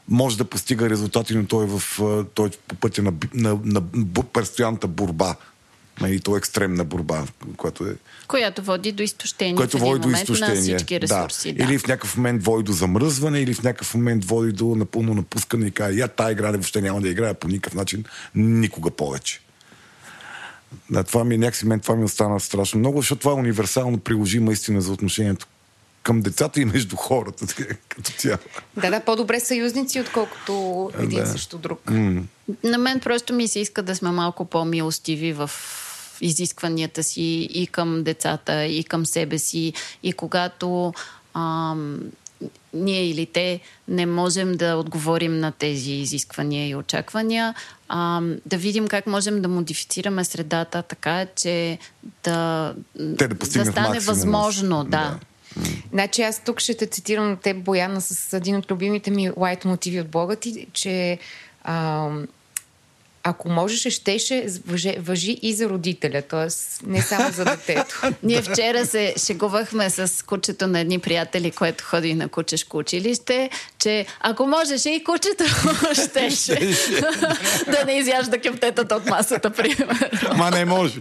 може 0.10 0.38
да 0.38 0.46
постига 0.46 0.90
резултати, 0.90 1.36
но 1.36 1.46
той 1.46 1.64
е, 1.64 1.68
в, 1.68 2.26
той 2.34 2.48
е 2.48 2.52
по 2.68 2.76
пътя 2.76 3.02
на, 3.02 3.14
на, 3.34 3.60
на, 3.64 3.84
на 3.94 4.24
постоянната 4.34 4.88
борба. 4.88 5.36
И 6.08 6.20
то 6.20 6.36
е 6.36 6.38
екстремна 6.38 6.84
борба, 6.84 7.24
която 7.58 7.86
е 7.86 7.96
Която 8.28 8.64
води 8.64 8.92
до 8.92 9.04
изтощение 9.04 9.56
което 9.56 9.78
води 9.78 10.00
до 10.00 10.08
момент 10.08 10.30
на 10.30 10.34
изтощение. 10.34 10.62
всички 10.62 11.02
ресурси. 11.02 11.54
Да. 11.54 11.64
Или 11.64 11.78
в 11.78 11.88
някакъв 11.88 12.18
момент 12.18 12.44
води 12.44 12.64
до 12.64 12.72
замръзване, 12.72 13.40
или 13.40 13.54
в 13.54 13.64
някакъв 13.64 13.96
момент 13.96 14.26
води 14.26 14.52
до 14.52 14.76
напълно 14.76 15.14
напускане 15.14 15.68
и 15.68 15.72
каже, 15.72 16.00
я 16.00 16.08
тая 16.08 16.32
игра 16.32 16.52
въобще 16.52 16.82
няма 16.82 17.02
да 17.02 17.10
играя 17.10 17.34
по 17.34 17.48
никакъв 17.48 17.74
начин, 17.74 18.04
никога 18.36 18.92
повече. 18.92 19.42
Да, 20.90 21.04
това 21.04 21.24
ми, 21.24 21.38
някакси 21.38 21.66
мен 21.66 21.80
това 21.80 21.96
ми 21.96 22.04
остана 22.04 22.40
страшно 22.40 22.80
много, 22.80 23.02
защото 23.02 23.20
това 23.20 23.32
е 23.32 23.36
универсално 23.36 23.98
приложима 23.98 24.54
истина 24.54 24.82
за 24.82 24.92
отношението 24.92 25.48
към 26.04 26.22
децата 26.22 26.62
и 26.62 26.66
между 26.66 26.96
хората 26.96 27.46
като 27.90 28.12
цяло. 28.12 28.38
Да, 28.78 28.90
да, 28.90 29.00
по-добре 29.00 29.40
съюзници, 29.40 30.02
отколкото 30.02 30.54
един 31.00 31.20
Да. 31.20 31.26
срещу 31.28 31.58
друг. 31.58 31.92
На 32.64 32.78
мен 32.78 33.00
просто 33.00 33.34
ми 33.34 33.48
се 33.48 33.60
иска 33.60 33.82
да 33.82 33.96
сме 33.96 34.12
малко 34.12 34.46
по-милостиви 34.46 35.34
в 35.34 35.52
изискванията 36.22 37.04
си 37.04 37.22
и 37.52 37.68
към 37.68 38.04
децата, 38.04 38.66
и 38.66 38.84
към 38.84 39.06
себе 39.06 39.38
си. 39.40 39.74
И 40.04 40.14
когато 40.14 40.94
ам, 41.34 42.00
ние 42.74 43.10
или 43.10 43.26
те 43.26 43.60
не 43.88 44.06
можем 44.06 44.52
да 44.52 44.76
отговорим 44.76 45.40
на 45.40 45.52
тези 45.52 45.92
изисквания 45.92 46.70
и 46.70 46.76
очаквания, 46.76 47.56
ам, 47.88 48.36
да 48.46 48.58
видим 48.58 48.88
как 48.88 49.08
можем 49.08 49.42
да 49.42 49.48
модифицираме 49.48 50.26
средата 50.26 50.82
така, 50.82 51.26
че 51.36 51.78
да, 52.24 52.74
Те 53.18 53.28
да 53.28 53.36
да 53.36 53.46
стане 53.46 53.66
максимума 53.66 54.02
си. 54.02 54.06
възможно. 54.08 54.84
Да. 54.84 54.90
Да. 54.90 55.20
Значи 55.92 56.22
аз 56.22 56.44
тук 56.44 56.60
ще 56.60 56.78
те 56.78 56.88
цитирам 56.88 57.30
на 57.30 57.38
теб, 57.38 57.58
Бояна, 57.58 58.02
с 58.02 58.34
един 58.34 58.56
от 58.56 58.72
любимите 58.72 59.12
ми 59.12 59.32
лайт 59.38 59.66
мотиви 59.66 60.02
от 60.02 60.10
блога 60.10 60.36
ти, 60.36 60.68
че 60.74 61.18
а, 61.64 62.10
ако 63.24 63.50
можеше, 63.50 63.90
щеше, 63.90 64.46
въжи, 65.00 65.40
и 65.42 65.54
за 65.54 65.70
родителя, 65.70 66.22
т.е. 66.22 66.48
не 66.90 67.02
само 67.02 67.32
за 67.32 67.46
детето. 67.46 68.02
Ние 68.24 68.42
вчера 68.42 68.86
се 68.86 69.14
шегувахме 69.26 69.90
с 69.90 70.26
кучето 70.26 70.68
на 70.68 70.80
едни 70.80 71.00
приятели, 71.00 71.52
което 71.52 71.84
ходи 71.84 72.14
на 72.14 72.28
кучешко 72.30 72.78
училище, 72.78 73.50
че 73.80 74.06
ако 74.20 74.48
можеше 74.48 74.90
и 74.90 75.04
кучето 75.04 75.44
щеше 75.94 76.56
да 77.72 77.86
не 77.86 77.94
изяжда 77.94 78.38
кептетата 78.38 78.96
от 78.96 79.06
масата, 79.06 79.50
примерно. 79.50 79.96
Ма 80.38 80.52
не 80.52 80.66
може. 80.66 81.00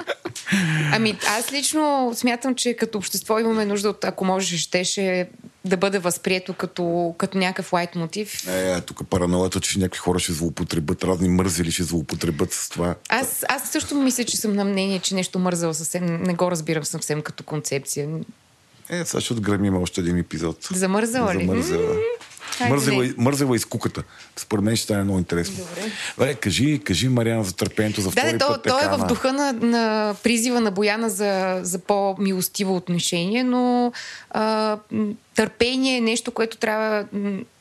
Ами 0.93 1.19
аз 1.29 1.53
лично 1.53 2.13
смятам, 2.15 2.55
че 2.55 2.75
като 2.75 2.99
общество 2.99 3.39
имаме 3.39 3.65
нужда 3.65 3.89
от, 3.89 4.05
ако 4.05 4.25
можеше, 4.25 4.59
щеше 4.59 5.29
да 5.65 5.77
бъде 5.77 5.99
възприето 5.99 6.55
като, 6.55 7.15
като 7.19 7.39
някакъв 7.39 7.73
лайт 7.73 7.95
мотив. 7.95 8.49
Е, 8.49 8.81
тук 8.81 9.09
параноята, 9.11 9.61
че 9.61 9.79
някакви 9.79 9.99
хора 9.99 10.19
ще 10.19 10.33
злоупотребят, 10.33 11.05
разни 11.05 11.29
мързели 11.29 11.73
ще 11.73 11.83
злоупотребят 11.83 12.53
с 12.53 12.69
това. 12.69 12.95
Аз, 13.09 13.45
аз 13.49 13.71
също 13.71 13.95
мисля, 13.95 14.25
че 14.25 14.37
съм 14.37 14.53
на 14.53 14.65
мнение, 14.65 14.99
че 14.99 15.15
нещо 15.15 15.39
мързало 15.39 15.75
съвсем, 15.75 16.23
не 16.23 16.35
го 16.35 16.51
разбирам 16.51 16.85
съвсем 16.85 17.23
като 17.23 17.45
концепция. 17.45 18.09
Е, 18.89 19.05
сега 19.05 19.21
ще 19.21 19.33
отгремим 19.33 19.83
още 19.83 20.01
един 20.01 20.19
епизод. 20.19 20.69
Замързала 20.73 21.35
ли? 21.35 21.47
Замързала. 21.47 21.87
Хайде, 21.87 22.01
Мързела, 22.69 23.05
не. 23.05 23.15
мързела 23.17 23.57
из 23.57 23.65
куката. 23.65 24.03
Според 24.37 24.65
мен 24.65 24.77
ще 24.77 24.85
стане 24.85 25.05
много 25.05 25.19
интересно. 25.19 25.57
Добре. 25.57 25.93
Добре, 26.19 26.35
кажи, 26.35 26.81
кажи 26.85 27.09
Мариана 27.09 27.45
за 27.45 27.57
търпението 27.57 28.01
за 28.01 28.11
Да, 28.11 28.13
втори 28.13 28.33
да, 28.33 28.39
то, 28.39 28.49
път. 28.49 28.63
то 28.63 28.79
е 28.81 28.89
в 28.89 29.07
духа 29.07 29.33
на, 29.33 29.53
на 29.53 30.15
призива 30.23 30.61
на 30.61 30.71
Бояна 30.71 31.11
за, 31.11 31.61
за 31.63 31.79
по-милостиво 31.79 32.77
отношение, 32.77 33.45
но 33.45 33.93
а, 34.31 34.79
търпение 35.35 35.97
е 35.97 36.01
нещо, 36.01 36.31
което 36.31 36.57
трябва 36.57 37.05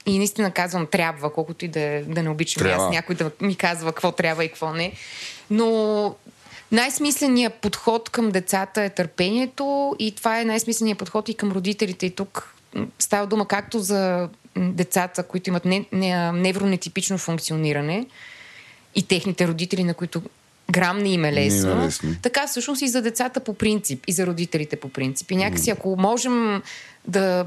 и 0.06 0.18
наистина 0.18 0.52
казвам 0.52 0.88
трябва, 0.92 1.34
колкото 1.34 1.66
и 1.66 1.68
да, 1.68 2.02
да 2.08 2.24
не 2.24 2.30
обичам 2.30 2.64
Трябва. 2.64 2.86
аз 2.86 2.92
някой 2.92 3.16
да 3.16 3.32
ми 3.42 3.56
казва 3.56 3.92
какво 3.92 4.12
трябва 4.12 4.46
и 4.46 4.48
какво 4.48 4.74
не. 4.74 4.92
Но 5.50 6.16
най-смисленият 6.72 7.54
подход 7.54 8.10
към 8.10 8.32
децата 8.32 8.84
е 8.84 8.90
търпението 8.90 9.96
и 10.00 10.12
това 10.16 10.40
е 10.40 10.46
най-смисленият 10.46 11.00
подход 11.00 11.30
и 11.30 11.34
към 11.34 11.52
родителите. 11.52 12.06
И 12.06 12.10
тук 12.10 12.54
става 13.00 13.28
дума 13.28 13.48
както 13.48 13.80
за 13.80 14.30
децата, 14.58 15.24
които 15.24 15.50
имат 15.50 15.66
не, 15.66 15.86
не, 15.92 16.32
невронетипично 16.32 17.18
функциониране, 17.18 18.08
и 18.96 19.04
техните 19.04 19.48
родители, 19.48 19.84
на 19.84 19.94
които 19.94 20.22
грам 20.72 20.98
не 20.98 21.10
им 21.10 21.26
е 21.26 21.32
Не 21.32 21.42
е 21.42 21.46
лесно. 21.46 21.86
лесно. 21.86 22.16
Така 22.22 22.48
всъщност 22.48 22.82
и 22.82 22.88
за 22.88 23.02
децата 23.02 23.40
по 23.40 23.54
принцип, 23.54 24.04
и 24.08 24.12
за 24.12 24.28
родителите 24.28 24.76
по 24.76 24.90
принцип. 24.90 25.32
И 25.32 25.36
някакси, 25.36 25.70
ако 25.70 25.96
можем 26.00 26.62
да 27.08 27.46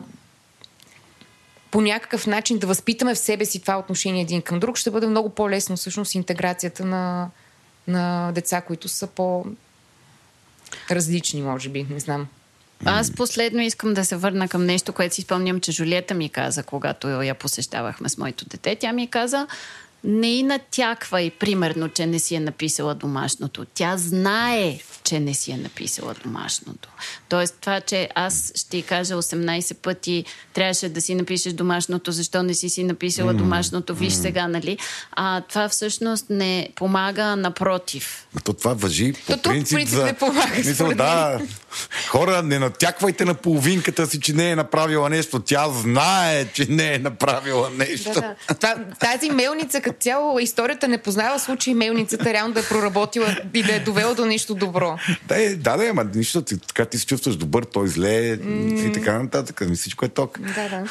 по 1.71 1.81
някакъв 1.81 2.27
начин 2.27 2.59
да 2.59 2.67
възпитаме 2.67 3.15
в 3.15 3.19
себе 3.19 3.45
си 3.45 3.61
това 3.61 3.79
отношение 3.79 4.23
един 4.23 4.43
към 4.43 4.61
друг, 4.61 4.77
ще 4.77 4.91
бъде 4.91 5.07
много 5.07 5.29
по-лесно 5.29 5.77
всъщност 5.77 6.15
интеграцията 6.15 6.85
на, 6.85 7.31
на 7.89 8.33
деца, 8.33 8.61
които 8.61 8.89
са 8.89 9.07
по 9.07 9.45
различни, 10.91 11.43
може 11.43 11.69
би, 11.69 11.87
не 11.91 12.01
знам. 12.01 12.27
Аз 12.85 13.11
последно 13.11 13.63
искам 13.63 13.95
да 13.95 14.05
се 14.05 14.17
върна 14.17 14.49
към 14.49 14.67
нещо, 14.67 14.93
което 14.93 15.15
си 15.15 15.23
спомням, 15.23 15.61
че 15.61 15.73
Жулиета 15.73 16.15
ми 16.15 16.29
каза, 16.29 16.63
когато 16.63 17.09
я 17.09 17.35
посещавахме 17.35 18.09
с 18.09 18.19
моето 18.19 18.45
дете. 18.45 18.77
Тя 18.77 18.93
ми 18.93 19.07
каза, 19.07 19.47
не 20.05 20.35
и 20.35 20.43
натяквай, 20.43 21.31
примерно, 21.31 21.89
че 21.89 22.07
не 22.07 22.19
си 22.19 22.35
е 22.35 22.41
написала 22.41 22.95
домашното. 22.95 23.65
Тя 23.75 23.97
знае, 23.97 24.79
че 25.05 25.21
не 25.21 25.35
си 25.35 25.53
е 25.53 25.57
написала 25.57 26.15
домашното. 26.25 26.89
Тоест 27.29 27.57
това, 27.61 27.81
че 27.81 28.09
аз 28.15 28.53
ще 28.55 28.71
ти 28.71 28.83
кажа 28.83 29.15
18 29.15 29.75
пъти, 29.75 30.25
трябваше 30.53 30.89
да 30.89 31.01
си 31.01 31.15
напишеш 31.15 31.53
домашното, 31.53 32.13
защо 32.13 32.43
не 32.43 32.55
си 32.55 32.69
си 32.69 32.85
написала 32.85 33.35
домашното, 33.35 33.95
виж 33.95 34.13
сега, 34.13 34.49
нали? 34.49 34.79
А 35.13 35.41
това 35.41 35.69
всъщност 35.69 36.27
не 36.31 36.69
помага, 36.75 37.37
напротив. 37.37 38.27
То 38.45 38.53
това 38.53 38.75
въжи 38.75 39.13
по 39.13 39.33
То 39.33 39.39
тук 39.39 39.53
принцип, 39.53 39.77
принцип 39.77 39.95
за... 39.95 40.05
не 40.05 40.15
помага, 40.15 40.53
Мисъл, 40.57 40.89
да, 40.95 41.41
хора, 42.09 42.43
не 42.43 42.59
натяквайте 42.59 43.25
на 43.25 43.35
половинката 43.35 44.07
си, 44.07 44.21
че 44.21 44.33
не 44.33 44.51
е 44.51 44.57
направила 44.57 45.11
нещо. 45.11 45.41
Тя 45.41 45.69
знае, 45.69 46.45
че 46.45 46.67
не 46.69 46.95
е 46.95 46.99
направила 46.99 47.71
нещо. 47.71 48.13
Да, 48.13 48.35
да. 48.49 48.55
Това, 48.55 48.75
тази 49.01 49.31
мелница 49.31 49.81
като 49.81 49.99
цяло, 50.01 50.39
историята 50.39 50.89
не 50.89 50.99
познава 50.99 51.39
случай 51.39 51.75
мелницата 51.75 52.33
реално 52.33 52.55
да 52.55 52.61
е 52.61 52.63
проработила 52.63 53.37
и 53.55 53.63
да 53.63 53.75
е 53.75 53.81
довела 53.81 54.15
до 54.15 54.27
нещо 54.27 54.55
добро. 54.55 54.99
Да, 55.29 55.43
е, 55.43 55.55
да, 55.55 55.77
да, 55.77 55.87
ама 55.87 56.05
нищо, 56.15 56.43
ти, 56.43 56.59
така 56.59 56.85
ти 56.85 56.99
се 56.99 57.07
чувстваш 57.07 57.37
добър, 57.37 57.65
той 57.65 57.89
зле 57.89 58.39
и 58.87 58.93
така 58.95 59.23
нататък. 59.23 59.63
Ами 59.63 59.77
Всичко 59.77 60.05
е 60.05 60.09
ток. 60.09 60.39
Да, 60.41 60.69
да. 60.69 60.85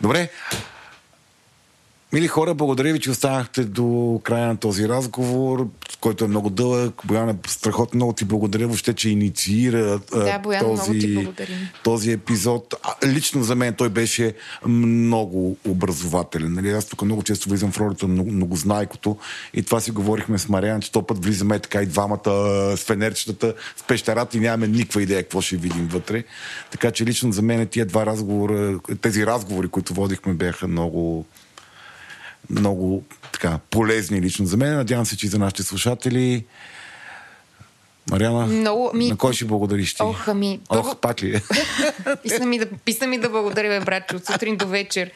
Добре. 0.00 0.30
Мили 2.12 2.28
хора, 2.28 2.54
благодаря 2.54 2.92
ви, 2.92 3.00
че 3.00 3.10
останахте 3.10 3.64
до 3.64 4.20
края 4.24 4.46
на 4.46 4.56
този 4.56 4.88
разговор, 4.88 5.68
който 6.00 6.24
е 6.24 6.28
много 6.28 6.50
дълъг. 6.50 7.02
Бояна, 7.04 7.36
страхотно 7.46 7.96
много 7.96 8.12
ти 8.12 8.24
благодаря 8.24 8.66
въобще, 8.66 8.94
че 8.94 9.10
инициира 9.10 10.00
Да, 10.12 10.38
Бояна, 10.38 10.68
този, 10.68 11.28
този 11.84 12.12
епизод. 12.12 12.74
А, 12.82 13.06
лично 13.06 13.42
за 13.42 13.54
мен 13.54 13.74
той 13.74 13.88
беше 13.88 14.34
много 14.66 15.56
образователен. 15.68 16.52
Нали? 16.52 16.70
Аз 16.70 16.86
тук 16.86 17.02
много 17.02 17.22
често 17.22 17.48
влизам 17.48 17.72
в 17.72 17.78
ролята 17.78 18.08
на 18.08 18.12
много, 18.12 18.30
многознайкото 18.30 19.16
и 19.54 19.62
това 19.62 19.80
си 19.80 19.90
говорихме 19.90 20.38
с 20.38 20.48
Мариан, 20.48 20.80
че 20.80 20.92
то 20.92 21.06
път 21.06 21.24
влизаме 21.24 21.58
така 21.58 21.82
и 21.82 21.86
двамата 21.86 22.30
с 22.76 22.84
фенерчетата 22.86 23.54
в 23.76 23.86
пещерата 23.86 24.36
и 24.36 24.40
нямаме 24.40 24.66
никаква 24.66 25.02
идея 25.02 25.22
какво 25.22 25.40
ще 25.40 25.56
видим 25.56 25.88
вътре. 25.88 26.24
Така 26.70 26.90
че 26.90 27.06
лично 27.06 27.32
за 27.32 27.42
мен 27.42 27.66
тия 27.66 27.86
два 27.86 28.06
разговора, 28.06 28.78
тези 29.00 29.26
разговори, 29.26 29.68
които 29.68 29.94
водихме, 29.94 30.34
бяха 30.34 30.68
много 30.68 31.26
много 32.50 33.02
така, 33.32 33.58
полезни 33.70 34.20
лично 34.20 34.46
за 34.46 34.56
мен. 34.56 34.76
Надявам 34.76 35.06
се, 35.06 35.16
че 35.16 35.26
и 35.26 35.28
за 35.28 35.38
нашите 35.38 35.62
слушатели. 35.62 36.44
Мариана, 38.10 38.46
Много 38.46 38.90
ми- 38.94 39.08
на 39.08 39.16
кой 39.16 39.32
ще 39.32 39.44
благодариш 39.44 39.94
ти? 39.94 40.02
Ох, 40.02 40.28
ами, 40.28 40.60
Ох, 40.68 40.96
пак 40.96 41.22
ли? 41.22 41.42
Писна 42.22 42.46
ми, 42.46 42.58
да, 42.58 42.66
писна 42.84 43.06
ми 43.06 43.18
да 43.18 43.28
благодаря, 43.28 43.68
бе, 43.68 43.84
братче, 43.84 44.16
от 44.16 44.26
сутрин 44.26 44.56
до 44.56 44.66
вечер 44.66 45.10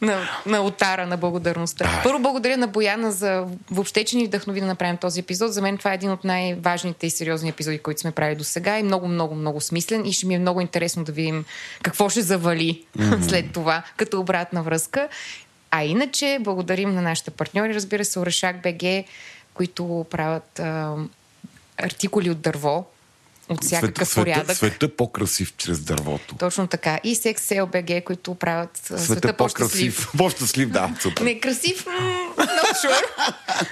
на, 0.00 0.28
на 0.46 0.60
отара 0.60 1.06
на 1.06 1.16
благодарността. 1.16 1.84
Ай. 1.84 2.02
Първо 2.02 2.18
благодаря 2.18 2.56
на 2.56 2.66
Бояна 2.66 3.12
за 3.12 3.44
въобще, 3.70 4.04
че 4.04 4.16
ни 4.16 4.26
вдъхнови 4.26 4.60
да 4.60 4.66
направим 4.66 4.96
този 4.96 5.20
епизод. 5.20 5.52
За 5.52 5.62
мен 5.62 5.78
това 5.78 5.92
е 5.92 5.94
един 5.94 6.10
от 6.10 6.24
най-важните 6.24 7.06
и 7.06 7.10
сериозни 7.10 7.48
епизоди, 7.48 7.78
които 7.78 8.00
сме 8.00 8.10
правили 8.10 8.36
до 8.36 8.44
сега 8.44 8.78
и 8.78 8.82
много, 8.82 9.08
много, 9.08 9.34
много 9.34 9.60
смислен 9.60 10.06
и 10.06 10.12
ще 10.12 10.26
ми 10.26 10.34
е 10.34 10.38
много 10.38 10.60
интересно 10.60 11.04
да 11.04 11.12
видим 11.12 11.44
какво 11.82 12.08
ще 12.08 12.22
завали 12.22 12.84
mm-hmm. 12.98 13.20
след 13.28 13.52
това, 13.52 13.82
като 13.96 14.20
обратна 14.20 14.62
връзка. 14.62 15.08
А 15.70 15.84
иначе 15.84 16.38
благодарим 16.40 16.94
на 16.94 17.02
нашите 17.02 17.30
партньори, 17.30 17.74
разбира 17.74 18.04
се, 18.04 18.18
Орешак 18.18 18.62
БГ, 18.62 19.04
които 19.54 20.06
правят 20.10 20.58
а, 20.58 20.94
артикули 21.76 22.30
от 22.30 22.40
дърво, 22.40 22.86
от 23.48 23.64
всякакъв 23.64 24.08
света, 24.08 24.24
порядък. 24.24 24.56
света 24.56 24.96
по-красив 24.96 25.54
чрез 25.56 25.80
дървото. 25.80 26.34
Точно 26.34 26.66
така. 26.66 27.00
И 27.04 27.16
Sex 27.16 27.38
Sale 27.38 28.04
които 28.04 28.34
правят 28.34 28.76
света, 28.76 29.04
Света 29.04 29.32
по-красив. 29.32 30.08
По-щастлив, 30.18 30.70
да. 30.70 30.90
Супер. 31.00 31.22
Не 31.22 31.40
красив, 31.40 31.86
not 32.36 32.74
sure, 32.84 33.04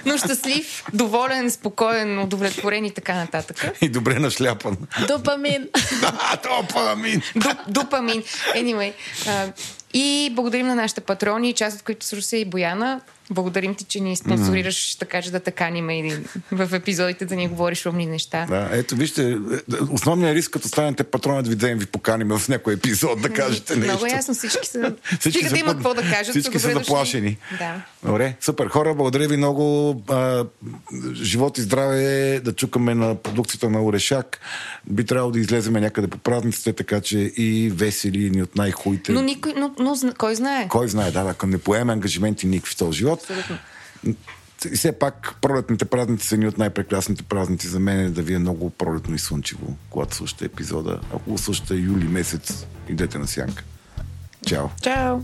но 0.05 0.17
щастлив, 0.17 0.83
доволен, 0.93 1.51
спокоен, 1.51 2.19
удовлетворен 2.19 2.85
и 2.85 2.91
така 2.91 3.15
нататък. 3.15 3.71
И 3.81 3.89
добре 3.89 4.19
нашляпан. 4.19 4.77
Допамин! 5.07 5.67
Да, 6.01 6.39
това 6.43 6.63
памин. 6.73 7.21
Дуп, 7.35 7.57
допамин. 7.67 8.23
Anyway, 8.55 8.93
И 9.93 10.31
благодарим 10.35 10.67
на 10.67 10.75
нашите 10.75 11.01
патрони, 11.01 11.53
част 11.53 11.77
от 11.77 11.83
които 11.83 12.05
са 12.05 12.37
и 12.37 12.45
Бояна. 12.45 13.01
Благодарим 13.31 13.75
ти, 13.75 13.83
че 13.83 13.99
ни 13.99 14.15
спонсорираш, 14.15 14.75
mm. 14.75 14.99
така 14.99 15.21
че 15.21 15.31
да 15.31 15.39
таканим 15.39 15.89
и 15.89 16.17
в 16.51 16.73
епизодите 16.73 17.25
да 17.25 17.35
ни 17.35 17.47
говориш 17.47 17.85
умни 17.85 18.05
неща. 18.05 18.45
Да, 18.49 18.69
ето 18.71 18.95
вижте, 18.95 19.37
основният 19.89 20.35
риск, 20.35 20.51
като 20.51 20.67
станете 20.67 21.03
да 21.03 21.41
ви 21.41 21.55
да 21.55 21.75
ви 21.75 21.85
поканим 21.85 22.27
в 22.27 22.49
някой 22.49 22.73
епизод 22.73 23.21
да 23.21 23.29
кажете 23.29 23.75
нещо. 23.75 23.91
Много 23.93 24.05
ясно, 24.05 24.33
всички 24.33 24.67
са... 24.67 24.93
всички 25.19 25.39
Стига 25.39 25.49
да 25.49 25.59
имат 25.59 25.73
какво 25.73 25.93
да 25.93 26.01
кажат. 26.01 26.29
Всички 26.29 26.59
са 26.59 26.71
заплашени. 26.71 27.37
Да. 27.59 27.81
Добре, 28.07 28.35
супер. 28.41 28.67
Хора, 28.67 28.95
благодаря 28.95 29.27
ви 29.27 29.37
много. 29.37 29.95
А, 30.09 30.45
живот 31.13 31.57
и 31.57 31.61
здраве 31.61 32.39
да 32.43 32.53
чукаме 32.53 32.95
на 32.95 33.15
продукцията 33.15 33.69
на 33.69 33.83
Орешак. 33.83 34.39
Би 34.89 35.05
трябвало 35.05 35.31
да 35.31 35.39
излеземе 35.39 35.81
някъде 35.81 36.07
по 36.07 36.17
празниците, 36.17 36.73
така 36.73 37.01
че 37.01 37.17
и 37.17 37.71
весели 37.75 38.29
ни 38.29 38.43
от 38.43 38.55
най-хуите. 38.55 39.11
Но, 39.11 39.21
никой, 39.21 39.53
но, 39.57 39.75
но 39.79 39.95
кой 40.17 40.35
знае? 40.35 40.67
Кой 40.67 40.87
знае, 40.87 41.11
да, 41.11 41.19
ако 41.19 41.47
не 41.47 41.57
поеме 41.57 41.93
ангажименти 41.93 42.47
никакви 42.47 42.73
в 42.73 42.77
този 42.77 42.97
живот. 42.97 43.19
Абсолютно. 43.19 43.57
И 44.65 44.75
все 44.75 44.91
пак 44.91 45.35
пролетните 45.41 45.85
празници 45.85 46.27
са 46.27 46.37
ни 46.37 46.47
от 46.47 46.57
най-прекрасните 46.57 47.23
празници 47.23 47.67
за 47.67 47.79
мен 47.79 47.99
е 47.99 48.09
да 48.09 48.21
ви 48.21 48.33
е 48.33 48.39
много 48.39 48.69
пролетно 48.69 49.15
и 49.15 49.19
слънчево, 49.19 49.75
когато 49.89 50.15
слушате 50.15 50.45
епизода. 50.45 50.99
Ако 51.13 51.37
слушате 51.37 51.73
юли 51.73 52.07
месец, 52.07 52.65
идете 52.89 53.17
на 53.17 53.27
сянка. 53.27 53.63
Чао! 54.45 54.67
Чао! 54.81 55.17